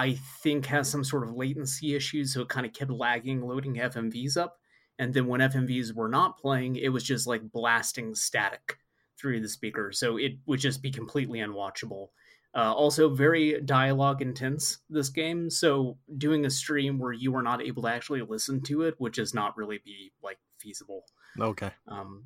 I 0.00 0.14
think, 0.42 0.64
has 0.64 0.88
some 0.88 1.04
sort 1.04 1.24
of 1.24 1.36
latency 1.36 1.94
issues, 1.94 2.32
so 2.32 2.40
it 2.40 2.48
kind 2.48 2.64
of 2.64 2.72
kept 2.72 2.90
lagging 2.90 3.42
loading 3.42 3.74
FMVs 3.74 4.38
up. 4.38 4.56
And 4.98 5.12
then 5.12 5.26
when 5.26 5.42
FMVs 5.42 5.94
were 5.94 6.08
not 6.08 6.38
playing, 6.38 6.76
it 6.76 6.88
was 6.88 7.04
just 7.04 7.26
like 7.26 7.52
blasting 7.52 8.14
static 8.14 8.78
through 9.18 9.42
the 9.42 9.48
speaker, 9.48 9.92
so 9.92 10.16
it 10.16 10.38
would 10.46 10.58
just 10.58 10.80
be 10.80 10.90
completely 10.90 11.40
unwatchable. 11.40 12.08
Uh, 12.54 12.72
also, 12.72 13.10
very 13.10 13.60
dialogue 13.60 14.22
intense 14.22 14.78
this 14.88 15.10
game, 15.10 15.50
so 15.50 15.98
doing 16.16 16.46
a 16.46 16.50
stream 16.50 16.98
where 16.98 17.12
you 17.12 17.36
are 17.36 17.42
not 17.42 17.60
able 17.60 17.82
to 17.82 17.88
actually 17.88 18.22
listen 18.22 18.62
to 18.62 18.82
it 18.84 18.98
would 18.98 19.12
just 19.12 19.34
not 19.34 19.54
really 19.54 19.82
be 19.84 20.12
like 20.22 20.38
feasible. 20.56 21.04
Okay. 21.38 21.72
Um, 21.88 22.24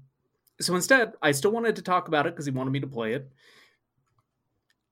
so 0.60 0.76
instead, 0.76 1.14
I 1.20 1.32
still 1.32 1.50
wanted 1.50 1.74
to 1.74 1.82
talk 1.82 2.06
about 2.06 2.28
it 2.28 2.34
because 2.34 2.46
he 2.46 2.52
wanted 2.52 2.70
me 2.70 2.80
to 2.80 2.86
play 2.86 3.14
it. 3.14 3.32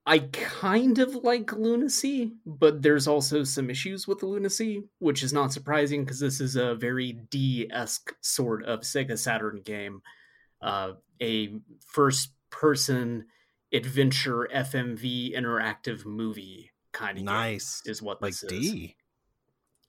I 0.05 0.19
kind 0.33 0.99
of 0.99 1.15
like 1.15 1.53
Lunacy, 1.53 2.33
but 2.45 2.83
there's 2.83 3.07
also 3.07 3.45
some 3.45 3.71
issues 3.71 4.09
with 4.09 4.23
Lunacy, 4.25 4.83
which 4.99 5.23
is 5.23 5.33
not 5.33 5.53
surprising 5.53 6.05
because 6.05 6.19
this 6.19 6.41
is 6.41 6.57
a 6.57 6.75
very 6.75 7.13
D 7.31 7.69
esque 7.73 8.13
sort 8.21 8.65
of 8.65 8.81
Sega 8.81 9.17
Saturn 9.17 9.61
game. 9.65 10.03
Uh, 10.61 10.95
a 11.21 11.55
first 11.87 12.33
person 12.51 13.27
adventure 13.73 14.49
FMV 14.55 15.35
interactive 15.37 16.05
movie 16.05 16.71
kind 16.93 17.19
of 17.19 17.25
Nice. 17.25 17.81
is 17.87 18.03
what 18.03 18.21
Like 18.21 18.33
this 18.33 18.43
is. 18.45 18.51
D. 18.51 18.97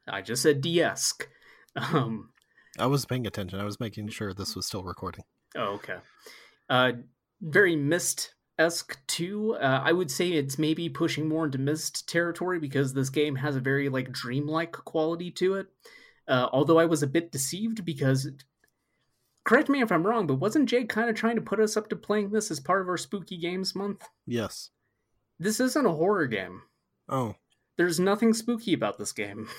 I 0.07 0.21
just 0.21 0.41
said 0.43 0.61
D 0.61 0.81
esque. 0.81 1.27
Um, 1.75 2.29
I 2.77 2.85
was 2.85 3.03
paying 3.07 3.25
attention. 3.25 3.59
I 3.59 3.63
was 3.63 3.79
making 3.79 4.09
sure 4.09 4.31
this 4.31 4.55
was 4.55 4.67
still 4.67 4.83
recording. 4.83 5.23
Oh, 5.55 5.73
okay. 5.73 5.95
Uh, 6.69 6.91
very 7.41 7.75
Myst 7.75 8.35
esque 8.57 8.99
too. 9.07 9.55
Uh, 9.55 9.81
I 9.83 9.91
would 9.91 10.11
say 10.11 10.31
it's 10.31 10.59
maybe 10.59 10.89
pushing 10.89 11.27
more 11.27 11.45
into 11.45 11.57
Myst 11.57 12.07
territory 12.07 12.59
because 12.59 12.93
this 12.93 13.09
game 13.09 13.35
has 13.35 13.55
a 13.55 13.61
very 13.61 13.89
like 13.89 14.11
dreamlike 14.11 14.71
quality 14.71 15.31
to 15.31 15.55
it. 15.55 15.67
Uh, 16.27 16.47
although 16.51 16.79
I 16.79 16.85
was 16.85 17.03
a 17.03 17.07
bit 17.07 17.31
deceived 17.31 17.83
because, 17.83 18.29
correct 19.43 19.69
me 19.69 19.81
if 19.81 19.91
I'm 19.91 20.05
wrong, 20.05 20.25
but 20.25 20.35
wasn't 20.35 20.69
Jake 20.69 20.89
kind 20.89 21.09
of 21.09 21.15
trying 21.15 21.35
to 21.35 21.41
put 21.41 21.59
us 21.59 21.75
up 21.75 21.89
to 21.89 21.95
playing 21.95 22.31
this 22.31 22.49
as 22.49 22.59
part 22.59 22.81
of 22.81 22.87
our 22.87 22.97
spooky 22.97 23.37
games 23.37 23.75
month? 23.75 24.07
Yes. 24.25 24.69
This 25.39 25.59
isn't 25.59 25.85
a 25.85 25.91
horror 25.91 26.27
game. 26.27 26.61
Oh, 27.09 27.35
There's 27.77 27.99
nothing 27.99 28.33
spooky 28.33 28.73
about 28.73 28.97
this 28.97 29.11
game. 29.11 29.49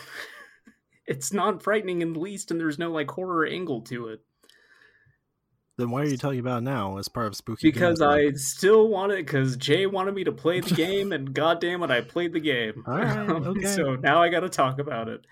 it's 1.07 1.33
not 1.33 1.63
frightening 1.63 2.01
in 2.01 2.15
the 2.15 2.21
least, 2.21 2.51
and 2.51 2.59
there's 2.59 2.79
no 2.79 2.91
like 2.91 3.11
horror 3.11 3.45
angle 3.45 3.83
to 3.83 4.09
it. 4.09 4.21
Then 5.77 5.91
why 5.91 6.03
are 6.03 6.07
you 6.07 6.17
talking 6.17 6.39
about 6.41 6.59
it 6.59 6.65
now 6.65 6.99
as 6.99 7.09
part 7.09 7.27
of 7.27 7.37
spooky? 7.37 7.71
because 7.71 8.01
I 8.01 8.33
still 8.33 8.89
wanted 8.89 9.17
because 9.17 9.57
Jay 9.57 9.87
wanted 9.87 10.15
me 10.15 10.25
to 10.25 10.33
play 10.33 10.61
the 10.61 10.75
game, 10.75 11.13
and 11.13 11.33
goddamn 11.35 11.83
it, 11.83 11.91
I 11.91 12.01
played 12.01 12.33
the 12.33 12.41
game. 12.41 12.85
All 12.87 12.95
right, 12.97 13.29
okay. 13.29 13.67
so 13.67 13.97
now 13.97 14.23
I 14.23 14.29
got 14.29 14.41
to 14.41 14.49
talk 14.49 14.79
about 14.79 15.09
it. 15.09 15.27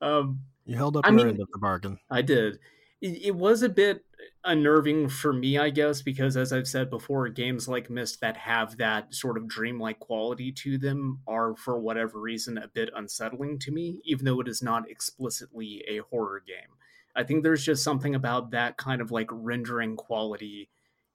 Um, 0.00 0.40
you 0.66 0.76
held 0.76 0.96
up 0.96 1.06
I 1.06 1.10
your 1.10 1.16
mean- 1.18 1.28
end 1.28 1.40
of 1.40 1.48
the 1.52 1.58
bargain. 1.58 1.98
I 2.10 2.22
did. 2.22 2.58
it, 3.00 3.26
it 3.26 3.34
was 3.36 3.62
a 3.62 3.68
bit 3.68 4.04
unnerving 4.44 5.08
for 5.08 5.32
me, 5.32 5.58
I 5.58 5.70
guess, 5.70 6.02
because 6.02 6.36
as 6.36 6.52
I've 6.52 6.68
said 6.68 6.90
before, 6.90 7.28
games 7.28 7.68
like 7.68 7.88
Myst 7.90 8.20
that 8.20 8.36
have 8.36 8.76
that 8.78 9.14
sort 9.14 9.36
of 9.36 9.46
dreamlike 9.48 9.98
quality 10.00 10.52
to 10.52 10.76
them 10.78 11.20
are, 11.26 11.54
for 11.56 11.78
whatever 11.78 12.20
reason, 12.20 12.58
a 12.58 12.68
bit 12.68 12.90
unsettling 12.94 13.58
to 13.60 13.70
me, 13.70 14.00
even 14.04 14.24
though 14.24 14.40
it 14.40 14.48
is 14.48 14.62
not 14.62 14.90
explicitly 14.90 15.84
a 15.88 15.98
horror 16.10 16.42
game. 16.46 16.76
I 17.16 17.22
think 17.22 17.42
there's 17.42 17.64
just 17.64 17.84
something 17.84 18.14
about 18.14 18.50
that 18.50 18.76
kind 18.76 19.00
of 19.00 19.10
like 19.10 19.28
rendering 19.30 19.96
quality 19.96 20.70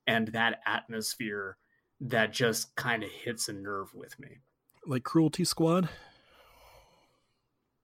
and 0.07 0.29
that 0.29 0.61
atmosphere 0.65 1.57
that 2.01 2.31
just 2.31 2.75
kind 2.75 3.03
of 3.03 3.09
hits 3.09 3.49
a 3.49 3.53
nerve 3.53 3.93
with 3.93 4.17
me. 4.19 4.39
Like 4.85 5.03
Cruelty 5.03 5.43
Squad? 5.43 5.89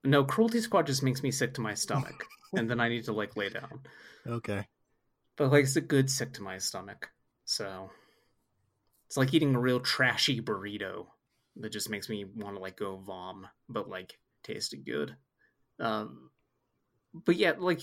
No, 0.02 0.24
Cruelty 0.24 0.60
Squad 0.60 0.86
just 0.86 1.02
makes 1.02 1.22
me 1.22 1.30
sick 1.30 1.54
to 1.54 1.60
my 1.60 1.74
stomach, 1.74 2.24
and 2.54 2.70
then 2.70 2.80
I 2.80 2.88
need 2.88 3.04
to 3.04 3.12
like 3.12 3.36
lay 3.36 3.48
down. 3.48 3.80
Okay. 4.26 4.66
But 5.36 5.52
like 5.52 5.64
it's 5.64 5.76
a 5.76 5.80
good 5.80 6.10
sick 6.10 6.32
to 6.34 6.42
my 6.42 6.58
stomach. 6.58 7.10
So 7.44 7.90
it's 9.06 9.16
like 9.16 9.34
eating 9.34 9.54
a 9.54 9.60
real 9.60 9.80
trashy 9.80 10.40
burrito 10.40 11.06
that 11.56 11.72
just 11.72 11.90
makes 11.90 12.08
me 12.08 12.24
want 12.24 12.56
to 12.56 12.62
like 12.62 12.76
go 12.76 12.96
vom, 12.96 13.46
but 13.68 13.88
like 13.88 14.18
tasted 14.42 14.84
good. 14.84 15.16
Um, 15.78 16.30
but 17.12 17.36
yeah, 17.36 17.52
like 17.58 17.82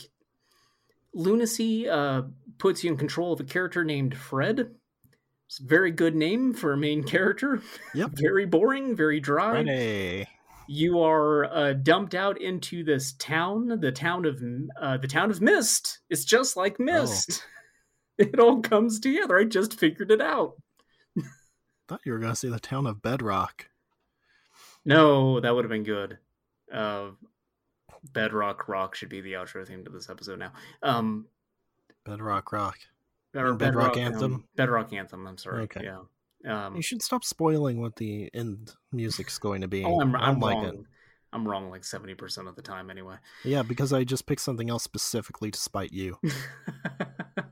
Lunacy 1.13 1.87
uh, 1.87 2.23
puts 2.57 2.83
you 2.83 2.91
in 2.91 2.97
control 2.97 3.33
of 3.33 3.39
a 3.39 3.43
character 3.43 3.83
named 3.83 4.17
Fred. 4.17 4.71
It's 5.47 5.59
a 5.59 5.65
very 5.65 5.91
good 5.91 6.15
name 6.15 6.53
for 6.53 6.73
a 6.73 6.77
main 6.77 7.03
character. 7.03 7.61
Yep. 7.93 8.11
very 8.13 8.45
boring, 8.45 8.95
very 8.95 9.19
dry. 9.19 10.25
You 10.67 11.01
are 11.01 11.45
uh, 11.45 11.73
dumped 11.73 12.15
out 12.15 12.41
into 12.41 12.83
this 12.83 13.13
town, 13.13 13.79
the 13.79 13.91
town 13.91 14.25
of 14.25 14.41
uh, 14.81 14.97
the 14.97 15.07
town 15.07 15.29
of 15.29 15.41
Mist. 15.41 15.99
It's 16.09 16.25
just 16.25 16.57
like 16.57 16.79
Myst. 16.79 17.45
It 18.15 18.39
all 18.39 18.61
comes 18.61 18.99
together. 18.99 19.39
I 19.39 19.43
just 19.43 19.79
figured 19.79 20.11
it 20.11 20.21
out. 20.21 20.53
Thought 21.87 22.01
you 22.05 22.11
were 22.11 22.19
gonna 22.19 22.35
say 22.35 22.47
the 22.47 22.59
town 22.59 22.85
of 22.85 23.01
Bedrock. 23.01 23.69
No, 24.85 25.39
that 25.39 25.55
would 25.55 25.65
have 25.65 25.71
been 25.71 25.83
good. 25.83 26.19
Uh, 26.71 27.09
Bedrock 28.11 28.67
Rock 28.67 28.95
should 28.95 29.09
be 29.09 29.21
the 29.21 29.33
outro 29.33 29.65
theme 29.67 29.83
to 29.85 29.91
this 29.91 30.09
episode 30.09 30.39
now. 30.39 30.51
Um, 30.81 31.25
Bedrock 32.05 32.51
Rock. 32.51 32.77
or 33.35 33.49
And 33.49 33.59
Bedrock 33.59 33.93
um, 33.95 33.99
Anthem? 34.03 34.43
Bedrock 34.55 34.91
Anthem. 34.93 35.25
I'm 35.27 35.37
sorry. 35.37 35.63
Okay. 35.63 35.81
Yeah. 35.83 36.65
Um, 36.65 36.75
You 36.75 36.81
should 36.81 37.01
stop 37.01 37.23
spoiling 37.23 37.79
what 37.79 37.95
the 37.95 38.29
end 38.33 38.73
music's 38.91 39.37
going 39.37 39.61
to 39.61 39.67
be. 39.67 39.85
oh, 39.85 40.01
I'm, 40.01 40.15
I'm 40.15 40.39
like 40.39 40.55
wrong. 40.55 40.65
it. 40.65 40.75
I'm 41.31 41.47
wrong 41.47 41.69
like 41.71 41.83
seventy 41.83 42.13
percent 42.13 42.47
of 42.47 42.55
the 42.55 42.61
time, 42.61 42.91
anyway. 42.91 43.15
Yeah, 43.43 43.63
because 43.63 43.91
I 43.91 44.03
just 44.03 44.27
picked 44.27 44.41
something 44.41 44.69
else 44.69 44.83
specifically 44.83 45.49
to 45.49 45.59
spite 45.59 45.91
you. 45.91 46.19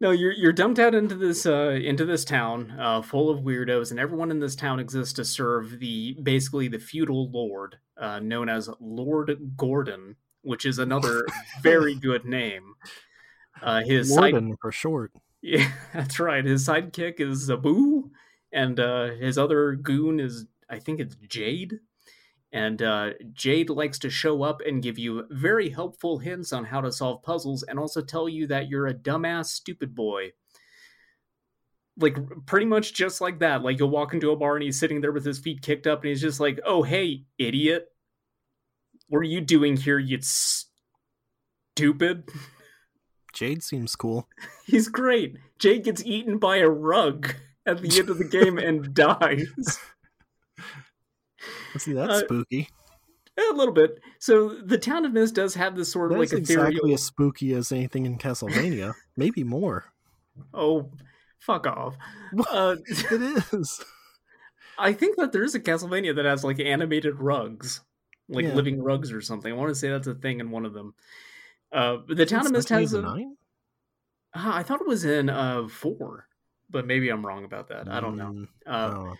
no, 0.00 0.10
you're 0.10 0.32
you're 0.32 0.52
dumped 0.52 0.78
out 0.78 0.94
into 0.94 1.14
this 1.14 1.46
uh, 1.46 1.70
into 1.70 2.04
this 2.04 2.24
town 2.24 2.76
uh, 2.78 3.02
full 3.02 3.30
of 3.30 3.40
weirdos, 3.40 3.90
and 3.90 3.98
everyone 3.98 4.30
in 4.30 4.40
this 4.40 4.54
town 4.54 4.78
exists 4.78 5.14
to 5.14 5.24
serve 5.24 5.78
the 5.78 6.16
basically 6.22 6.68
the 6.68 6.78
feudal 6.78 7.30
lord 7.30 7.76
uh, 7.98 8.18
known 8.18 8.48
as 8.48 8.68
Lord 8.78 9.54
Gordon, 9.56 10.16
which 10.42 10.66
is 10.66 10.78
another 10.78 11.26
very 11.62 11.94
good 11.94 12.24
name. 12.24 12.74
Uh, 13.62 13.82
his 13.82 14.12
side, 14.12 14.34
for 14.60 14.70
short. 14.70 15.12
yeah, 15.40 15.70
that's 15.94 16.20
right. 16.20 16.44
His 16.44 16.66
sidekick 16.66 17.20
is 17.20 17.48
Zaboo, 17.48 18.10
and 18.52 18.78
uh, 18.78 19.12
his 19.12 19.38
other 19.38 19.76
goon 19.76 20.20
is 20.20 20.46
I 20.68 20.78
think 20.78 21.00
it's 21.00 21.16
Jade. 21.26 21.80
And 22.56 22.80
uh, 22.80 23.10
Jade 23.34 23.68
likes 23.68 23.98
to 23.98 24.08
show 24.08 24.42
up 24.42 24.62
and 24.66 24.82
give 24.82 24.98
you 24.98 25.26
very 25.28 25.68
helpful 25.68 26.16
hints 26.16 26.54
on 26.54 26.64
how 26.64 26.80
to 26.80 26.90
solve 26.90 27.22
puzzles 27.22 27.62
and 27.62 27.78
also 27.78 28.00
tell 28.00 28.30
you 28.30 28.46
that 28.46 28.70
you're 28.70 28.86
a 28.86 28.94
dumbass, 28.94 29.46
stupid 29.46 29.94
boy. 29.94 30.30
Like, 31.98 32.16
pretty 32.46 32.64
much 32.64 32.94
just 32.94 33.20
like 33.20 33.40
that. 33.40 33.62
Like, 33.62 33.78
you'll 33.78 33.90
walk 33.90 34.14
into 34.14 34.30
a 34.30 34.36
bar 34.36 34.56
and 34.56 34.62
he's 34.62 34.80
sitting 34.80 35.02
there 35.02 35.12
with 35.12 35.26
his 35.26 35.38
feet 35.38 35.60
kicked 35.60 35.86
up 35.86 36.00
and 36.00 36.08
he's 36.08 36.22
just 36.22 36.40
like, 36.40 36.58
oh, 36.64 36.82
hey, 36.82 37.24
idiot. 37.36 37.88
What 39.08 39.18
are 39.18 39.24
you 39.24 39.42
doing 39.42 39.76
here, 39.76 39.98
you 39.98 40.18
stupid? 40.22 42.26
Jade 43.34 43.62
seems 43.62 43.94
cool. 43.96 44.28
He's 44.66 44.88
great. 44.88 45.36
Jade 45.58 45.84
gets 45.84 46.02
eaten 46.06 46.38
by 46.38 46.56
a 46.56 46.70
rug 46.70 47.34
at 47.66 47.82
the 47.82 47.98
end 47.98 48.08
of 48.08 48.16
the 48.16 48.24
game 48.24 48.56
and 48.56 48.94
dies. 48.94 49.78
See, 51.82 51.92
that's 51.92 52.12
Uh, 52.12 52.20
spooky. 52.20 52.68
A 53.38 53.52
little 53.54 53.74
bit. 53.74 54.00
So 54.18 54.48
the 54.48 54.78
town 54.78 55.04
of 55.04 55.12
Mist 55.12 55.34
does 55.34 55.54
have 55.54 55.76
this 55.76 55.92
sort 55.92 56.10
of 56.10 56.18
That's 56.18 56.32
like 56.32 56.42
ethereal. 56.42 56.68
exactly 56.68 56.94
as 56.94 57.02
spooky 57.02 57.52
as 57.54 57.70
anything 57.70 58.06
in 58.06 58.16
Castlevania. 58.16 58.94
Maybe 59.16 59.44
more. 59.44 59.84
Oh, 60.54 60.90
fuck 61.38 61.66
off. 61.66 61.96
Uh, 62.50 62.76
It 62.86 63.44
is. 63.52 63.84
I 64.78 64.92
think 64.94 65.16
that 65.18 65.32
there's 65.32 65.54
a 65.54 65.60
Castlevania 65.60 66.14
that 66.16 66.24
has 66.24 66.44
like 66.44 66.60
animated 66.60 67.20
rugs, 67.20 67.80
like 68.28 68.44
Yeah. 68.46 68.54
living 68.54 68.82
rugs 68.82 69.12
or 69.12 69.20
something. 69.20 69.52
I 69.52 69.56
want 69.56 69.68
to 69.70 69.74
say 69.74 69.88
that's 69.90 70.06
a 70.06 70.14
thing 70.14 70.40
in 70.40 70.50
one 70.50 70.64
of 70.66 70.72
them. 70.72 70.94
Uh, 71.72 71.98
the 72.08 72.24
town 72.26 72.40
of 72.40 72.46
It's 72.46 72.52
Mist 72.52 72.68
has. 72.70 72.92
A, 72.94 73.02
1989? 73.02 73.36
Ah, 74.34 74.56
I 74.56 74.62
thought 74.62 74.80
it 74.80 74.86
was 74.86 75.04
in 75.04 75.28
uh 75.30 75.68
four, 75.68 76.26
but 76.70 76.86
maybe 76.86 77.08
I'm 77.10 77.24
wrong 77.24 77.44
about 77.44 77.68
that. 77.68 77.88
I 77.88 78.00
don't 78.00 78.16
know. 78.16 78.32
Mm, 78.32 78.48
Uh, 78.66 78.94
oh. 78.94 79.14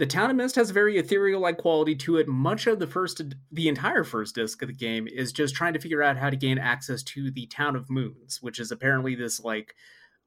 The 0.00 0.06
Town 0.06 0.30
of 0.30 0.36
Mist 0.36 0.56
has 0.56 0.70
a 0.70 0.72
very 0.72 0.96
ethereal 0.96 1.42
like 1.42 1.58
quality 1.58 1.94
to 1.96 2.16
it. 2.16 2.26
Much 2.26 2.66
of 2.66 2.78
the 2.78 2.86
first, 2.86 3.20
the 3.52 3.68
entire 3.68 4.02
first 4.02 4.34
disc 4.34 4.62
of 4.62 4.68
the 4.68 4.74
game 4.74 5.06
is 5.06 5.30
just 5.30 5.54
trying 5.54 5.74
to 5.74 5.78
figure 5.78 6.02
out 6.02 6.16
how 6.16 6.30
to 6.30 6.36
gain 6.36 6.56
access 6.56 7.02
to 7.02 7.30
the 7.30 7.44
Town 7.48 7.76
of 7.76 7.90
Moons, 7.90 8.38
which 8.40 8.58
is 8.58 8.72
apparently 8.72 9.14
this 9.14 9.40
like 9.40 9.74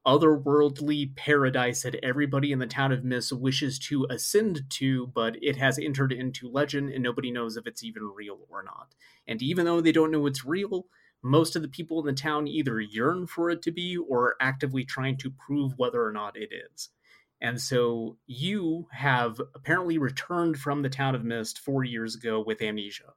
otherworldly 0.06 1.16
paradise 1.16 1.82
that 1.82 1.95
everybody 2.06 2.52
in 2.52 2.60
the 2.60 2.68
Town 2.68 2.91
of 2.91 3.04
Mist 3.04 3.34
wishes 3.34 3.80
to 3.80 4.06
ascend 4.12 4.62
to, 4.70 5.08
but 5.08 5.38
it 5.41 5.56
has 5.56 5.80
entered 5.80 6.14
into 6.14 6.48
legend 6.48 6.91
and 6.91 7.02
nobody 7.02 7.32
knows 7.32 7.58
if 7.58 7.66
it's 7.66 7.84
even 7.84 8.04
real 8.16 8.41
or 8.52 8.62
not. 8.62 8.94
And 9.28 9.41
even 9.41 9.66
though 9.66 9.82
they 9.82 9.91
don't 9.91 10.12
know 10.12 10.28
it's 10.28 10.45
real, 10.45 10.86
most 11.24 11.56
of 11.56 11.64
the 11.64 11.68
people 11.68 12.00
in 12.00 12.06
the 12.06 12.14
town 12.14 12.48
either 12.48 12.80
yearn 12.80 13.26
for 13.26 13.50
it 13.50 13.64
to 13.64 13.72
be 13.72 13.98
or 13.98 14.20
are 14.20 14.36
actively 14.40 14.84
trying 14.84 15.18
to 15.18 15.32
prove 15.32 15.74
whether 15.78 16.06
or 16.06 16.12
not 16.12 16.38
it 16.38 16.52
is. 16.54 16.90
And 17.44 17.60
so 17.60 18.18
you 18.26 18.88
have 18.91 19.40
apparently 19.53 19.98
returned 19.98 20.57
from 20.57 20.82
the 20.82 20.90
town 20.90 21.14
of 21.14 21.26
Mist 21.26 21.60
four 21.60 21.84
years 21.84 22.15
ago 22.15 22.41
with 22.41 22.61
amnesia. 22.61 23.14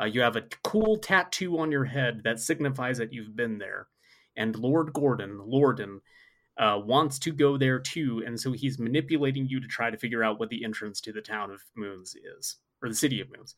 Uh, 0.00 0.06
you 0.06 0.22
have 0.22 0.34
a 0.34 0.46
cool 0.64 0.96
tattoo 0.96 1.58
on 1.58 1.70
your 1.70 1.84
head 1.84 2.22
that 2.24 2.40
signifies 2.40 2.96
that 2.96 3.12
you've 3.12 3.36
been 3.36 3.58
there. 3.58 3.88
And 4.34 4.56
Lord 4.56 4.94
Gordon, 4.94 5.38
Lorden, 5.46 5.98
uh, 6.58 6.80
wants 6.82 7.18
to 7.20 7.32
go 7.32 7.58
there 7.58 7.78
too. 7.78 8.22
And 8.26 8.40
so 8.40 8.52
he's 8.52 8.78
manipulating 8.78 9.46
you 9.46 9.60
to 9.60 9.68
try 9.68 9.90
to 9.90 9.98
figure 9.98 10.24
out 10.24 10.40
what 10.40 10.48
the 10.48 10.64
entrance 10.64 11.00
to 11.02 11.12
the 11.12 11.20
town 11.20 11.50
of 11.50 11.60
Moons 11.76 12.14
is, 12.38 12.56
or 12.82 12.88
the 12.88 12.94
city 12.94 13.20
of 13.20 13.28
Moons. 13.30 13.54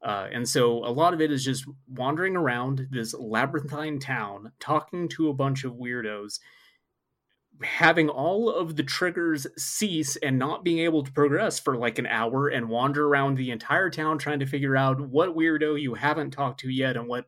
Uh, 0.00 0.28
and 0.32 0.48
so 0.48 0.84
a 0.84 0.90
lot 0.90 1.14
of 1.14 1.20
it 1.20 1.32
is 1.32 1.44
just 1.44 1.64
wandering 1.88 2.36
around 2.36 2.86
this 2.92 3.12
labyrinthine 3.12 3.98
town, 3.98 4.52
talking 4.60 5.08
to 5.08 5.28
a 5.28 5.34
bunch 5.34 5.64
of 5.64 5.72
weirdos, 5.72 6.38
having 7.62 8.08
all 8.08 8.50
of 8.50 8.76
the 8.76 8.82
triggers 8.82 9.46
cease 9.56 10.16
and 10.16 10.38
not 10.38 10.64
being 10.64 10.78
able 10.78 11.02
to 11.02 11.12
progress 11.12 11.58
for 11.58 11.76
like 11.76 11.98
an 11.98 12.06
hour 12.06 12.48
and 12.48 12.68
wander 12.68 13.06
around 13.06 13.36
the 13.36 13.50
entire 13.50 13.90
town 13.90 14.18
trying 14.18 14.38
to 14.38 14.46
figure 14.46 14.76
out 14.76 15.00
what 15.00 15.36
weirdo 15.36 15.80
you 15.80 15.94
haven't 15.94 16.30
talked 16.30 16.60
to 16.60 16.70
yet 16.70 16.96
and 16.96 17.08
what 17.08 17.26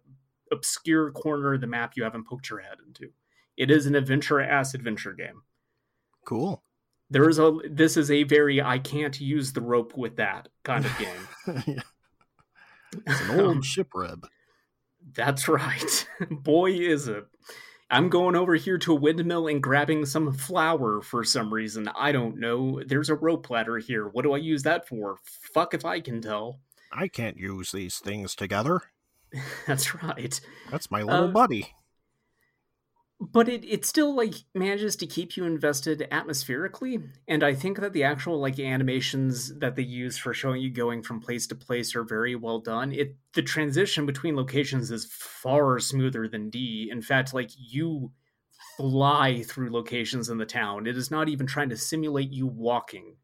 obscure 0.52 1.10
corner 1.10 1.54
of 1.54 1.60
the 1.60 1.66
map 1.66 1.94
you 1.96 2.04
haven't 2.04 2.26
poked 2.26 2.50
your 2.50 2.60
head 2.60 2.78
into. 2.86 3.12
It 3.56 3.70
is 3.70 3.86
an 3.86 3.94
adventure 3.94 4.40
ass 4.40 4.74
adventure 4.74 5.12
game. 5.12 5.42
Cool. 6.26 6.62
There 7.10 7.28
is 7.28 7.38
a 7.38 7.58
this 7.68 7.96
is 7.96 8.10
a 8.10 8.22
very 8.22 8.62
I 8.62 8.78
can't 8.78 9.20
use 9.20 9.52
the 9.52 9.60
rope 9.60 9.96
with 9.96 10.16
that 10.16 10.48
kind 10.62 10.84
of 10.84 10.98
game. 10.98 11.64
Yeah. 11.66 11.82
It's 13.06 13.20
an 13.22 13.40
old 13.46 13.64
ship 13.64 13.88
rib. 13.94 14.26
That's 15.14 15.48
right. 15.48 16.08
Boy, 16.30 16.72
is 16.72 17.08
it. 17.08 17.26
I'm 17.90 18.08
going 18.08 18.36
over 18.36 18.54
here 18.54 18.78
to 18.78 18.92
a 18.92 18.96
windmill 18.96 19.48
and 19.48 19.62
grabbing 19.62 20.06
some 20.06 20.32
flour 20.32 21.00
for 21.02 21.24
some 21.24 21.52
reason. 21.52 21.88
I 21.96 22.12
don't 22.12 22.38
know. 22.38 22.80
There's 22.86 23.10
a 23.10 23.14
rope 23.16 23.50
ladder 23.50 23.78
here. 23.78 24.06
What 24.08 24.22
do 24.22 24.32
I 24.32 24.38
use 24.38 24.62
that 24.62 24.86
for? 24.86 25.16
Fuck 25.54 25.74
if 25.74 25.84
I 25.84 26.00
can 26.00 26.20
tell. 26.22 26.60
I 26.92 27.08
can't 27.08 27.36
use 27.36 27.72
these 27.72 27.98
things 27.98 28.34
together. 28.34 28.82
That's 29.66 29.94
right. 30.02 30.40
That's 30.70 30.90
my 30.90 31.02
little 31.02 31.24
Uh, 31.28 31.32
buddy. 31.32 31.74
But 33.20 33.50
it, 33.50 33.64
it 33.66 33.84
still 33.84 34.14
like 34.16 34.32
manages 34.54 34.96
to 34.96 35.06
keep 35.06 35.36
you 35.36 35.44
invested 35.44 36.08
atmospherically. 36.10 37.02
And 37.28 37.44
I 37.44 37.54
think 37.54 37.78
that 37.80 37.92
the 37.92 38.04
actual 38.04 38.40
like 38.40 38.58
animations 38.58 39.58
that 39.58 39.76
they 39.76 39.82
use 39.82 40.16
for 40.16 40.32
showing 40.32 40.62
you 40.62 40.70
going 40.70 41.02
from 41.02 41.20
place 41.20 41.46
to 41.48 41.54
place 41.54 41.94
are 41.94 42.02
very 42.02 42.34
well 42.34 42.60
done. 42.60 42.92
It 42.92 43.16
the 43.34 43.42
transition 43.42 44.06
between 44.06 44.36
locations 44.36 44.90
is 44.90 45.04
far 45.04 45.78
smoother 45.80 46.28
than 46.28 46.48
D. 46.48 46.88
In 46.90 47.02
fact, 47.02 47.34
like 47.34 47.50
you 47.58 48.10
fly 48.78 49.42
through 49.42 49.70
locations 49.70 50.30
in 50.30 50.38
the 50.38 50.46
town. 50.46 50.86
It 50.86 50.96
is 50.96 51.10
not 51.10 51.28
even 51.28 51.46
trying 51.46 51.68
to 51.68 51.76
simulate 51.76 52.32
you 52.32 52.46
walking. 52.46 53.16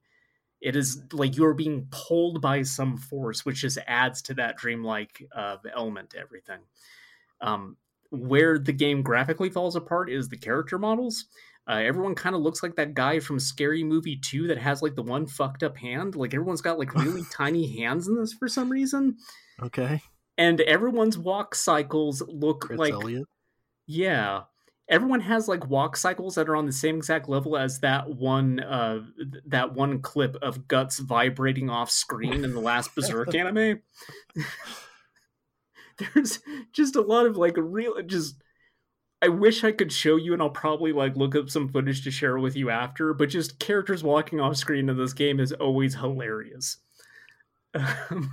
It 0.60 0.76
is 0.76 1.02
like 1.12 1.36
you're 1.36 1.54
being 1.54 1.88
pulled 1.90 2.42
by 2.42 2.62
some 2.62 2.98
force, 2.98 3.46
which 3.46 3.62
just 3.62 3.78
adds 3.86 4.20
to 4.22 4.34
that 4.34 4.58
dreamlike 4.58 5.26
uh, 5.34 5.56
element 5.74 6.10
to 6.10 6.18
everything. 6.18 6.60
Um, 7.40 7.76
where 8.20 8.58
the 8.58 8.72
game 8.72 9.02
graphically 9.02 9.50
falls 9.50 9.76
apart 9.76 10.10
is 10.10 10.28
the 10.28 10.36
character 10.36 10.78
models. 10.78 11.26
Uh, 11.68 11.82
everyone 11.84 12.14
kind 12.14 12.36
of 12.36 12.42
looks 12.42 12.62
like 12.62 12.76
that 12.76 12.94
guy 12.94 13.18
from 13.18 13.40
Scary 13.40 13.82
Movie 13.82 14.16
2 14.16 14.46
that 14.48 14.58
has 14.58 14.82
like 14.82 14.94
the 14.94 15.02
one 15.02 15.26
fucked 15.26 15.64
up 15.64 15.76
hand. 15.76 16.14
Like 16.14 16.32
everyone's 16.32 16.60
got 16.60 16.78
like 16.78 16.94
really 16.94 17.22
tiny 17.32 17.76
hands 17.78 18.06
in 18.06 18.14
this 18.14 18.32
for 18.32 18.46
some 18.48 18.70
reason. 18.70 19.16
Okay. 19.60 20.00
And 20.38 20.60
everyone's 20.60 21.18
walk 21.18 21.54
cycles 21.54 22.22
look 22.28 22.60
Chris 22.62 22.78
like 22.78 22.92
Elliott. 22.92 23.26
yeah. 23.86 24.42
Everyone 24.88 25.18
has 25.18 25.48
like 25.48 25.66
walk 25.68 25.96
cycles 25.96 26.36
that 26.36 26.48
are 26.48 26.54
on 26.54 26.66
the 26.66 26.72
same 26.72 26.98
exact 26.98 27.28
level 27.28 27.56
as 27.56 27.80
that 27.80 28.08
one 28.08 28.60
uh 28.60 29.00
th- 29.16 29.42
that 29.46 29.74
one 29.74 30.00
clip 30.00 30.36
of 30.42 30.68
guts 30.68 31.00
vibrating 31.00 31.68
off 31.68 31.90
screen 31.90 32.44
in 32.44 32.54
the 32.54 32.60
last 32.60 32.94
Berserk 32.94 33.34
anime. 33.34 33.80
There's 36.14 36.40
just 36.72 36.96
a 36.96 37.00
lot 37.00 37.26
of 37.26 37.36
like 37.36 37.54
real 37.56 38.00
just 38.02 38.36
I 39.22 39.28
wish 39.28 39.64
I 39.64 39.72
could 39.72 39.90
show 39.90 40.16
you 40.16 40.34
and 40.34 40.42
I'll 40.42 40.50
probably 40.50 40.92
like 40.92 41.16
look 41.16 41.34
up 41.34 41.48
some 41.48 41.68
footage 41.68 42.04
to 42.04 42.10
share 42.10 42.38
with 42.38 42.54
you 42.54 42.70
after, 42.70 43.14
but 43.14 43.30
just 43.30 43.58
characters 43.58 44.04
walking 44.04 44.40
off 44.40 44.56
screen 44.56 44.88
in 44.88 44.96
this 44.96 45.14
game 45.14 45.40
is 45.40 45.52
always 45.52 45.94
hilarious. 45.94 46.78
Um, 47.74 48.32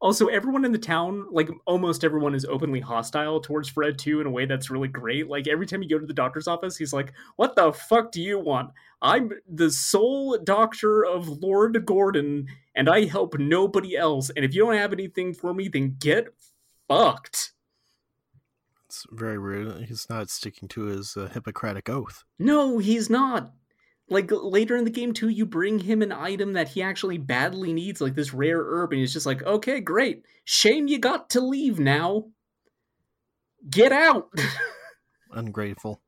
also, 0.00 0.26
everyone 0.26 0.64
in 0.64 0.72
the 0.72 0.78
town, 0.78 1.26
like 1.30 1.48
almost 1.66 2.04
everyone, 2.04 2.34
is 2.34 2.44
openly 2.44 2.80
hostile 2.80 3.40
towards 3.40 3.70
Fred 3.70 3.98
too 3.98 4.20
in 4.20 4.26
a 4.26 4.30
way 4.30 4.44
that's 4.44 4.70
really 4.70 4.88
great. 4.88 5.28
Like 5.28 5.48
every 5.48 5.66
time 5.66 5.82
you 5.82 5.88
go 5.88 5.98
to 5.98 6.06
the 6.06 6.12
doctor's 6.12 6.46
office, 6.46 6.76
he's 6.76 6.92
like, 6.92 7.14
"What 7.36 7.56
the 7.56 7.72
fuck 7.72 8.12
do 8.12 8.20
you 8.20 8.38
want? 8.38 8.70
I'm 9.00 9.32
the 9.48 9.70
sole 9.70 10.38
doctor 10.44 11.04
of 11.04 11.28
Lord 11.42 11.86
Gordon, 11.86 12.48
and 12.74 12.88
I 12.88 13.06
help 13.06 13.38
nobody 13.38 13.96
else. 13.96 14.30
And 14.30 14.44
if 14.44 14.54
you 14.54 14.64
don't 14.64 14.76
have 14.76 14.92
anything 14.92 15.32
for 15.32 15.54
me, 15.54 15.68
then 15.68 15.96
get 15.98 16.28
fucked." 16.88 17.52
It's 18.86 19.06
very 19.10 19.38
rude. 19.38 19.86
He's 19.86 20.06
not 20.08 20.30
sticking 20.30 20.68
to 20.68 20.84
his 20.84 21.16
uh, 21.16 21.28
Hippocratic 21.32 21.88
oath. 21.88 22.22
No, 22.38 22.78
he's 22.78 23.10
not. 23.10 23.52
Like 24.08 24.30
later 24.30 24.76
in 24.76 24.84
the 24.84 24.90
game 24.90 25.14
too, 25.14 25.28
you 25.30 25.46
bring 25.46 25.78
him 25.80 26.02
an 26.02 26.12
item 26.12 26.52
that 26.52 26.68
he 26.68 26.82
actually 26.82 27.18
badly 27.18 27.72
needs, 27.72 28.00
like 28.00 28.14
this 28.14 28.34
rare 28.34 28.62
herb, 28.62 28.92
and 28.92 29.00
he's 29.00 29.12
just 29.12 29.26
like, 29.26 29.42
"Okay, 29.42 29.80
great. 29.80 30.22
Shame 30.44 30.86
you 30.88 30.98
got 30.98 31.30
to 31.30 31.40
leave 31.40 31.78
now. 31.80 32.26
Get 33.68 33.92
out." 33.92 34.28
Ungrateful. 35.32 36.02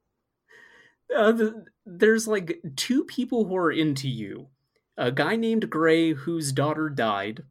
uh, 1.17 1.33
the, 1.33 1.65
there's 1.87 2.29
like 2.29 2.61
two 2.77 3.05
people 3.05 3.47
who 3.47 3.57
are 3.57 3.73
into 3.73 4.09
you. 4.09 4.49
A 4.99 5.11
guy 5.11 5.37
named 5.37 5.71
Gray 5.71 6.13
whose 6.13 6.53
daughter 6.53 6.89
died, 6.91 7.45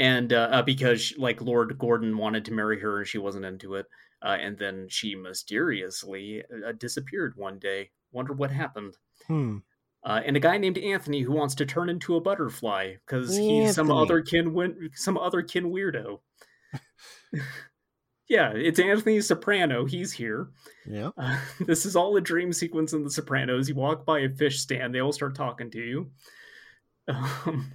and 0.00 0.32
uh, 0.32 0.48
uh, 0.50 0.62
because 0.62 1.12
like 1.18 1.42
Lord 1.42 1.78
Gordon 1.78 2.16
wanted 2.16 2.46
to 2.46 2.52
marry 2.52 2.80
her 2.80 2.98
and 2.98 3.06
she 3.06 3.18
wasn't 3.18 3.44
into 3.44 3.74
it, 3.74 3.86
uh, 4.22 4.38
and 4.40 4.58
then 4.58 4.86
she 4.88 5.14
mysteriously 5.14 6.42
uh, 6.66 6.72
disappeared 6.72 7.34
one 7.36 7.58
day. 7.58 7.90
Wonder 8.10 8.32
what 8.32 8.50
happened. 8.50 8.96
Hmm. 9.28 9.58
Uh, 10.02 10.22
and 10.24 10.34
a 10.34 10.40
guy 10.40 10.56
named 10.56 10.78
Anthony 10.78 11.20
who 11.20 11.32
wants 11.32 11.54
to 11.56 11.66
turn 11.66 11.90
into 11.90 12.16
a 12.16 12.20
butterfly 12.20 12.94
because 13.06 13.36
he's 13.36 13.74
some 13.74 13.90
other 13.90 14.22
kin 14.22 14.90
some 14.94 15.18
other 15.18 15.42
kin 15.42 15.70
weirdo. 15.70 16.20
yeah, 18.26 18.52
it's 18.54 18.80
Anthony 18.80 19.20
Soprano. 19.20 19.84
He's 19.84 20.12
here. 20.12 20.48
Yeah. 20.86 21.10
Uh, 21.18 21.38
this 21.66 21.84
is 21.84 21.94
all 21.94 22.16
a 22.16 22.22
dream 22.22 22.54
sequence 22.54 22.94
in 22.94 23.04
The 23.04 23.10
Sopranos. 23.10 23.68
You 23.68 23.74
walk 23.74 24.06
by 24.06 24.20
a 24.20 24.30
fish 24.30 24.60
stand, 24.60 24.94
they 24.94 25.00
all 25.00 25.12
start 25.12 25.34
talking 25.34 25.70
to 25.72 25.78
you. 25.78 26.10
Um, 27.08 27.72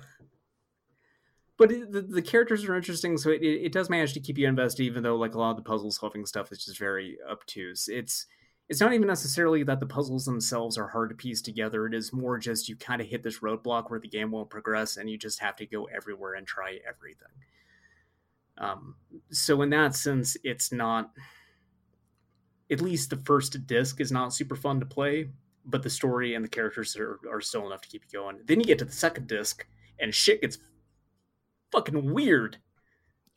but 1.57 1.71
it, 1.71 1.91
the, 1.91 2.01
the 2.01 2.21
characters 2.21 2.65
are 2.65 2.75
interesting, 2.75 3.17
so 3.17 3.29
it, 3.29 3.41
it, 3.41 3.71
does 3.71 3.89
manage 3.89 4.13
to 4.13 4.19
keep 4.19 4.37
you 4.37 4.47
invested, 4.47 4.83
even 4.83 5.03
though 5.03 5.15
like 5.15 5.35
a 5.35 5.39
lot 5.39 5.51
of 5.51 5.57
the 5.57 5.63
puzzle 5.63 5.91
solving 5.91 6.25
stuff 6.25 6.51
is 6.51 6.65
just 6.65 6.77
very 6.77 7.17
obtuse. 7.29 7.87
It's 7.87 8.27
it's 8.67 8.81
not 8.81 8.93
even 8.93 9.07
necessarily 9.07 9.61
that 9.63 9.79
the 9.79 9.85
puzzles 9.85 10.25
themselves 10.25 10.77
are 10.77 10.87
hard 10.87 11.09
to 11.09 11.15
piece 11.15 11.41
together. 11.41 11.85
It 11.85 11.93
is 11.93 12.11
more 12.11 12.39
just 12.39 12.67
you 12.67 12.75
kind 12.75 12.99
of 12.99 13.07
hit 13.07 13.21
this 13.21 13.39
roadblock 13.39 13.89
where 13.89 13.99
the 13.99 14.07
game 14.07 14.31
won't 14.31 14.49
progress, 14.49 14.97
and 14.97 15.09
you 15.09 15.17
just 15.17 15.39
have 15.39 15.55
to 15.57 15.65
go 15.65 15.85
everywhere 15.85 16.33
and 16.33 16.47
try 16.47 16.79
everything. 16.87 17.27
Um, 18.57 18.95
so 19.31 19.61
in 19.61 19.69
that 19.69 19.95
sense, 19.95 20.35
it's 20.43 20.71
not 20.71 21.11
at 22.71 22.81
least 22.81 23.09
the 23.11 23.21
first 23.25 23.67
disc 23.67 24.01
is 24.01 24.11
not 24.11 24.33
super 24.33 24.55
fun 24.55 24.79
to 24.79 24.85
play, 24.85 25.29
but 25.65 25.83
the 25.83 25.89
story 25.89 26.33
and 26.33 26.43
the 26.43 26.49
characters 26.49 26.95
are, 26.97 27.19
are 27.31 27.41
still 27.41 27.67
enough 27.67 27.81
to 27.81 27.87
keep 27.87 28.03
you 28.05 28.19
going. 28.19 28.39
Then 28.45 28.59
you 28.59 28.65
get 28.65 28.79
to 28.79 28.85
the 28.85 28.91
second 28.91 29.27
disc, 29.27 29.65
and 29.99 30.13
shit 30.13 30.41
gets 30.41 30.57
fucking 31.75 32.13
weird. 32.13 32.57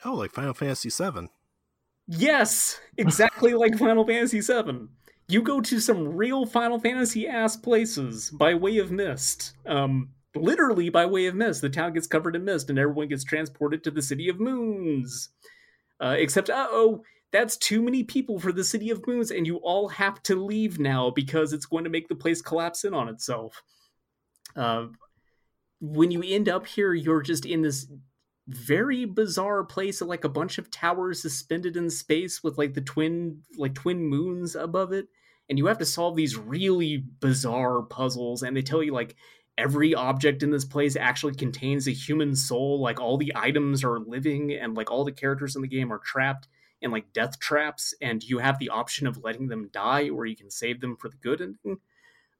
Oh, 0.04 0.14
like 0.14 0.32
Final 0.32 0.54
Fantasy 0.54 0.90
VII. 0.90 1.28
Yes, 2.06 2.80
exactly 2.96 3.52
like 3.54 3.76
Final 3.78 4.06
Fantasy 4.06 4.40
VII. 4.40 4.88
You 5.28 5.42
go 5.42 5.60
to 5.60 5.80
some 5.80 6.16
real 6.16 6.46
Final 6.46 6.78
Fantasy 6.78 7.26
ass 7.26 7.56
places 7.56 8.30
by 8.30 8.54
way 8.54 8.78
of 8.78 8.90
mist. 8.90 9.54
Um, 9.66 10.10
literally 10.34 10.88
by 10.88 11.04
way 11.04 11.26
of 11.26 11.34
mist. 11.34 11.60
The 11.60 11.68
town 11.68 11.92
gets 11.92 12.06
covered 12.06 12.36
in 12.36 12.44
mist, 12.44 12.70
and 12.70 12.78
everyone 12.78 13.08
gets 13.08 13.24
transported 13.24 13.84
to 13.84 13.90
the 13.90 14.02
City 14.02 14.28
of 14.28 14.40
Moons. 14.40 15.30
Uh, 16.00 16.14
except, 16.16 16.48
uh 16.48 16.68
oh, 16.70 17.02
that's 17.32 17.56
too 17.56 17.82
many 17.82 18.04
people 18.04 18.38
for 18.38 18.52
the 18.52 18.64
City 18.64 18.90
of 18.90 19.06
Moons, 19.06 19.30
and 19.30 19.46
you 19.46 19.56
all 19.56 19.88
have 19.88 20.22
to 20.22 20.36
leave 20.36 20.78
now 20.78 21.10
because 21.10 21.52
it's 21.52 21.66
going 21.66 21.84
to 21.84 21.90
make 21.90 22.08
the 22.08 22.14
place 22.14 22.40
collapse 22.40 22.84
in 22.84 22.94
on 22.94 23.08
itself. 23.08 23.62
Uh, 24.56 24.86
when 25.80 26.10
you 26.10 26.22
end 26.24 26.48
up 26.48 26.66
here, 26.66 26.94
you're 26.94 27.22
just 27.22 27.44
in 27.44 27.62
this 27.62 27.86
very 28.48 29.04
bizarre 29.04 29.62
place 29.62 30.00
like 30.00 30.24
a 30.24 30.28
bunch 30.28 30.56
of 30.56 30.70
towers 30.70 31.20
suspended 31.20 31.76
in 31.76 31.90
space 31.90 32.42
with 32.42 32.56
like 32.56 32.72
the 32.72 32.80
twin 32.80 33.42
like 33.58 33.74
twin 33.74 34.02
moons 34.02 34.56
above 34.56 34.92
it. 34.92 35.08
And 35.50 35.58
you 35.58 35.66
have 35.66 35.78
to 35.78 35.86
solve 35.86 36.16
these 36.16 36.36
really 36.36 37.04
bizarre 37.20 37.82
puzzles 37.82 38.42
and 38.42 38.56
they 38.56 38.62
tell 38.62 38.82
you 38.82 38.92
like 38.92 39.16
every 39.58 39.94
object 39.94 40.42
in 40.42 40.50
this 40.50 40.64
place 40.64 40.96
actually 40.96 41.34
contains 41.34 41.86
a 41.86 41.92
human 41.92 42.34
soul 42.34 42.80
like 42.80 43.00
all 43.00 43.18
the 43.18 43.32
items 43.34 43.84
are 43.84 43.98
living 43.98 44.52
and 44.52 44.74
like 44.74 44.90
all 44.90 45.04
the 45.04 45.12
characters 45.12 45.56
in 45.56 45.62
the 45.62 45.68
game 45.68 45.92
are 45.92 45.98
trapped 45.98 46.48
in 46.80 46.90
like 46.90 47.12
death 47.12 47.38
traps 47.38 47.92
and 48.00 48.22
you 48.22 48.38
have 48.38 48.58
the 48.58 48.68
option 48.70 49.06
of 49.06 49.22
letting 49.22 49.48
them 49.48 49.68
die 49.72 50.08
or 50.08 50.24
you 50.24 50.36
can 50.36 50.50
save 50.50 50.80
them 50.80 50.96
for 50.96 51.08
the 51.08 51.16
good 51.16 51.42
ending. 51.42 51.78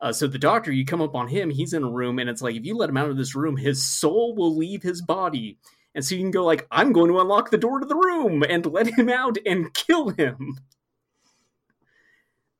Uh, 0.00 0.12
so 0.12 0.26
the 0.26 0.38
doctor 0.38 0.70
you 0.72 0.86
come 0.86 1.02
up 1.02 1.14
on 1.14 1.28
him 1.28 1.50
he's 1.50 1.74
in 1.74 1.82
a 1.82 1.90
room 1.90 2.18
and 2.18 2.30
it's 2.30 2.40
like 2.40 2.54
if 2.54 2.64
you 2.64 2.74
let 2.74 2.88
him 2.88 2.96
out 2.96 3.10
of 3.10 3.16
this 3.18 3.34
room 3.34 3.56
his 3.58 3.84
soul 3.84 4.34
will 4.34 4.56
leave 4.56 4.82
his 4.82 5.02
body 5.02 5.58
and 5.98 6.04
so 6.04 6.14
you 6.14 6.20
can 6.20 6.30
go 6.30 6.44
like, 6.44 6.64
I'm 6.70 6.92
going 6.92 7.10
to 7.10 7.18
unlock 7.18 7.50
the 7.50 7.58
door 7.58 7.80
to 7.80 7.84
the 7.84 7.96
room 7.96 8.44
and 8.48 8.64
let 8.66 8.96
him 8.96 9.08
out 9.08 9.36
and 9.44 9.74
kill 9.74 10.10
him. 10.10 10.56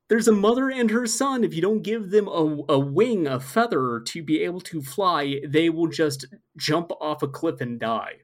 There's 0.09 0.27
a 0.27 0.33
mother 0.33 0.69
and 0.69 0.91
her 0.91 1.07
son. 1.07 1.45
If 1.45 1.53
you 1.53 1.61
don't 1.61 1.81
give 1.81 2.09
them 2.09 2.27
a, 2.27 2.63
a 2.67 2.77
wing, 2.77 3.27
a 3.27 3.39
feather 3.39 4.01
to 4.07 4.21
be 4.21 4.41
able 4.43 4.59
to 4.59 4.81
fly, 4.81 5.39
they 5.47 5.69
will 5.69 5.87
just 5.87 6.25
jump 6.57 6.91
off 6.99 7.23
a 7.23 7.29
cliff 7.29 7.61
and 7.61 7.79
die. 7.79 8.15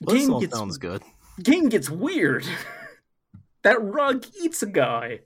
Well, 0.00 0.14
this 0.14 0.22
Game 0.24 0.34
all 0.34 0.40
gets- 0.40 0.56
sounds 0.56 0.78
good. 0.78 1.02
Game 1.42 1.68
gets 1.68 1.90
weird. 1.90 2.46
that 3.62 3.82
rug 3.82 4.26
eats 4.40 4.62
a 4.62 4.66
guy. 4.66 5.22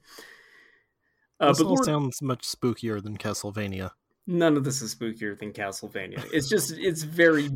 Uh, 1.38 1.48
this 1.48 1.58
but 1.58 1.66
all 1.66 1.74
Lord- 1.74 1.84
sounds 1.84 2.22
much 2.22 2.48
spookier 2.48 3.02
than 3.02 3.18
Castlevania. 3.18 3.90
None 4.26 4.56
of 4.56 4.64
this 4.64 4.82
is 4.82 4.94
spookier 4.94 5.38
than 5.38 5.52
Castlevania. 5.52 6.24
It's 6.32 6.48
just 6.48 6.72
it's 6.72 7.02
very 7.02 7.50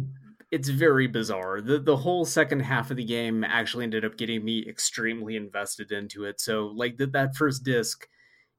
it's 0.51 0.68
very 0.68 1.06
bizarre. 1.06 1.60
The 1.60 1.78
the 1.78 1.97
whole 1.97 2.24
second 2.24 2.60
half 2.60 2.90
of 2.90 2.97
the 2.97 3.05
game 3.05 3.44
actually 3.44 3.84
ended 3.84 4.05
up 4.05 4.16
getting 4.16 4.44
me 4.44 4.66
extremely 4.68 5.36
invested 5.36 5.93
into 5.93 6.24
it. 6.24 6.40
So 6.40 6.66
like 6.74 6.97
that 6.98 7.12
that 7.12 7.36
first 7.36 7.64
disc 7.64 8.06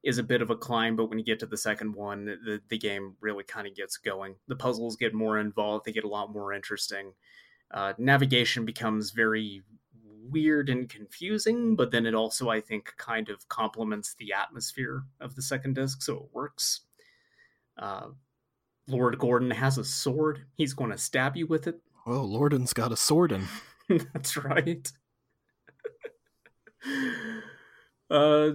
is 0.04 0.18
a 0.18 0.22
bit 0.22 0.42
of 0.42 0.50
a 0.50 0.56
climb, 0.56 0.96
but 0.96 1.08
when 1.08 1.18
you 1.18 1.24
get 1.24 1.40
to 1.40 1.46
the 1.46 1.56
second 1.56 1.94
one, 1.94 2.24
the, 2.24 2.60
the 2.68 2.78
game 2.78 3.16
really 3.20 3.42
kind 3.42 3.66
of 3.66 3.74
gets 3.74 3.96
going. 3.96 4.36
The 4.46 4.56
puzzles 4.56 4.96
get 4.96 5.12
more 5.12 5.38
involved, 5.38 5.84
they 5.84 5.92
get 5.92 6.04
a 6.04 6.08
lot 6.08 6.32
more 6.32 6.52
interesting. 6.52 7.12
Uh, 7.70 7.94
navigation 7.98 8.64
becomes 8.64 9.10
very 9.10 9.62
weird 10.30 10.68
and 10.68 10.88
confusing, 10.88 11.74
but 11.74 11.90
then 11.90 12.06
it 12.06 12.14
also, 12.14 12.48
I 12.48 12.60
think, 12.60 12.94
kind 12.96 13.28
of 13.28 13.48
complements 13.48 14.14
the 14.14 14.32
atmosphere 14.32 15.02
of 15.20 15.34
the 15.34 15.42
second 15.42 15.74
disc, 15.74 16.02
so 16.02 16.14
it 16.16 16.28
works. 16.32 16.82
Uh, 17.78 18.08
Lord 18.88 19.18
Gordon 19.18 19.50
has 19.50 19.78
a 19.78 19.84
sword. 19.84 20.46
He's 20.56 20.72
going 20.72 20.90
to 20.90 20.98
stab 20.98 21.36
you 21.36 21.46
with 21.46 21.66
it. 21.66 21.80
Oh, 22.06 22.22
Lorden's 22.22 22.72
got 22.72 22.92
a 22.92 22.96
sword 22.96 23.32
in. 23.32 23.46
That's 24.12 24.36
right. 24.36 24.90
uh, 28.10 28.50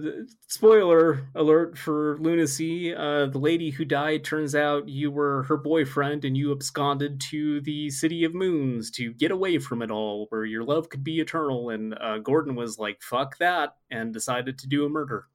spoiler 0.48 1.28
alert 1.36 1.78
for 1.78 2.18
Lunacy. 2.18 2.92
Uh, 2.92 3.26
the 3.26 3.38
lady 3.38 3.70
who 3.70 3.84
died 3.84 4.24
turns 4.24 4.56
out 4.56 4.88
you 4.88 5.12
were 5.12 5.44
her 5.44 5.56
boyfriend 5.56 6.24
and 6.24 6.36
you 6.36 6.50
absconded 6.50 7.20
to 7.20 7.60
the 7.60 7.90
City 7.90 8.24
of 8.24 8.34
Moons 8.34 8.90
to 8.92 9.12
get 9.14 9.30
away 9.30 9.58
from 9.58 9.82
it 9.82 9.90
all, 9.92 10.26
where 10.30 10.44
your 10.44 10.64
love 10.64 10.88
could 10.88 11.04
be 11.04 11.20
eternal. 11.20 11.70
And 11.70 11.96
uh, 12.00 12.18
Gordon 12.18 12.56
was 12.56 12.76
like, 12.78 13.02
fuck 13.02 13.38
that, 13.38 13.76
and 13.88 14.12
decided 14.12 14.58
to 14.58 14.66
do 14.66 14.84
a 14.84 14.88
murder. 14.88 15.26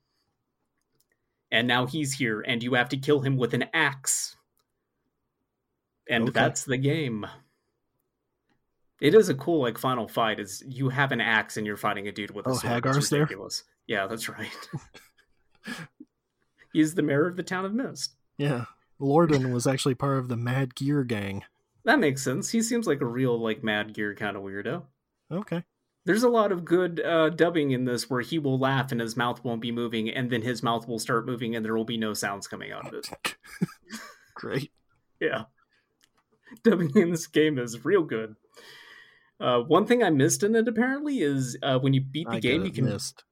And 1.51 1.67
now 1.67 1.85
he's 1.87 2.13
here, 2.13 2.41
and 2.41 2.61
you 2.61 2.75
have 2.75 2.89
to 2.89 2.97
kill 2.97 3.21
him 3.21 3.35
with 3.37 3.53
an 3.53 3.65
axe. 3.73 4.35
And 6.07 6.23
Okay. 6.25 6.31
that's 6.33 6.63
the 6.63 6.77
game. 6.77 7.25
It 9.01 9.13
is 9.15 9.29
a 9.29 9.33
cool 9.35 9.61
like 9.61 9.77
final 9.77 10.07
fight. 10.07 10.39
Is 10.39 10.63
you 10.67 10.89
have 10.89 11.11
an 11.11 11.21
axe 11.21 11.55
and 11.57 11.65
you're 11.65 11.77
fighting 11.77 12.07
a 12.07 12.11
dude 12.11 12.31
with 12.31 12.45
a 12.45 12.49
Oh, 12.49 12.53
sword. 12.53 12.73
Haggar's 12.73 13.09
there? 13.09 13.29
Yeah, 13.87 14.07
that's 14.07 14.27
right. 14.29 14.69
He's 16.73 16.95
the 16.95 17.01
mayor 17.01 17.25
of 17.27 17.35
the 17.35 17.43
town 17.43 17.65
of 17.65 17.73
Mist. 17.73 18.13
Yeah. 18.37 18.65
Lorden 18.99 19.51
was 19.53 19.65
actually 19.65 19.95
part 19.95 20.19
of 20.19 20.27
the 20.27 20.35
Mad 20.37 20.75
Gear 20.75 21.03
gang. 21.03 21.43
That 21.85 21.99
makes 21.99 22.21
sense. 22.21 22.49
He 22.49 22.61
seems 22.61 22.85
like 22.85 23.01
a 23.01 23.05
real 23.05 23.39
like 23.39 23.63
Mad 23.63 23.93
Gear 23.93 24.13
kind 24.13 24.35
of 24.35 24.43
weirdo. 24.43 24.83
Okay. 25.31 25.63
There's 26.09 26.23
a 26.23 26.29
lot 26.29 26.51
of 26.51 26.65
good 26.65 26.99
uh, 27.01 27.29
dubbing 27.29 27.69
in 27.69 27.85
this 27.85 28.09
where 28.09 28.21
he 28.21 28.39
will 28.39 28.57
laugh 28.57 28.91
and 28.91 28.99
his 28.99 29.15
mouth 29.15 29.43
won't 29.43 29.61
be 29.61 29.71
moving, 29.71 30.09
and 30.09 30.31
then 30.31 30.41
his 30.41 30.63
mouth 30.63 30.87
will 30.87 30.97
start 30.97 31.27
moving 31.27 31.55
and 31.55 31.63
there 31.63 31.77
will 31.77 31.85
be 31.85 31.99
no 31.99 32.15
sounds 32.15 32.47
coming 32.47 32.71
out 32.71 32.87
of 32.87 32.95
it. 32.95 33.35
Great. 34.33 34.71
Yeah. 35.19 35.43
Dubbing 36.63 36.93
in 36.95 37.11
this 37.11 37.27
game 37.27 37.59
is 37.59 37.85
real 37.85 38.01
good. 38.01 38.35
Uh, 39.39 39.59
one 39.59 39.85
thing 39.85 40.01
I 40.01 40.09
missed 40.09 40.41
in 40.41 40.55
it 40.55 40.67
apparently 40.67 41.19
is 41.19 41.55
uh, 41.61 41.77
when 41.77 41.93
you 41.93 42.01
beat 42.01 42.27
the 42.27 42.37
I 42.37 42.39
game, 42.39 42.65
you 42.65 42.71
can 42.71 42.85
missed. 42.85 43.23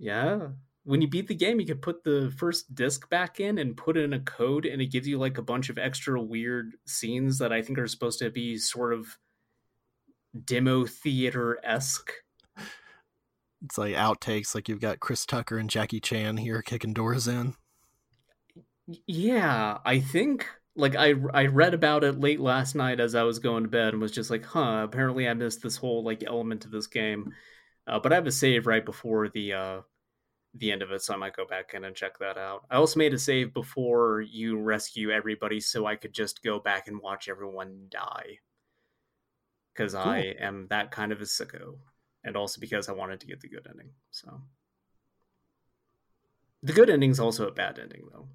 Yeah. 0.00 0.48
When 0.82 1.00
you 1.02 1.06
beat 1.06 1.28
the 1.28 1.36
game, 1.36 1.60
you 1.60 1.66
can 1.66 1.78
put 1.78 2.02
the 2.02 2.34
first 2.36 2.74
disc 2.74 3.08
back 3.08 3.38
in 3.38 3.58
and 3.58 3.76
put 3.76 3.96
in 3.96 4.12
a 4.12 4.18
code, 4.18 4.66
and 4.66 4.82
it 4.82 4.90
gives 4.90 5.06
you 5.06 5.18
like 5.18 5.38
a 5.38 5.42
bunch 5.42 5.70
of 5.70 5.78
extra 5.78 6.20
weird 6.20 6.72
scenes 6.84 7.38
that 7.38 7.52
I 7.52 7.62
think 7.62 7.78
are 7.78 7.86
supposed 7.86 8.18
to 8.18 8.30
be 8.30 8.58
sort 8.58 8.92
of 8.92 9.18
demo 10.44 10.84
theater 10.84 11.60
esque. 11.62 12.10
It's 13.64 13.78
like 13.78 13.94
outtakes, 13.94 14.54
like 14.54 14.68
you've 14.68 14.80
got 14.80 15.00
Chris 15.00 15.24
Tucker 15.24 15.58
and 15.58 15.70
Jackie 15.70 16.00
Chan 16.00 16.36
here 16.36 16.62
kicking 16.62 16.92
doors 16.92 17.26
in. 17.26 17.54
Yeah, 19.06 19.78
I 19.84 20.00
think 20.00 20.46
like 20.76 20.94
I 20.96 21.14
I 21.32 21.46
read 21.46 21.74
about 21.74 22.04
it 22.04 22.20
late 22.20 22.40
last 22.40 22.74
night 22.74 23.00
as 23.00 23.14
I 23.14 23.22
was 23.22 23.38
going 23.38 23.62
to 23.64 23.68
bed 23.68 23.94
and 23.94 24.02
was 24.02 24.12
just 24.12 24.30
like, 24.30 24.44
huh, 24.44 24.82
apparently 24.84 25.28
I 25.28 25.34
missed 25.34 25.62
this 25.62 25.76
whole 25.76 26.02
like 26.04 26.22
element 26.26 26.64
of 26.64 26.70
this 26.70 26.86
game. 26.86 27.32
Uh, 27.86 27.98
but 28.00 28.12
I 28.12 28.16
have 28.16 28.26
a 28.26 28.32
save 28.32 28.66
right 28.66 28.84
before 28.84 29.28
the 29.28 29.52
uh 29.54 29.80
the 30.54 30.72
end 30.72 30.82
of 30.82 30.92
it, 30.92 31.02
so 31.02 31.14
I 31.14 31.16
might 31.16 31.36
go 31.36 31.46
back 31.46 31.74
in 31.74 31.84
and 31.84 31.96
check 31.96 32.18
that 32.20 32.38
out. 32.38 32.64
I 32.70 32.76
also 32.76 32.98
made 32.98 33.14
a 33.14 33.18
save 33.18 33.54
before 33.54 34.20
you 34.20 34.58
rescue 34.60 35.10
everybody 35.10 35.60
so 35.60 35.86
I 35.86 35.96
could 35.96 36.12
just 36.12 36.42
go 36.44 36.60
back 36.60 36.88
and 36.88 37.00
watch 37.00 37.28
everyone 37.28 37.86
die. 37.90 38.38
Because 39.74 39.94
I 39.96 40.18
am 40.38 40.68
that 40.70 40.92
kind 40.92 41.10
of 41.12 41.20
a 41.20 41.24
sicko. 41.24 41.78
And 42.24 42.36
also 42.36 42.60
because 42.60 42.88
I 42.88 42.92
wanted 42.92 43.20
to 43.20 43.26
get 43.26 43.40
the 43.40 43.48
good 43.48 43.66
ending. 43.68 43.90
So 44.10 44.40
the 46.62 46.72
good 46.72 46.88
ending's 46.88 47.20
also 47.20 47.46
a 47.46 47.52
bad 47.52 47.78
ending 47.78 48.08
though 48.10 48.28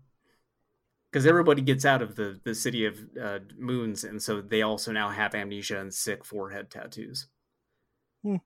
because 1.11 1.25
everybody 1.25 1.61
gets 1.61 1.85
out 1.85 2.01
of 2.01 2.15
the 2.15 2.39
the 2.43 2.53
city 2.53 2.85
of 2.85 2.99
uh, 3.21 3.39
moons, 3.57 4.03
and 4.03 4.21
so 4.21 4.41
they 4.41 4.61
also 4.61 4.91
now 4.91 5.09
have 5.09 5.33
amnesia 5.33 5.79
and 5.79 5.93
sick 5.93 6.23
forehead 6.23 6.69
tattoos. 6.69 7.27
Hmm. 8.23 8.37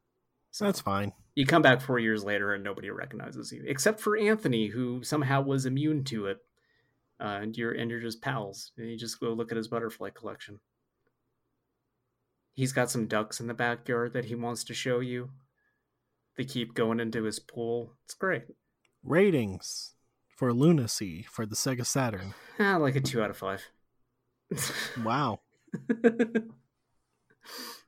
So 0.52 0.66
That's 0.66 0.82
fine. 0.82 1.14
you 1.36 1.46
come 1.46 1.62
back 1.64 1.82
four 1.82 2.00
years 2.00 2.24
later, 2.24 2.54
and 2.54 2.64
nobody 2.64 2.90
recognizes 2.90 3.52
you 3.52 3.64
except 3.66 4.00
for 4.00 4.18
Anthony, 4.18 4.68
who 4.68 5.04
somehow 5.04 5.42
was 5.42 5.66
immune 5.66 6.04
to 6.06 6.28
it. 6.28 6.38
Uh, 7.20 7.40
and 7.42 7.58
you're 7.58 7.72
and 7.72 7.90
you're 7.92 8.00
just 8.00 8.22
pals. 8.22 8.72
And 8.78 8.90
you 8.90 8.98
just 8.98 9.20
go 9.20 9.34
look 9.34 9.52
at 9.52 9.58
his 9.58 9.68
butterfly 9.68 10.10
collection. 10.10 10.60
He's 12.54 12.74
got 12.74 12.92
some 12.92 13.08
ducks 13.08 13.40
in 13.40 13.48
the 13.48 13.54
backyard 13.54 14.14
that 14.14 14.26
he 14.26 14.36
wants 14.36 14.64
to 14.66 14.74
show 14.74 15.00
you. 15.00 15.30
They 16.38 16.46
keep 16.46 16.74
going 16.74 17.00
into 17.00 17.24
his 17.24 17.40
pool. 17.40 17.94
It's 18.06 18.14
great. 18.14 18.44
Ratings 19.04 19.96
for 20.28 20.54
Lunacy 20.54 21.24
for 21.24 21.46
the 21.46 21.56
Sega 21.56 21.86
Saturn. 21.86 22.34
Ah, 22.60 22.78
like 22.78 22.96
a 22.96 23.02
two 23.02 23.22
out 23.22 23.30
of 23.30 23.38
five. 23.38 23.64
Wow. 25.04 25.40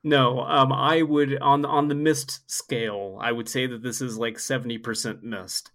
no, 0.04 0.40
um, 0.40 0.74
I 0.74 1.04
would 1.04 1.40
on 1.40 1.64
on 1.64 1.88
the 1.88 1.96
Myst 1.96 2.50
scale, 2.50 3.20
I 3.22 3.32
would 3.32 3.48
say 3.48 3.68
that 3.68 3.84
this 3.84 4.02
is 4.02 4.18
like 4.18 4.40
seventy 4.40 4.80
percent 4.80 5.24
Myst. 5.24 5.70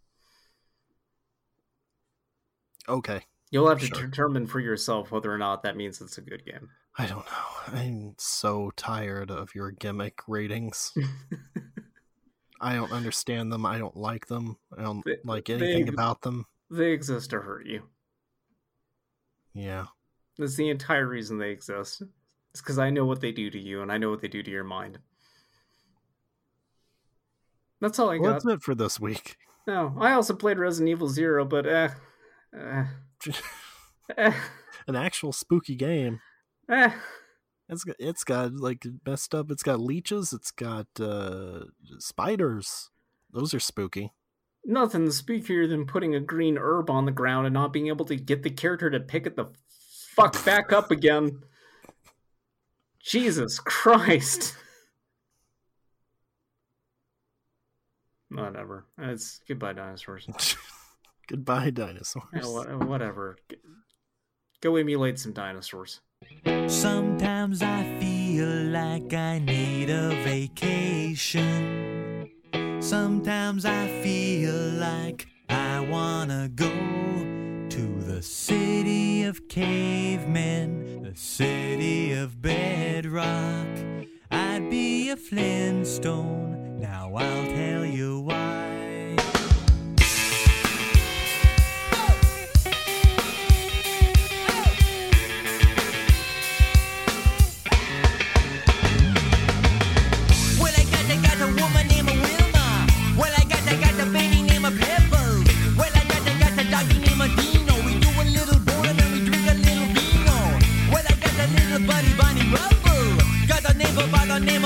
Okay. 2.88 3.22
You'll 3.50 3.68
have 3.68 3.80
to 3.80 3.86
Sure. 3.86 4.06
determine 4.06 4.46
for 4.46 4.60
yourself 4.60 5.10
whether 5.10 5.32
or 5.32 5.38
not 5.38 5.62
that 5.64 5.76
means 5.76 6.00
it's 6.00 6.18
a 6.18 6.22
good 6.22 6.44
game. 6.44 6.70
I 6.98 7.06
don't 7.06 7.26
know. 7.26 7.78
I'm 7.78 8.14
so 8.18 8.70
tired 8.76 9.30
of 9.30 9.54
your 9.54 9.70
gimmick 9.72 10.20
ratings. 10.28 10.92
I 12.60 12.74
don't 12.74 12.92
understand 12.92 13.50
them. 13.52 13.64
I 13.66 13.78
don't 13.78 13.96
like 13.96 14.26
them. 14.26 14.56
I 14.76 14.82
don't 14.82 15.04
They- 15.04 15.18
like 15.24 15.46
they- 15.46 15.54
anything 15.54 15.88
about 15.88 16.22
them. 16.22 16.46
they 16.70 16.92
exist 16.92 17.30
to 17.30 17.40
hurt 17.40 17.66
you. 17.66 17.82
Yeah. 19.52 19.86
That's 20.38 20.54
the 20.56 20.68
entire 20.68 21.06
reason 21.08 21.38
they 21.38 21.50
exist. 21.50 22.02
It's 22.52 22.60
because 22.60 22.78
I 22.78 22.90
know 22.90 23.04
what 23.04 23.20
they 23.20 23.32
do 23.32 23.50
to 23.50 23.58
you, 23.58 23.82
and 23.82 23.90
I 23.90 23.98
know 23.98 24.10
what 24.10 24.20
they 24.20 24.28
do 24.28 24.42
to 24.42 24.50
your 24.50 24.64
mind. 24.64 24.98
That's 27.80 27.98
all 27.98 28.10
I 28.10 28.18
Well, 28.18 28.32
got. 28.32 28.42
that's 28.44 28.54
it 28.54 28.62
for 28.62 28.74
this 28.74 29.00
week. 29.00 29.36
No, 29.66 29.96
I 29.98 30.12
also 30.12 30.34
played 30.34 30.58
Resident 30.58 30.90
Evil 30.90 31.08
Zero, 31.08 31.44
but 31.44 31.66
eh, 31.66 31.90
eh, 32.54 32.86
An 34.16 34.96
actual 34.96 35.32
spooky 35.32 35.74
game. 35.74 36.20
It's 37.72 37.84
got, 37.84 37.94
it's 38.00 38.24
got 38.24 38.54
like 38.54 38.84
messed 39.06 39.32
up. 39.32 39.48
It's 39.52 39.62
got 39.62 39.78
leeches. 39.78 40.32
It's 40.32 40.50
got 40.50 40.88
uh 40.98 41.66
spiders. 42.00 42.90
Those 43.32 43.54
are 43.54 43.60
spooky. 43.60 44.12
Nothing 44.64 45.06
spookier 45.06 45.68
than 45.68 45.86
putting 45.86 46.16
a 46.16 46.20
green 46.20 46.58
herb 46.58 46.90
on 46.90 47.04
the 47.04 47.12
ground 47.12 47.46
and 47.46 47.54
not 47.54 47.72
being 47.72 47.86
able 47.86 48.04
to 48.06 48.16
get 48.16 48.42
the 48.42 48.50
character 48.50 48.90
to 48.90 48.98
pick 48.98 49.24
it 49.24 49.36
the 49.36 49.52
fuck 49.68 50.44
back 50.44 50.72
up 50.72 50.90
again. 50.90 51.44
Jesus 52.98 53.60
Christ. 53.60 54.56
Whatever. 58.30 58.86
It's 58.98 59.40
goodbye, 59.46 59.74
dinosaurs. 59.74 60.56
Goodbye, 61.30 61.70
dinosaurs. 61.70 62.24
Yeah, 62.34 62.74
whatever. 62.74 63.36
Go 64.60 64.74
emulate 64.74 65.16
some 65.16 65.32
dinosaurs. 65.32 66.00
Sometimes 66.66 67.62
I 67.62 67.84
feel 68.00 68.48
like 68.48 69.14
I 69.14 69.38
need 69.38 69.90
a 69.90 70.08
vacation. 70.24 72.28
Sometimes 72.80 73.64
I 73.64 73.86
feel 74.02 74.52
like 74.52 75.28
I 75.48 75.78
wanna 75.78 76.50
go 76.52 76.68
to 76.68 78.02
the 78.02 78.22
city 78.22 79.22
of 79.22 79.48
cavemen, 79.48 81.04
the 81.04 81.14
city 81.14 82.12
of 82.12 82.42
bedrock. 82.42 83.68
I'd 84.32 84.68
be 84.68 85.10
a 85.10 85.16
Flintstone, 85.16 86.80
now 86.80 87.14
I'll 87.14 87.46
tell 87.52 87.84
you 87.84 88.18
why. 88.18 88.69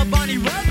a 0.04 0.10
bunny 0.10 0.38
red. 0.38 0.64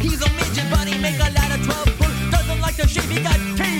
He's 0.00 0.20
a 0.22 0.30
midget, 0.34 0.64
but 0.70 0.86
he 0.86 1.00
make 1.00 1.16
a 1.16 1.30
lot 1.32 1.50
of 1.56 1.64
trouble. 1.64 1.92
Doesn't 2.30 2.60
like 2.60 2.76
the 2.76 2.86
shape 2.86 3.04
he 3.04 3.22
got. 3.22 3.38
Teeth. 3.56 3.77